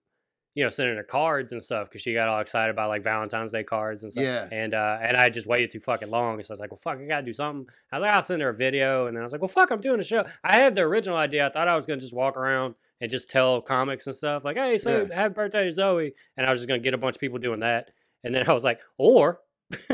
you 0.59 0.65
know, 0.65 0.71
sending 0.71 0.97
her 0.97 1.05
cards 1.05 1.53
and 1.53 1.63
stuff 1.63 1.89
because 1.89 2.03
she 2.03 2.13
got 2.13 2.29
all 2.29 2.41
excited 2.41 2.71
about 2.71 2.89
like 2.89 3.05
Valentine's 3.05 3.53
Day 3.53 3.63
cards 3.63 4.03
and 4.03 4.11
stuff. 4.11 4.25
Yeah. 4.25 4.49
And 4.51 4.75
uh, 4.75 4.99
and 5.01 5.17
I 5.17 5.31
just 5.31 5.47
waited 5.47 5.71
too 5.71 5.79
fucking 5.79 6.11
long, 6.11 6.43
so 6.43 6.51
I 6.51 6.55
was 6.55 6.59
like, 6.59 6.73
well, 6.73 6.79
fuck, 6.79 6.99
I 6.99 7.05
gotta 7.05 7.25
do 7.25 7.33
something. 7.33 7.73
I 7.93 7.97
was 7.97 8.03
like, 8.03 8.13
I'll 8.13 8.23
send 8.23 8.43
her 8.43 8.49
a 8.49 8.55
video, 8.55 9.07
and 9.07 9.17
then 9.17 9.23
I 9.23 9.25
was 9.25 9.31
like, 9.31 9.41
well, 9.41 9.49
fuck, 9.49 9.71
I'm 9.71 9.81
doing 9.81 10.01
a 10.01 10.05
show. 10.05 10.25
I 10.43 10.57
had 10.57 10.75
the 10.75 10.83
original 10.83 11.17
idea. 11.17 11.47
I 11.47 11.51
thought 11.51 11.69
I 11.69 11.77
was 11.77 11.87
gonna 11.87 12.01
just 12.01 12.13
walk 12.13 12.37
around 12.37 12.75
and 13.01 13.09
just 13.09 13.31
tell 13.31 13.61
comics 13.61 14.09
and 14.09 14.17
stuff 14.17 14.45
like, 14.45 14.57
hey, 14.57 14.79
say 14.79 15.07
happy 15.15 15.33
birthday 15.33 15.65
to 15.65 15.73
Zoe, 15.73 16.13
and 16.37 16.45
I 16.45 16.51
was 16.51 16.59
just 16.59 16.69
gonna 16.69 16.81
get 16.81 16.93
a 16.93 16.99
bunch 16.99 17.15
of 17.15 17.21
people 17.21 17.39
doing 17.39 17.61
that. 17.61 17.93
And 18.25 18.35
then 18.35 18.49
I 18.49 18.53
was 18.53 18.65
like, 18.65 18.81
or 18.97 19.39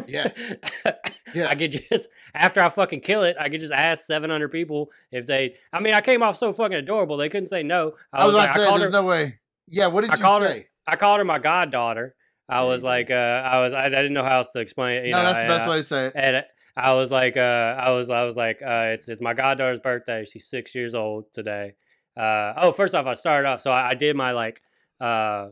Yeah. 0.07 0.29
Yeah. 1.35 1.49
I 1.49 1.57
could 1.57 1.73
just 1.73 2.09
after 2.33 2.61
I 2.61 2.69
fucking 2.69 3.01
kill 3.01 3.25
it, 3.25 3.35
I 3.41 3.49
could 3.49 3.59
just 3.59 3.73
ask 3.73 4.05
seven 4.05 4.31
hundred 4.31 4.53
people 4.53 4.93
if 5.11 5.27
they. 5.27 5.57
I 5.73 5.81
mean, 5.81 5.93
I 5.95 6.01
came 6.01 6.23
off 6.23 6.37
so 6.37 6.53
fucking 6.53 6.77
adorable; 6.77 7.17
they 7.17 7.29
couldn't 7.29 7.47
say 7.49 7.65
no. 7.65 7.95
I 8.13 8.25
was 8.25 8.37
like, 8.37 8.51
I 8.51 8.55
say, 8.55 8.67
called 8.67 8.81
there's 8.81 8.93
her, 8.93 9.03
no 9.03 9.03
way. 9.03 9.41
Yeah, 9.67 9.89
what 9.89 10.03
did 10.03 10.11
I 10.11 10.15
you 10.15 10.23
called 10.23 10.43
her- 10.45 10.63
I 10.87 10.95
called 10.95 11.19
her 11.19 11.25
my 11.25 11.41
goddaughter. 11.41 12.15
I 12.49 12.63
was 12.63 12.85
like, 12.85 13.11
uh, 13.11 13.15
I 13.15 13.59
was, 13.59 13.73
I, 13.73 13.87
I 13.87 13.89
didn't 13.89 14.13
know 14.13 14.23
how 14.23 14.37
else 14.37 14.53
to 14.53 14.61
explain 14.61 14.99
it. 14.99 15.07
You 15.07 15.13
no, 15.13 15.19
know, 15.19 15.25
that's 15.25 15.41
the 15.43 15.49
best 15.49 15.67
uh, 15.67 15.71
way 15.71 15.77
to 15.79 15.85
say 15.85 16.07
it. 16.07 16.13
and 16.15 16.45
I 16.77 16.93
was 16.95 17.11
like, 17.11 17.37
uh, 17.37 17.41
I 17.41 17.91
was, 17.91 18.11
I 18.11 18.23
was 18.25 18.37
like, 18.37 18.63
uh, 18.63 18.91
it's 18.93 19.09
it's 19.09 19.21
my 19.21 19.35
goddaughter's 19.35 19.81
birthday. 19.81 20.25
She's 20.25 20.47
six 20.47 20.75
years 20.75 20.95
old 20.95 21.33
today. 21.33 21.75
Uh, 22.17 22.53
oh, 22.59 22.71
first 22.71 22.95
off, 22.95 23.07
I 23.07 23.15
started 23.15 23.49
off. 23.49 23.61
So 23.61 23.73
I, 23.73 23.89
I 23.91 23.95
did 23.95 24.15
my 24.15 24.31
like, 24.33 24.61
uh, 25.01 25.49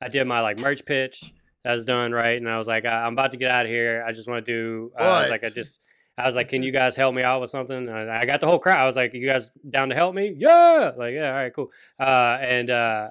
I 0.00 0.08
did 0.08 0.24
my 0.26 0.40
like 0.40 0.60
merch 0.60 0.84
pitch. 0.84 1.32
That 1.66 1.72
was 1.72 1.84
done 1.84 2.12
right, 2.12 2.36
and 2.36 2.48
I 2.48 2.58
was 2.58 2.68
like, 2.68 2.84
I, 2.84 3.02
I'm 3.04 3.14
about 3.14 3.32
to 3.32 3.36
get 3.36 3.50
out 3.50 3.64
of 3.64 3.70
here. 3.72 4.04
I 4.06 4.12
just 4.12 4.28
want 4.28 4.46
to 4.46 4.52
do. 4.52 4.92
Uh, 4.96 5.02
I 5.02 5.20
was 5.22 5.30
like, 5.30 5.42
I 5.42 5.48
just. 5.48 5.80
I 6.16 6.24
was 6.24 6.36
like, 6.36 6.48
"Can 6.48 6.62
you 6.62 6.70
guys 6.80 6.94
help 6.96 7.12
me 7.12 7.24
out 7.24 7.40
with 7.40 7.50
something?" 7.50 7.88
And 7.88 8.08
I 8.08 8.24
got 8.24 8.40
the 8.40 8.46
whole 8.46 8.60
crowd. 8.60 8.78
I 8.78 8.84
was 8.86 8.94
like, 8.94 9.12
"You 9.14 9.26
guys 9.26 9.50
down 9.68 9.88
to 9.88 9.96
help 9.96 10.14
me?" 10.14 10.32
Yeah, 10.38 10.92
like 10.96 11.12
yeah, 11.12 11.30
all 11.30 11.34
right, 11.34 11.52
cool. 11.52 11.72
Uh, 11.98 12.38
and 12.40 12.70
uh, 12.70 13.10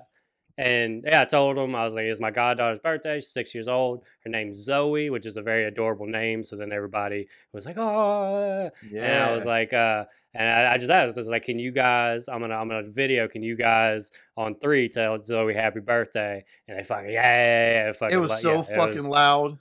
and 0.57 1.03
yeah, 1.06 1.23
I 1.23 1.26
told 1.26 1.57
them 1.57 1.76
I 1.76 1.84
was 1.84 1.94
like, 1.95 2.06
"It's 2.06 2.22
my 2.22 2.32
goddaughter's 2.32 2.80
birthday. 2.80 3.18
She's 3.18 3.27
six 3.27 3.53
years 3.53 3.68
old. 3.68 4.03
Her 4.23 4.30
name's 4.30 4.64
Zoe, 4.64 5.10
which 5.10 5.26
is 5.26 5.36
a 5.36 5.41
very 5.41 5.65
adorable 5.65 6.07
name." 6.07 6.45
So 6.45 6.56
then 6.56 6.72
everybody 6.72 7.27
was 7.52 7.65
like, 7.65 7.77
"Oh," 7.77 8.72
Yeah. 8.90 9.03
and 9.03 9.23
I 9.32 9.36
was 9.36 9.45
like, 9.45 9.73
uh, 9.73 10.06
and 10.36 10.68
I, 10.68 10.74
I 10.74 10.78
just 10.78 10.91
asked, 10.91 11.18
I 11.18 11.20
was 11.20 11.28
like, 11.28 11.44
"Can 11.44 11.57
you 11.60 11.72
guys? 11.72 12.28
I'm 12.28 12.41
gonna, 12.41 12.56
I'm 12.56 12.68
gonna 12.68 12.84
video. 12.88 13.28
Can 13.28 13.41
you 13.44 13.56
guys 13.56 14.12
on 14.36 14.56
three 14.60 14.90
tell 14.90 15.22
Zoe 15.24 15.53
happy 15.53 15.80
birthday?" 15.80 16.44
And 16.68 16.78
they 16.78 16.84
fucking 16.84 17.12
yeah, 17.12 17.22
yeah, 17.24 17.86
yeah, 17.88 17.91
fucking 17.94 18.18
it 18.18 18.20
was 18.20 18.32
like, 18.32 18.41
so 18.41 18.56
yeah, 18.57 18.78
fucking 18.78 18.95
was- 18.95 19.07
loud. 19.07 19.57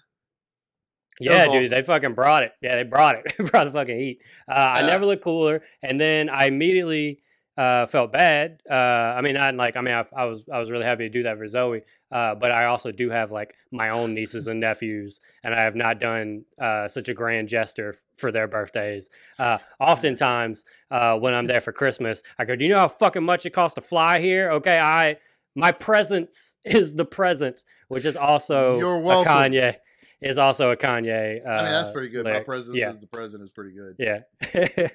yeah, 1.20 1.44
dude, 1.46 1.54
awesome. 1.54 1.70
they 1.70 1.82
fucking 1.82 2.14
brought 2.14 2.42
it. 2.42 2.52
Yeah, 2.60 2.76
they 2.76 2.82
brought 2.82 3.14
it. 3.16 3.32
They 3.38 3.44
brought 3.50 3.64
the 3.64 3.70
fucking 3.70 3.98
heat. 3.98 4.18
Uh, 4.48 4.72
I 4.74 4.82
never 4.82 5.06
looked 5.06 5.22
cooler, 5.24 5.62
and 5.82 6.00
then 6.00 6.28
I 6.28 6.46
immediately 6.46 7.20
uh, 7.56 7.86
felt 7.86 8.12
bad. 8.12 8.60
Uh, 8.68 8.74
I 8.74 9.20
mean, 9.20 9.34
not 9.34 9.54
like 9.54 9.76
I 9.76 9.80
mean, 9.80 9.94
I, 9.94 10.04
I 10.16 10.24
was 10.24 10.44
I 10.52 10.58
was 10.58 10.70
really 10.70 10.84
happy 10.84 11.04
to 11.04 11.08
do 11.10 11.22
that 11.22 11.38
for 11.38 11.46
Zoe, 11.46 11.82
uh, 12.14 12.34
but 12.36 12.50
I 12.52 12.64
also 12.66 12.92
do 12.92 13.10
have 13.10 13.30
like 13.30 13.54
my 13.72 13.88
own 13.90 14.14
nieces 14.14 14.46
and 14.48 14.60
nephews, 14.60 15.20
and 15.42 15.52
I 15.54 15.60
have 15.60 15.74
not 15.74 15.98
done 16.00 16.44
uh, 16.58 16.88
such 16.88 17.08
a 17.08 17.14
grand 17.14 17.48
gesture 17.48 17.90
f- 17.90 18.02
for 18.16 18.30
their 18.32 18.46
birthdays. 18.48 19.10
Uh, 19.38 19.58
oftentimes, 19.80 20.64
uh, 20.90 21.18
when 21.18 21.34
I'm 21.34 21.46
there 21.46 21.60
for 21.60 21.72
Christmas, 21.72 22.22
I 22.38 22.44
go, 22.44 22.56
"Do 22.56 22.64
you 22.64 22.70
know 22.70 22.78
how 22.78 22.88
fucking 22.88 23.24
much 23.24 23.44
it 23.44 23.50
costs 23.50 23.74
to 23.74 23.80
fly 23.80 24.20
here?" 24.20 24.50
Okay, 24.52 24.78
I 24.78 25.18
my 25.54 25.72
presence 25.72 26.56
is 26.64 26.94
the 26.96 27.04
present, 27.04 27.62
which 27.88 28.06
is 28.06 28.16
also 28.16 28.78
You're 28.78 28.96
a 28.96 29.00
welcome. 29.00 29.32
Kanye. 29.32 29.76
Is 30.20 30.38
also 30.38 30.70
a 30.70 30.76
Kanye. 30.76 31.44
Uh, 31.44 31.50
I 31.50 31.62
mean, 31.64 31.72
that's 31.72 31.90
pretty 31.90 32.08
good. 32.08 32.24
My 32.24 32.40
presence 32.40 32.74
Yeah. 32.76 32.88
as 32.88 33.02
the 33.02 33.06
president 33.08 33.42
is 33.46 33.52
pretty 33.52 33.72
good. 33.74 33.96
Yeah. 33.98 34.88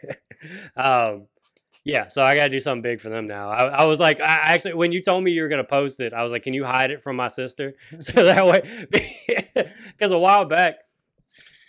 um, 0.75 1.27
yeah. 1.83 2.07
So 2.07 2.23
I 2.23 2.35
got 2.35 2.43
to 2.43 2.49
do 2.49 2.59
something 2.59 2.81
big 2.81 2.99
for 3.01 3.09
them 3.09 3.27
now. 3.27 3.49
I, 3.49 3.67
I 3.67 3.83
was 3.85 3.99
like, 3.99 4.19
I 4.19 4.53
actually, 4.53 4.73
when 4.73 4.91
you 4.91 5.01
told 5.01 5.23
me 5.23 5.31
you 5.31 5.41
were 5.41 5.47
going 5.47 5.63
to 5.63 5.69
post 5.69 5.99
it, 5.99 6.13
I 6.13 6.23
was 6.23 6.31
like, 6.31 6.43
can 6.43 6.53
you 6.53 6.65
hide 6.65 6.91
it 6.91 7.01
from 7.01 7.15
my 7.15 7.29
sister? 7.29 7.73
So 8.01 8.23
that 8.23 8.45
way, 8.45 8.87
because 9.97 10.11
a 10.11 10.17
while 10.17 10.45
back, 10.45 10.75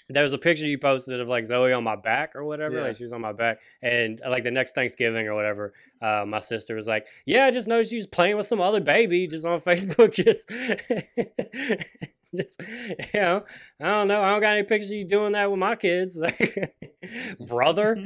there 0.09 0.23
was 0.23 0.33
a 0.33 0.39
picture 0.39 0.67
you 0.67 0.79
posted 0.79 1.21
of 1.21 1.29
like 1.29 1.45
Zoe 1.45 1.73
on 1.73 1.85
my 1.85 1.97
back 1.97 2.35
or 2.35 2.45
whatever. 2.45 2.77
Yeah. 2.77 2.83
Like 2.83 2.97
she 2.97 3.05
was 3.05 3.13
on 3.13 3.21
my 3.21 3.33
back. 3.33 3.59
And 3.83 4.21
uh, 4.25 4.31
like 4.31 4.45
the 4.45 4.51
next 4.51 4.75
Thanksgiving 4.75 5.27
or 5.29 5.35
whatever, 5.35 5.73
uh, 6.03 6.25
my 6.27 6.41
sister 6.41 6.75
was 6.75 6.87
like, 6.87 7.07
Yeah, 7.27 7.47
I 7.47 7.51
just 7.51 7.69
noticed 7.69 7.93
you 7.93 7.99
was 7.99 8.07
playing 8.07 8.37
with 8.37 8.47
some 8.47 8.61
other 8.61 8.81
baby 8.81 9.27
just 9.29 9.47
on 9.47 9.61
Facebook. 9.61 10.15
Just, 10.15 10.51
just, 12.37 12.61
you 12.61 13.21
know, 13.21 13.45
I 13.81 13.85
don't 13.87 14.09
know. 14.09 14.23
I 14.23 14.31
don't 14.31 14.41
got 14.41 14.57
any 14.57 14.63
pictures 14.65 14.91
of 14.91 14.97
you 14.99 15.05
doing 15.09 15.33
that 15.33 15.51
with 15.51 15.59
my 15.61 15.77
kids. 15.77 16.21
Like, 17.03 17.49
brother. 17.49 17.97
I 17.99 18.03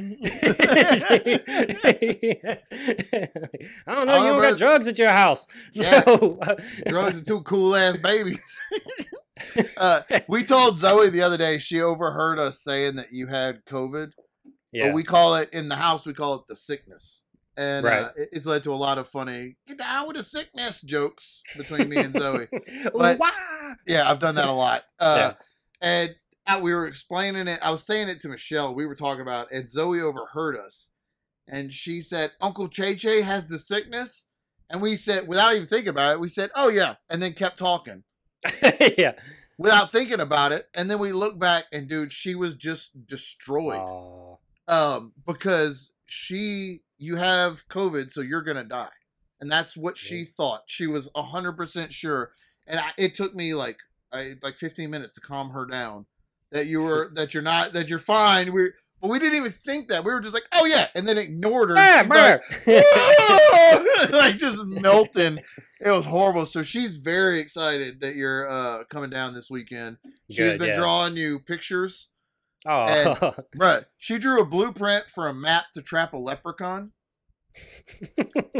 don't 3.87 4.07
know. 4.07 4.15
You 4.17 4.31
don't 4.31 4.41
don't 4.41 4.41
got 4.41 4.57
drugs 4.57 4.87
at 4.87 4.97
your 4.97 5.09
house. 5.09 5.47
Yeah. 5.73 6.03
So, 6.03 6.37
uh, 6.41 6.55
Drugs 6.87 7.21
are 7.21 7.25
two 7.25 7.41
cool 7.41 7.75
ass 7.75 7.97
babies. 7.97 8.59
uh, 9.77 10.01
we 10.27 10.43
told 10.43 10.79
Zoe 10.79 11.09
the 11.09 11.21
other 11.21 11.37
day 11.37 11.57
she 11.57 11.81
overheard 11.81 12.39
us 12.39 12.61
saying 12.61 12.95
that 12.95 13.11
you 13.11 13.27
had 13.27 13.65
COVID. 13.65 14.11
yeah. 14.71 14.87
But 14.87 14.95
we 14.95 15.03
call 15.03 15.35
it 15.35 15.49
in 15.51 15.67
the 15.69 15.75
house. 15.75 16.05
We 16.05 16.13
call 16.13 16.35
it 16.35 16.47
the 16.47 16.55
sickness, 16.55 17.21
and 17.57 17.85
uh, 17.85 17.89
Right. 17.89 18.05
it- 18.15 18.29
it's 18.31 18.45
led 18.45 18.63
to 18.63 18.73
a 18.73 18.75
lot 18.75 18.97
of 18.97 19.07
funny 19.07 19.57
"get 19.67 19.77
down 19.77 20.07
with 20.07 20.17
the 20.17 20.23
sickness" 20.23 20.81
jokes 20.81 21.41
between 21.57 21.89
me 21.89 21.97
and 21.97 22.13
Zoe. 22.19 22.47
But- 22.93 23.19
Yeah, 23.87 24.09
I've 24.09 24.19
done 24.19 24.35
that 24.35 24.47
a 24.47 24.51
lot. 24.53 24.83
Uh, 24.99 25.15
Yeah. 25.17 25.33
And 25.81 26.15
uh, 26.47 26.59
we 26.61 26.73
were 26.73 26.85
explaining 26.87 27.47
it. 27.47 27.59
I 27.61 27.71
was 27.71 27.83
saying 27.85 28.07
it 28.09 28.21
to 28.21 28.29
Michelle. 28.29 28.73
We 28.75 28.85
were 28.85 28.95
talking 28.95 29.21
about, 29.21 29.51
it, 29.51 29.57
and 29.57 29.69
Zoe 29.69 29.99
overheard 29.99 30.55
us, 30.57 30.89
and 31.47 31.73
she 31.73 32.01
said, 32.01 32.31
"Uncle 32.39 32.67
Che 32.67 32.95
Che 32.95 33.21
has 33.21 33.47
the 33.49 33.59
sickness," 33.59 34.27
and 34.69 34.81
we 34.81 34.95
said, 34.95 35.27
without 35.27 35.53
even 35.53 35.65
thinking 35.67 35.89
about 35.89 36.13
it, 36.13 36.19
we 36.19 36.29
said, 36.29 36.51
"Oh 36.55 36.69
yeah," 36.69 36.95
and 37.09 37.21
then 37.21 37.33
kept 37.33 37.57
talking 37.59 38.03
yeah. 38.97 39.13
without 39.57 39.91
thinking 39.91 40.19
about 40.19 40.51
it. 40.51 40.69
And 40.73 40.89
then 40.89 40.99
we 40.99 41.11
look 41.11 41.37
back, 41.39 41.65
and 41.73 41.87
dude, 41.87 42.13
she 42.13 42.35
was 42.35 42.55
just 42.55 43.05
destroyed. 43.07 43.77
Aw. 43.79 44.37
um, 44.67 45.13
because 45.25 45.91
she, 46.05 46.81
you 46.97 47.17
have 47.17 47.67
COVID, 47.69 48.11
so 48.11 48.21
you're 48.21 48.41
gonna 48.41 48.63
die, 48.63 48.89
and 49.39 49.51
that's 49.51 49.75
what 49.75 49.97
she 49.97 50.23
thought. 50.23 50.63
She 50.67 50.87
was 50.87 51.09
hundred 51.15 51.53
percent 51.53 51.93
sure, 51.93 52.31
and 52.67 52.79
I, 52.79 52.91
it 52.97 53.15
took 53.15 53.35
me 53.35 53.53
like 53.53 53.77
I 54.11 54.35
like 54.41 54.57
fifteen 54.57 54.89
minutes 54.89 55.13
to 55.13 55.21
calm 55.21 55.51
her 55.51 55.65
down 55.65 56.05
that 56.51 56.67
you 56.67 56.81
were 56.81 57.11
that 57.15 57.33
you're 57.33 57.43
not 57.43 57.73
that 57.73 57.89
you're 57.89 57.99
fine. 57.99 58.53
We 58.53 58.69
but 59.01 59.09
we 59.09 59.19
didn't 59.19 59.37
even 59.37 59.51
think 59.51 59.89
that. 59.89 60.03
We 60.03 60.11
were 60.11 60.21
just 60.21 60.33
like, 60.33 60.47
oh 60.53 60.65
yeah, 60.65 60.87
and 60.95 61.07
then 61.07 61.17
ignored 61.17 61.69
her. 61.69 61.75
Ah, 61.77 62.03
like, 62.07 62.65
like 64.11 64.37
just 64.37 64.63
melting. 64.63 65.39
It 65.81 65.89
was 65.89 66.05
horrible. 66.05 66.45
So 66.45 66.63
she's 66.63 66.97
very 66.97 67.39
excited 67.39 67.99
that 68.01 68.15
you're 68.15 68.49
uh 68.49 68.85
coming 68.85 69.09
down 69.09 69.33
this 69.33 69.51
weekend. 69.51 69.97
She's 70.29 70.37
Good, 70.37 70.59
been 70.59 70.69
yeah. 70.69 70.79
drawing 70.79 71.17
you 71.17 71.39
pictures. 71.39 72.11
Oh. 72.65 73.33
Right. 73.55 73.83
She 73.97 74.17
drew 74.19 74.39
a 74.41 74.45
blueprint 74.45 75.09
for 75.09 75.27
a 75.27 75.33
map 75.33 75.65
to 75.73 75.81
trap 75.81 76.13
a 76.13 76.17
leprechaun. 76.17 76.91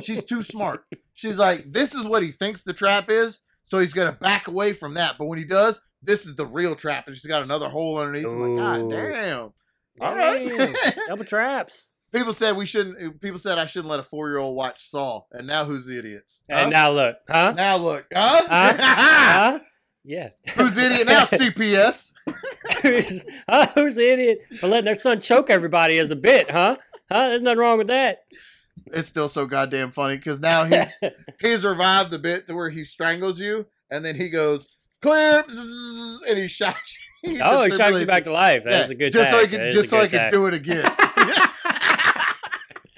She's 0.01 0.23
too 0.25 0.41
smart. 0.41 0.85
She's 1.13 1.37
like, 1.37 1.65
this 1.71 1.93
is 1.93 2.07
what 2.07 2.23
he 2.23 2.31
thinks 2.31 2.63
the 2.63 2.73
trap 2.73 3.09
is, 3.09 3.43
so 3.63 3.79
he's 3.79 3.93
gonna 3.93 4.11
back 4.13 4.47
away 4.47 4.73
from 4.73 4.95
that. 4.95 5.15
But 5.17 5.25
when 5.25 5.37
he 5.37 5.45
does, 5.45 5.81
this 6.01 6.25
is 6.25 6.35
the 6.35 6.45
real 6.45 6.75
trap, 6.75 7.07
and 7.07 7.15
she's 7.15 7.25
got 7.25 7.43
another 7.43 7.69
hole 7.69 7.97
underneath. 7.97 8.25
I'm 8.25 8.39
like, 8.41 8.49
Ooh. 8.49 8.89
God 8.89 8.89
damn. 8.89 9.39
All 10.01 10.15
Damn, 10.15 10.57
right. 10.57 10.97
Double 11.07 11.23
traps. 11.25 11.93
people 12.11 12.33
said 12.33 12.57
we 12.57 12.65
shouldn't. 12.65 13.21
People 13.21 13.39
said 13.39 13.57
I 13.57 13.65
shouldn't 13.65 13.89
let 13.89 13.99
a 13.99 14.03
four 14.03 14.29
year 14.29 14.37
old 14.39 14.55
watch 14.55 14.81
Saw, 14.89 15.21
and 15.31 15.47
now 15.47 15.63
who's 15.65 15.85
the 15.85 15.97
idiots? 15.97 16.41
Huh? 16.51 16.57
And 16.57 16.71
now 16.71 16.91
look, 16.91 17.17
huh? 17.29 17.53
Now 17.55 17.77
look, 17.77 18.05
huh? 18.13 18.41
Huh? 18.47 18.77
huh? 18.79 19.59
Yeah. 20.05 20.29
who's 20.55 20.75
the 20.75 20.85
idiot 20.85 21.07
now? 21.07 21.23
CPS. 21.23 22.13
who's, 22.83 23.25
huh? 23.49 23.67
who's 23.73 23.95
the 23.95 24.11
idiot 24.13 24.39
for 24.59 24.67
letting 24.67 24.85
their 24.85 24.95
son 24.95 25.19
choke 25.19 25.49
everybody 25.49 25.97
as 25.97 26.11
a 26.11 26.15
bit, 26.15 26.49
huh? 26.51 26.77
Huh? 27.11 27.29
There's 27.29 27.41
nothing 27.41 27.59
wrong 27.59 27.77
with 27.79 27.87
that. 27.87 28.19
It's 28.87 29.07
still 29.07 29.29
so 29.29 29.45
goddamn 29.47 29.91
funny 29.91 30.17
because 30.17 30.39
now 30.39 30.63
he's 30.65 30.93
he's 31.41 31.65
revived 31.65 32.11
the 32.11 32.19
bit 32.19 32.45
to 32.47 32.53
where 32.55 32.69
he 32.69 32.83
strangles 32.83 33.39
you, 33.39 33.65
and 33.89 34.05
then 34.05 34.15
he 34.15 34.29
goes 34.29 34.77
clear, 35.01 35.43
and 36.29 36.37
he 36.37 36.47
shocks 36.47 36.97
you. 37.23 37.39
oh, 37.43 37.63
he 37.63 37.71
shocks 37.71 37.99
you 37.99 38.05
back 38.05 38.25
to 38.25 38.31
life. 38.31 38.63
That's 38.63 38.89
Yeah, 38.89 38.93
a 38.93 38.97
good 38.97 39.13
just 39.13 39.31
so 39.31 39.41
he 39.41 39.47
can 39.47 39.71
just 39.71 39.89
so 39.89 39.99
I 40.01 40.07
can 40.07 40.29
do 40.29 40.45
it 40.45 40.53
again. 40.53 40.85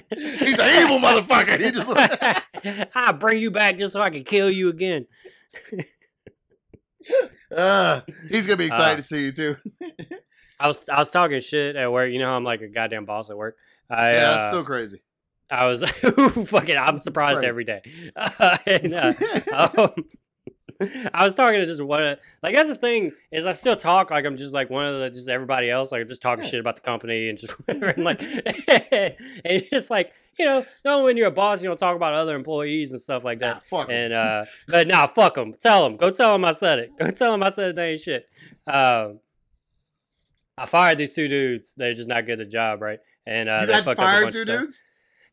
He's 0.10 0.58
an 0.60 0.84
evil 0.84 1.00
motherfucker. 1.00 1.60
He 1.60 1.72
just 1.72 2.90
I'll 2.96 3.14
bring 3.14 3.40
you 3.40 3.52
back 3.52 3.78
just 3.78 3.94
so 3.94 4.02
I 4.02 4.10
can 4.10 4.24
kill 4.24 4.50
you 4.50 4.70
again. 4.70 5.06
Uh, 7.56 8.02
he's 8.30 8.46
gonna 8.48 8.58
be 8.58 8.66
excited 8.68 8.94
Uh, 8.94 8.98
to 8.98 9.04
see 9.04 9.26
you 9.26 9.32
too. 9.32 9.56
I 10.60 10.68
was 10.68 10.88
I 10.90 11.00
was 11.00 11.12
talking 11.12 11.40
shit 11.42 11.76
at 11.76 11.92
work. 11.92 12.12
You 12.12 12.20
know 12.20 12.26
how 12.28 12.36
I'm 12.36 12.44
like 12.44 12.62
a 12.62 12.68
goddamn 12.68 13.06
boss 13.06 13.30
at 13.30 13.38
work. 13.38 13.56
I 13.90 14.12
yeah, 14.14 14.32
uh, 14.32 14.52
so 14.52 14.64
crazy. 14.64 15.02
I 15.50 15.66
was 15.66 15.84
fucking. 16.50 16.76
I'm 16.78 16.98
surprised 16.98 17.38
Right. 17.42 17.48
every 17.48 17.64
day. 17.64 17.82
Uh, 18.16 18.58
and, 18.66 18.94
uh, 18.94 19.14
um, 19.56 19.90
I 21.14 21.24
was 21.24 21.34
talking 21.36 21.60
to 21.60 21.66
just 21.66 21.82
one 21.82 22.04
of 22.04 22.20
like 22.44 22.54
that's 22.54 22.70
the 22.70 22.76
thing 22.76 23.12
is 23.32 23.46
I 23.48 23.54
still 23.54 23.76
talk 23.76 24.12
like 24.12 24.26
I'm 24.26 24.36
just 24.38 24.54
like 24.54 24.70
one 24.70 24.86
of 24.86 25.00
the 25.00 25.10
just 25.10 25.28
everybody 25.30 25.70
else 25.72 25.92
like 25.92 26.02
I'm 26.02 26.08
just 26.08 26.22
talking 26.22 26.44
Yeah. 26.44 26.52
shit 26.52 26.60
about 26.60 26.76
the 26.76 26.82
company 26.84 27.30
and 27.30 27.40
just 27.40 27.54
whatever 27.66 27.88
and 27.88 28.04
like 28.04 28.22
and 28.22 29.16
it's 29.46 29.90
like 29.90 30.12
you 30.40 30.46
know 30.46 30.66
no 30.86 31.04
when 31.04 31.18
you're 31.18 31.28
a 31.28 31.32
boss 31.32 31.62
you 31.62 31.68
don't 31.68 31.78
talk 31.80 31.96
about 31.96 32.14
other 32.14 32.36
employees 32.36 32.92
and 32.92 33.00
stuff 33.02 33.24
like 33.24 33.40
Nah, 33.40 33.56
that 33.56 33.66
fuck 33.66 33.90
'em. 33.90 33.96
and 33.96 34.14
uh 34.14 34.46
but 34.68 34.88
nah 34.88 35.08
fuck 35.08 35.34
them 35.36 35.54
tell 35.62 35.84
them 35.84 35.98
go 35.98 36.10
tell 36.10 36.34
them 36.34 36.46
I 36.46 36.52
said 36.52 36.80
it 36.80 36.92
go 36.98 37.10
tell 37.12 37.32
them 37.32 37.44
I 37.44 37.50
said 37.50 37.70
it 37.70 37.76
they 37.76 37.92
ain't 37.92 38.02
shit 38.02 38.26
um 38.68 39.20
I 40.58 40.66
fired 40.66 40.98
these 40.98 41.14
two 41.14 41.28
dudes 41.28 41.74
they're 41.76 41.94
just 41.94 42.10
not 42.10 42.26
good 42.26 42.40
at 42.40 42.46
the 42.46 42.52
job 42.52 42.82
right 42.82 43.00
and 43.26 43.48
uh 43.50 43.60
you 43.62 43.68
they 43.68 43.74
got 43.74 43.84
fucked 43.86 44.00
up 44.00 44.06
a 44.06 44.08
fired 44.10 44.22
bunch 44.24 44.34
two 44.36 44.42
of 44.42 44.48
stuff. 44.48 44.60
dudes. 44.62 44.84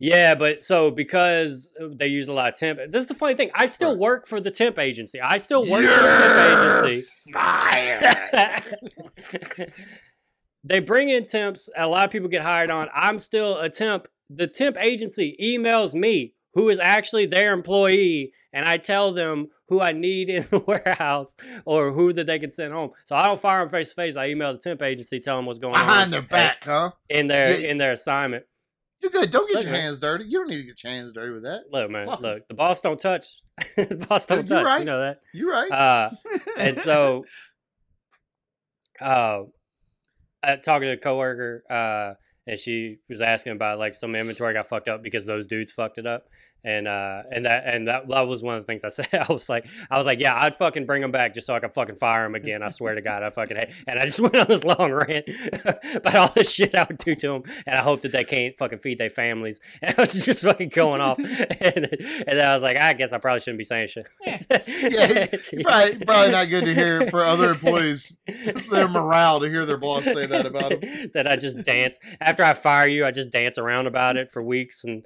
Yeah, 0.00 0.34
but 0.34 0.60
so 0.62 0.90
because 0.90 1.68
they 1.78 2.08
use 2.08 2.26
a 2.26 2.32
lot 2.32 2.52
of 2.52 2.58
temp, 2.58 2.80
this 2.90 3.02
is 3.02 3.06
the 3.06 3.14
funny 3.14 3.36
thing. 3.36 3.50
I 3.54 3.66
still 3.66 3.96
work 3.96 4.26
for 4.26 4.40
the 4.40 4.50
temp 4.50 4.76
agency. 4.78 5.20
I 5.20 5.38
still 5.38 5.62
work 5.70 5.82
for 5.84 6.02
the 6.02 6.74
temp 6.82 6.84
agency. 6.90 7.32
Fired. 7.32 8.62
they 10.64 10.80
bring 10.80 11.08
in 11.10 11.26
temps. 11.26 11.70
A 11.76 11.86
lot 11.86 12.04
of 12.04 12.10
people 12.10 12.28
get 12.28 12.42
hired 12.42 12.70
on. 12.70 12.88
I'm 12.92 13.18
still 13.18 13.58
a 13.58 13.70
temp. 13.70 14.08
The 14.36 14.46
temp 14.46 14.76
agency 14.80 15.36
emails 15.42 15.94
me, 15.94 16.34
who 16.54 16.68
is 16.68 16.78
actually 16.80 17.26
their 17.26 17.52
employee, 17.52 18.32
and 18.52 18.66
I 18.66 18.76
tell 18.78 19.12
them 19.12 19.48
who 19.68 19.80
I 19.80 19.92
need 19.92 20.28
in 20.28 20.42
the 20.50 20.58
warehouse 20.60 21.36
or 21.64 21.92
who 21.92 22.12
that 22.12 22.26
they 22.26 22.38
can 22.38 22.50
send 22.50 22.72
home. 22.72 22.90
So 23.06 23.16
I 23.16 23.24
don't 23.26 23.40
fire 23.40 23.60
them 23.60 23.70
face 23.70 23.90
to 23.90 23.94
face. 23.96 24.16
I 24.16 24.26
email 24.28 24.52
the 24.52 24.58
temp 24.58 24.82
agency, 24.82 25.20
tell 25.20 25.36
them 25.36 25.46
what's 25.46 25.58
going 25.58 25.74
on 25.74 25.80
Behind 25.86 26.12
their 26.12 26.22
back, 26.38 26.64
huh? 26.64 26.90
in 27.08 27.26
their 27.26 27.58
Yeah. 27.60 27.68
in 27.68 27.78
their 27.78 27.92
assignment. 27.92 28.44
You're 29.02 29.10
good. 29.10 29.30
Don't 29.30 29.46
get 29.48 29.56
Look, 29.56 29.64
your 29.66 29.74
hands 29.74 30.00
dirty. 30.00 30.24
You 30.24 30.38
don't 30.38 30.48
need 30.48 30.58
to 30.58 30.62
get 30.66 30.82
your 30.82 30.92
hands 30.92 31.12
dirty 31.12 31.32
with 31.32 31.42
that. 31.42 31.64
Look, 31.70 31.90
man, 31.90 32.06
Fuck 32.06 32.20
look, 32.20 32.48
the 32.48 32.54
boss 32.54 32.80
don't 32.80 32.98
touch. 32.98 33.26
the 33.76 34.06
boss 34.08 34.24
don't 34.26 34.48
You're 34.48 34.58
touch. 34.60 34.64
right. 34.66 34.78
You 34.78 34.84
know 34.86 35.00
that. 35.00 35.18
You're 35.34 35.50
right. 35.50 35.70
Uh, 35.70 36.10
and 36.58 36.78
so 36.78 37.24
uh 39.00 39.40
I 40.42 40.56
talking 40.56 40.88
to 40.88 40.92
a 40.92 40.96
coworker 40.96 41.64
uh 41.68 42.14
and 42.46 42.58
she 42.58 42.98
was 43.08 43.20
asking 43.20 43.52
about 43.52 43.78
like 43.78 43.94
some 43.94 44.14
inventory 44.14 44.54
got 44.54 44.66
fucked 44.66 44.88
up 44.88 45.02
because 45.02 45.26
those 45.26 45.46
dudes 45.46 45.72
fucked 45.72 45.98
it 45.98 46.06
up 46.06 46.28
and 46.64 46.88
uh 46.88 47.22
and 47.30 47.46
that 47.46 47.64
and 47.66 47.88
that, 47.88 48.08
that 48.08 48.26
was 48.26 48.42
one 48.42 48.54
of 48.54 48.62
the 48.62 48.66
things 48.66 48.84
I 48.84 48.88
said 48.88 49.08
I 49.28 49.32
was 49.32 49.48
like 49.48 49.66
I 49.90 49.98
was 49.98 50.06
like 50.06 50.20
yeah 50.20 50.34
I'd 50.34 50.54
fucking 50.54 50.86
bring 50.86 51.02
them 51.02 51.10
back 51.12 51.34
just 51.34 51.46
so 51.46 51.54
I 51.54 51.60
could 51.60 51.72
fucking 51.72 51.96
fire 51.96 52.24
them 52.24 52.34
again 52.34 52.62
I 52.62 52.70
swear 52.70 52.94
to 52.94 53.02
God 53.02 53.22
I 53.22 53.30
fucking 53.30 53.56
hate 53.56 53.70
and 53.86 53.98
I 53.98 54.06
just 54.06 54.20
went 54.24 54.36
on 54.36 54.46
this 54.48 54.64
long 54.64 54.92
rant 54.92 55.28
about 55.94 56.14
all 56.14 56.28
this 56.28 56.52
shit 56.52 56.74
I 56.74 56.84
would 56.84 56.98
do 56.98 57.14
to 57.14 57.28
them 57.28 57.42
and 57.66 57.78
I 57.78 57.82
hope 57.82 58.00
that 58.02 58.12
they 58.12 58.24
can't 58.24 58.56
fucking 58.56 58.78
feed 58.78 58.98
their 58.98 59.10
families 59.10 59.60
and 59.82 59.94
I 59.96 60.00
was 60.00 60.24
just 60.24 60.42
fucking 60.42 60.70
going 60.70 61.00
off 61.00 61.18
and, 61.18 61.28
and 61.28 62.38
then 62.38 62.46
I 62.46 62.54
was 62.54 62.62
like 62.62 62.76
I 62.76 62.92
guess 62.94 63.12
I 63.12 63.18
probably 63.18 63.40
shouldn't 63.40 63.58
be 63.58 63.64
saying 63.64 63.88
shit 63.88 64.08
yeah, 64.24 65.26
probably, 65.62 65.98
probably 66.04 66.32
not 66.32 66.48
good 66.48 66.64
to 66.64 66.74
hear 66.74 67.10
for 67.10 67.22
other 67.22 67.50
employees 67.50 68.18
their 68.70 68.88
morale 68.88 69.40
to 69.40 69.48
hear 69.48 69.66
their 69.66 69.76
boss 69.76 70.04
say 70.04 70.26
that 70.26 70.46
about 70.46 70.70
them. 70.70 71.10
that 71.12 71.26
I 71.26 71.36
just 71.36 71.62
dance 71.62 71.98
after 72.20 72.42
I 72.42 72.54
fire 72.54 72.86
you. 72.86 73.04
I 73.04 73.10
just 73.10 73.30
dance 73.30 73.58
around 73.58 73.86
about 73.86 74.16
it 74.16 74.32
for 74.32 74.42
weeks, 74.42 74.84
and 74.84 75.04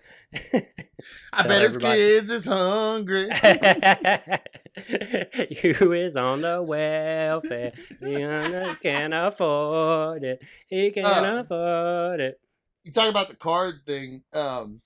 I 1.33 1.47
bet 1.47 1.63
his 1.63 1.77
kids 1.77 2.31
is 2.31 2.47
hungry. 2.47 3.29
you 4.89 5.93
is 5.93 6.17
on 6.17 6.43
the 6.43 6.63
welfare. 6.63 7.73
He 8.01 8.77
can't 8.83 9.15
afford 9.15 10.25
it. 10.25 10.43
He 10.67 10.91
can 10.91 11.05
Uh, 11.05 11.41
afford 11.41 12.21
it. 12.21 12.41
You 12.85 12.93
talk 12.93 13.09
about 13.11 13.29
the 13.29 13.37
card 13.37 13.81
thing. 13.87 14.23
Um, 14.33 14.81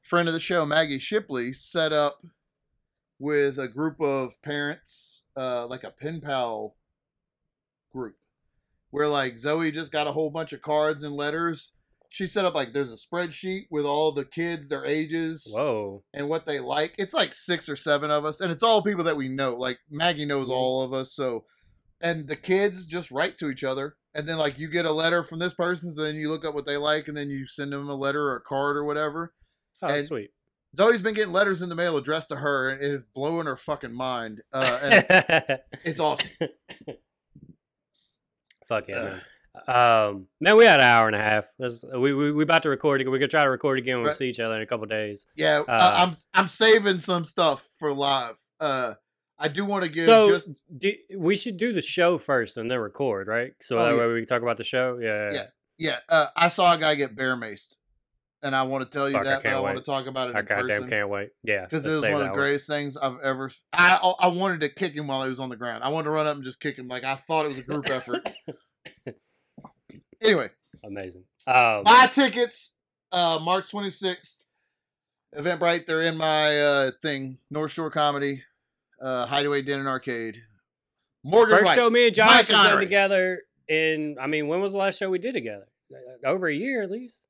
friend 0.00 0.28
of 0.28 0.34
the 0.34 0.40
show, 0.40 0.66
Maggie 0.66 0.98
Shipley, 0.98 1.52
set 1.52 1.92
up 1.92 2.24
with 3.18 3.58
a 3.58 3.68
group 3.68 4.00
of 4.00 4.40
parents, 4.42 5.22
uh, 5.36 5.66
like 5.66 5.84
a 5.84 5.90
pen 5.90 6.20
pal 6.20 6.74
group, 7.92 8.16
where 8.90 9.08
like 9.08 9.38
Zoe 9.38 9.70
just 9.70 9.92
got 9.92 10.06
a 10.06 10.12
whole 10.12 10.30
bunch 10.30 10.52
of 10.52 10.62
cards 10.62 11.04
and 11.04 11.14
letters. 11.14 11.72
She 12.12 12.26
set 12.26 12.44
up 12.44 12.54
like 12.56 12.72
there's 12.72 12.90
a 12.92 12.96
spreadsheet 12.96 13.66
with 13.70 13.84
all 13.86 14.10
the 14.10 14.24
kids, 14.24 14.68
their 14.68 14.84
ages, 14.84 15.46
Whoa. 15.48 16.02
and 16.12 16.28
what 16.28 16.44
they 16.44 16.58
like. 16.58 16.94
It's 16.98 17.14
like 17.14 17.32
six 17.34 17.68
or 17.68 17.76
seven 17.76 18.10
of 18.10 18.24
us, 18.24 18.40
and 18.40 18.50
it's 18.50 18.64
all 18.64 18.82
people 18.82 19.04
that 19.04 19.16
we 19.16 19.28
know. 19.28 19.54
Like 19.56 19.78
Maggie 19.88 20.24
knows 20.24 20.50
all 20.50 20.82
of 20.82 20.92
us, 20.92 21.12
so 21.14 21.44
and 22.00 22.26
the 22.28 22.34
kids 22.36 22.84
just 22.86 23.12
write 23.12 23.38
to 23.38 23.48
each 23.48 23.62
other, 23.62 23.94
and 24.12 24.28
then 24.28 24.38
like 24.38 24.58
you 24.58 24.68
get 24.68 24.86
a 24.86 24.92
letter 24.92 25.22
from 25.22 25.38
this 25.38 25.54
person, 25.54 25.92
so 25.92 26.02
then 26.02 26.16
you 26.16 26.28
look 26.28 26.44
up 26.44 26.52
what 26.52 26.66
they 26.66 26.76
like, 26.76 27.06
and 27.06 27.16
then 27.16 27.30
you 27.30 27.46
send 27.46 27.72
them 27.72 27.88
a 27.88 27.94
letter 27.94 28.24
or 28.28 28.36
a 28.36 28.40
card 28.40 28.76
or 28.76 28.84
whatever. 28.84 29.32
Oh, 29.80 29.86
And- 29.94 30.04
sweet. 30.04 30.30
Zoe's 30.76 31.02
been 31.02 31.14
getting 31.14 31.32
letters 31.32 31.62
in 31.62 31.68
the 31.68 31.74
mail 31.74 31.96
addressed 31.96 32.28
to 32.28 32.36
her, 32.36 32.70
and 32.70 32.80
it 32.80 32.88
is 32.90 33.02
blowing 33.04 33.46
her 33.46 33.56
fucking 33.56 33.92
mind. 33.92 34.40
Uh, 34.52 34.78
and 34.82 35.58
it's 35.84 35.98
awesome. 35.98 36.28
Fuck 38.66 38.86
yeah, 38.88 39.02
man. 39.04 39.20
Um, 39.66 40.26
man, 40.40 40.56
we 40.56 40.64
had 40.64 40.80
an 40.80 40.86
hour 40.86 41.06
and 41.06 41.16
a 41.16 41.20
half. 41.20 41.48
This, 41.58 41.84
we 41.92 42.12
we 42.14 42.30
we 42.32 42.42
about 42.44 42.62
to 42.62 42.68
record 42.70 43.00
again. 43.00 43.12
We 43.12 43.18
could 43.18 43.30
try 43.30 43.42
to 43.42 43.50
record 43.50 43.78
again 43.78 43.96
when 43.96 44.02
we 44.04 44.08
Right. 44.08 44.16
see 44.16 44.28
each 44.28 44.40
other 44.40 44.54
in 44.56 44.62
a 44.62 44.66
couple 44.66 44.86
days. 44.86 45.26
Yeah, 45.36 45.62
Uh, 45.66 45.72
I, 45.72 46.02
I'm 46.04 46.16
I'm 46.34 46.48
saving 46.48 47.00
some 47.00 47.24
stuff 47.24 47.68
for 47.78 47.92
live. 47.92 48.38
Uh, 48.60 48.94
I 49.38 49.48
do 49.48 49.64
want 49.64 49.84
to 49.84 49.90
give 49.90 50.04
So 50.04 50.28
just 50.30 50.50
do, 50.76 50.92
we 51.18 51.36
should 51.36 51.56
do 51.56 51.72
the 51.72 51.80
show 51.82 52.18
first 52.18 52.56
and 52.58 52.70
then 52.70 52.78
record, 52.78 53.26
right? 53.26 53.52
So 53.60 53.78
Oh, 53.78 53.84
that 53.84 53.94
yeah. 53.94 54.00
way 54.00 54.12
we 54.12 54.20
can 54.20 54.28
talk 54.28 54.42
about 54.42 54.56
the 54.58 54.64
show. 54.64 54.98
Yeah, 55.00 55.32
Yeah. 55.32 55.46
yeah. 55.78 55.98
Uh, 56.08 56.26
I 56.36 56.48
saw 56.48 56.74
a 56.74 56.78
guy 56.78 56.94
get 56.94 57.16
bear 57.16 57.36
maced, 57.36 57.76
and 58.42 58.54
I 58.54 58.62
want 58.64 58.84
to 58.84 58.90
tell 58.90 59.08
you 59.08 59.14
Fuck, 59.14 59.22
I 59.22 59.30
that, 59.30 59.36
but 59.38 59.42
can't 59.44 59.56
I 59.56 59.60
want 59.60 59.78
to 59.78 59.82
talk 59.82 60.06
about 60.06 60.28
it 60.30 60.36
I 60.36 60.40
in 60.40 60.44
goddamn 60.44 60.66
person. 60.82 60.88
can't 60.90 61.08
wait. 61.08 61.30
Yeah, 61.42 61.64
because 61.64 61.84
it 61.86 61.90
was 61.90 62.02
one 62.02 62.20
of 62.20 62.28
the 62.28 62.34
greatest 62.34 62.66
things 62.68 62.96
I've 62.96 63.18
ever. 63.20 63.50
I 63.72 63.96
I 64.20 64.28
wanted 64.28 64.60
to 64.60 64.68
kick 64.68 64.92
him 64.94 65.06
while 65.08 65.24
he 65.24 65.30
was 65.30 65.40
on 65.40 65.48
the 65.48 65.56
ground. 65.56 65.82
I 65.82 65.88
wanted 65.88 66.04
to 66.04 66.10
run 66.10 66.26
up 66.26 66.36
and 66.36 66.44
just 66.44 66.60
kick 66.60 66.76
him 66.76 66.86
like 66.86 67.02
I 67.04 67.14
thought 67.16 67.46
it 67.46 67.48
was 67.48 67.58
a 67.58 67.62
group 67.62 67.90
effort. 67.90 68.28
Anyway, 70.22 70.50
Amazing. 70.84 71.24
Um, 71.46 71.84
buy 71.84 72.08
tickets. 72.12 72.74
Uh, 73.12 73.38
March 73.42 73.70
twenty 73.70 73.90
sixth, 73.90 74.44
Eventbrite. 75.36 75.86
They're 75.86 76.02
in 76.02 76.16
my 76.16 76.60
uh 76.60 76.90
thing. 77.02 77.38
North 77.50 77.72
Shore 77.72 77.90
Comedy, 77.90 78.44
uh, 79.02 79.26
Hideaway 79.26 79.62
Den 79.62 79.80
and 79.80 79.88
Arcade. 79.88 80.42
Morgan 81.24 81.56
first 81.58 81.66
White. 81.66 81.74
show 81.74 81.90
me 81.90 82.06
and 82.06 82.14
Josh 82.14 82.48
have 82.48 82.48
done 82.48 82.78
together 82.78 83.42
in. 83.68 84.16
I 84.20 84.26
mean, 84.26 84.48
when 84.48 84.60
was 84.60 84.72
the 84.72 84.78
last 84.78 84.98
show 84.98 85.10
we 85.10 85.18
did 85.18 85.32
together? 85.32 85.66
Uh, 85.92 86.28
Over 86.28 86.46
a 86.48 86.54
year 86.54 86.82
at 86.82 86.90
least. 86.90 87.26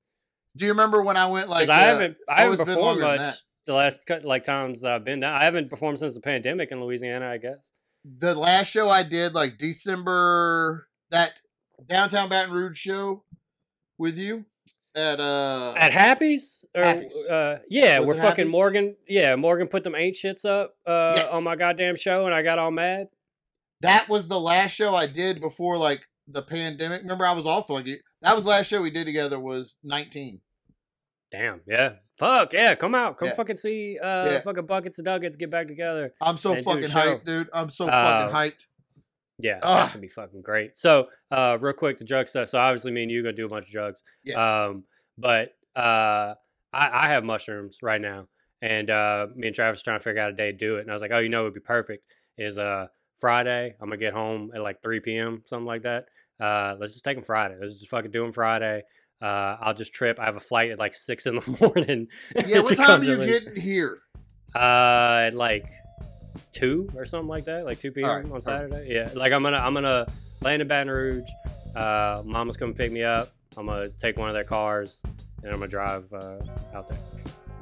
Do 0.57 0.65
you 0.67 0.73
remember 0.73 1.01
when 1.03 1.17
I 1.17 1.27
went 1.27 1.49
like? 1.49 1.67
Because 1.67 1.71
I 1.71 1.83
uh, 1.83 1.93
haven't, 1.93 2.17
I 2.29 2.43
haven't 2.43 2.67
performed 2.67 3.01
much 3.01 3.27
the 3.67 3.75
last 3.75 4.05
cut 4.07 4.25
like 4.25 4.45
times 4.45 4.83
that 4.83 4.93
I've 4.93 5.05
been 5.05 5.21
down. 5.21 5.35
I 5.35 5.45
haven't 5.45 5.71
performed 5.71 5.99
since 6.01 6.15
the 6.15 6.21
pandemic 6.21 6.71
in 6.73 6.83
Louisiana. 6.83 7.29
I 7.31 7.39
guess. 7.39 7.71
the 8.05 8.35
last 8.35 8.71
show 8.71 8.91
I 8.91 9.03
did, 9.03 9.33
like 9.33 9.59
December, 9.59 10.89
that 11.11 11.41
downtown 11.89 12.29
Baton 12.29 12.53
Rouge 12.55 12.79
show 12.79 13.25
with 13.99 14.17
you 14.19 14.45
at 14.95 15.21
uh 15.21 15.73
At 15.77 15.93
Happy's, 15.93 16.65
or, 16.75 16.83
Happy's. 16.85 17.17
Uh, 17.27 17.59
yeah, 17.69 18.01
we're 18.01 18.15
fucking 18.15 18.27
Happy's? 18.47 18.53
Morgan. 18.53 18.97
Yeah, 19.09 19.37
Morgan 19.37 19.69
put 19.69 19.85
them 19.85 19.95
ain't 19.95 20.17
shits 20.17 20.45
up 20.45 20.77
uh, 20.87 21.13
Yes. 21.17 21.33
on 21.33 21.45
my 21.45 21.57
goddamn 21.57 21.97
show, 21.97 22.27
and 22.27 22.35
I 22.35 22.43
got 22.43 22.59
all 22.59 22.71
mad. 22.71 23.09
that 23.83 24.09
was 24.09 24.29
the 24.29 24.39
last 24.41 24.73
show 24.73 24.95
I 24.95 25.07
did 25.07 25.41
before 25.41 25.77
like 25.79 26.07
the 26.29 26.43
pandemic. 26.43 27.03
Remember, 27.03 27.25
I 27.27 27.33
was 27.33 27.47
off 27.47 27.67
for 27.69 27.75
like 27.81 27.87
that 28.23 28.35
was 28.37 28.45
the 28.45 28.51
last 28.51 28.67
show 28.69 28.83
we 28.83 28.91
did 28.91 29.07
together 29.07 29.39
was 29.41 29.79
nineteen. 29.83 30.41
Damn, 31.31 31.61
yeah, 31.67 31.93
fuck 32.19 32.53
yeah, 32.53 32.75
come 32.75 32.93
out, 32.97 33.17
come 33.17 33.29
Yeah. 33.29 33.35
fucking 33.35 33.57
see, 33.57 33.97
uh, 34.03 34.27
Yeah. 34.27 34.41
fucking 34.41 34.67
buckets 34.67 34.99
and 34.99 35.05
nuggets, 35.07 35.37
get 35.37 35.49
back 35.51 35.69
together. 35.69 36.13
I'm 36.21 36.37
so 36.39 36.53
And 36.55 36.65
do 36.65 36.71
a 36.71 36.75
fucking 36.75 36.91
hyped, 36.91 37.25
dude. 37.25 37.49
I'm 37.53 37.71
so 37.71 37.87
Uh, 37.89 38.29
fucking 38.31 38.35
hyped. 38.35 38.67
Yeah, 39.43 39.59
Ugh. 39.63 39.79
that's 39.79 39.93
gonna 39.93 40.03
be 40.03 40.09
fucking 40.09 40.43
great. 40.43 40.77
So, 40.77 41.09
uh, 41.31 41.59
real 41.61 41.73
quick, 41.73 41.99
the 41.99 42.05
drug 42.05 42.29
stuff. 42.29 42.49
So 42.49 42.59
obviously, 42.59 42.93
me 42.93 43.03
and 43.03 43.11
you 43.11 43.23
gonna 43.23 43.33
do 43.33 43.47
a 43.47 43.49
bunch 43.49 43.67
of 43.67 43.73
drugs. 43.73 44.03
Um, 44.37 44.85
but 45.19 45.51
uh, 45.77 46.35
I, 46.73 46.91
I 46.93 47.09
have 47.09 47.25
mushrooms 47.25 47.79
right 47.83 48.01
now, 48.01 48.27
and 48.63 48.91
uh, 48.91 49.27
me 49.35 49.49
and 49.49 49.57
Travis 49.57 49.83
trying 49.83 49.99
to 49.99 50.05
figure 50.05 50.23
out 50.23 50.31
a 50.31 50.35
day 50.35 50.53
to 50.53 50.59
do 50.59 50.77
it. 50.77 50.83
And 50.83 50.91
I 50.91 50.93
was 50.93 51.03
like, 51.03 51.11
oh, 51.13 51.19
you 51.19 51.29
know, 51.29 51.43
it'd 51.43 51.55
be 51.55 51.61
perfect. 51.61 52.05
Is 52.39 52.59
uh 52.59 52.87
Friday? 53.19 53.75
I'm 53.81 53.89
gonna 53.89 53.99
get 53.99 54.15
home 54.15 54.51
at 54.55 54.63
like 54.63 54.83
3 54.83 55.01
p.m. 55.01 55.43
something 55.47 55.67
like 55.67 55.83
that. 55.83 56.07
Uh, 56.41 56.77
let's 56.81 56.95
just 56.95 57.05
take 57.05 57.17
them 57.17 57.25
Friday. 57.25 57.57
Let's 57.61 57.77
just 57.79 57.91
fucking 57.91 58.11
do 58.11 58.23
them 58.23 58.33
Friday. 58.33 58.83
Uh, 59.21 59.57
I'll 59.61 59.75
just 59.75 59.93
trip. 59.93 60.19
I 60.19 60.25
have 60.25 60.37
a 60.37 60.41
flight 60.41 60.71
at 60.71 60.79
like 60.79 60.95
six 60.95 61.27
in 61.27 61.37
the 61.37 61.59
morning. 61.61 62.09
Yeah, 62.47 62.61
what 62.63 62.77
time 62.77 63.03
are 63.03 63.05
you 63.05 63.17
getting 63.27 63.57
here? 63.61 63.99
Uh, 64.55 65.25
at 65.27 65.35
like 65.35 65.67
two 66.53 66.89
or 66.95 67.05
something 67.05 67.29
like 67.29 67.45
that, 67.47 67.65
like 67.65 67.79
two 67.79 67.91
p.m. 67.93 68.09
Alright, 68.09 68.31
on. 68.33 68.41
Saturday. 68.41 68.87
Yeah, 68.93 69.11
like 69.15 69.33
I'm 69.33 69.43
gonna 69.43 69.59
I'm 69.59 69.75
gonna 69.75 70.07
land 70.43 70.63
in 70.63 70.69
Baton 70.69 70.91
Rouge. 70.91 71.29
Uh, 71.75 72.23
Mama's 72.25 72.57
gonna 72.57 72.73
pick 72.73 72.91
me 72.93 73.03
up. 73.03 73.31
I'm 73.57 73.67
gonna 73.67 73.89
take 73.91 74.17
one 74.17 74.29
of 74.29 74.35
their 74.35 74.45
cars 74.45 75.03
and 75.43 75.53
I'm 75.53 75.59
gonna 75.59 75.69
drive 75.69 76.13
uh, 76.13 76.37
out 76.75 76.89
there. 76.89 76.99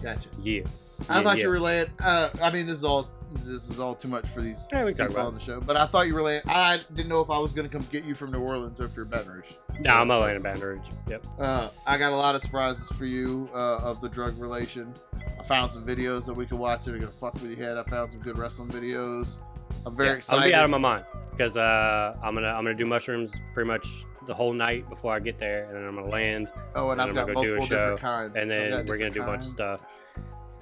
Gotcha. 0.03 0.29
Yeah. 0.43 0.63
I 1.09 1.19
Yeah, 1.19 1.23
thought 1.23 1.37
yeah. 1.39 1.43
you 1.45 1.49
were 1.49 1.61
laying. 1.61 1.87
Uh, 2.01 2.29
I 2.43 2.51
mean, 2.51 2.67
this 2.67 2.75
is 2.77 2.85
all 2.85 3.09
this 3.45 3.69
is 3.71 3.79
all 3.79 3.95
too 3.95 4.09
much 4.09 4.27
for 4.27 4.41
these 4.41 4.67
Yeah, 4.73 4.85
we 4.85 4.95
can 4.95 5.07
people 5.09 5.27
on 5.27 5.35
the 5.35 5.41
show. 5.41 5.61
But 5.61 5.77
I 5.77 5.87
thought 5.87 6.07
you 6.07 6.15
were. 6.15 6.23
Laying, 6.23 6.43
I 6.47 6.81
didn't 6.95 7.09
know 7.09 7.21
if 7.21 7.31
I 7.31 7.39
was 7.39 7.53
going 7.53 7.69
to 7.69 7.73
come 7.75 7.87
get 7.91 8.05
you 8.05 8.15
from 8.15 8.33
New 8.33 8.41
Orleans 8.41 8.81
or 8.81 8.85
if 8.85 8.97
you're 8.97 9.05
Baton 9.05 9.33
Rouge. 9.33 9.53
No, 9.81 9.95
I'm 9.95 10.09
not 10.09 10.21
laying 10.21 10.37
in 10.37 10.43
Baton 10.43 10.63
Rouge. 10.63 10.89
Yep. 11.09 11.27
Uh, 11.39 11.69
I 11.87 11.97
got 11.99 12.13
a 12.13 12.17
lot 12.17 12.35
of 12.35 12.43
surprises 12.43 12.89
for 12.97 13.07
you 13.07 13.49
uh, 13.55 13.79
of 13.79 14.01
the 14.01 14.09
drug 14.09 14.39
relation. 14.39 14.93
I 15.39 15.43
found 15.45 15.71
some 15.73 15.87
videos 15.87 16.27
that 16.27 16.35
we 16.35 16.47
could 16.47 16.59
watch 16.59 16.85
that 16.85 16.95
are 16.95 16.99
gonna 16.99 17.11
fuck 17.11 17.35
with 17.35 17.45
your 17.51 17.57
head. 17.59 17.77
I 17.79 17.83
found 17.85 18.11
some 18.11 18.21
good 18.21 18.37
wrestling 18.39 18.69
videos. 18.71 19.39
I'm 19.87 19.95
very 19.97 20.09
Yeah, 20.09 20.13
I'm 20.13 20.19
excited. 20.19 20.41
gonna 20.41 20.51
be 20.51 20.55
out 20.55 20.65
of 20.65 20.71
my 20.71 20.79
mind 20.79 21.05
because 21.31 21.57
uh, 21.57 22.17
I'm 22.23 22.35
gonna 22.35 22.49
I'm 22.49 22.65
gonna 22.65 22.75
do 22.75 22.87
mushrooms 22.87 23.41
pretty 23.55 23.69
much 23.69 23.87
the 24.27 24.35
whole 24.35 24.53
night 24.53 24.89
before 24.89 25.15
I 25.15 25.21
get 25.21 25.39
there, 25.39 25.65
and 25.67 25.75
then 25.75 25.85
I'm 25.87 25.95
gonna 25.95 26.09
land, 26.09 26.51
oh, 26.75 26.91
and 26.91 27.01
and 27.01 27.11
I've 27.11 27.15
got 27.15 27.27
we're 27.29 27.35
gonna 27.35 27.47
do 27.47 27.55
a 27.55 27.57
multiple 27.59 27.67
different 27.69 28.01
show, 28.01 28.07
kinds. 28.07 28.35
and 28.35 28.51
then 28.51 28.71
we're 28.87 28.99
gonna 28.99 29.11
different 29.11 29.15
do 29.15 29.23
a 29.23 29.27
bunch 29.27 29.43
of 29.43 29.49
stuff. 29.49 29.87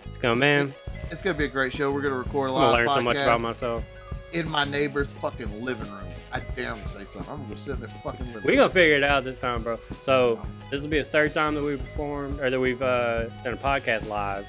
It's 0.05 0.19
gonna 0.19 0.37
man. 0.37 0.75
It's 1.11 1.23
gonna 1.23 1.39
be 1.39 1.45
a 1.45 1.49
great 1.49 1.73
show. 1.73 1.91
We're 1.93 2.03
gonna 2.03 2.16
record 2.16 2.51
a 2.51 2.53
I'm 2.53 2.59
lot. 2.61 2.70
gonna 2.73 2.78
learn 2.78 2.89
so 2.89 3.01
much 3.01 3.16
about 3.16 3.41
myself. 3.41 3.85
in 4.33 4.49
my 4.51 4.65
neighbor's 4.65 5.12
fucking 5.15 5.65
living 5.65 5.91
room. 5.91 6.03
I 6.33 6.41
damn 6.57 6.77
say 6.89 7.05
something. 7.05 7.33
I'm 7.33 7.43
gonna 7.45 7.57
sit 7.57 7.74
in 7.74 7.81
their 7.81 7.89
fucking 7.89 8.27
living 8.27 8.43
We 8.45 8.57
gonna 8.57 8.69
figure 8.69 8.97
it 8.97 9.05
out 9.05 9.24
this 9.24 9.39
time, 9.39 9.62
bro. 9.62 9.78
So 10.01 10.41
this 10.70 10.83
will 10.83 10.89
be 10.89 10.99
the 10.99 11.05
third 11.05 11.33
time 11.33 11.55
that 11.55 11.62
we 11.62 11.77
performed 11.77 12.41
or 12.41 12.51
that 12.51 12.59
we've 12.61 12.83
uh, 12.83 13.28
done 13.45 13.55
a 13.55 13.57
podcast 13.57 14.09
live. 14.09 14.47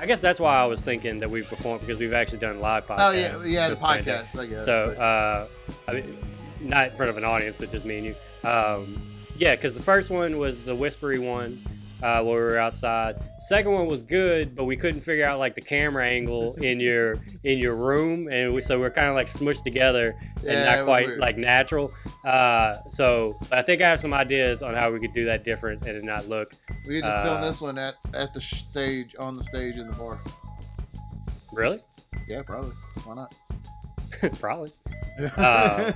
I 0.00 0.06
guess 0.06 0.20
that's 0.20 0.40
why 0.40 0.56
I 0.56 0.64
was 0.64 0.82
thinking 0.82 1.20
that 1.20 1.30
we've 1.30 1.48
performed 1.48 1.82
because 1.82 2.00
we've 2.00 2.12
actually 2.12 2.38
done 2.38 2.58
live 2.60 2.86
podcasts. 2.86 2.98
Oh 2.98 3.10
yeah, 3.12 3.44
yeah, 3.46 3.68
the 3.68 3.76
podcast. 3.76 4.38
I 4.38 4.46
guess. 4.46 4.64
So, 4.64 4.90
uh, 4.90 5.46
I 5.86 5.92
mean, 5.92 6.18
not 6.60 6.86
in 6.86 6.96
front 6.96 7.10
of 7.10 7.16
an 7.16 7.24
audience, 7.24 7.56
but 7.56 7.70
just 7.70 7.84
me 7.84 7.98
and 7.98 8.06
you. 8.06 8.48
Um, 8.48 9.00
yeah, 9.36 9.54
because 9.54 9.76
the 9.76 9.82
first 9.82 10.10
one 10.10 10.38
was 10.38 10.58
the 10.58 10.74
whispery 10.74 11.18
one 11.20 11.64
uh, 12.04 12.22
where 12.22 12.36
we 12.36 12.42
were 12.42 12.58
outside. 12.58 13.16
Second 13.38 13.72
one 13.72 13.86
was 13.86 14.02
good, 14.02 14.54
but 14.54 14.64
we 14.64 14.76
couldn't 14.76 15.00
figure 15.00 15.24
out 15.24 15.38
like 15.38 15.54
the 15.54 15.62
camera 15.62 16.06
angle 16.06 16.54
in 16.56 16.78
your 16.78 17.18
in 17.44 17.58
your 17.58 17.74
room, 17.74 18.28
and 18.28 18.52
we, 18.52 18.60
so 18.60 18.78
we're 18.78 18.90
kind 18.90 19.08
of 19.08 19.14
like 19.14 19.26
smushed 19.26 19.64
together 19.64 20.14
and 20.36 20.44
Yeah, 20.44 20.76
not 20.76 20.84
quite 20.84 21.16
like 21.16 21.38
natural. 21.38 21.92
Uh, 22.22 22.76
so 22.88 23.38
I 23.50 23.62
think 23.62 23.80
I 23.80 23.88
have 23.88 24.00
some 24.00 24.12
ideas 24.12 24.62
on 24.62 24.74
how 24.74 24.92
we 24.92 25.00
could 25.00 25.14
do 25.14 25.24
that 25.24 25.44
different 25.44 25.80
and 25.82 25.96
it 25.96 26.04
not 26.04 26.28
look 26.28 26.54
we 26.86 27.00
could 27.00 27.04
just 27.04 27.22
film 27.22 27.36
uh, 27.36 27.40
this 27.40 27.60
one 27.62 27.78
at 27.78 27.94
at 28.12 28.34
the 28.34 28.40
stage 28.40 29.14
on 29.18 29.36
the 29.38 29.44
stage 29.44 29.78
in 29.78 29.86
the 29.86 29.94
bar. 29.94 30.18
really 31.54 31.80
Yeah, 32.28 32.42
probably. 32.42 32.72
Why 33.04 33.14
not? 33.14 33.34
probably. 34.40 34.72
Uh, 35.36 35.92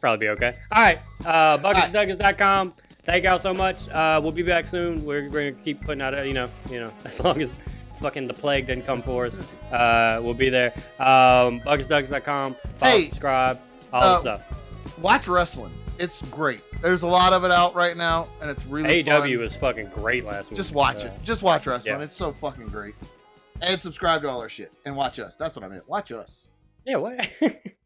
probably 0.00 0.26
be 0.26 0.28
okay. 0.30 0.54
All 0.72 0.82
right, 0.82 0.98
uh, 1.26 1.58
bucketsduckets.com. 1.58 2.72
Thank 3.04 3.24
y'all 3.24 3.38
so 3.38 3.52
much. 3.52 3.88
Uh, 3.88 4.20
we'll 4.22 4.32
be 4.32 4.42
back 4.42 4.66
soon. 4.66 5.04
We're, 5.04 5.22
we're 5.30 5.50
gonna 5.50 5.62
keep 5.64 5.80
putting 5.82 6.00
out, 6.02 6.14
uh, 6.14 6.22
you 6.22 6.34
know, 6.34 6.48
you 6.70 6.78
know, 6.80 6.92
as 7.04 7.22
long 7.22 7.40
as 7.42 7.58
fucking 8.00 8.26
the 8.28 8.34
plague 8.34 8.66
didn't 8.68 8.86
come 8.86 9.02
for 9.02 9.26
us, 9.26 9.40
uh, 9.72 10.20
we'll 10.22 10.34
be 10.34 10.48
there. 10.50 10.72
Um, 11.00 11.60
bucketsduckets.com. 11.60 12.56
Follow, 12.76 12.92
Hey, 12.92 13.04
subscribe, 13.06 13.60
all 13.92 14.02
uh, 14.02 14.12
the 14.14 14.18
stuff. 14.18 14.98
Watch 15.00 15.26
wrestling. 15.26 15.72
It's 15.98 16.22
great. 16.30 16.60
There's 16.80 17.02
a 17.02 17.06
lot 17.06 17.32
of 17.32 17.44
it 17.44 17.50
out 17.50 17.74
right 17.74 17.96
now, 17.96 18.28
and 18.40 18.50
it's 18.50 18.64
really 18.66 19.02
AEW 19.04 19.38
was 19.38 19.56
fucking 19.56 19.88
great 19.90 20.24
last 20.24 20.50
week. 20.50 20.56
Just 20.56 20.74
watch 20.74 21.04
Uh, 21.04 21.08
it. 21.08 21.12
Just 21.22 21.42
watch 21.42 21.66
wrestling. 21.66 21.98
yeah. 21.98 22.04
It's 22.04 22.16
so 22.16 22.32
fucking 22.32 22.68
great. 22.68 22.94
And 23.60 23.80
subscribe 23.80 24.22
to 24.22 24.28
all 24.28 24.40
our 24.40 24.48
shit. 24.48 24.72
And 24.84 24.96
watch 24.96 25.18
us. 25.20 25.36
That's 25.36 25.54
what 25.54 25.64
I 25.64 25.68
meant. 25.68 25.88
Watch 25.88 26.10
us. 26.10 26.48
Yeah, 26.84 26.96
what? 26.96 27.30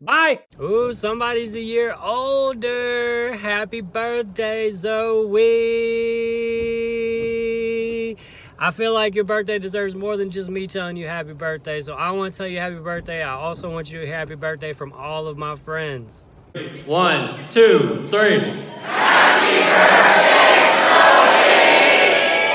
Bye. 0.00 0.40
Ooh, 0.60 0.92
somebody's 0.92 1.54
a 1.54 1.60
year 1.60 1.94
older. 2.00 3.36
Happy 3.36 3.80
birthday, 3.80 4.72
Zoe. 4.72 5.36
I 8.58 8.70
feel 8.70 8.94
like 8.94 9.14
your 9.14 9.24
birthday 9.24 9.58
deserves 9.58 9.94
more 9.94 10.16
than 10.16 10.30
just 10.30 10.48
me 10.48 10.66
telling 10.66 10.96
you 10.96 11.06
happy 11.06 11.34
birthday. 11.34 11.80
So 11.80 11.94
I 11.94 12.10
want 12.10 12.32
to 12.32 12.38
tell 12.38 12.46
you 12.46 12.58
happy 12.58 12.76
birthday. 12.76 13.22
I 13.22 13.34
also 13.34 13.70
want 13.70 13.90
you 13.90 14.06
happy 14.06 14.34
birthday 14.34 14.72
from 14.72 14.92
all 14.92 15.26
of 15.26 15.36
my 15.36 15.56
friends. 15.56 16.26
One, 16.86 17.46
two, 17.46 18.08
three. 18.08 18.40
Happy 18.80 19.58
birthday, 19.68 20.66
Zoe. 20.80 21.36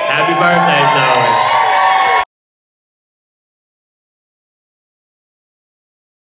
Happy 0.09 0.33
birthday, 0.33 1.47
Zoe. 1.47 1.50